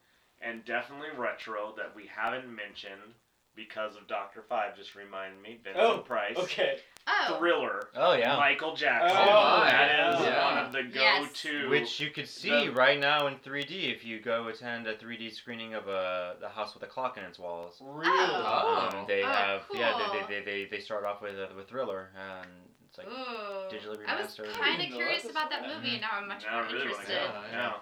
and 0.41 0.65
definitely 0.65 1.09
retro 1.17 1.73
that 1.77 1.95
we 1.95 2.05
haven't 2.15 2.49
mentioned 2.55 3.15
because 3.55 3.97
of 3.97 4.07
Doctor 4.09 4.43
Phibes. 4.51 4.77
Just 4.77 4.95
reminded 4.95 5.41
me, 5.43 5.59
Vincent 5.63 5.85
Oh, 5.85 5.99
Price. 5.99 6.37
Okay. 6.37 6.79
Oh. 7.07 7.37
Thriller. 7.39 7.89
Oh 7.97 8.13
yeah. 8.15 8.37
Michael 8.37 8.75
Jackson. 8.77 9.17
Oh, 9.21 9.61
that 9.69 10.15
is 10.15 10.21
yeah. 10.25 10.55
one 10.55 10.65
of 10.67 10.73
the 10.73 10.83
go-to. 10.85 11.49
Yes. 11.63 11.69
Which 11.71 12.01
you 12.01 12.11
could 12.11 12.29
see 12.29 12.67
The- 12.67 12.73
right 12.73 12.99
now 12.99 13.27
in 13.27 13.35
3D 13.37 13.93
if 13.95 14.05
you 14.05 14.21
go 14.21 14.49
attend 14.49 14.87
a 14.87 14.95
3D 14.97 15.33
screening 15.35 15.75
of 15.75 15.89
a 15.89 16.37
the 16.41 16.49
house 16.49 16.75
with 16.75 16.83
a 16.85 16.87
clock 16.87 17.19
in 17.19 17.25
its 17.25 17.39
walls. 17.39 17.79
Really? 17.81 18.09
Oh. 18.17 18.89
Um, 18.93 19.05
they 19.09 19.23
Oh, 19.23 19.27
have 19.29 19.63
yeah 19.75 19.93
cool. 19.97 20.21
they, 20.29 20.37
they, 20.41 20.45
they, 20.45 20.65
they 20.71 20.81
start 20.81 21.05
off 21.05 21.21
with 21.23 21.35
uh, 21.37 21.49
with 21.57 21.69
Thriller 21.69 22.11
and 22.17 22.47
it's 22.89 22.99
like 22.99 23.09
Ooh. 23.09 23.75
digitally 23.75 24.07
I 24.07 24.21
was 24.21 24.39
kind 24.59 24.81
of 24.81 24.89
curious 24.89 25.25
about 25.25 25.51
that 25.51 25.63
sad. 25.65 25.77
movie, 25.77 25.93
and 25.95 26.03
now 26.03 26.09
I'm 26.15 26.29
much 26.29 26.45
Now 26.47 26.61
more 26.61 26.63
I 26.69 26.73
really 26.73 26.83
interested. 26.87 27.09
go. 27.09 27.15
Yeah, 27.15 27.43
Yeah. 27.53 27.73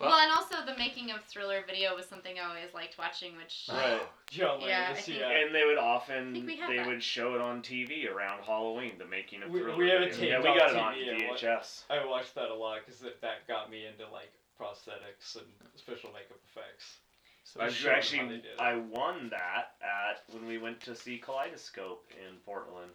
Well, 0.00 0.18
and 0.18 0.30
also 0.30 0.64
the 0.64 0.76
making 0.78 1.10
of 1.10 1.24
Thriller 1.24 1.64
video 1.66 1.94
was 1.96 2.06
something 2.06 2.38
I 2.38 2.48
always 2.48 2.72
liked 2.72 2.98
watching, 2.98 3.36
which 3.36 3.66
Right. 3.68 4.00
John 4.30 4.60
Yeah, 4.60 4.84
Landis, 4.88 5.06
think- 5.06 5.18
yeah. 5.18 5.30
And 5.30 5.54
they 5.54 5.64
would 5.64 5.78
often 5.78 6.32
think 6.32 6.46
we 6.46 6.56
have 6.56 6.68
they 6.68 6.76
that. 6.76 6.86
would 6.86 7.02
show 7.02 7.34
it 7.34 7.40
on 7.40 7.62
TV 7.62 8.06
around 8.08 8.44
Halloween, 8.44 8.96
the 8.98 9.06
making 9.06 9.42
of 9.42 9.50
We- 9.50 9.60
Thriller. 9.60 9.76
we 9.76 9.88
have 9.90 10.02
a 10.02 10.04
video. 10.06 10.16
taped 10.18 10.30
Yeah, 10.30 10.40
we 10.40 10.48
on 10.48 10.58
got 10.58 10.70
it 10.70 10.76
on 10.76 10.94
TV 10.94 11.08
and 11.10 11.28
what- 11.28 11.38
VHS. 11.40 11.84
I 11.90 12.04
watched 12.04 12.34
that 12.36 12.50
a 12.50 12.54
lot 12.54 12.80
because 12.84 13.00
that, 13.00 13.20
that 13.22 13.46
got 13.48 13.70
me 13.70 13.86
into 13.86 14.06
like 14.08 14.30
prosthetics 14.60 15.36
and 15.36 15.46
special 15.76 16.12
makeup 16.12 16.38
effects. 16.44 16.98
so 17.44 17.60
I 17.60 17.66
They 17.68 17.72
showed 17.72 17.88
how 17.88 17.94
they 17.94 17.98
actually. 17.98 18.42
I 18.58 18.74
won 18.76 19.30
that 19.30 19.74
at 19.82 20.22
when 20.28 20.46
we 20.46 20.58
went 20.58 20.80
to 20.82 20.94
see 20.94 21.18
Kaleidoscope 21.18 22.08
in 22.12 22.36
Portland. 22.40 22.92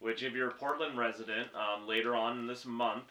Which, 0.00 0.22
if 0.22 0.34
you're 0.34 0.48
a 0.50 0.54
Portland 0.54 0.98
resident, 0.98 1.54
um, 1.54 1.86
later 1.86 2.14
on 2.14 2.38
in 2.38 2.46
this 2.46 2.66
month, 2.66 3.10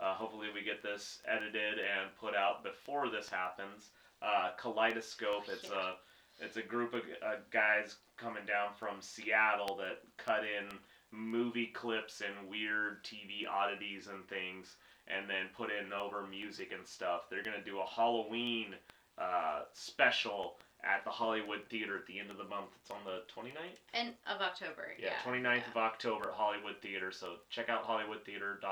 uh, 0.00 0.14
hopefully 0.14 0.48
we 0.54 0.62
get 0.62 0.82
this 0.82 1.20
edited 1.26 1.78
and 1.78 2.14
put 2.18 2.34
out 2.34 2.64
before 2.64 3.08
this 3.10 3.28
happens. 3.28 3.90
Uh, 4.22 4.50
Kaleidoscope, 4.58 5.44
it's 5.48 5.70
a 5.70 5.94
it's 6.42 6.56
a 6.56 6.62
group 6.62 6.94
of 6.94 7.02
uh, 7.24 7.36
guys 7.50 7.96
coming 8.16 8.44
down 8.46 8.70
from 8.78 9.00
Seattle 9.00 9.76
that 9.76 9.98
cut 10.16 10.40
in 10.44 10.78
movie 11.12 11.66
clips 11.74 12.22
and 12.22 12.48
weird 12.48 13.04
TV 13.04 13.48
oddities 13.50 14.06
and 14.08 14.26
things, 14.28 14.76
and 15.08 15.28
then 15.28 15.46
put 15.56 15.70
in 15.70 15.92
over 15.92 16.26
music 16.26 16.70
and 16.76 16.86
stuff. 16.86 17.22
They're 17.30 17.42
gonna 17.42 17.64
do 17.64 17.80
a 17.80 17.86
Halloween 17.86 18.74
uh, 19.18 19.62
special 19.74 20.56
at 20.82 21.04
the 21.04 21.10
Hollywood 21.10 21.60
Theater 21.68 21.96
at 21.96 22.06
the 22.06 22.18
end 22.18 22.30
of 22.30 22.38
the 22.38 22.44
month. 22.44 22.70
It's 22.80 22.90
on 22.90 23.04
the 23.04 23.20
29th? 23.34 23.52
end 23.92 24.14
of 24.26 24.40
October. 24.40 24.88
Yeah, 24.98 25.10
Yeah, 25.26 25.30
29th 25.30 25.44
yeah. 25.44 25.70
of 25.72 25.76
October 25.76 26.28
at 26.30 26.34
Hollywood 26.34 26.76
Theater. 26.80 27.10
So 27.12 27.34
check 27.50 27.68
out 27.68 27.84
hollywoodtheater 27.86 28.62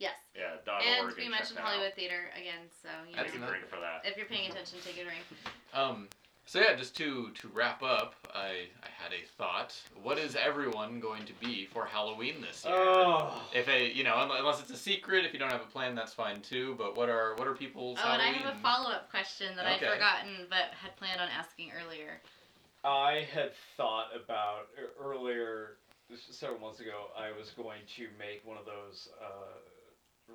dot 0.00 0.10
is 0.10 0.10
it 0.10 0.34
org? 0.34 0.34
Yes. 0.34 0.34
Yeah, 0.34 0.56
dot 0.64 0.82
And 0.82 1.04
org 1.06 1.16
we 1.16 1.22
check 1.22 1.30
mentioned 1.30 1.58
that 1.58 1.64
Hollywood 1.64 1.94
Theater 1.94 2.30
again, 2.36 2.68
so 2.82 2.88
you 3.08 3.16
know, 3.16 3.22
Out. 3.22 3.26
Take 3.26 3.36
a 3.36 3.46
drink 3.46 3.68
for 3.68 3.80
that. 3.80 4.02
if 4.04 4.16
you're 4.16 4.26
paying 4.26 4.50
attention, 4.50 4.78
take 4.84 4.98
a 4.98 5.04
drink. 5.04 5.24
Um, 5.72 6.08
so 6.46 6.60
yeah, 6.60 6.74
just 6.74 6.94
to 6.98 7.30
to 7.40 7.48
wrap 7.48 7.82
up, 7.82 8.14
I 8.34 8.68
I 8.82 8.90
had 8.92 9.12
a 9.12 9.24
thought. 9.38 9.74
What 10.02 10.18
is 10.18 10.36
everyone 10.36 11.00
going 11.00 11.24
to 11.24 11.32
be 11.34 11.64
for 11.66 11.86
Halloween 11.86 12.40
this 12.40 12.64
year? 12.64 12.74
Oh. 12.76 13.42
If 13.54 13.68
a 13.68 13.90
you 13.92 14.04
know 14.04 14.28
unless 14.30 14.60
it's 14.60 14.70
a 14.70 14.76
secret, 14.76 15.24
if 15.24 15.32
you 15.32 15.38
don't 15.38 15.50
have 15.50 15.62
a 15.62 15.72
plan, 15.72 15.94
that's 15.94 16.12
fine 16.12 16.40
too. 16.42 16.74
But 16.76 16.96
what 16.96 17.08
are 17.08 17.34
what 17.36 17.48
are 17.48 17.54
people's 17.54 17.98
Oh, 18.04 18.10
and 18.12 18.20
I 18.20 18.26
have 18.26 18.54
a 18.54 18.58
follow 18.58 18.90
up 18.90 19.10
question 19.10 19.56
that 19.56 19.64
Okay. 19.64 19.86
I'd 19.86 19.92
forgotten 19.94 20.46
but 20.50 20.74
had 20.76 20.94
planned 20.96 21.20
on 21.20 21.28
asking 21.28 21.70
earlier. 21.72 22.20
I 22.84 23.26
had 23.32 23.52
thought 23.78 24.08
about 24.14 24.68
earlier, 25.02 25.78
several 26.30 26.60
months 26.60 26.80
ago, 26.80 27.06
I 27.18 27.32
was 27.32 27.48
going 27.50 27.80
to 27.96 28.08
make 28.18 28.44
one 28.44 28.58
of 28.58 28.66
those 28.66 29.08
uh, 29.18 29.56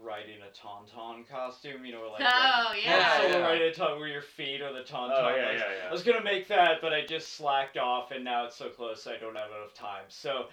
riding 0.03 0.37
a 0.41 0.51
tauntaun 0.67 1.27
costume, 1.27 1.85
you 1.85 1.91
know, 1.93 2.09
like, 2.11 2.21
oh, 2.21 2.23
like 2.23 2.23
oh 2.25 2.73
Yeah, 2.83 2.97
yeah. 2.97 3.17
solo 3.21 3.37
yeah. 3.39 3.47
riding 3.47 3.67
a 3.69 3.71
tauntaun 3.71 3.99
where 3.99 4.07
your 4.07 4.21
feet 4.21 4.61
are 4.61 4.73
the 4.73 4.81
tauntaun. 4.81 5.11
Oh 5.13 5.35
yeah, 5.35 5.45
legs. 5.47 5.61
yeah, 5.81 5.89
I 5.89 5.91
was 5.91 6.03
gonna 6.03 6.23
make 6.23 6.47
that, 6.47 6.81
but 6.81 6.93
I 6.93 7.05
just 7.05 7.33
slacked 7.35 7.77
off, 7.77 8.11
and 8.11 8.23
now 8.23 8.45
it's 8.45 8.55
so 8.55 8.69
close 8.69 9.07
I 9.07 9.17
don't 9.17 9.35
have 9.35 9.49
enough 9.51 9.73
time. 9.73 10.05
So 10.07 10.45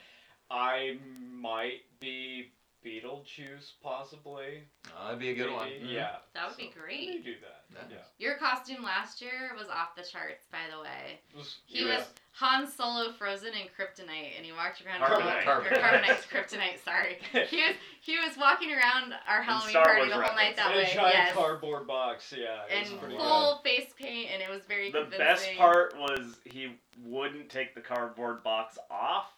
I 0.50 0.98
might 1.30 1.80
be 2.00 2.52
Beetlejuice, 2.86 3.72
possibly. 3.82 4.62
Oh, 4.96 5.04
that'd 5.06 5.18
be 5.18 5.30
a 5.30 5.34
good 5.34 5.52
one. 5.52 5.68
maybe. 5.68 5.86
Mhm. 5.86 5.92
Yeah. 5.94 6.16
That 6.34 6.48
would 6.48 6.56
be 6.56 6.68
great. 6.78 7.08
Maybe 7.08 7.22
do 7.22 7.34
that. 7.40 7.64
Yeah. 7.90 7.96
Yeah. 7.96 8.02
Your 8.18 8.36
costume 8.36 8.84
last 8.84 9.20
year 9.20 9.52
was 9.58 9.68
off 9.68 9.96
the 9.96 10.02
charts, 10.04 10.46
by 10.52 10.70
the 10.72 10.80
way. 10.80 11.18
Was- 11.34 11.58
He 11.66 11.80
Yeah. 11.84 11.96
was 11.98 12.08
Han 12.34 12.66
Solo 12.70 13.12
frozen 13.12 13.54
in 13.54 13.66
kryptonite, 13.68 14.36
and 14.36 14.44
he 14.44 14.52
walked 14.52 14.84
around. 14.84 15.00
Carbonite. 15.00 15.46
Or 15.46 15.62
carbonite's 15.62 16.26
kryptonite. 16.26 16.78
Sorry. 16.84 17.18
He 17.48 17.56
was 17.62 17.74
he 18.02 18.18
was 18.18 18.36
walking 18.36 18.72
around 18.72 19.14
our 19.26 19.42
Halloween 19.42 19.72
party 19.74 20.00
Wars 20.02 20.10
the 20.10 20.14
whole 20.22 20.36
night 20.36 20.54
that 20.56 20.70
in 20.70 20.76
way. 20.76 20.82
a 20.90 20.94
giant 20.94 21.14
Yes. 21.14 21.34
cardboard 21.34 21.86
box. 21.88 22.32
Yeah. 22.36 22.62
And 22.70 23.00
pretty 23.00 23.16
full 23.16 23.58
face 23.64 23.92
paint, 23.98 24.30
and 24.30 24.42
it 24.42 24.48
was 24.50 24.64
very 24.66 24.92
The 24.92 25.00
convincing. 25.02 25.26
best 25.26 25.56
part 25.56 25.96
was 25.98 26.38
he 26.44 26.78
wouldn't 27.02 27.50
take 27.50 27.74
the 27.74 27.80
cardboard 27.80 28.42
box 28.44 28.78
off, 28.90 29.32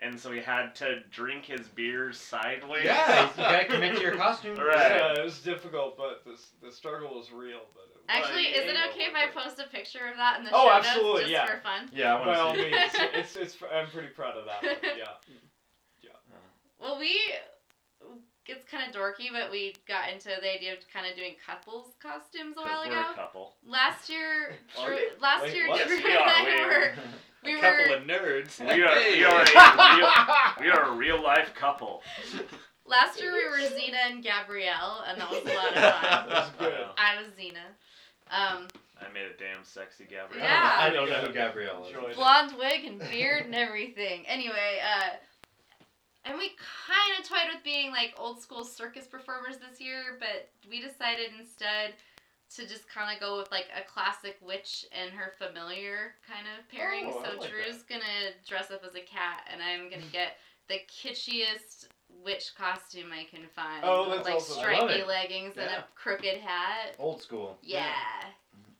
and 0.00 0.18
so 0.18 0.30
he 0.32 0.40
had 0.40 0.74
to 0.76 1.00
drink 1.10 1.44
his 1.46 1.66
beer 1.68 2.12
sideways. 2.12 2.84
Yeah. 2.84 3.24
you 3.30 3.36
gotta 3.36 3.64
commit 3.66 3.96
to 3.96 4.02
your 4.02 4.16
costume. 4.16 4.56
Right. 4.58 4.96
Yeah, 4.96 5.14
it 5.14 5.24
was 5.24 5.40
difficult, 5.40 5.96
but 5.96 6.22
the 6.24 6.38
the 6.66 6.72
struggle 6.72 7.14
was 7.14 7.32
real. 7.32 7.60
But 7.74 7.84
it 7.90 7.96
was, 7.96 8.04
Actually, 8.08 8.44
Well, 8.52 8.62
is 8.64 8.70
it 8.70 8.76
okay 8.90 9.04
if 9.04 9.14
I 9.14 9.26
post 9.28 9.58
a 9.60 9.68
picture 9.68 10.06
of 10.10 10.16
that 10.16 10.38
in 10.38 10.44
the 10.44 10.50
Oh, 10.52 10.64
show 10.66 10.72
absolutely, 10.72 11.10
notes 11.22 11.30
just 11.30 11.32
yeah. 11.32 11.46
for 11.46 11.60
fun? 11.62 11.90
Yeah, 11.92 12.14
I 12.16 12.18
by 12.20 12.26
want 12.26 12.38
all 12.40 12.54
to 12.54 12.58
see. 12.62 12.70
means, 12.70 12.92
it's 13.14 13.36
it's 13.36 13.56
I'm 13.74 13.88
pretty 13.88 14.08
proud 14.08 14.36
of 14.36 14.44
that. 14.46 14.62
One. 14.62 14.74
Yeah. 14.98 15.04
Hmm. 15.26 15.34
Well, 16.80 16.98
we 17.00 17.18
it's 18.48 18.64
kind 18.70 18.88
of 18.88 18.94
dorky, 18.94 19.28
but 19.32 19.50
we 19.50 19.74
got 19.86 20.10
into 20.12 20.28
the 20.40 20.52
idea 20.54 20.72
of 20.72 20.78
kind 20.92 21.06
of 21.06 21.14
doing 21.16 21.34
couples 21.44 21.92
costumes 22.02 22.56
a 22.56 22.62
while 22.62 22.82
we're 22.86 22.92
ago. 22.92 23.04
a 23.12 23.14
couple. 23.14 23.54
Last 23.66 24.08
year, 24.08 24.56
Drew, 24.84 24.98
last 25.20 25.42
Wait, 25.42 25.54
year, 25.54 25.68
what? 25.68 25.86
Drew 25.86 25.96
we 25.96 26.04
and 26.10 26.18
are. 26.18 26.28
I 26.28 26.44
We- 26.44 26.66
were 26.66 26.92
we 27.44 27.52
a 27.52 27.56
were 27.56 27.78
couple 27.78 27.94
of 27.94 28.02
nerds. 28.02 28.58
We 28.60 28.82
are, 28.82 28.96
we 28.96 29.24
are 29.24 29.42
a 29.42 29.96
real, 29.96 30.10
we 30.60 30.70
are 30.70 30.92
a 30.92 30.96
real 30.96 31.22
life 31.22 31.52
couple. 31.54 32.02
last 32.86 33.20
year 33.20 33.32
we 33.32 33.44
were 33.48 33.58
Xena 33.68 34.10
and 34.10 34.22
Gabrielle, 34.24 35.04
and 35.06 35.20
that 35.20 35.30
was 35.30 35.42
a 35.42 35.54
lot 35.54 35.68
of 35.68 35.74
That 35.74 36.02
fun. 36.02 36.28
was 36.30 36.50
good. 36.58 36.86
I 36.96 37.16
was 37.22 37.26
Xena. 37.38 37.64
Um, 38.30 38.66
I 39.00 39.12
made 39.14 39.26
a 39.26 39.38
damn 39.38 39.62
sexy 39.64 40.04
Gabrielle. 40.04 40.44
Yeah. 40.44 40.76
I 40.78 40.90
don't 40.90 41.08
know 41.08 41.16
who 41.20 41.32
Gabrielle 41.32 41.84
is. 41.84 41.88
Enjoyed 41.94 42.10
it. 42.10 42.16
blonde 42.16 42.52
wig 42.58 42.84
and 42.84 42.98
beard 42.98 43.44
and 43.46 43.54
everything. 43.54 44.26
Anyway, 44.26 44.80
uh, 44.82 45.10
and 46.28 46.38
we 46.38 46.52
kind 46.86 47.18
of 47.18 47.26
toyed 47.26 47.52
with 47.52 47.64
being 47.64 47.90
like 47.90 48.14
old 48.18 48.40
school 48.40 48.64
circus 48.64 49.06
performers 49.06 49.56
this 49.56 49.80
year, 49.80 50.18
but 50.20 50.50
we 50.68 50.80
decided 50.80 51.30
instead 51.38 51.94
to 52.56 52.66
just 52.66 52.88
kind 52.88 53.14
of 53.14 53.20
go 53.20 53.38
with 53.38 53.50
like 53.50 53.66
a 53.76 53.86
classic 53.88 54.36
witch 54.40 54.86
and 54.92 55.10
her 55.10 55.32
familiar 55.38 56.14
kind 56.28 56.46
of 56.46 56.68
pairing. 56.68 57.06
Oh, 57.08 57.22
so 57.24 57.38
like 57.38 57.50
Drew's 57.50 57.82
gonna 57.82 58.36
dress 58.46 58.70
up 58.70 58.84
as 58.86 58.94
a 58.94 59.00
cat, 59.00 59.48
and 59.52 59.62
I'm 59.62 59.90
gonna 59.90 60.02
mm. 60.02 60.12
get 60.12 60.36
the 60.68 60.80
kitschiest 60.88 61.88
witch 62.24 62.52
costume 62.56 63.10
I 63.12 63.24
can 63.24 63.48
find. 63.54 63.82
Oh, 63.82 64.08
with, 64.08 64.18
that's 64.18 64.28
like 64.28 64.36
awesome. 64.36 64.58
I 64.58 64.78
love 64.78 64.90
stripy 64.90 65.00
it. 65.00 65.08
leggings 65.08 65.56
and 65.56 65.70
a 65.70 65.84
crooked 65.94 66.38
hat. 66.38 66.94
Old 66.98 67.22
school. 67.22 67.58
Yeah. 67.62 67.88
Mm-hmm. 68.56 68.72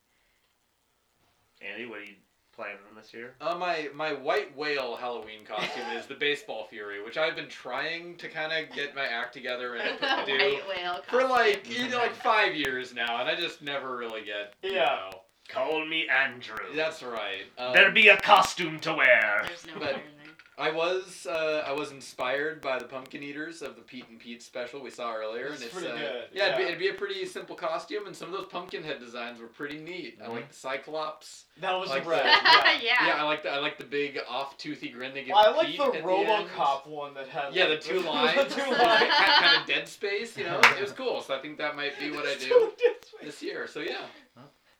Andy, 1.72 1.86
what 1.86 1.98
are 2.00 2.04
you 2.04 2.14
planning 2.58 2.78
this 2.96 3.14
year? 3.14 3.34
Uh, 3.40 3.54
my 3.56 3.88
my 3.94 4.12
white 4.12 4.54
whale 4.56 4.96
Halloween 4.96 5.44
costume 5.46 5.86
is 5.96 6.06
the 6.06 6.14
baseball 6.26 6.66
fury, 6.68 7.02
which 7.04 7.16
I've 7.16 7.36
been 7.36 7.48
trying 7.48 8.16
to 8.16 8.28
kind 8.28 8.52
of 8.52 8.74
get 8.74 8.94
my 8.96 9.06
act 9.06 9.32
together 9.32 9.76
and 9.76 9.98
put- 10.00 10.26
do 10.26 10.32
White 10.32 10.62
whale 10.68 11.00
for 11.08 11.24
like 11.24 11.68
you 11.70 11.88
know, 11.88 11.98
like 11.98 12.14
five 12.14 12.54
years 12.56 12.92
now, 12.92 13.20
and 13.20 13.28
I 13.28 13.36
just 13.36 13.62
never 13.62 13.96
really 13.96 14.22
get. 14.24 14.54
you 14.62 14.72
Yeah. 14.76 14.84
know. 15.12 15.20
Call 15.48 15.86
me 15.86 16.06
Andrew. 16.08 16.58
that's 16.76 17.02
right. 17.02 17.44
Um, 17.56 17.72
there 17.72 17.90
be 17.90 18.08
a 18.08 18.18
costume 18.18 18.78
to 18.80 18.92
wear. 18.92 19.44
There's 19.46 19.66
no 19.66 19.74
But- 19.74 19.82
wire 19.82 19.92
in 19.94 20.00
there. 20.17 20.17
I 20.58 20.70
was 20.72 21.26
uh, 21.30 21.62
I 21.66 21.72
was 21.72 21.92
inspired 21.92 22.60
by 22.60 22.78
the 22.78 22.84
Pumpkin 22.84 23.22
Eaters 23.22 23.62
of 23.62 23.76
the 23.76 23.82
Pete 23.82 24.06
and 24.10 24.18
Pete 24.18 24.42
special 24.42 24.80
we 24.82 24.90
saw 24.90 25.14
earlier, 25.14 25.46
It's 25.46 25.56
and 25.56 25.64
it's 25.64 25.74
pretty 25.74 25.88
uh, 25.90 25.96
good, 25.96 26.24
Yeah, 26.32 26.46
It'd, 26.46 26.56
be, 26.58 26.62
it'd 26.64 26.78
be 26.78 26.88
a 26.88 26.94
pretty 26.94 27.24
simple 27.26 27.54
costume, 27.54 28.06
and 28.06 28.16
some 28.16 28.28
of 28.32 28.34
those 28.40 28.48
pumpkin 28.50 28.82
head 28.82 28.98
designs 28.98 29.40
were 29.40 29.46
pretty 29.46 29.78
neat. 29.78 30.18
I 30.22 30.26
Mhm. 30.26 30.32
like 30.34 30.48
the 30.48 30.54
Cyclops. 30.56 31.44
That 31.60 31.72
was 31.78 31.90
Like 31.90 32.04
red. 32.06 32.24
that. 32.24 32.80
Yeah. 32.82 32.90
yeah. 33.06 33.06
Yeah, 33.16 33.22
I 33.22 33.26
like 33.26 33.42
the 33.44 33.50
I 33.50 33.58
like 33.58 33.78
the 33.78 33.84
big 33.84 34.18
off 34.28 34.56
toothy 34.58 34.88
grin 34.88 35.14
they 35.14 35.24
give. 35.24 35.34
I 35.36 35.50
like 35.50 35.68
Pete 35.68 35.78
the 35.78 35.84
at 35.84 35.94
end. 35.96 36.04
RoboCop 36.04 36.86
one 36.88 37.14
that 37.14 37.28
had 37.28 37.54
Yeah, 37.54 37.66
the 37.66 37.70
like, 37.74 37.80
two 37.82 38.02
the 38.02 38.08
lines, 38.08 38.54
two 38.54 38.60
lines. 38.70 39.12
kind 39.14 39.60
of 39.60 39.66
dead 39.66 39.86
space. 39.88 40.36
You 40.36 40.44
know, 40.44 40.60
it 40.76 40.80
was 40.80 40.92
cool. 40.92 41.20
So 41.22 41.34
I 41.36 41.38
think 41.40 41.58
that 41.58 41.76
might 41.76 41.98
be 42.00 42.10
what 42.10 42.26
I 42.26 42.34
do 42.34 42.48
Two 42.48 42.72
dead 42.84 42.94
space. 43.04 43.20
this 43.22 43.42
year. 43.42 43.66
So 43.68 43.80
yeah, 43.80 44.06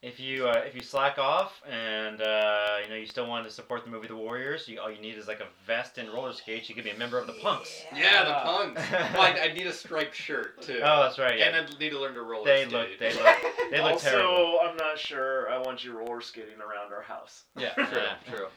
If 0.01 0.17
you 0.17 0.47
uh, 0.47 0.61
if 0.65 0.75
you 0.75 0.81
slack 0.81 1.17
off 1.19 1.61
and 1.69 2.21
uh, 2.21 2.77
you 2.81 2.89
know 2.89 2.95
you 2.95 3.05
still 3.05 3.27
want 3.27 3.45
to 3.45 3.51
support 3.51 3.83
the 3.83 3.91
movie 3.91 4.07
The 4.07 4.15
Warriors, 4.15 4.65
you, 4.65 4.79
all 4.79 4.89
you 4.89 5.01
need 5.01 5.17
is 5.17 5.27
like 5.27 5.41
a 5.41 5.47
vest 5.67 5.97
and 5.97 6.07
roller 6.13 6.31
skates. 6.31 6.69
You 6.69 6.75
could 6.75 6.85
be 6.85 6.91
a 6.91 6.97
member 6.97 7.17
of 7.19 7.27
the 7.27 7.33
Punks. 7.33 7.83
yeah, 7.93 8.23
the 8.23 8.33
punks. 8.49 8.81
well, 8.91 9.21
I, 9.21 9.49
I 9.49 9.53
need 9.53 9.67
a 9.67 9.73
striped 9.73 10.15
shirt 10.15 10.61
too. 10.61 10.79
Oh, 10.85 11.03
that's 11.03 11.19
right. 11.19 11.37
Yeah. 11.37 11.47
And 11.49 11.55
I 11.67 11.79
need 11.79 11.89
to 11.89 11.99
learn 11.99 12.13
to 12.13 12.21
roller 12.21 12.45
They 12.45 12.61
skate. 12.61 12.71
look 12.71 12.87
they 12.97 13.13
look 13.13 13.35
they 13.71 13.81
look 13.81 13.91
also, 13.91 14.09
terrible. 14.11 14.59
I'm 14.63 14.77
not 14.77 14.97
sure 14.97 15.49
I 15.51 15.57
want 15.57 15.83
you 15.83 15.91
roller 15.97 16.21
skating 16.21 16.59
around 16.61 16.93
our 16.93 17.01
house. 17.01 17.43
Yeah, 17.57 17.73
true, 17.73 17.85
Yeah. 17.93 18.15
true. 18.33 18.47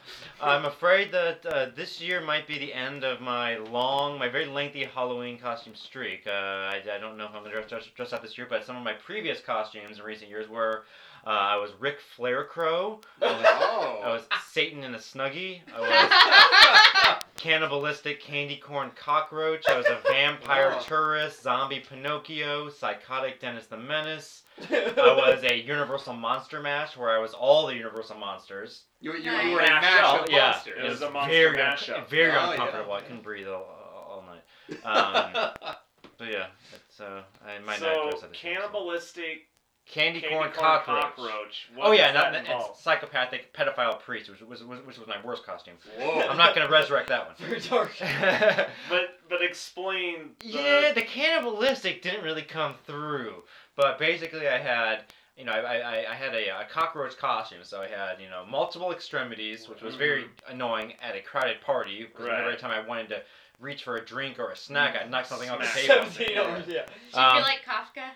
I'm 0.40 0.64
afraid 0.66 1.10
that 1.10 1.44
uh, 1.47 1.66
this 1.74 2.01
year 2.01 2.20
might 2.20 2.47
be 2.47 2.56
the 2.60 2.73
end 2.73 3.02
of 3.02 3.20
my 3.20 3.56
long, 3.56 4.16
my 4.16 4.28
very 4.28 4.47
lengthy 4.47 4.85
Halloween 4.85 5.40
costume 5.40 5.74
streak. 5.74 6.24
Uh, 6.24 6.31
I, 6.31 6.82
I 6.94 6.98
don't 7.01 7.16
know 7.19 7.24
if 7.24 7.31
I'm 7.35 7.43
gonna 7.43 7.51
dress, 7.52 7.69
dress, 7.69 7.86
dress 7.97 8.12
up 8.12 8.23
this 8.23 8.39
year, 8.39 8.47
but 8.48 8.64
some 8.64 8.77
of 8.77 8.85
my 8.85 8.93
previous 8.93 9.40
costumes 9.40 9.98
in 9.98 10.05
recent 10.05 10.31
years 10.31 10.48
were 10.48 10.85
uh, 11.26 11.30
I 11.30 11.56
was 11.56 11.70
Ric 11.78 11.98
Flair 12.00 12.44
Crow, 12.44 13.00
I 13.20 13.26
was, 13.26 13.46
Oh. 13.48 14.00
I 14.04 14.08
was 14.12 14.22
Satan 14.50 14.82
in 14.84 14.94
a 14.94 14.98
Snuggie, 14.98 15.60
I 15.74 15.80
was 15.80 17.22
cannibalistic 17.36 18.20
candy 18.20 18.56
corn 18.56 18.90
cockroach, 18.94 19.64
I 19.68 19.76
was 19.76 19.86
a 19.86 20.00
vampire 20.08 20.74
Oh. 20.76 20.82
tourist, 20.82 21.42
zombie 21.42 21.80
Pinocchio, 21.80 22.68
psychotic 22.70 23.40
Dennis 23.40 23.66
the 23.66 23.76
Menace. 23.76 24.42
I 24.70 24.92
was 25.16 25.42
a 25.44 25.54
Universal 25.62 26.14
Monster 26.14 26.60
Mash 26.60 26.96
where 26.96 27.10
I 27.10 27.18
was 27.18 27.32
all 27.32 27.66
the 27.66 27.74
Universal 27.74 28.18
monsters. 28.18 28.82
You, 29.00 29.14
you, 29.14 29.32
you 29.32 29.52
were 29.52 29.60
a 29.60 29.66
Mashup. 29.66 29.80
mash 29.80 30.20
of 30.22 30.30
Yeah, 30.30 30.50
monsters. 30.50 30.78
It 30.84 30.88
was 30.88 31.02
a 31.02 31.10
monster 31.10 31.32
very, 31.32 31.56
mashup. 31.56 32.08
very 32.08 32.30
Oh, 32.32 32.34
yeah. 32.34 32.50
uncomfortable. 32.52 32.92
I 32.92 33.00
couldn't 33.00 33.22
breathe 33.22 33.48
all, 33.48 33.64
all 33.64 34.24
night. 34.26 34.84
Um, 34.84 35.50
but 36.18 36.28
yeah, 36.30 36.46
it's 36.74 37.00
uh, 37.00 37.22
I 37.44 37.58
might 37.60 37.80
not 37.80 37.94
so 37.94 38.10
dress 38.10 38.22
up 38.22 38.30
as 38.30 38.36
cannibalistic 38.36 39.48
candy, 39.86 40.20
candy 40.20 40.34
corn, 40.36 40.50
corn 40.50 40.52
cockroach. 40.54 41.02
cockroach. 41.16 41.68
Oh 41.80 41.92
yeah, 41.92 42.12
not, 42.12 42.32
that 42.32 42.44
it's 42.48 42.82
psychopathic 42.82 43.52
pedophile 43.52 44.00
priest, 44.00 44.30
which 44.30 44.40
was, 44.40 44.62
which 44.64 44.98
was 44.98 45.06
my 45.06 45.16
worst 45.24 45.44
costume. 45.44 45.74
Whoa. 45.98 46.22
I'm 46.28 46.36
not 46.36 46.54
gonna 46.54 46.70
resurrect 46.70 47.09
that 47.09 47.26
one. 47.26 47.34
Very 47.38 47.60
dark. 47.60 47.92
But 48.88 49.18
but 49.28 49.42
explain. 49.42 50.30
The, 50.40 50.48
yeah, 50.48 50.92
the 50.92 51.02
cannibalistic 51.02 52.02
didn't 52.02 52.22
really 52.24 52.42
come 52.42 52.74
through, 52.86 53.42
but 53.76 53.98
basically 53.98 54.48
I 54.48 54.59
had. 54.59 55.04
You 55.34 55.46
know, 55.46 55.52
I, 55.52 55.76
I, 55.78 56.10
I 56.10 56.14
had 56.14 56.34
a, 56.34 56.60
a 56.60 56.66
cockroach 56.70 57.16
costume, 57.16 57.60
so 57.62 57.80
I 57.80 57.88
had, 57.88 58.20
you 58.20 58.28
know, 58.28 58.44
multiple 58.48 58.92
extremities, 58.92 59.66
which 59.66 59.80
was 59.80 59.94
very 59.94 60.26
annoying 60.46 60.92
at 61.00 61.16
a 61.16 61.20
crowded 61.22 61.62
party, 61.62 62.04
because 62.04 62.26
Right. 62.26 62.38
every 62.44 62.56
time 62.59 62.70
I 62.70 62.86
wanted 62.86 63.09
to 63.09 63.22
reach 63.59 63.82
for 63.82 63.96
a 63.96 64.04
drink 64.04 64.38
or 64.38 64.50
a 64.50 64.56
snack, 64.56 64.94
I'd 64.94 65.10
knock 65.10 65.24
something 65.24 65.48
off 65.48 65.59
the 65.59 65.64
Smack 65.64 65.86
table. 65.86 66.10
Seventeen 66.10 66.36
hours. 66.38 66.64
Yeah. 66.68 66.84
Do 66.84 67.18
you 67.18 67.24
Um, 67.24 67.32
feel 67.36 67.42
like 67.44 67.60
Kafka? 67.66 68.10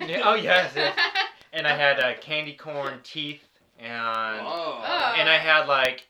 Yeah, 0.00 0.22
oh, 0.24 0.34
yes, 0.34 0.72
yes. 0.74 0.96
and 1.52 1.66
I 1.66 1.76
had 1.76 2.00
uh, 2.00 2.14
candy 2.20 2.54
corn 2.54 3.00
teeth, 3.02 3.42
and 3.78 4.40
Oh. 4.42 4.82
And 5.18 5.28
I 5.28 5.38
had 5.38 5.66
like 5.66 6.06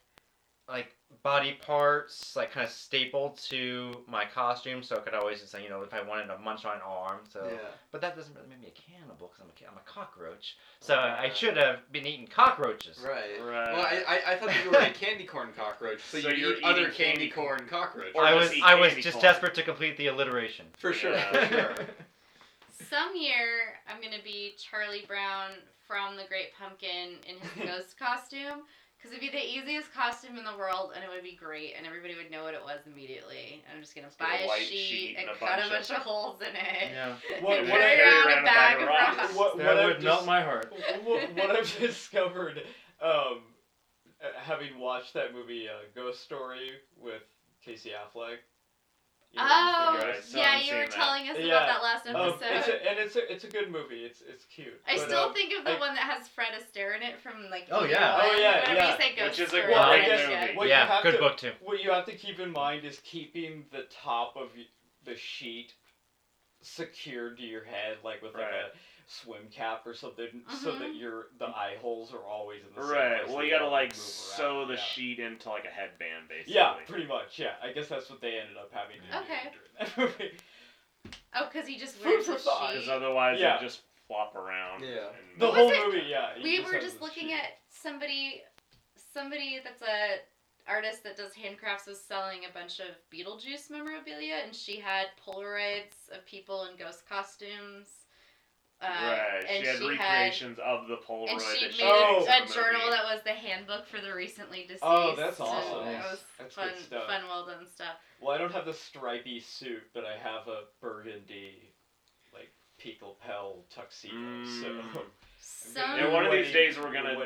like 0.69 0.95
body 1.23 1.59
parts 1.67 2.35
like 2.37 2.51
kind 2.53 2.65
of 2.65 2.73
stapled 2.73 3.37
to 3.51 3.93
my 4.09 4.25
costume, 4.25 4.83
so 4.83 4.97
I 4.97 5.01
could 5.01 5.13
always 5.15 5.41
just 5.41 5.53
say, 5.53 5.63
you 5.63 5.69
know, 5.69 5.83
if 5.83 5.93
I 5.93 6.01
wanted 6.01 6.27
to 6.29 6.39
munch 6.39 6.65
on 6.65 6.77
an 6.77 6.83
arm. 6.87 7.19
So, 7.31 7.45
Yeah. 7.45 7.59
but 7.93 8.01
that 8.01 8.17
doesn't 8.17 8.35
really 8.35 8.49
make 8.49 8.61
me 8.63 8.69
a 8.69 8.81
cannibal 8.93 9.27
because 9.29 9.41
I'm 9.43 9.49
a, 9.49 9.53
ca- 9.61 9.71
I'm 9.71 9.77
a 9.77 9.91
cockroach. 9.91 10.57
So 10.81 10.95
I 10.97 11.31
should 11.35 11.57
have 11.59 11.81
been 11.93 12.07
eating 12.07 12.27
cockroaches. 12.27 12.99
Right. 13.05 13.39
Right. 13.45 13.73
Well, 13.73 13.83
I, 13.85 14.03
I, 14.09 14.33
I 14.33 14.37
thought 14.37 14.49
that 14.49 14.65
you 14.65 14.71
were 14.71 14.79
a 14.79 14.91
candy 14.93 15.25
corn 15.25 15.51
cockroach, 15.57 16.01
so, 16.03 16.21
So 16.21 16.29
you 16.31 16.37
you're 16.37 16.57
eat 16.59 16.65
other 16.65 16.85
candy, 16.91 17.29
candy 17.29 17.31
corn 17.31 17.67
cockroach. 17.69 18.13
Or 18.15 18.25
I 18.25 18.33
was 18.35 18.53
I 18.63 18.75
was 18.77 18.95
just 18.95 19.13
corn. 19.15 19.23
desperate 19.23 19.55
to 19.57 19.63
complete 19.63 19.97
the 19.99 20.07
alliteration. 20.07 20.67
For 20.79 20.93
sure, 20.95 21.13
Yeah. 21.13 21.33
for 21.33 21.47
sure. 21.55 21.75
Some 22.89 23.15
year 23.17 23.79
I'm 23.89 24.01
gonna 24.03 24.23
be 24.25 24.55
Charlie 24.57 25.05
Brown 25.07 25.51
from 25.87 26.17
The 26.17 26.25
Great 26.29 26.55
Pumpkin 26.59 27.19
in 27.29 27.37
his 27.41 27.67
ghost 27.69 27.99
costume. 27.99 28.63
Because 28.97 29.17
it'd 29.17 29.23
be 29.23 29.31
the 29.35 29.43
easiest 29.43 29.95
costume 29.95 30.37
in 30.37 30.45
the 30.45 30.55
world, 30.59 30.93
and 30.95 31.03
it 31.03 31.09
would 31.09 31.23
be 31.23 31.35
great, 31.35 31.73
and 31.75 31.87
everybody 31.87 32.15
would 32.17 32.31
know 32.31 32.43
what 32.45 32.53
it 32.53 32.61
was 32.63 32.81
immediately. 32.87 33.65
I'm 33.75 33.81
just 33.81 33.95
gonna 33.95 34.09
get 34.09 34.19
buy 34.19 34.41
a 34.45 34.47
a, 34.47 34.59
sheet, 34.61 34.77
sheet 34.77 35.17
and 35.19 35.27
and 35.29 35.37
a 35.37 35.41
cut 35.41 35.59
a 35.59 35.63
bunch 35.63 35.71
bunch 35.73 35.91
of- 35.91 35.97
of 35.97 36.03
holes 36.03 36.41
in 36.43 36.49
it. 36.55 36.93
Yeah. 36.93 37.15
What, 37.41 37.59
and 37.61 37.69
what, 37.71 37.81
carry 37.81 37.99
around 38.03 38.27
around 38.29 38.39
a 38.41 38.45
bag 38.45 38.83
of 38.83 38.89
rocks. 38.89 39.17
rocks. 39.17 39.35
what, 39.35 39.57
That 39.57 39.85
would 39.87 39.97
I've 39.97 40.03
melt 40.03 40.27
my 40.27 40.43
heart. 40.43 40.71
what, 41.05 41.35
what 41.35 41.51
I've 41.51 41.79
discovered, 41.81 42.59
um, 43.01 43.41
uh, 44.23 44.27
having 44.37 44.79
watched 44.79 45.15
that 45.15 45.33
movie 45.33 45.67
uh, 45.67 45.81
Ghost 45.95 46.21
Story 46.23 46.73
with 46.99 47.23
Casey 47.65 47.93
Affleck. 47.97 48.37
You 49.33 49.41
Oh, 49.41 49.93
he's 49.95 50.05
Right, 50.05 50.25
so 50.25 50.39
yeah, 50.39 50.61
you 50.61 50.75
were 50.75 50.81
that. 50.81 50.91
telling 50.91 51.29
us 51.29 51.37
Yeah. 51.39 51.47
about 51.47 51.67
that 51.69 51.83
last 51.85 52.07
Um, 52.09 52.17
episode. 52.17 52.57
it's 52.57 52.69
a, 52.69 52.91
and 52.91 52.99
it's 52.99 53.15
a, 53.17 53.33
it's 53.33 53.45
a 53.45 53.49
good 53.49 53.71
movie. 53.71 54.05
It's 54.05 54.23
it's 54.23 54.45
cute. 54.47 54.81
I 54.89 54.97
But, 54.97 55.07
still 55.07 55.21
um, 55.27 55.35
think 55.35 55.57
of 55.57 55.65
the 55.65 55.77
I- 55.77 55.79
one 55.79 55.95
that 55.95 56.03
has 56.11 56.27
Fred 56.27 56.49
Astaire 56.55 56.97
in 56.97 57.03
it 57.03 57.21
from 57.21 57.49
like. 57.49 57.69
Oh, 57.71 57.85
yeah. 57.85 58.17
one, 58.17 58.27
Oh, 58.27 58.39
yeah, 58.41 58.61
Whenever 58.63 58.75
yeah. 58.75 58.91
you 58.91 58.97
say 59.01 59.15
ghost 59.15 59.31
Which 59.31 59.39
is 59.39 59.55
a 59.55 59.59
story, 59.63 59.63
great 59.67 60.03
movie. 60.11 60.27
get- 60.33 60.57
What 60.57 60.65
you 60.65 60.71
yeah, 60.71 60.87
have 60.87 61.03
good 61.05 61.13
to- 61.13 61.19
book 61.19 61.37
too. 61.37 61.53
What 61.61 61.81
you 61.83 61.91
have 61.93 62.07
to 62.07 62.17
keep 62.17 62.41
in 62.41 62.51
mind 62.51 62.85
is 62.85 62.99
keeping 63.05 63.67
the 63.71 63.85
top 63.85 64.35
of 64.37 64.51
the 65.05 65.15
sheet 65.17 65.75
secured 66.63 67.39
to 67.39 67.45
your 67.45 67.65
head, 67.65 67.99
like 68.05 68.23
with 68.23 68.35
like 68.35 68.43
a 68.45 68.71
swim 69.11 69.49
cap 69.51 69.83
or 69.87 69.93
something, 69.95 70.43
so 70.63 70.71
that 70.79 70.91
Mhm. 70.93 71.01
your 71.01 71.27
the 71.39 71.47
eye 71.47 71.77
holes 71.81 72.15
are 72.15 72.23
always 72.25 72.63
in 72.65 72.73
the 72.75 72.83
same 72.83 72.91
Right. 72.93 73.17
place. 73.19 73.29
Well, 73.29 73.39
so 73.39 73.43
you 73.43 73.51
gotta 73.51 73.69
like 73.69 73.93
sew 73.93 74.65
the 74.67 74.75
yeah. 74.75 74.81
sheet 74.85 75.19
into 75.19 75.49
like 75.51 75.65
a 75.65 75.69
headband, 75.71 76.29
basically. 76.29 76.55
Yeah, 76.55 76.79
pretty 76.87 77.07
much. 77.07 77.39
Yeah, 77.39 77.57
I 77.61 77.73
guess 77.73 77.89
that's 77.89 78.09
what 78.09 78.21
they 78.21 78.39
ended 78.39 78.57
up 78.57 78.73
having 78.73 79.01
to 79.01 79.07
do 79.09 79.19
Okay. 79.19 79.53
during 79.53 79.75
that 79.79 79.99
movie. 79.99 80.39
Oh, 81.35 81.47
because 81.47 81.67
he 81.67 81.77
just 81.77 81.97
Food 81.97 82.07
wears 82.07 82.27
for 82.27 82.35
a 82.35 82.39
sheet. 82.39 82.75
Because 82.75 82.89
otherwise, 82.89 83.41
Yeah. 83.41 83.57
they 83.59 83.65
just 83.65 83.83
flop 84.07 84.35
around. 84.37 84.85
Yeah. 84.85 85.09
and- 85.09 85.41
The 85.41 85.47
What 85.47 85.55
whole 85.57 85.69
was 85.69 85.77
it? 85.79 85.87
movie, 85.87 86.01
yeah. 86.07 86.39
we 86.43 86.59
just 86.59 86.73
were 86.73 86.81
just 86.81 87.01
looking 87.01 87.29
sheet. 87.29 87.35
at 87.39 87.59
somebody 87.69 88.45
somebody 89.13 89.59
that's 89.59 89.83
a 89.83 90.21
artist 90.69 91.03
that 91.03 91.17
does 91.17 91.35
handcrafts 91.35 91.87
was 91.89 92.01
selling 92.01 92.45
a 92.45 92.49
bunch 92.51 92.79
of 92.79 92.97
beetlejuice 93.11 93.71
memorabilia 93.71 94.35
and 94.37 94.55
she 94.55 94.79
had 94.79 95.09
polaroids 95.27 96.09
of 96.13 96.25
people 96.27 96.67
in 96.67 96.77
ghost 96.77 97.09
costumes 97.09 98.00
uh, 98.83 98.87
right. 98.87 99.45
and 99.49 99.65
she 99.65 99.67
had 99.71 99.79
she 99.79 99.89
recreations 99.89 100.59
of 100.65 100.89
the 100.89 100.97
Polaroid. 100.97 101.31
and 101.33 101.41
she 101.43 101.67
that 101.69 101.73
made 101.79 101.81
Oh. 101.83 102.17
a, 102.17 102.41
used 102.41 102.51
a 102.51 102.55
journal 102.55 102.81
movie. 102.81 102.91
that 102.91 103.05
was 103.05 103.21
the 103.25 103.31
handbook 103.33 103.87
for 103.87 104.01
the 104.01 104.15
recently 104.15 104.63
deceased 104.63 104.83
Oh, 104.83 105.15
that's 105.17 105.39
awesome. 105.41 105.89
it 105.89 105.93
Nice. 105.93 106.05
was 106.11 106.25
That's 106.39 106.55
fun 106.55 106.69
good 106.75 106.83
stuff. 106.85 107.07
fun 107.07 107.23
well 107.29 107.47
done 107.47 107.67
stuff 107.75 107.97
Well, 108.21 108.35
I 108.35 108.39
don't 108.39 108.53
have 108.53 108.65
the 108.67 108.75
stripy 108.75 109.41
suit, 109.41 109.83
but 109.95 110.05
I 110.05 110.17
have 110.17 110.49
a 110.49 110.63
burgundy, 110.81 111.73
like 112.33 112.51
Pickle 112.79 113.17
Pell 113.25 113.65
tuxedo. 113.75 114.15
Mm. 114.15 115.03
So 115.43 115.81
some 115.81 115.99
Yeah, 115.99 116.13
one 116.13 116.27
of 116.27 116.33
these 116.33 116.53
days 116.53 116.79
we're 116.79 116.93
gonna- 116.93 117.17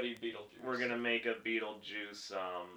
We're 0.62 0.78
gonna 0.78 0.96
make 0.96 1.26
a 1.26 1.34
Beetlejuice 1.34 2.32
um, 2.32 2.68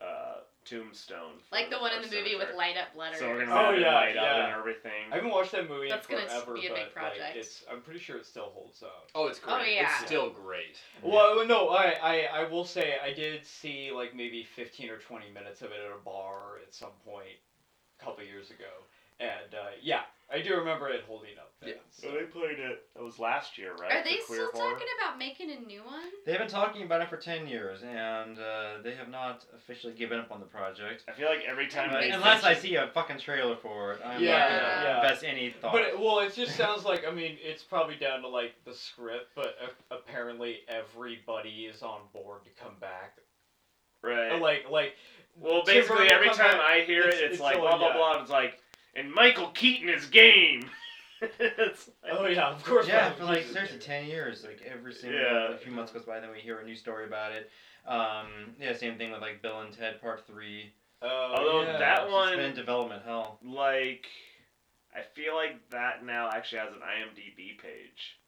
uh, 0.00 0.40
tombstone. 0.66 1.40
like 1.52 1.70
the 1.70 1.78
one 1.78 1.92
in 1.92 2.02
the 2.02 2.14
movie 2.14 2.36
with 2.36 2.48
light 2.56 2.76
up 2.76 2.88
letters 2.98 3.18
So 3.20 3.28
we're 3.28 3.40
gonna 3.46 3.52
Oh, 3.54 3.64
have 3.66 3.74
it 3.74 3.80
yeah, 3.80 3.94
light 3.94 4.16
up 4.16 4.24
yeah. 4.24 4.46
and 4.46 4.54
everything. 4.58 5.06
I 5.12 5.16
haven't 5.16 5.30
watched 5.30 5.52
that 5.52 5.68
movie 5.68 5.88
That's 5.88 6.06
in 6.08 6.16
gonna 6.16 6.28
forever, 6.28 6.54
be 6.54 6.66
a 6.66 6.74
big 6.74 6.86
but 6.94 7.02
like 7.18 7.36
it's, 7.36 7.64
I'm 7.70 7.80
pretty 7.80 8.00
sure 8.00 8.16
it 8.16 8.26
still 8.26 8.50
holds 8.52 8.82
up. 8.82 9.10
Oh, 9.14 9.26
it's 9.28 9.38
great. 9.38 9.54
Oh, 9.54 9.62
yeah. 9.64 9.82
It's 9.96 10.06
still 10.06 10.30
great. 10.30 10.76
Well, 11.02 11.46
no, 11.46 11.68
I, 11.70 11.94
I, 12.02 12.28
I 12.42 12.48
will 12.48 12.64
say 12.64 12.96
I 13.02 13.12
did 13.12 13.46
see 13.46 13.92
like 13.92 14.14
maybe 14.14 14.44
15 14.44 14.90
or 14.90 14.98
20 14.98 15.30
minutes 15.30 15.62
of 15.62 15.70
it 15.70 15.78
at 15.84 15.90
a 15.94 16.04
bar 16.04 16.58
at 16.66 16.74
some 16.74 16.90
point 17.04 17.38
a 18.00 18.04
couple 18.04 18.24
years 18.24 18.50
ago, 18.50 18.64
and 19.20 19.54
uh, 19.54 19.70
yeah, 19.80 20.00
I 20.28 20.40
do 20.42 20.56
remember 20.56 20.88
it 20.88 21.04
holding 21.06 21.38
up. 21.38 21.52
then, 21.60 21.68
Yeah. 21.70 21.74
so- 21.90 22.08
So 22.08 22.12
they 22.14 22.24
played 22.24 22.58
it. 22.58 22.86
It 22.94 23.00
was 23.02 23.18
last 23.18 23.56
year, 23.56 23.74
right? 23.76 23.90
are 23.92 24.02
they 24.04 24.16
The 24.16 24.22
still 24.24 24.50
horror? 24.52 24.72
talking 24.72 24.86
about 24.98 25.16
making 25.18 25.50
a 25.52 25.58
new 25.60 25.82
one 25.84 26.10
They've 26.26 26.36
been 26.38 26.48
talking 26.48 26.82
about 26.82 27.00
it 27.00 27.08
for 27.08 27.16
10 27.16 27.46
years, 27.48 27.82
and 27.82 28.38
uh, 28.38 28.78
they 28.82 28.94
have 28.96 29.08
not 29.08 29.44
officially 29.54 29.94
given 29.94 30.18
up 30.18 30.30
on 30.30 30.40
the 30.40 30.46
project. 30.46 31.04
I 31.08 31.12
feel 31.12 31.28
like 31.28 31.44
every 31.46 31.68
time 31.68 31.90
Uh, 31.94 32.00
Unless 32.14 32.44
I 32.44 32.52
see 32.54 32.74
a 32.74 32.88
fucking 32.88 33.18
trailer 33.20 33.56
for 33.56 33.92
it, 33.94 34.00
I'm 34.04 34.22
Yeah, 34.22 34.38
not 34.38 34.48
gonna 34.50 34.84
yeah. 34.84 34.96
invest 35.02 35.24
any 35.24 35.50
thought. 35.50 35.72
But 35.72 35.82
it, 35.82 35.98
well, 35.98 36.18
it 36.18 36.34
just 36.34 36.56
sounds 36.56 36.84
like 36.84 37.06
I 37.06 37.10
mean 37.10 37.38
it's 37.40 37.62
probably 37.62 37.94
down 37.96 38.20
to 38.22 38.28
like 38.28 38.52
the 38.64 38.74
script, 38.74 39.30
but 39.34 39.56
a- 39.62 39.94
apparently 39.94 40.64
everybody 40.68 41.66
is 41.66 41.82
on 41.82 42.00
board 42.12 42.44
to 42.44 42.50
come 42.50 42.76
back. 42.80 43.16
right. 44.02 44.32
Uh, 44.32 44.38
Like 44.38 44.68
like 44.68 44.96
Well, 45.36 45.62
basically, 45.64 46.08
every 46.10 46.28
time 46.28 46.58
back, 46.58 46.60
I 46.60 46.80
hear 46.82 47.02
it, 47.02 47.08
it's- 47.14 47.20
it's, 47.22 47.32
it's 47.34 47.40
like 47.40 47.56
all- 47.56 47.62
blah 47.62 47.78
blah 47.78 47.88
yeah. 47.88 47.92
blah. 47.94 48.20
It's 48.22 48.30
like, 48.30 48.60
and 48.96 49.12
Michael 49.12 49.48
Keaton 49.48 49.88
is 49.88 50.06
game. 50.06 50.64
it's 51.20 51.88
like, 52.02 52.12
oh 52.12 52.26
yeah, 52.26 52.48
of 52.48 52.62
course. 52.64 52.86
yeah, 52.88 53.12
for 53.12 53.24
like 53.24 53.38
Keaton's 53.46 53.52
seriously 53.54 53.78
10 53.78 54.06
years, 54.06 54.44
like 54.44 54.60
every 54.70 54.92
single 54.94 55.18
Yeah. 55.20 55.52
a 55.54 55.56
few 55.56 55.72
months 55.72 55.92
goes 55.92 56.04
by, 56.04 56.20
then 56.20 56.30
we 56.30 56.40
hear 56.40 56.58
a 56.58 56.64
new 56.64 56.76
story 56.76 57.06
about 57.06 57.32
it. 57.32 57.50
Um, 57.86 58.54
yeah, 58.60 58.74
same 58.76 58.98
thing 58.98 59.12
with 59.12 59.20
like 59.20 59.40
Bill 59.42 59.60
and 59.60 59.72
Ted 59.72 60.00
Part 60.00 60.26
3. 60.26 60.72
Oh, 61.02 61.34
Although 61.36 61.62
yeah. 61.62 61.78
that 61.78 62.02
It's 62.04 62.12
one- 62.12 62.36
been 62.36 62.54
development 62.54 63.02
hell. 63.04 63.38
like, 63.44 64.06
I 64.94 65.02
feel 65.14 65.34
like 65.34 65.68
that 65.70 66.04
now 66.04 66.28
actually 66.32 66.58
has 66.58 66.72
an 66.72 66.80
IMDb 66.80 67.58
page. 67.58 68.18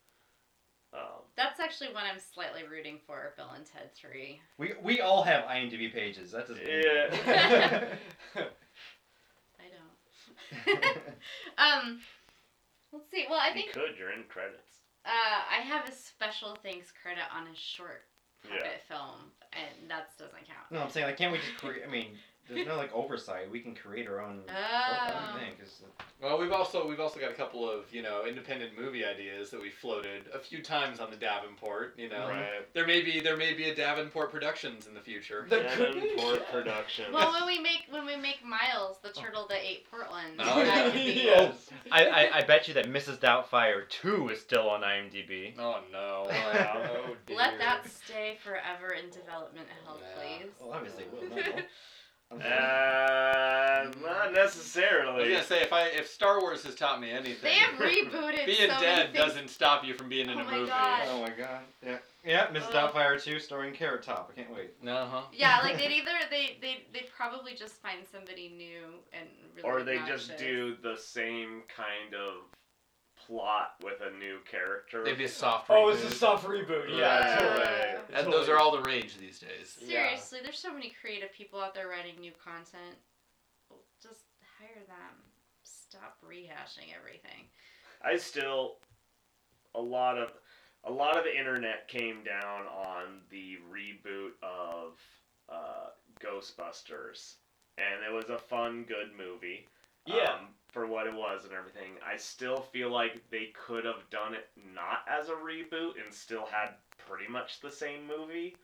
Um, 0.95 1.20
That's 1.36 1.61
actually 1.61 1.93
one 1.93 2.05
I'm 2.11 2.19
slightly 2.32 2.62
rooting 2.66 2.99
for, 3.07 3.35
Bill 3.36 3.51
and 3.55 3.65
Ted 3.66 3.95
3. 3.95 4.40
We, 4.57 4.73
we 4.82 5.01
all 5.03 5.23
have 5.23 5.45
IMDb 5.45 5.93
pages. 5.93 6.31
That 6.32 6.49
doesn't 6.49 6.66
Yeah. 6.66 7.85
I 10.52 10.70
don't. 10.80 10.96
um, 11.58 12.00
let's 12.92 13.10
see. 13.10 13.26
Well, 13.28 13.40
I 13.40 13.52
think 13.52 13.66
you 13.66 13.72
could. 13.72 13.98
You're 13.98 14.12
in 14.12 14.24
credits. 14.28 14.68
uh, 15.04 15.10
I 15.50 15.62
have 15.62 15.88
a 15.88 15.92
special 15.92 16.56
thanks 16.62 16.92
credit 17.02 17.24
on 17.34 17.46
a 17.46 17.54
short 17.56 18.02
puppet 18.42 18.62
Yeah. 18.64 18.96
film, 18.96 19.32
and 19.52 19.90
that 19.90 20.16
doesn't 20.18 20.34
count. 20.46 20.70
No, 20.70 20.80
I'm 20.80 20.90
saying 20.90 21.06
like, 21.06 21.16
can't 21.18 21.32
we 21.32 21.38
just 21.38 21.56
create? 21.58 21.82
I 21.86 21.90
mean, 21.90 22.16
there's 22.48 22.66
no 22.66 22.76
like 22.76 22.94
oversight. 22.94 23.50
We 23.50 23.60
can 23.60 23.74
create 23.74 24.06
our 24.08 24.20
own 24.20 24.42
Oh. 24.48 24.52
profile. 24.52 25.34
I 25.34 25.38
think. 25.40 25.58
'cause- 25.58 25.82
Well, 26.20 26.36
we've 26.38 26.50
also 26.52 26.86
we've 26.88 26.98
also 27.00 27.20
got 27.20 27.30
a 27.30 27.34
couple 27.34 27.68
of 27.70 27.92
you 27.94 28.02
know 28.02 28.26
independent 28.26 28.76
movie 28.76 29.04
ideas 29.04 29.50
that 29.50 29.60
we 29.60 29.70
floated 29.70 30.26
a 30.34 30.38
few 30.38 30.62
times 30.62 30.98
on 31.00 31.10
the 31.10 31.16
Davenport. 31.16 31.94
You 31.98 32.08
know, 32.08 32.28
Right. 32.28 32.72
there 32.74 32.86
may 32.86 33.02
be 33.02 33.20
there 33.20 33.36
may 33.36 33.54
be 33.54 33.70
a 33.70 33.74
Davenport 33.74 34.30
Productions 34.32 34.86
in 34.88 34.94
the 34.94 35.00
future. 35.00 35.46
There 35.48 35.62
Davenport 35.62 36.40
yeah. 36.40 36.50
Productions. 36.50 37.12
Well, 37.14 37.32
when 37.32 37.46
we 37.46 37.58
make 37.60 37.84
when 37.90 38.04
we 38.04 38.16
make 38.16 38.42
Miles, 38.44 38.98
the 39.02 39.10
turtle 39.10 39.46
that 39.48 39.60
ate 39.62 39.88
Portland, 39.90 40.36
Oh, 40.40 40.64
that 40.64 40.66
yeah. 40.66 40.82
could 40.84 40.92
be. 40.94 41.12
yes. 41.24 41.70
I, 41.92 42.06
I 42.06 42.38
I 42.38 42.42
bet 42.42 42.66
you 42.68 42.74
that 42.74 42.86
Mrs. 42.86 43.18
Doubtfire 43.18 43.88
2 43.88 44.30
is 44.30 44.40
still 44.40 44.68
on 44.68 44.80
IMDb. 44.82 45.54
Oh 45.58 45.80
no. 45.92 46.26
Oh, 46.48 47.04
oh, 47.10 47.16
dear. 47.26 47.36
Let 47.36 47.58
that 47.58 47.88
stay 47.88 48.38
forever 48.42 48.92
in 48.94 49.10
development 49.10 49.68
hell, 49.84 50.00
Yeah. 50.00 50.14
please. 50.38 50.50
Well, 50.60 50.72
obviously 50.72 51.04
it 51.04 51.66
will. 52.30 52.38
No. 52.38 52.44
I'm 52.44 53.92
sorry. 53.92 54.05
Uh, 54.05 54.06
not 54.06 54.32
necessarily. 54.32 55.09
I 55.09 55.26
was 55.26 55.28
gonna 55.28 55.44
say 55.44 55.62
if 55.62 55.72
I 55.72 55.86
if 55.88 56.09
Star 56.09 56.40
Wars 56.40 56.62
has 56.64 56.74
taught 56.74 57.00
me 57.00 57.10
anything, 57.10 57.36
They 57.42 57.55
have 57.55 57.74
rebooted 57.80 58.46
being 58.46 58.70
so 58.70 58.80
dead 58.80 59.12
many 59.12 59.18
doesn't 59.18 59.48
stop 59.48 59.84
you 59.84 59.94
from 59.94 60.09
being 60.09 60.28
in 60.28 60.38
Oh 60.38 60.42
a 60.42 60.44
my 60.44 60.56
movie. 60.59 60.68
God. 60.68 61.02
Oh 61.09 61.20
my 61.22 61.30
god. 61.30 61.60
Yeah. 61.84 61.98
Yeah, 62.24 62.46
Mrs. 62.48 62.74
Ugh. 62.74 62.92
Doubtfire 62.92 63.22
2 63.22 63.38
starring 63.38 63.72
Carrot 63.72 64.02
Top. 64.02 64.30
I 64.32 64.40
can't 64.40 64.52
wait. 64.55 64.72
Uh 64.86 65.06
huh. 65.06 65.22
Yeah, 65.32 65.60
like 65.62 65.76
they'd 65.78 65.92
either 65.92 66.10
they 66.30 66.59
they 66.60 66.84
they'd 66.92 67.09
probably 67.16 67.55
just 67.55 67.74
find 67.74 68.00
somebody 68.12 68.48
new 68.56 68.94
and 69.12 69.28
really 69.56 69.68
or 69.68 69.82
they 69.82 69.98
just 70.06 70.36
do 70.36 70.76
the 70.82 70.96
same 70.96 71.62
kind 71.74 72.14
of 72.14 72.42
plot 73.28 73.74
with 73.82 74.00
a 74.00 74.16
new 74.18 74.38
character. 74.50 75.02
Maybe 75.05 75.24
a 75.24 75.28
soft. 75.28 75.66
Oh, 75.68 75.88
it's 75.90 76.02
a 76.02 76.10
soft 76.10 76.46
reboot. 76.46 76.88
Yeah, 76.96 77.18
Right. 77.18 77.38
totally. 77.38 77.60
Right. 77.64 77.96
And 78.09 78.16
Totally. 78.16 78.32
those 78.36 78.48
are 78.48 78.59
all 78.59 78.72
the 78.72 78.82
rage 78.82 79.16
these 79.18 79.38
days. 79.38 79.76
Yeah. 79.80 79.86
Seriously, 80.06 80.38
there's 80.42 80.59
so 80.59 80.72
many 80.72 80.92
creative 81.00 81.32
people 81.32 81.60
out 81.60 81.74
there 81.74 81.88
writing 81.88 82.18
new 82.20 82.32
content. 82.42 82.96
Just 84.02 84.24
hire 84.59 84.82
them. 84.86 85.22
Stop 85.62 86.18
rehashing 86.26 86.94
everything. 86.96 87.48
I 88.02 88.16
still 88.16 88.76
a 89.74 89.80
lot 89.80 90.16
of 90.16 90.32
a 90.84 90.90
lot 90.92 91.16
of 91.18 91.24
the 91.24 91.36
internet 91.36 91.88
came 91.88 92.22
down 92.24 92.66
on 92.66 93.20
the 93.30 93.56
reboot 93.70 94.30
of 94.42 94.98
uh, 95.48 95.88
Ghostbusters, 96.20 97.34
and 97.76 98.05
it 98.09 98.12
was 98.14 98.30
a 98.30 98.38
fun, 98.38 98.84
good 98.84 99.09
movie. 99.16 99.66
Yeah. 100.06 100.32
um, 100.34 100.48
for 100.73 100.86
what 100.86 101.07
it 101.07 101.15
was 101.15 101.45
and 101.45 101.53
everything. 101.53 101.93
I 102.07 102.16
still 102.16 102.61
feel 102.61 102.90
like 102.90 103.23
they 103.31 103.53
could 103.66 103.85
have 103.85 104.09
done 104.11 104.35
it 104.35 104.49
not 104.74 105.01
as 105.09 105.28
a 105.28 105.32
reboot 105.32 105.93
and 106.05 106.12
still 106.12 106.47
had 106.47 106.74
pretty 106.99 107.31
much 107.31 107.61
the 107.61 107.70
same 107.70 108.07
movie. 108.07 108.57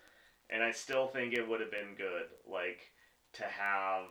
And 0.51 0.63
I 0.63 0.71
still 0.71 1.07
think 1.07 1.33
it 1.33 1.49
would 1.49 1.61
have 1.61 1.71
been 1.71 1.95
good, 1.97 2.27
like 2.51 2.81
to 3.35 3.45
have 3.45 4.05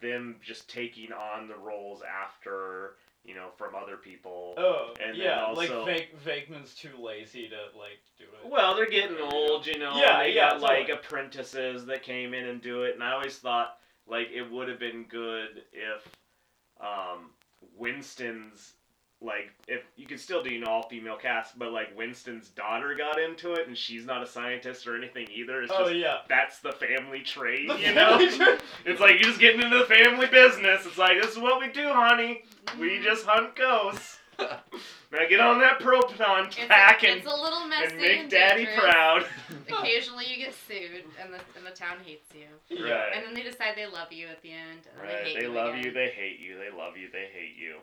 them 0.00 0.36
just 0.42 0.68
taking 0.70 1.12
on 1.12 1.48
the 1.48 1.56
roles 1.56 2.02
after 2.02 2.94
you 3.24 3.34
know 3.34 3.48
from 3.58 3.74
other 3.74 3.96
people. 3.96 4.54
Oh, 4.56 4.94
And 5.04 5.16
yeah, 5.16 5.44
also- 5.44 5.84
like 5.84 6.14
Vag- 6.24 6.48
Venkman's 6.48 6.74
too 6.74 6.96
lazy 6.98 7.48
to 7.48 7.78
like 7.78 8.00
do 8.16 8.24
it. 8.24 8.50
Well, 8.50 8.74
they're 8.74 8.88
getting 8.88 9.18
old, 9.20 9.66
you 9.66 9.78
know. 9.78 9.94
Yeah, 10.00 10.20
they 10.20 10.34
yeah, 10.34 10.50
got 10.52 10.60
like 10.60 10.88
apprentices 10.88 11.84
that 11.86 12.02
came 12.02 12.32
in 12.32 12.46
and 12.46 12.62
do 12.62 12.84
it, 12.84 12.94
and 12.94 13.04
I 13.04 13.12
always 13.12 13.36
thought 13.36 13.78
like 14.06 14.30
it 14.32 14.50
would 14.50 14.68
have 14.68 14.78
been 14.78 15.04
good 15.04 15.64
if 15.72 16.08
um, 16.80 17.30
Winston's 17.76 18.74
like 19.20 19.50
if 19.66 19.82
you 19.96 20.06
could 20.06 20.20
still 20.20 20.42
do 20.42 20.50
you 20.50 20.60
know 20.60 20.70
all 20.70 20.88
female 20.88 21.16
cast, 21.16 21.58
but 21.58 21.72
like 21.72 21.96
Winston's 21.96 22.50
daughter 22.50 22.94
got 22.96 23.18
into 23.18 23.52
it, 23.54 23.66
and 23.66 23.76
she's 23.76 24.04
not 24.04 24.22
a 24.22 24.26
scientist 24.26 24.86
or 24.86 24.96
anything 24.96 25.26
either. 25.34 25.62
It's 25.62 25.72
oh 25.74 25.84
just 25.84 25.96
yeah. 25.96 26.18
that's 26.28 26.60
the 26.60 26.72
family 26.72 27.20
trait, 27.20 27.68
The 27.68 27.78
you 27.78 27.94
know. 27.94 28.18
It's 28.84 29.00
like 29.00 29.14
you're 29.14 29.24
just 29.24 29.40
getting 29.40 29.60
into 29.60 29.78
the 29.78 29.84
family 29.84 30.26
business. 30.26 30.86
It's 30.86 30.98
like 30.98 31.20
this 31.20 31.32
is 31.32 31.38
what 31.38 31.60
we 31.60 31.68
do, 31.72 31.88
honey. 31.88 32.44
We 32.78 33.00
just 33.00 33.26
hunt 33.26 33.56
ghosts. 33.56 34.17
now 35.12 35.18
get 35.28 35.40
on 35.40 35.58
that 35.60 35.80
proton 35.80 36.46
It's, 36.46 36.56
pack 36.56 37.02
a, 37.02 37.08
and 37.08 37.18
it's 37.18 37.26
a 37.26 37.34
little 37.36 37.66
messy 37.66 37.92
and 37.94 38.02
make 38.02 38.18
and 38.20 38.30
daddy 38.30 38.66
proud. 38.76 39.26
Occasionally 39.68 40.26
you 40.28 40.36
get 40.36 40.54
sued 40.66 41.04
and 41.20 41.32
the 41.32 41.38
and 41.56 41.66
the 41.66 41.70
town 41.70 41.98
hates 42.04 42.28
you. 42.34 42.46
Yeah. 42.68 42.92
Right. 42.92 43.12
And 43.16 43.26
then 43.26 43.34
they 43.34 43.42
decide 43.42 43.74
they 43.76 43.86
love 43.86 44.12
you 44.12 44.28
at 44.28 44.40
the 44.42 44.52
end 44.52 44.80
and 44.92 45.02
Right. 45.02 45.24
they 45.24 45.30
hate 45.30 45.36
They 45.38 45.42
you 45.46 45.52
love 45.52 45.70
again. 45.74 45.84
you, 45.84 45.92
they 45.92 46.08
hate 46.10 46.38
you, 46.40 46.56
they 46.58 46.76
love 46.76 46.96
you, 46.96 47.08
they 47.12 47.28
hate 47.32 47.56
you. 47.58 47.76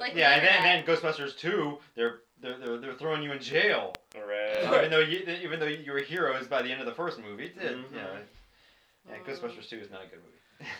Like- 0.00 0.14
Yeah, 0.14 0.34
and 0.36 0.46
then, 0.46 0.64
and 0.64 0.86
then 0.86 0.96
Ghostbusters 0.96 1.36
2, 1.36 1.76
they're, 1.94 2.20
they're, 2.40 2.56
they're, 2.58 2.78
they're 2.78 2.94
throwing 2.94 3.22
you 3.22 3.32
in 3.32 3.38
jail. 3.40 3.92
Right. 4.16 4.64
Right. 4.64 4.78
Even 4.78 4.90
though 4.90 5.00
you 5.00 5.18
even 5.42 5.60
though 5.60 5.66
you 5.66 5.92
were 5.92 5.98
heroes 6.00 6.46
by 6.46 6.62
the 6.62 6.70
end 6.72 6.80
of 6.80 6.86
the 6.86 6.94
first 6.94 7.18
movie. 7.20 7.52
It, 7.60 7.60
Mhm. 7.60 7.84
yeah, 7.94 8.06
yeah, 9.10 9.16
Mm. 9.16 9.24
Ghostbusters 9.26 9.68
2 9.68 9.76
is 9.80 9.90
not 9.90 10.00
a 10.02 10.06
good 10.06 10.20
movie. 10.24 10.70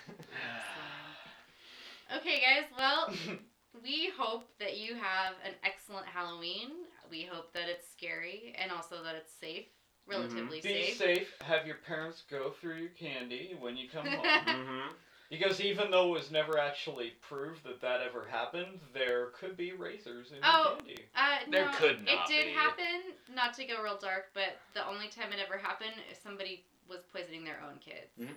Okay, 2.17 2.41
guys. 2.41 2.65
Well, 2.79 3.13
we 3.83 4.11
hope 4.17 4.45
that 4.59 4.77
you 4.79 4.95
have 4.95 5.35
an 5.45 5.53
excellent 5.65 6.07
Halloween. 6.07 6.71
We 7.11 7.23
hope 7.31 7.53
that 7.53 7.69
it's 7.69 7.91
scary 7.91 8.55
and 8.61 8.71
also 8.71 9.03
that 9.03 9.15
it's 9.15 9.33
safe, 9.33 9.67
relatively 10.07 10.61
Be 10.61 10.93
safe. 10.93 10.97
safe. 10.97 11.29
Have 11.43 11.67
your 11.67 11.77
parents 11.87 12.23
go 12.31 12.51
through 12.61 12.77
your 12.77 12.91
candy 12.91 13.57
when 13.61 13.77
you 13.77 13.89
come 13.89 14.07
home. 14.07 14.25
Mm-hmm. 14.47 14.93
because 15.31 15.61
even 15.61 15.91
though 15.91 16.09
it 16.15 16.19
was 16.19 16.31
never 16.31 16.59
actually 16.59 17.15
proved 17.21 17.65
that 17.65 17.81
that 17.81 18.01
ever 18.03 18.25
happened, 18.31 18.79
there 18.93 19.27
could 19.39 19.57
be 19.57 19.73
razors 19.73 20.31
in 20.31 20.39
Oh. 20.45 20.63
your 20.71 20.77
candy. 20.79 21.05
Uh, 21.17 21.39
There 21.51 21.65
no, 21.67 21.73
could 21.73 21.99
It 22.07 22.19
did 22.29 22.45
be. 22.47 22.51
happen. 22.53 23.01
Not 23.35 23.55
to 23.55 23.65
go 23.65 23.83
real 23.83 23.99
dark, 23.99 24.27
but 24.35 24.59
the 24.75 24.87
only 24.87 25.09
time 25.09 25.33
it 25.33 25.39
ever 25.45 25.59
happened 25.59 25.95
is 26.11 26.19
somebody 26.19 26.65
was 26.89 27.01
poisoning 27.13 27.43
their 27.45 27.59
own 27.67 27.79
kids. 27.79 28.31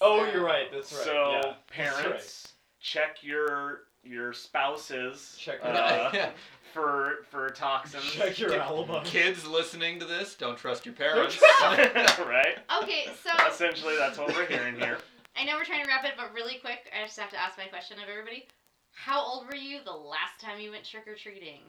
Oh, 0.00 0.24
So- 0.24 0.32
you're 0.32 0.42
right. 0.44 0.72
That's 0.72 0.92
right. 0.92 1.04
So 1.04 1.30
yeah, 1.32 1.40
that's 1.42 1.56
parents, 1.68 2.52
check 2.80 3.18
your 3.22 3.82
your 4.02 4.32
spouses 4.32 5.36
Check 5.38 5.62
your 5.62 5.72
uh, 5.72 6.10
Yeah. 6.14 6.30
for 6.72 7.18
for 7.30 7.50
toxins. 7.50 8.04
Check 8.12 8.38
your 8.38 8.54
alibi. 8.54 9.04
Kids 9.04 9.46
listening 9.46 9.98
to 10.00 10.04
this, 10.06 10.34
don't 10.34 10.56
trust 10.56 10.86
your 10.86 10.94
parents. 10.94 11.40
right? 11.62 12.58
Okay, 12.82 13.06
so 13.22 13.30
Essentially, 13.48 13.96
that's 13.98 14.18
what 14.18 14.34
we're 14.34 14.46
hearing 14.46 14.76
here. 14.76 14.98
I 15.36 15.44
know 15.44 15.56
we're 15.56 15.64
trying 15.64 15.82
to 15.84 15.88
wrap 15.88 16.04
it, 16.04 16.12
but 16.16 16.32
really 16.34 16.58
quick, 16.60 16.90
I 16.98 17.04
just 17.04 17.18
have 17.18 17.30
to 17.30 17.40
ask 17.40 17.56
my 17.58 17.66
question 17.66 17.98
of 17.98 18.08
everybody. 18.08 18.46
How 18.92 19.22
old 19.24 19.46
were 19.46 19.54
you 19.56 19.78
the 19.84 19.92
last 19.92 20.40
time 20.40 20.60
you 20.60 20.70
went 20.72 20.84
trick 20.84 21.06
or 21.06 21.14
treating? 21.14 21.60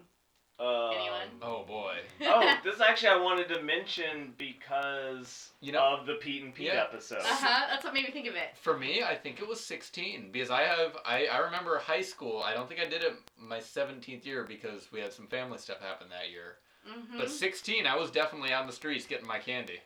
Um, 0.61 0.91
Anyone? 0.95 1.27
oh 1.41 1.63
boy. 1.67 1.95
Oh, 2.21 2.53
this 2.63 2.79
actually 2.81 3.09
I 3.09 3.15
wanted 3.17 3.47
to 3.49 3.63
mention 3.63 4.33
because 4.37 5.51
You 5.59 5.71
know- 5.71 5.97
of 5.99 6.05
the 6.05 6.15
Pete 6.15 6.43
and 6.43 6.53
Pete 6.53 6.67
Yeah. 6.67 6.83
episode. 6.83 7.19
Uh 7.19 7.25
huh. 7.25 7.67
That's 7.69 7.83
what 7.83 7.93
made 7.95 8.05
me 8.05 8.11
think 8.11 8.27
of 8.27 8.35
it. 8.35 8.55
For 8.61 8.77
me, 8.77 9.01
I 9.03 9.15
think 9.15 9.41
it 9.41 9.47
was 9.47 9.59
16 9.59 10.29
because 10.31 10.51
I 10.51 10.61
have 10.61 10.97
I, 11.05 11.25
I 11.25 11.39
remember 11.39 11.77
high 11.79 12.01
school. 12.01 12.43
I 12.45 12.53
don't 12.53 12.67
think 12.69 12.79
I 12.79 12.85
did 12.85 13.03
it 13.03 13.13
my 13.39 13.57
17th 13.59 14.25
year 14.25 14.43
because 14.43 14.91
we 14.91 14.99
had 14.99 15.11
some 15.13 15.25
family 15.27 15.57
stuff 15.57 15.79
happen 15.81 16.07
that 16.09 16.29
year. 16.29 16.57
hmm 16.85 17.17
But 17.17 17.31
16, 17.31 17.87
I 17.87 17.95
was 17.95 18.11
definitely 18.11 18.53
on 18.53 18.67
the 18.67 18.73
streets 18.73 19.07
getting 19.07 19.27
my 19.27 19.39
candy. 19.39 19.79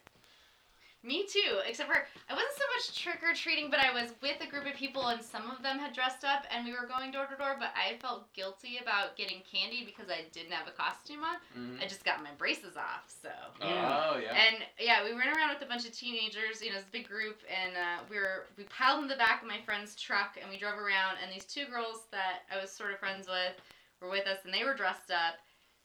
Me 1.06 1.24
too, 1.28 1.60
except 1.68 1.88
for 1.88 2.02
I 2.30 2.34
wasn't 2.34 2.58
so 2.58 2.66
much 2.76 3.00
trick 3.00 3.20
or 3.22 3.36
treating, 3.36 3.70
but 3.70 3.80
I 3.80 3.94
was 3.94 4.12
with 4.24 4.42
a 4.42 4.48
group 4.50 4.66
of 4.66 4.74
people 4.74 5.10
and 5.10 5.24
some 5.24 5.52
of 5.52 5.62
them 5.62 5.78
had 5.78 5.94
dressed 5.94 6.26
up 6.26 6.46
and 6.50 6.66
we 6.66 6.72
were 6.72 6.88
going 6.88 7.12
door 7.12 7.28
to 7.28 7.38
door, 7.38 7.56
but 7.60 7.70
I 7.78 7.98
felt 8.02 8.34
guilty 8.34 8.80
about 8.82 9.16
getting 9.16 9.44
candy 9.46 9.86
because 9.86 10.10
I 10.10 10.26
didn't 10.34 10.52
have 10.52 10.68
a 10.68 10.72
costume 10.72 11.22
on. 11.22 11.38
I 11.80 11.86
just 11.86 12.04
got 12.04 12.24
my 12.24 12.32
braces 12.40 12.76
off, 12.76 13.06
so. 13.22 13.30
Oh 13.62 14.18
yeah. 14.18 14.34
And 14.34 14.66
yeah, 14.80 15.04
we 15.04 15.12
ran 15.12 15.30
around 15.30 15.54
with 15.54 15.62
a 15.62 15.70
bunch 15.70 15.86
of 15.86 15.94
teenagers, 15.94 16.64
you 16.64 16.72
know, 16.72 16.78
this 16.78 16.90
big 16.92 17.08
group, 17.08 17.38
and 17.46 17.78
uh, 17.78 18.02
we 18.10 18.18
were 18.18 18.48
we 18.58 18.64
piled 18.66 19.04
in 19.04 19.08
the 19.08 19.16
back 19.16 19.44
of 19.44 19.48
my 19.48 19.60
friend's 19.64 19.94
truck, 19.96 20.38
and 20.42 20.50
we 20.50 20.58
drove 20.58 20.80
around, 20.80 21.18
and 21.22 21.32
these 21.32 21.46
two 21.46 21.66
girls 21.70 22.10
that 22.12 22.50
I 22.52 22.60
was 22.60 22.72
sort 22.72 22.92
of 22.92 22.98
friends 22.98 23.28
with 23.28 23.54
were 24.02 24.10
with 24.10 24.26
us, 24.26 24.40
and 24.44 24.54
they 24.54 24.64
were 24.64 24.74
dressed 24.74 25.12
up, 25.12 25.38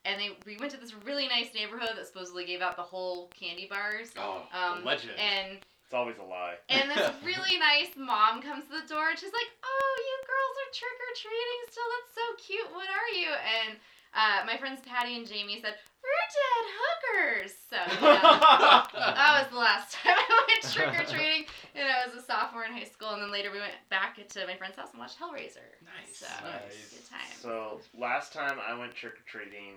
and 0.05 0.21
they 0.21 0.31
we 0.47 0.57
went 0.59 0.73
to 0.73 0.79
this 0.79 0.95
really 1.05 1.29
nice 1.29 1.49
neighborhood 1.55 1.91
that 1.97 2.07
supposedly 2.07 2.45
gave 2.45 2.61
out 2.63 2.77
the 2.77 2.83
whole 2.83 3.29
candy 3.39 3.67
bars, 3.69 4.09
oh, 4.19 4.43
um, 4.53 4.85
legend. 4.85 5.13
and 5.19 5.59
It's 5.85 5.95
always 5.95 6.17
a 6.19 6.23
lie. 6.25 6.55
and 6.69 6.91
this 6.91 7.11
really 7.25 7.59
nice 7.59 7.93
mom 7.97 8.41
comes 8.43 8.65
to 8.67 8.81
the 8.81 8.89
door, 8.89 9.11
and 9.11 9.19
she's 9.19 9.33
like, 9.33 9.51
"Oh, 9.65 9.93
you 9.99 10.17
girls 10.27 10.57
are 10.63 10.73
trick 10.73 10.99
or 10.99 11.13
treating 11.17 11.61
still? 11.71 11.89
That's 11.93 12.13
so 12.15 12.27
cute. 12.47 12.71
What 12.75 12.89
are 12.89 13.11
you?" 13.19 13.29
And 13.31 13.79
uh, 14.15 14.45
my 14.47 14.57
friends 14.59 14.81
Patty 14.87 15.17
and 15.17 15.27
Jamie 15.27 15.61
said, 15.61 15.75
"We're 16.03 16.27
dead 16.33 16.65
hookers." 16.81 17.53
So. 17.69 17.77
Yeah. 18.03 18.87
That 19.21 19.43
was 19.43 19.51
the 19.53 19.59
last 19.59 19.93
time 20.03 20.15
I 20.17 20.45
went 20.49 20.73
trick 20.75 20.89
or 21.01 21.05
treating, 21.05 21.45
and 21.75 21.85
I 21.89 22.07
was 22.07 22.15
a 22.23 22.25
sophomore 22.25 22.65
in 22.65 22.73
high 22.73 22.85
school. 22.85 23.11
And 23.11 23.23
then 23.23 23.31
later 23.31 23.51
we 23.53 23.59
went 23.59 23.75
back 23.91 24.17
to 24.17 24.47
my 24.47 24.57
friend's 24.57 24.77
house 24.77 24.91
and 24.93 24.99
watched 25.01 25.19
Hellraiser. 25.19 25.67
Nice, 25.85 26.17
So, 26.19 26.27
nice. 26.45 26.91
Good 26.91 27.09
time. 27.09 27.31
So 27.41 27.81
last 27.99 28.33
time 28.33 28.59
I 28.67 28.79
went 28.79 28.95
trick 28.95 29.15
or 29.15 29.25
treating, 29.27 29.77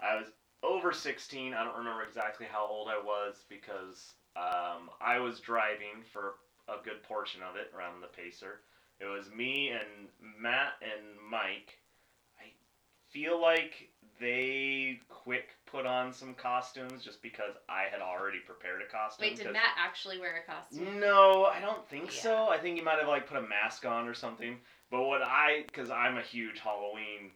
I 0.00 0.16
was 0.16 0.26
over 0.62 0.92
16. 0.92 1.54
I 1.54 1.64
don't 1.64 1.76
remember 1.76 2.02
exactly 2.02 2.46
how 2.50 2.66
old 2.66 2.88
I 2.88 2.98
was 3.02 3.44
because 3.48 4.14
um, 4.36 4.90
I 5.00 5.18
was 5.18 5.40
driving 5.40 6.02
for 6.12 6.34
a 6.68 6.82
good 6.84 7.02
portion 7.02 7.40
of 7.42 7.56
it 7.56 7.72
around 7.76 8.00
the 8.00 8.08
Pacer. 8.08 8.60
It 9.00 9.04
was 9.06 9.30
me 9.30 9.70
and 9.70 10.08
Matt 10.40 10.72
and 10.82 11.02
Mike. 11.30 11.78
I 12.40 12.44
feel 13.10 13.40
like 13.40 13.90
they 14.18 14.98
quick 15.08 15.48
put 15.66 15.84
on 15.84 16.12
some 16.12 16.32
costumes 16.34 17.04
just 17.04 17.20
because 17.20 17.54
I 17.68 17.84
had 17.90 18.00
already 18.00 18.38
prepared 18.38 18.80
a 18.80 18.90
costume. 18.90 19.26
Wait, 19.26 19.36
did 19.36 19.44
'cause- 19.46 19.52
Matt 19.52 19.74
actually 19.76 20.18
wear 20.18 20.36
a 20.36 20.50
costume? 20.50 20.98
no, 20.98 21.44
I 21.44 21.60
don't 21.60 21.86
think 21.88 22.10
so. 22.10 22.48
I 22.48 22.56
think 22.58 22.76
he 22.76 22.82
might 22.82 22.98
have 22.98 23.08
like 23.08 23.26
put 23.28 23.36
a 23.36 23.42
mask 23.42 23.84
on 23.84 24.08
or 24.08 24.14
something. 24.14 24.58
But 24.90 25.02
what 25.04 25.20
I, 25.22 25.64
because 25.66 25.90
I'm 25.90 26.16
a 26.16 26.22
huge 26.22 26.60
Halloween. 26.60 27.32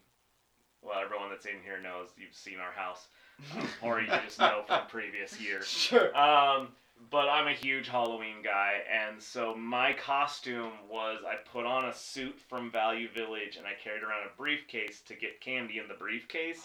Well, 0.83 0.99
everyone 1.03 1.29
that's 1.31 1.47
in 1.47 1.61
here 1.65 1.81
knows 1.81 2.09
you've 2.17 2.35
seen 2.35 2.59
our 2.59 2.73
house, 2.73 3.09
um, 3.57 3.69
or 3.83 4.01
you 4.01 4.07
just 4.25 4.39
know 4.39 4.63
from 4.67 4.87
previous 4.89 5.41
years. 5.41 5.67
Sure. 5.67 6.17
Um, 6.17 6.69
but 7.11 7.29
I'm 7.29 7.49
a 7.49 7.53
huge 7.55 7.89
Halloween 7.89 8.43
guy, 8.45 8.83
and 8.91 9.23
so 9.23 9.55
my 9.57 9.93
costume 9.95 10.73
was 10.91 11.21
I 11.27 11.37
put 11.51 11.65
on 11.65 11.87
a 11.87 11.95
suit 11.95 12.39
from 12.49 12.71
Value 12.71 13.09
Village, 13.15 13.57
and 13.57 13.67
I 13.67 13.73
carried 13.83 14.03
around 14.03 14.27
a 14.27 14.37
briefcase 14.37 15.01
to 15.09 15.15
get 15.15 15.41
candy 15.41 15.79
in 15.79 15.89
the 15.89 15.95
briefcase. 15.95 16.63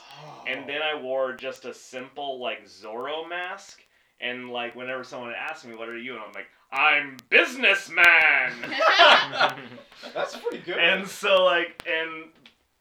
And 0.48 0.68
then 0.68 0.82
I 0.82 1.00
wore 1.02 1.34
just 1.34 1.66
a 1.66 1.74
simple 1.74 2.40
like 2.40 2.66
Zorro 2.66 3.28
mask. 3.28 3.82
And 4.22 4.50
like 4.50 4.76
whenever 4.76 5.04
someone 5.04 5.34
asked 5.38 5.66
me, 5.66 5.76
"What 5.76 5.90
are 5.90 5.98
you?" 5.98 6.14
and 6.14 6.22
I'm 6.22 6.32
like, 6.34 6.48
"I'm 6.72 7.18
businessman." 7.30 8.54
That's 10.14 10.38
pretty 10.38 10.60
good. 10.60 10.78
and 10.78 11.06
so 11.08 11.44
like, 11.44 11.84
and 11.86 12.26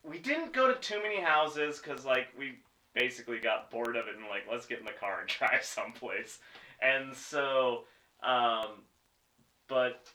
we 0.09 0.18
didn't 0.18 0.52
go 0.52 0.68
to 0.68 0.78
too 0.81 1.01
many 1.02 1.20
houses 1.20 1.81
because 1.81 2.05
like 2.05 2.28
we 2.39 2.59
basically 2.94 3.39
got 3.39 3.70
bored 3.70 3.97
of 3.97 4.06
it 4.06 4.16
and 4.16 4.26
like 4.28 4.44
let's 4.51 4.66
get 4.66 4.78
in 4.78 4.85
the 4.85 4.93
car 4.93 5.20
and 5.20 5.28
drive 5.39 5.64
someplace. 5.64 6.39
And 6.81 7.14
so, 7.14 7.85
um, 8.22 8.82
but 9.68 10.06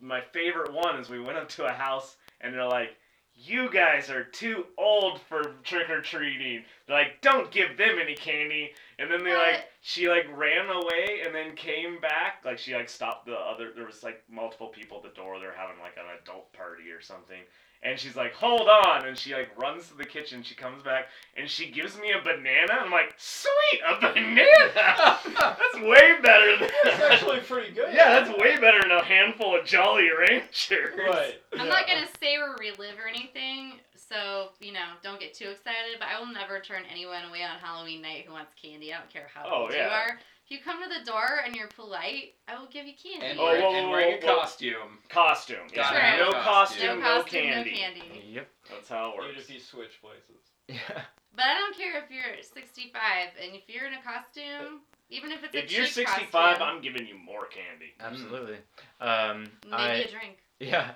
my 0.00 0.20
favorite 0.20 0.72
one 0.72 0.98
is 0.98 1.08
we 1.08 1.20
went 1.20 1.38
up 1.38 1.48
to 1.50 1.66
a 1.66 1.72
house 1.72 2.16
and 2.40 2.54
they're 2.54 2.66
like, 2.66 2.96
"You 3.34 3.70
guys 3.70 4.10
are 4.10 4.24
too 4.24 4.66
old 4.78 5.20
for 5.20 5.54
trick 5.64 5.90
or 5.90 6.00
treating." 6.00 6.64
They're 6.86 6.96
like, 6.96 7.20
"Don't 7.20 7.50
give 7.50 7.76
them 7.76 7.98
any 8.00 8.14
candy." 8.14 8.72
And 8.98 9.10
then 9.10 9.24
they 9.24 9.34
like, 9.34 9.64
she 9.80 10.08
like 10.08 10.26
ran 10.36 10.68
away 10.68 11.22
and 11.24 11.34
then 11.34 11.56
came 11.56 12.00
back. 12.00 12.42
Like 12.44 12.58
she 12.58 12.74
like 12.74 12.88
stopped 12.88 13.26
the 13.26 13.34
other. 13.34 13.72
There 13.74 13.86
was 13.86 14.02
like 14.04 14.22
multiple 14.30 14.68
people 14.68 14.98
at 14.98 15.02
the 15.02 15.20
door. 15.20 15.40
They're 15.40 15.56
having 15.56 15.80
like 15.80 15.96
an 15.96 16.04
adult 16.22 16.52
party 16.52 16.90
or 16.90 17.00
something. 17.00 17.40
And 17.84 17.98
she's 17.98 18.16
like, 18.16 18.32
"Hold 18.32 18.66
on!" 18.66 19.04
And 19.06 19.16
she 19.16 19.34
like 19.34 19.50
runs 19.60 19.88
to 19.88 19.94
the 19.94 20.06
kitchen. 20.06 20.42
She 20.42 20.54
comes 20.54 20.82
back 20.82 21.08
and 21.36 21.48
she 21.50 21.70
gives 21.70 21.98
me 21.98 22.12
a 22.12 22.22
banana. 22.24 22.72
I'm 22.80 22.90
like, 22.90 23.14
"Sweet, 23.18 23.80
a 23.86 24.00
banana! 24.00 25.18
that's 25.38 25.74
way 25.80 26.18
better 26.22 26.56
than 26.58 26.70
That's 26.84 27.02
actually 27.02 27.40
pretty 27.40 27.72
good. 27.74 27.92
yeah, 27.94 28.20
that's 28.20 28.30
way 28.38 28.56
better 28.56 28.80
than 28.80 28.90
a 28.90 29.04
handful 29.04 29.54
of 29.58 29.66
Jolly 29.66 30.08
Ranchers." 30.18 30.98
Right. 30.98 31.34
I'm 31.52 31.66
yeah. 31.66 31.72
not 31.72 31.86
gonna 31.86 32.08
say 32.18 32.36
or 32.36 32.56
relive 32.58 32.98
or 32.98 33.06
anything, 33.06 33.74
so 33.94 34.48
you 34.60 34.72
know, 34.72 34.96
don't 35.02 35.20
get 35.20 35.34
too 35.34 35.50
excited. 35.50 35.96
But 35.98 36.08
I 36.08 36.18
will 36.18 36.32
never 36.32 36.60
turn 36.60 36.84
anyone 36.90 37.24
away 37.28 37.42
on 37.42 37.58
Halloween 37.60 38.00
night 38.00 38.24
who 38.26 38.32
wants 38.32 38.54
candy. 38.60 38.94
I 38.94 38.98
don't 38.98 39.10
care 39.12 39.28
how 39.34 39.44
Oh, 39.46 39.62
old 39.64 39.72
you 39.74 39.80
are. 39.80 40.18
If 40.54 40.60
you 40.60 40.64
come 40.72 40.82
to 40.84 40.88
the 41.00 41.04
door 41.04 41.40
and 41.44 41.56
you're 41.56 41.66
polite, 41.68 42.34
I 42.46 42.56
will 42.58 42.68
give 42.68 42.86
you 42.86 42.92
candy. 42.94 43.26
and, 43.26 43.40
Oh, 43.40 43.44
wearing, 43.44 43.62
whoa, 43.62 43.74
and 43.74 43.86
whoa, 43.86 43.90
wearing 43.92 44.20
whoa, 44.22 44.28
a 44.28 44.34
whoa. 44.34 44.40
costume. 44.40 44.98
Costume. 45.08 45.56
Yeah. 45.72 46.16
Gotta 46.18 46.24
No 46.30 46.38
costume, 46.42 47.00
no 47.00 47.16
no, 47.16 47.22
candy. 47.24 47.70
no 47.72 47.76
candy. 47.76 48.24
Yep. 48.30 48.48
That's 48.70 48.88
how 48.88 49.08
it 49.10 49.14
Even 49.14 49.26
works. 49.34 49.40
if 49.48 49.54
you 49.54 49.60
switch 49.60 50.00
places. 50.00 50.42
Yeah. 50.68 51.02
But 51.34 51.46
I 51.46 51.54
don't 51.54 51.76
care 51.76 51.98
if 51.98 52.08
you're 52.10 52.40
65 52.40 53.02
and 53.42 53.56
if 53.56 53.62
you're 53.68 53.86
in 53.88 53.94
a 53.94 54.02
costume, 54.02 54.82
even 55.10 55.32
if 55.32 55.42
it's 55.42 55.54
a 55.54 55.64
If 55.64 55.72
you're 55.72 55.86
cheap 55.86 56.06
65, 56.06 56.30
costume, 56.30 56.68
I'm 56.68 56.80
giving 56.80 57.06
you 57.08 57.18
more 57.18 57.46
candy. 57.48 57.92
Absolutely. 57.98 58.58
Um, 59.00 59.50
maybe 59.64 59.74
I, 59.74 59.92
a 59.94 60.08
drink. 60.08 60.38
Yeah. 60.60 60.92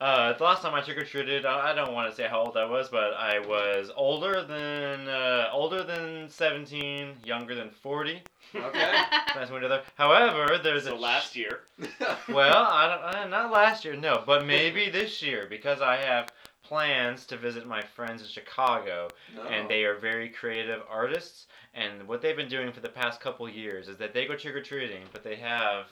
Uh, 0.00 0.32
the 0.32 0.42
last 0.42 0.62
time 0.62 0.74
I 0.74 0.80
trick 0.80 0.98
or 0.98 1.04
treated, 1.04 1.46
I 1.46 1.70
I 1.70 1.74
don't 1.74 1.92
want 1.92 2.10
to 2.10 2.16
say 2.16 2.26
how 2.26 2.40
old 2.40 2.56
I 2.56 2.64
was, 2.64 2.88
but 2.88 3.12
I 3.14 3.38
was 3.40 3.90
older 3.96 4.42
than 4.42 5.08
uh, 5.08 5.48
older 5.52 5.82
than 5.84 6.28
seventeen, 6.28 7.14
younger 7.24 7.54
than 7.54 7.70
forty. 7.70 8.22
Okay. 8.54 9.02
Nice 9.34 9.50
one 9.50 9.62
together. 9.62 9.82
However, 9.96 10.58
there's 10.62 10.84
So 10.84 10.94
a 10.94 10.96
last 10.96 11.34
year, 11.34 11.60
well, 12.28 12.66
I 12.70 12.86
don't, 12.86 13.14
uh, 13.16 13.28
not 13.28 13.50
last 13.50 13.82
year, 13.82 13.96
no, 13.96 14.22
but 14.26 14.44
maybe 14.44 14.90
this 14.90 15.22
year 15.22 15.46
because 15.48 15.80
I 15.80 15.96
have 15.96 16.28
plans 16.62 17.24
to 17.26 17.38
visit 17.38 17.66
my 17.66 17.80
friends 17.80 18.20
in 18.20 18.28
Chicago, 18.28 19.08
and 19.48 19.68
they 19.70 19.84
are 19.84 19.96
very 19.96 20.28
creative 20.28 20.82
artists. 20.88 21.46
And 21.74 22.06
what 22.06 22.20
they've 22.20 22.36
been 22.36 22.48
doing 22.48 22.72
for 22.72 22.80
the 22.80 22.90
past 22.90 23.20
couple 23.20 23.48
years 23.48 23.88
is 23.88 23.96
that 23.96 24.12
they 24.12 24.26
go 24.26 24.36
trick 24.36 24.54
or 24.54 24.62
treating, 24.62 25.02
but 25.12 25.24
they 25.24 25.36
have 25.36 25.86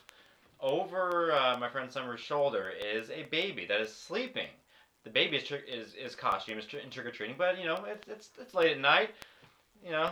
over 0.61 1.33
uh, 1.33 1.57
my 1.59 1.69
friend 1.69 1.91
Summer's 1.91 2.21
shoulder 2.21 2.73
is 2.95 3.11
a 3.11 3.23
baby 3.31 3.65
that 3.67 3.81
is 3.81 3.95
sleeping. 3.95 4.49
The 5.05 5.11
baby 5.11 5.39
is 5.39 5.45
trick 5.45 5.65
is 5.67 5.95
is 5.95 6.15
costume 6.15 6.59
is 6.59 6.67
tr- 6.67 6.77
trick 6.91 7.07
or 7.07 7.11
treating, 7.11 7.37
but 7.39 7.59
you 7.59 7.65
know 7.65 7.85
it's, 7.87 8.07
it's 8.07 8.31
it's 8.39 8.55
late 8.55 8.73
at 8.73 8.79
night. 8.81 9.11
You 9.85 9.91
know, 9.91 10.11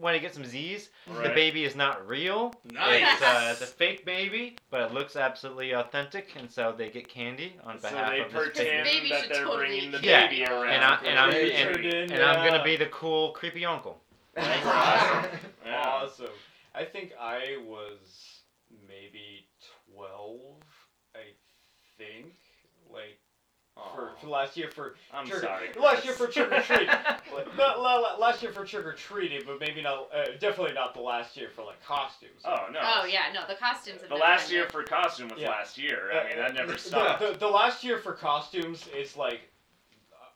want 0.00 0.14
to 0.14 0.20
get 0.20 0.34
some 0.34 0.44
Z's. 0.44 0.90
The 1.22 1.30
baby 1.30 1.64
is 1.64 1.74
not 1.74 2.06
real. 2.06 2.54
Nice. 2.72 3.02
It's, 3.02 3.22
uh, 3.22 3.48
it's 3.52 3.60
a 3.62 3.66
fake 3.66 4.04
baby, 4.04 4.56
but 4.70 4.80
it 4.82 4.94
looks 4.94 5.16
absolutely 5.16 5.72
authentic, 5.72 6.28
and 6.38 6.50
so 6.50 6.74
they 6.76 6.88
get 6.88 7.08
candy 7.08 7.56
on 7.64 7.80
So 7.80 7.88
behalf 7.90 8.10
they 8.10 8.20
of 8.20 8.32
this 8.32 8.42
pretend 8.42 8.84
baby. 8.84 8.98
baby 8.98 9.08
that 9.10 9.28
they're 9.28 9.44
totally 9.44 9.66
bringing 9.66 9.90
the 9.92 9.98
eat 9.98 10.04
Yeah, 10.04 10.26
baby 10.28 10.44
around. 10.44 10.68
And, 10.68 10.84
I, 10.84 10.94
and 11.04 11.18
I'm 11.18 11.30
the 11.30 11.36
They 11.36 11.52
and, 11.52 11.84
in, 11.84 12.12
and 12.12 12.22
I'm 12.22 12.46
gonna 12.48 12.64
be 12.64 12.76
the 12.76 12.86
cool, 12.86 13.32
creepy 13.32 13.64
uncle. 13.64 13.98
That's 14.34 14.66
awesome. 14.66 15.30
Yeah. 15.66 15.80
Awesome. 15.80 16.26
I 16.74 16.84
think 16.84 17.12
I 17.20 17.58
was 17.66 18.42
maybe 18.86 19.48
twelve. 19.92 20.40
I 21.14 21.32
think 21.98 22.26
like 22.26 22.37
for, 23.94 24.10
Aw. 24.10 24.20
for 24.20 24.26
last 24.28 24.56
year 24.56 24.70
for 24.70 24.94
I'm 25.12 25.26
trick- 25.26 25.40
sorry. 25.40 25.68
last 25.80 26.04
year 26.04 26.14
for 26.14 26.26
trick 26.26 26.50
or 26.52 26.60
treat. 26.60 26.86
not, 27.56 27.80
la- 27.80 27.96
la- 27.98 28.16
last 28.18 28.42
year 28.42 28.52
for 28.52 28.64
trick 28.64 28.84
or 28.86 28.92
treating, 28.92 29.42
but 29.46 29.60
maybe 29.60 29.82
not. 29.82 30.08
Uh, 30.14 30.24
definitely 30.40 30.74
not 30.74 30.94
the 30.94 31.00
last 31.00 31.36
year 31.36 31.48
for 31.54 31.64
like 31.64 31.82
costumes. 31.84 32.42
Oh 32.44 32.66
no. 32.72 32.80
Oh 32.82 33.04
yeah, 33.06 33.24
no, 33.32 33.40
the 33.48 33.54
costumes 33.54 34.00
have 34.00 34.10
The 34.10 34.16
last 34.16 34.46
fun, 34.46 34.54
year 34.54 34.68
for 34.68 34.82
costume 34.82 35.28
was 35.28 35.38
Yeah. 35.40 35.50
last 35.50 35.78
year. 35.78 36.10
I 36.12 36.28
mean, 36.28 36.36
that 36.38 36.54
never 36.54 36.72
The- 36.76 37.16
The, 37.32 37.36
the, 37.38 37.48
last 37.48 37.84
year 37.84 37.98
for 37.98 38.12
costumes 38.12 38.86
is 38.96 39.16
like 39.16 39.40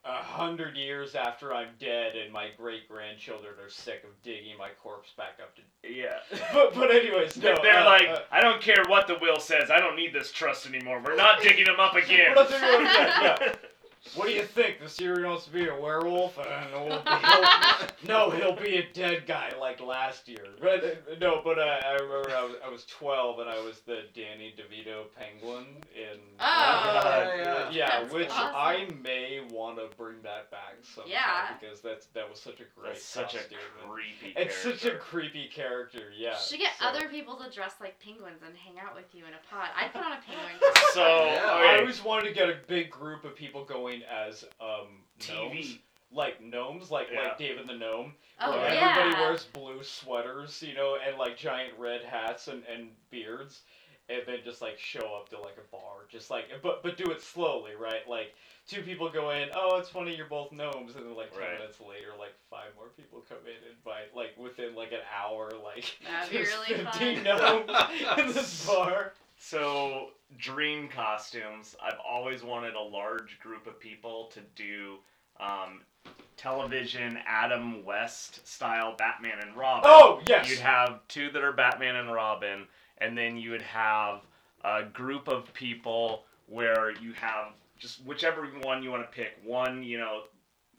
a 0.04 0.22
hundred 0.22 0.76
years 0.76 1.14
after 1.14 1.54
I'm 1.54 1.68
dead, 1.78 2.16
and 2.16 2.32
my 2.32 2.48
great 2.56 2.88
grandchildren 2.88 3.54
are 3.64 3.70
sick 3.70 4.02
of 4.04 4.10
digging 4.22 4.58
my 4.58 4.70
corpse 4.82 5.10
back 5.16 5.38
up 5.40 5.54
to. 5.56 5.62
Yeah. 5.88 6.18
But 6.52 6.74
but 6.74 6.90
anyways, 6.90 7.36
no. 7.36 7.56
They're 7.60 7.80
uh, 7.80 7.84
like, 7.84 8.08
uh, 8.08 8.20
I 8.30 8.40
don't 8.40 8.60
care 8.60 8.82
what 8.86 9.08
the 9.08 9.18
will 9.20 9.40
says. 9.40 9.70
I 9.70 9.80
don't 9.80 9.96
need 9.96 10.12
this 10.12 10.30
trust 10.30 10.66
anymore. 10.66 11.02
We're 11.04 11.16
not 11.16 11.42
digging 11.42 11.66
him 11.66 11.80
up 11.80 11.94
again. 11.96 12.30
We're 12.30 12.34
not 12.36 12.48
digging 12.50 12.68
him 12.68 12.86
up 12.86 13.40
again, 13.40 13.58
yeah. 13.62 13.68
What 14.16 14.26
do 14.26 14.32
you 14.32 14.42
think? 14.42 14.80
This 14.80 15.00
year 15.00 15.18
he 15.18 15.24
wants 15.24 15.44
to 15.44 15.50
be 15.52 15.68
a 15.68 15.80
werewolf? 15.80 16.36
Uh, 16.38 16.44
no, 16.72 16.88
he'll, 16.88 18.08
no, 18.08 18.30
he'll 18.30 18.56
be 18.56 18.76
a 18.76 18.92
dead 18.92 19.26
guy 19.26 19.52
like 19.60 19.80
last 19.80 20.28
year. 20.28 20.44
But, 20.60 20.84
uh, 20.84 20.88
no, 21.20 21.40
but 21.44 21.58
uh, 21.58 21.62
I 21.86 21.92
remember 21.94 22.30
I 22.36 22.42
was, 22.42 22.54
I 22.66 22.68
was 22.68 22.84
12 22.86 23.38
and 23.38 23.48
I 23.48 23.60
was 23.60 23.78
the 23.86 24.00
Danny 24.12 24.54
DeVito 24.58 25.04
penguin 25.16 25.66
in. 25.94 26.18
Oh. 26.40 26.44
yeah. 26.44 27.70
Yeah, 27.70 28.00
That's 28.02 28.12
which 28.12 28.28
awesome. 28.30 28.54
I 28.54 28.88
may 29.02 29.40
want 29.50 29.78
to 29.78 29.96
bring 29.96 30.16
that 30.24 30.50
back 30.50 30.74
sometime 30.82 31.12
Yeah. 31.12 31.54
because 31.60 31.80
that's 31.80 32.06
that 32.06 32.28
was 32.28 32.40
such 32.40 32.54
a 32.60 32.64
great 32.78 32.94
That's 32.94 33.04
such 33.04 33.34
a 33.34 33.38
costume. 33.38 33.58
and 33.84 33.90
creepy 33.92 34.34
it's 34.36 34.56
such 34.56 34.84
a 34.84 34.96
creepy 34.96 35.48
character, 35.48 36.10
yeah. 36.18 36.30
You 36.30 36.36
should 36.44 36.58
get 36.58 36.72
so- 36.78 36.86
other 36.86 37.08
people 37.08 37.36
to 37.36 37.48
dress 37.50 37.74
like 37.80 37.98
penguins 38.00 38.42
and 38.44 38.54
hang 38.56 38.78
out 38.84 38.94
with 38.96 39.06
you 39.14 39.24
in 39.26 39.32
a 39.32 39.40
pod. 39.50 39.68
I'd 39.76 39.92
put 39.92 40.02
on 40.02 40.12
a 40.12 40.20
penguin. 40.26 40.60
So, 40.92 41.00
Yeah. 41.26 41.40
I 41.46 41.78
always 41.80 42.04
wanted 42.04 42.28
to 42.28 42.34
get 42.34 42.48
a 42.50 42.56
big 42.66 42.90
group 42.90 43.24
of 43.24 43.34
people 43.34 43.64
going 43.64 43.91
as 44.02 44.44
um 44.60 44.86
gnomes. 45.28 45.54
TV. 45.66 45.78
like 46.12 46.42
gnomes, 46.42 46.90
like 46.90 47.08
Yeah. 47.12 47.20
like 47.28 47.38
David 47.38 47.66
the 47.68 47.74
gnome. 47.74 48.14
Oh 48.40 48.50
where 48.52 48.72
yeah. 48.74 48.96
Everybody 48.98 49.22
wears 49.22 49.44
blue 49.44 49.82
sweaters, 49.82 50.62
you 50.66 50.74
know, 50.74 50.96
and 51.06 51.16
like 51.18 51.36
giant 51.36 51.72
red 51.78 52.02
hats 52.02 52.48
and, 52.48 52.62
and 52.72 52.88
beards, 53.10 53.62
and 54.08 54.22
then 54.26 54.38
just 54.44 54.60
like 54.62 54.78
show 54.78 55.14
up 55.16 55.28
to 55.30 55.38
like 55.40 55.56
a 55.58 55.70
bar, 55.70 56.06
just 56.10 56.30
like 56.30 56.46
but 56.62 56.82
but 56.82 56.96
do 56.96 57.10
it 57.10 57.22
slowly, 57.22 57.72
right? 57.80 58.06
Like 58.08 58.34
two 58.68 58.82
people 58.82 59.08
go 59.10 59.30
in, 59.30 59.48
oh, 59.54 59.76
it's 59.78 59.88
funny 59.88 60.14
you're 60.14 60.26
both 60.26 60.52
gnomes, 60.52 60.96
and 60.96 61.04
then 61.06 61.14
like 61.16 61.30
ten 61.32 61.40
Right. 61.42 61.58
minutes 61.58 61.78
later, 61.80 62.08
like 62.18 62.34
five 62.50 62.70
more 62.76 62.88
people 62.96 63.24
come 63.28 63.38
in, 63.46 63.68
and 63.68 63.82
by 63.84 64.02
like 64.14 64.36
within 64.36 64.74
like 64.74 64.92
an 64.92 65.00
hour, 65.18 65.50
like 65.64 65.96
That'd 66.06 66.30
be 66.30 66.36
there's 66.44 66.48
really 66.68 66.82
fun. 66.84 66.92
fifteen 66.92 67.22
gnomes 67.22 67.70
in 68.18 68.26
this 68.34 68.66
bar. 68.66 69.12
So, 69.38 70.10
dream 70.38 70.88
costumes. 70.88 71.76
I've 71.82 71.98
always 72.08 72.42
wanted 72.42 72.74
a 72.74 72.80
large 72.82 73.38
group 73.40 73.66
of 73.66 73.78
people 73.78 74.30
to 74.34 74.40
do 74.54 74.96
um, 75.40 75.80
television 76.36 77.18
Adam 77.26 77.84
West 77.84 78.46
style 78.46 78.94
Batman 78.98 79.38
and 79.40 79.56
Robin. 79.56 79.84
Oh 79.86 80.20
yes. 80.26 80.48
You'd 80.48 80.58
have 80.60 81.00
two 81.08 81.30
that 81.30 81.42
are 81.42 81.52
Batman 81.52 81.96
and 81.96 82.12
Robin, 82.12 82.66
and 82.98 83.16
then 83.16 83.36
you 83.36 83.50
would 83.50 83.62
have 83.62 84.22
a 84.64 84.84
group 84.84 85.28
of 85.28 85.52
people 85.54 86.24
where 86.48 86.90
you 87.00 87.12
have 87.14 87.52
just 87.78 88.04
whichever 88.04 88.46
one 88.62 88.82
you 88.82 88.90
want 88.90 89.02
to 89.02 89.16
pick. 89.16 89.32
One, 89.44 89.82
you 89.82 89.98
know, 89.98 90.22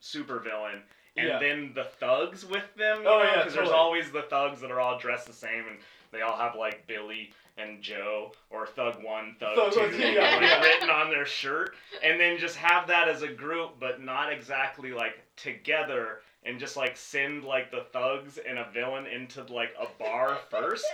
supervillain, 0.02 0.82
and 1.18 1.28
Yeah. 1.28 1.40
then 1.40 1.74
the 1.74 1.84
thugs 1.86 2.46
with 2.46 2.74
them. 2.76 3.00
Oh, 3.00 3.04
know, 3.20 3.24
yeah, 3.24 3.38
because 3.38 3.54
there's 3.54 3.70
always 3.70 4.12
the 4.12 4.24
thugs 4.24 4.62
that 4.62 4.72
are 4.72 4.80
all 4.80 4.98
dressed 5.00 5.28
the 5.28 5.34
same, 5.34 5.68
and 5.68 5.78
they 6.12 6.22
all 6.22 6.38
have 6.38 6.56
like 6.56 6.86
Billy 6.88 7.32
and 7.58 7.82
Joe 7.82 8.32
or 8.50 8.66
Thug 8.68 9.04
One, 9.04 9.36
Thug, 9.40 9.56
Thug 9.74 9.92
Two, 9.92 9.98
yeah, 9.98 10.40
know, 10.40 10.62
written 10.62 10.90
on 10.90 11.10
their 11.10 11.26
shirt, 11.26 11.76
and 12.04 12.20
then 12.20 12.38
just 12.38 12.56
have 12.58 12.88
that 12.88 13.08
as 13.08 13.22
a 13.22 13.28
group, 13.28 13.80
but 13.80 14.02
not 14.02 14.32
exactly 14.32 14.92
like 14.92 15.22
together, 15.36 16.20
and 16.46 16.60
just 16.60 16.76
like 16.78 16.98
send 16.98 17.44
like 17.44 17.72
the 17.72 17.86
thugs 17.94 18.40
and 18.48 18.58
a 18.58 18.68
villain 18.74 19.06
into 19.06 19.44
like 19.54 19.74
a 19.80 19.86
bar 20.02 20.38
first. 20.50 20.86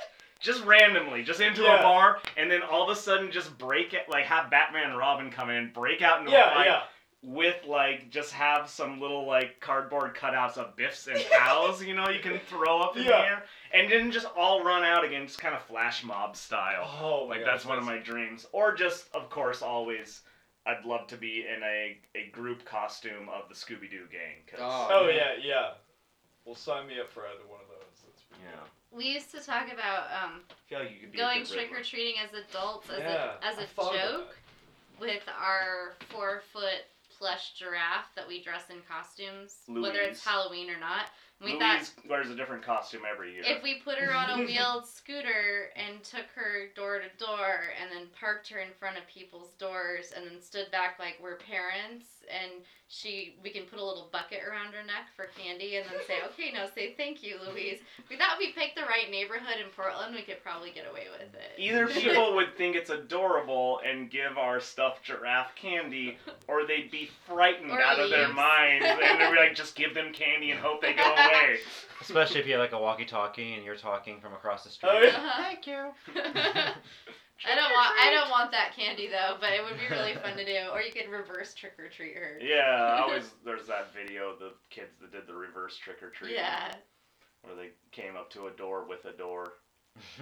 Just 0.42 0.64
randomly, 0.64 1.22
just 1.22 1.42
into 1.42 1.64
Yeah. 1.64 1.80
a 1.80 1.84
bar, 1.84 2.20
and 2.38 2.50
then 2.50 2.62
all 2.62 2.82
of 2.84 2.90
a 2.90 2.96
sudden 3.00 3.30
just 3.30 3.58
break 3.58 3.94
it, 3.94 4.08
like 4.08 4.24
have 4.26 4.50
Batman 4.50 4.92
and 4.92 4.98
Robin 4.98 5.30
come 5.30 5.50
in, 5.50 5.72
break 5.74 6.02
out 6.02 6.20
into 6.22 6.32
a 6.32 6.36
Yeah, 6.36 6.54
fight 6.54 6.66
yeah. 6.66 6.82
With 7.22 7.66
like 7.68 8.10
just 8.10 8.32
have 8.32 8.70
some 8.70 9.00
little 9.02 9.28
like 9.28 9.60
cardboard 9.60 10.16
cutouts 10.16 10.58
of 10.58 10.76
Biffs 10.76 11.08
and 11.08 11.20
cows, 11.32 11.84
you 11.84 11.94
know, 11.94 12.10
you 12.10 12.20
can 12.22 12.40
throw 12.48 12.80
up 12.80 12.96
in 12.96 13.06
the 13.06 13.16
air, 13.18 13.44
and 13.74 13.92
then 13.92 14.12
just 14.12 14.28
all 14.38 14.64
run 14.64 14.84
out 14.84 15.04
again, 15.04 15.28
just 15.28 15.40
kind 15.40 15.54
of 15.54 15.62
flash 15.64 16.04
mob 16.04 16.36
style. 16.36 16.90
Oh 17.02 17.28
my 17.28 17.36
Like 17.36 17.46
gosh, 17.46 17.54
that's 17.54 17.66
one 17.66 17.78
of 17.78 17.84
my 17.84 17.98
dreams. 17.98 18.46
Or 18.54 18.74
just, 18.74 19.14
of 19.14 19.30
course, 19.30 19.62
always, 19.62 20.22
I'd 20.66 20.86
love 20.86 21.08
to 21.08 21.18
be 21.18 21.46
in 21.46 21.62
a, 21.62 21.98
a 22.16 22.30
group 22.32 22.64
costume 22.64 23.28
of 23.30 23.50
the 23.50 23.56
Scooby 23.56 23.90
Doo 23.90 24.06
gang. 24.12 24.36
'cause- 24.48 24.60
Oh, 24.62 24.88
Oh 24.90 25.10
yeah, 25.10 25.34
yeah. 25.42 25.72
Well, 26.46 26.56
sign 26.56 26.88
me 26.88 27.00
up 27.00 27.12
for 27.12 27.28
either 27.28 27.46
one 27.48 27.60
of 27.60 27.68
those. 27.68 28.02
That's 28.06 28.22
pretty 28.24 28.44
yeah. 28.46 28.60
We 28.92 29.06
used 29.14 29.30
to 29.32 29.42
talk 29.42 29.72
about 29.72 30.08
um, 30.24 30.42
feel 30.68 30.80
like 30.80 30.92
you 30.92 31.00
could 31.02 31.12
be 31.12 31.18
going 31.18 31.46
trick 31.46 31.70
or 31.72 31.84
treating 31.84 32.16
as 32.24 32.30
adults 32.34 32.90
as 32.90 33.00
Yeah, 33.00 33.34
a 33.42 33.46
as 33.46 33.60
I 33.60 33.64
a 33.64 33.66
thought 33.68 33.94
about 33.94 34.10
joke 34.12 34.38
with 35.00 35.22
our 35.40 35.94
four 36.10 36.42
foot 36.52 36.86
plush 37.20 37.54
giraffe 37.54 38.16
that 38.16 38.28
we 38.28 38.42
dress 38.42 38.70
in 38.70 38.78
costumes, 38.90 39.58
whether 39.68 40.00
it's 40.00 40.24
Halloween 40.24 40.70
or 40.70 40.80
not. 40.80 41.08
We 41.42 41.54
Louise 41.54 41.90
thought 41.90 42.10
wears 42.10 42.30
a 42.30 42.36
different 42.36 42.64
costume 42.64 43.04
every 43.10 43.34
year. 43.34 43.44
if 43.46 43.64
we 43.64 43.80
put 43.80 43.98
her 43.98 44.14
on 44.14 44.30
a 44.42 44.46
wheeled 44.46 44.86
scooter 44.86 45.70
and 45.76 46.04
took 46.04 46.26
her 46.36 46.68
door 46.76 47.00
to 47.00 47.24
door 47.24 47.72
and 47.80 47.90
then 47.92 48.08
parked 48.20 48.50
her 48.50 48.60
in 48.60 48.72
front 48.78 48.98
of 48.98 49.08
people's 49.08 49.52
doors 49.54 50.12
and 50.16 50.26
then 50.26 50.42
stood 50.42 50.70
back 50.72 51.00
like 51.00 51.18
we're 51.22 51.38
parents 51.38 52.08
and 52.30 52.64
she 52.90 53.32
we 53.42 53.50
can 53.50 53.66
put 53.66 53.78
a 53.78 53.84
little 53.84 54.08
bucket 54.12 54.42
around 54.44 54.74
her 54.74 54.82
neck 54.82 55.06
for 55.16 55.28
candy 55.38 55.76
and 55.76 55.86
then 55.86 56.00
say 56.08 56.16
okay 56.26 56.50
now 56.52 56.66
say 56.74 56.90
thank 56.98 57.22
you 57.22 57.38
louise 57.40 57.78
we 58.10 58.16
thought 58.16 58.38
we 58.38 58.48
picked 58.48 58.76
the 58.76 58.84
right 58.84 59.10
neighborhood 59.10 59.58
in 59.62 59.70
portland 59.70 60.14
we 60.14 60.22
could 60.24 60.42
probably 60.42 60.72
get 60.72 60.86
away 60.86 61.06
with 61.12 61.34
it 61.34 61.54
Either 61.58 61.88
people 61.88 62.34
would 62.34 62.56
think 62.56 62.76
it's 62.76 62.90
adorable 62.90 63.80
and 63.86 64.10
give 64.10 64.38
our 64.38 64.60
stuffed 64.60 65.04
giraffe 65.04 65.54
candy, 65.56 66.18
or 66.48 66.64
they'd 66.64 66.90
be 66.90 67.10
frightened 67.28 67.72
Or 67.72 67.82
out 67.82 68.00
of 68.00 68.10
their 68.10 68.28
minds 68.28 68.86
and 68.86 69.00
they'd 69.00 69.30
be 69.32 69.36
like, 69.40 69.56
just 69.56 69.76
give 69.76 69.94
them 69.94 70.12
candy 70.12 70.52
and 70.52 70.60
hope 70.60 70.82
they 70.82 70.94
go 70.94 71.04
away. 71.14 71.58
Especially 72.02 72.40
if 72.40 72.46
you 72.46 72.54
have 72.54 72.60
like 72.62 72.72
a 72.72 72.80
walkie-talkie 72.80 73.54
and 73.54 73.64
you're 73.64 73.76
talking 73.76 74.20
from 74.22 74.34
across 74.34 74.64
the 74.64 74.70
street. 74.70 74.90
Oh, 74.92 75.00
yeah. 75.02 75.10
Uh-huh. 75.10 75.44
Thank 75.44 75.68
you. 75.68 75.92
I 77.46 77.56
don't 77.56 77.72
want 77.72 77.96
I 78.00 78.12
don't 78.12 78.30
want 78.30 78.52
that 78.52 78.76
candy 78.76 79.08
though, 79.08 79.38
but 79.40 79.52
it 79.52 79.64
would 79.64 79.80
be 79.80 79.94
really 79.94 80.14
fun 80.16 80.36
to 80.38 80.46
do. 80.46 80.58
Or 80.74 80.82
you 80.82 80.92
could 80.92 81.10
reverse 81.10 81.54
trick 81.54 81.74
or 81.80 81.90
treat 81.90 82.16
her. 82.16 82.38
Yeah, 82.42 82.96
I 82.98 83.02
always 83.04 83.32
there's 83.46 83.68
that 83.68 83.94
video 83.94 84.32
of 84.32 84.40
the 84.40 84.52
kids 84.70 85.00
that 85.02 85.12
did 85.12 85.28
the 85.28 85.34
reverse 85.34 85.78
trick 85.78 86.04
or 86.04 86.10
treat. 86.10 86.34
Yeah. 86.34 86.74
Where 87.44 87.56
they 87.56 87.70
came 87.92 88.16
up 88.16 88.30
to 88.32 88.48
a 88.48 88.52
door 88.52 88.86
with 88.88 89.06
a 89.06 89.14
door. 89.14 89.54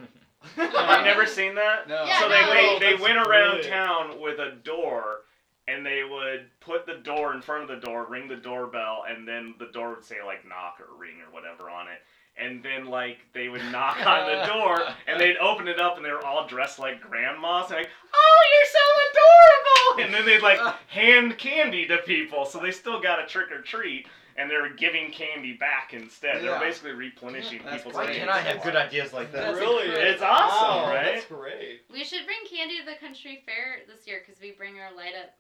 I've 0.57 0.99
you 0.99 1.06
never 1.06 1.26
seen 1.26 1.56
that? 1.56 1.88
No. 1.88 2.06
Yeah, 2.06 2.19
so 2.19 2.30
no. 2.30 2.80
they, 2.80 2.80
they, 2.80 2.95
they 2.95 3.02
went 3.02 3.18
around 3.18 3.61
brilliant. 3.61 3.68
town 3.68 4.22
with 4.22 4.39
a 4.39 4.56
door 4.64 5.22
and 5.68 5.85
they 5.85 6.03
would 6.03 6.48
put 6.61 6.85
the 6.85 6.95
door 7.03 7.34
in 7.34 7.41
front 7.41 7.64
of 7.64 7.68
the 7.68 7.85
door, 7.85 8.06
ring 8.10 8.27
the 8.27 8.38
doorbell, 8.38 9.03
and 9.07 9.27
then 9.27 9.53
the 9.60 9.68
door 9.68 9.95
would 9.95 10.06
say 10.06 10.23
like 10.26 10.48
knock 10.48 10.80
or 10.80 10.98
ring 10.98 11.15
or 11.26 11.34
whatever 11.34 11.69
on 11.69 11.88
it. 11.88 11.99
And 12.39 12.61
then 12.64 12.85
like 12.85 13.18
they 13.34 13.49
would 13.49 13.64
knock 13.72 14.05
on 14.05 14.27
the 14.27 14.45
door 14.53 14.84
and 15.07 15.19
they'd 15.19 15.38
open 15.38 15.68
it 15.68 15.80
up 15.80 15.97
and 15.97 16.05
they 16.05 16.11
were 16.11 16.23
all 16.26 16.47
dressed 16.47 16.77
like 16.80 17.01
grandmas 17.01 17.68
and 17.72 17.77
like, 17.80 17.89
Oh, 18.14 18.41
you're 18.53 18.72
so 18.72 18.80
adorable 19.11 20.03
and 20.05 20.14
then 20.14 20.26
they'd 20.26 20.43
like 20.43 20.59
hand 20.88 21.38
candy 21.38 21.88
to 21.88 21.97
people. 21.97 22.45
So 22.45 22.59
they 22.59 22.72
still 22.72 23.01
got 23.01 23.22
a 23.23 23.26
trick 23.26 23.51
or 23.51 23.61
treat 23.61 24.07
and 24.38 24.51
they 24.51 24.55
were 24.55 24.69
giving 24.69 25.11
candy 25.11 25.53
back 25.53 25.93
instead. 25.95 26.41
They 26.41 26.45
Yeah. 26.45 26.59
were 26.59 26.65
basically 26.65 26.91
replenishing 26.91 27.59
That's 27.64 27.77
people's 27.77 27.95
Why 27.95 28.05
great. 28.05 28.18
can't 28.18 28.30
I 28.30 28.39
have 28.39 28.61
good 28.61 28.76
ideas 28.76 29.14
like 29.14 29.31
that? 29.31 29.41
That's 29.41 29.59
really 29.59 29.85
incredible. 29.88 30.14
It's 30.14 30.22
awesome, 30.22 30.84
wow, 30.84 30.89
right? 30.93 31.15
That's 31.15 31.26
great. 31.26 31.81
We 31.91 32.03
should 32.03 32.26
bring 32.26 32.38
candy 32.47 32.77
to 32.80 32.85
the 32.85 32.95
country 33.03 33.41
fair 33.47 33.80
this 33.88 34.05
year 34.05 34.22
because 34.23 34.39
we 34.39 34.51
bring 34.51 34.77
our 34.80 34.95
light 34.95 35.14
up 35.19 35.34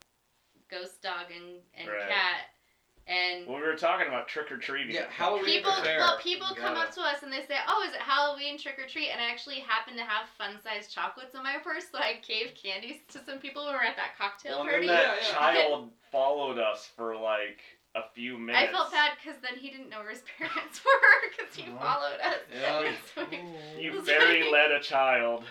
ghost 0.71 1.01
dog 1.03 1.29
and, 1.33 1.61
and 1.77 1.87
Right. 1.89 2.09
cat. 2.09 2.49
And 3.07 3.47
Well, 3.47 3.55
we 3.57 3.63
were 3.63 3.75
talking 3.75 4.07
about 4.07 4.27
trick 4.27 4.51
or 4.51 4.57
treating. 4.57 4.93
Yeah, 4.93 5.05
Halloween 5.09 5.45
people, 5.45 5.71
fair. 5.81 5.99
well, 5.99 6.17
people 6.19 6.47
You 6.49 6.55
come 6.55 6.73
gotta- 6.75 6.89
up 6.89 6.93
to 6.95 7.01
us 7.01 7.23
and 7.23 7.31
they 7.31 7.45
say, 7.45 7.57
"Oh, 7.67 7.83
is 7.87 7.93
it 7.93 8.01
Halloween 8.01 8.57
trick 8.57 8.77
or 8.77 8.85
treat?" 8.87 9.09
And 9.09 9.21
I 9.21 9.29
actually 9.29 9.59
happen 9.61 9.95
to 9.95 10.03
have 10.03 10.27
fun-sized 10.37 10.93
chocolates 10.93 11.33
in 11.33 11.41
my 11.41 11.57
purse, 11.59 11.85
so 11.91 11.99
I 11.99 12.19
gave 12.27 12.53
candies 12.55 12.99
to 13.13 13.23
some 13.23 13.39
people 13.39 13.65
who 13.65 13.71
were 13.71 13.83
at 13.83 13.95
that 13.95 14.17
cocktail 14.17 14.53
Well, 14.59 14.61
and 14.63 14.69
party. 14.71 14.87
then 14.87 14.95
that 14.97 15.21
Yeah, 15.21 15.27
yeah. 15.27 15.33
child 15.63 15.91
followed 16.11 16.59
us 16.59 16.85
for 16.97 17.15
like 17.15 17.61
a 17.95 18.03
few 18.13 18.37
minutes. 18.37 18.69
I 18.69 18.71
felt 18.73 18.91
bad 18.91 19.13
because 19.15 19.39
then 19.41 19.55
he 19.57 19.69
didn't 19.71 19.89
know 19.89 19.99
where 19.99 20.09
his 20.11 20.21
parents 20.37 20.81
were 20.83 21.29
because 21.31 21.55
he 21.55 21.63
Aw. 21.71 21.77
followed 21.79 22.19
us. 22.19 22.35
Yeah. 22.53 22.91
So 23.15 23.25
he, 23.25 23.81
You 23.81 24.01
very 24.01 24.51
led 24.51 24.71
a 24.71 24.81
child. 24.81 25.45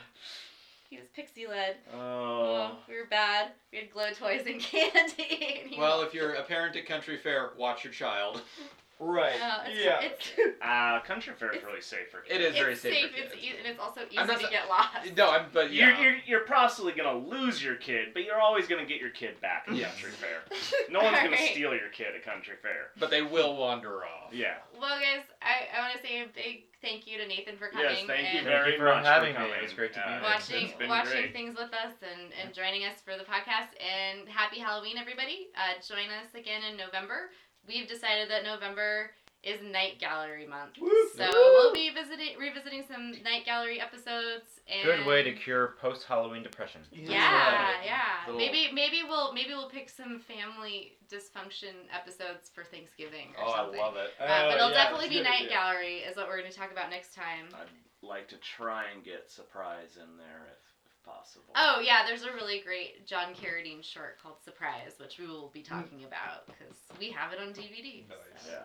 He 0.90 0.96
was 0.96 1.06
pixie 1.14 1.46
led. 1.46 1.76
Oh. 1.92 1.98
Oh, 1.98 2.76
we 2.88 2.94
were 2.96 3.06
bad. 3.10 3.50
We 3.72 3.78
had 3.78 3.90
glow 3.90 4.10
toys 4.12 4.44
and 4.46 4.60
candy. 4.60 5.62
and 5.64 5.78
Well, 5.78 6.02
if 6.02 6.14
you're 6.14 6.34
a 6.34 6.42
parent 6.42 6.76
at 6.76 6.86
country 6.86 7.16
fair, 7.18 7.50
watch 7.56 7.84
your 7.84 7.92
child. 7.92 8.42
Right. 8.98 9.34
Uh, 9.40 9.58
it's, 9.66 9.84
yeah. 9.84 10.00
it's, 10.00 10.56
Ah, 10.62 11.02
country 11.06 11.34
fair 11.38 11.52
is 11.54 11.62
really 11.62 11.82
safe 11.82 12.10
for 12.10 12.20
It 12.20 12.28
kids. 12.28 12.44
is 12.44 12.54
very 12.56 12.72
it's 12.72 12.80
safe 12.80 12.94
safe. 12.94 13.10
for 13.12 13.18
It's 13.24 13.34
kids. 13.34 13.44
e- 13.44 13.54
and 13.58 13.66
it's 13.66 13.78
also 13.78 14.00
easy 14.10 14.16
not 14.16 14.40
to 14.40 14.48
get 14.48 14.68
lost. 14.70 15.14
No, 15.16 15.30
I'm. 15.30 15.46
But 15.52 15.72
yeah. 15.72 16.00
You're, 16.00 16.12
you're, 16.12 16.20
you're 16.26 16.46
possibly 16.46 16.92
gonna 16.92 17.12
lose 17.18 17.62
your 17.62 17.74
kid, 17.76 18.08
but 18.14 18.24
you're 18.24 18.40
always 18.40 18.66
gonna 18.66 18.86
get 18.86 18.98
your 19.00 19.10
kid 19.10 19.38
back 19.42 19.66
at 19.68 19.74
Yes. 19.76 19.90
country 19.92 20.10
fair. 20.12 20.40
No 20.90 21.00
one's 21.02 21.16
gonna 21.16 21.28
Alright. 21.36 21.50
steal 21.52 21.74
your 21.74 21.90
kid 21.92 22.14
at 22.16 22.24
country 22.24 22.54
fair. 22.62 22.88
But 22.98 23.10
they 23.10 23.20
will 23.22 23.56
wander 23.56 24.04
off. 24.04 24.32
Yeah. 24.32 24.54
Well, 24.72 24.98
guys, 24.98 25.24
I, 25.42 25.76
I 25.76 25.80
want 25.88 26.00
to 26.00 26.06
say 26.06 26.22
a 26.22 26.26
big 26.34 26.64
thank 26.80 27.06
you 27.06 27.18
to 27.18 27.26
Nathan 27.26 27.56
for 27.58 27.68
coming. 27.68 27.86
Yes, 27.90 28.04
thank 28.06 28.32
you 28.32 28.38
and 28.40 28.46
very 28.46 28.72
you 28.72 28.78
for 28.78 28.84
much 28.86 29.04
having 29.04 29.32
me. 29.32 29.36
coming. 29.36 29.52
It 29.58 29.62
was 29.62 29.72
great 29.72 29.92
to 29.94 30.00
be 30.00 30.04
Yeah, 30.06 30.20
here. 30.20 30.22
watching 30.24 30.88
watching 30.88 31.12
great. 31.12 31.32
things 31.32 31.54
with 31.58 31.72
us 31.74 31.94
and, 32.00 32.32
and 32.40 32.54
joining 32.54 32.84
us 32.84 33.00
for 33.04 33.16
the 33.18 33.24
podcast. 33.24 33.76
And 33.82 34.28
happy 34.28 34.58
Halloween, 34.58 34.96
everybody! 34.96 35.48
Uh, 35.52 35.76
join 35.84 36.08
us 36.08 36.32
again 36.34 36.62
in 36.64 36.76
November. 36.76 37.28
We've 37.66 37.88
decided 37.88 38.30
that 38.30 38.44
November 38.44 39.10
is 39.42 39.60
Night 39.62 40.00
Gallery 40.00 40.44
month, 40.46 40.72
Woo! 40.80 40.90
so 41.16 41.28
we'll 41.30 41.72
be 41.72 41.90
visiting 41.90 42.36
revisiting 42.38 42.82
some 42.90 43.12
Night 43.22 43.44
Gallery 43.44 43.80
episodes. 43.80 44.58
And 44.66 44.82
Good 44.84 45.06
way 45.06 45.22
to 45.22 45.32
cure 45.32 45.74
post 45.80 46.04
Halloween 46.08 46.42
depression. 46.42 46.80
Yeah, 46.90 47.14
right. 47.22 47.76
yeah. 47.84 48.00
Little- 48.26 48.40
Maybe 48.40 48.72
maybe 48.74 49.02
we'll 49.06 49.32
maybe 49.32 49.50
we'll 49.50 49.70
pick 49.70 49.88
some 49.88 50.18
family 50.18 50.96
dysfunction 51.08 51.74
episodes 51.94 52.50
for 52.52 52.64
Thanksgiving 52.64 53.28
or 53.38 53.44
Oh, 53.46 53.52
I 53.52 53.60
love 53.62 53.94
it. 53.96 54.10
Uh, 54.18 54.26
but 54.48 54.56
it'll 54.56 54.70
yeah, 54.70 54.82
definitely 54.84 55.08
be 55.10 55.22
Night 55.22 55.42
idea. 55.46 55.50
Gallery, 55.50 55.96
is 55.98 56.16
what 56.16 56.26
we're 56.26 56.40
going 56.40 56.50
to 56.50 56.56
talk 56.58 56.72
about 56.72 56.90
next 56.90 57.14
time. 57.14 57.46
I'd 57.54 57.68
like 58.02 58.26
to 58.28 58.36
try 58.38 58.86
and 58.92 59.04
get 59.04 59.30
surprise 59.30 59.94
in 59.96 60.16
there 60.16 60.48
if, 60.50 60.58
if 60.58 60.65
possible. 61.06 61.44
Oh 61.54 61.80
yeah, 61.82 62.04
there's 62.06 62.22
a 62.24 62.32
really 62.34 62.60
great 62.60 63.06
John 63.06 63.32
Carradine 63.34 63.82
short 63.82 64.18
called 64.22 64.42
Surprise, 64.44 64.94
which 64.98 65.18
we 65.18 65.26
will 65.26 65.50
be 65.54 65.62
talking 65.62 66.04
about 66.04 66.46
because 66.46 66.76
we 66.98 67.10
have 67.10 67.32
it 67.32 67.38
on 67.40 67.52
DVD. 67.54 68.06
Nice. 68.08 68.18
so. 68.44 68.50
Yeah. 68.50 68.58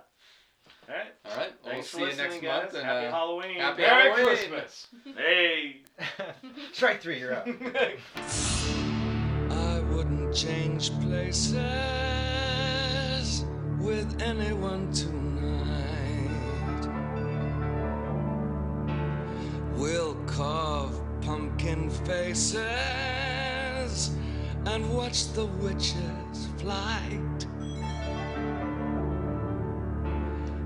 All 0.89 0.95
right. 0.95 1.13
All 1.25 1.37
right. 1.37 1.51
We'll 1.63 1.73
Thanks 1.73 1.87
see 1.87 1.93
for 1.97 1.99
you 2.01 2.05
listening, 2.07 2.29
next 2.31 2.41
guys. 2.43 2.63
month. 2.63 2.73
And, 2.75 2.85
Happy 2.85 3.05
uh, 3.07 3.11
Halloween. 3.11 3.59
happy 3.59 3.81
Merry 3.83 4.03
Halloween. 4.09 4.25
Christmas. 4.25 4.87
Hey. 5.15 5.81
Strike 6.73 7.01
three, 7.01 7.19
you're 7.19 7.33
up. 7.35 7.47
I 9.51 9.79
wouldn't 9.91 10.33
change 10.35 10.91
places 11.01 11.55
with 13.79 14.21
anyone 14.21 14.91
tonight. 14.93 15.20
Faces 22.05 22.65
and 24.65 24.93
watch 24.93 25.31
the 25.33 25.45
witches' 25.45 26.47
flight. 26.57 27.45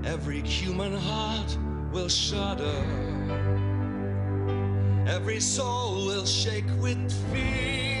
Every 0.04 0.40
human 0.40 0.92
heart 0.94 1.56
will 1.92 2.08
shudder. 2.08 2.84
Every 5.06 5.40
soul 5.40 6.06
will 6.06 6.26
shake 6.26 6.70
with 6.80 7.12
fear. 7.32 7.95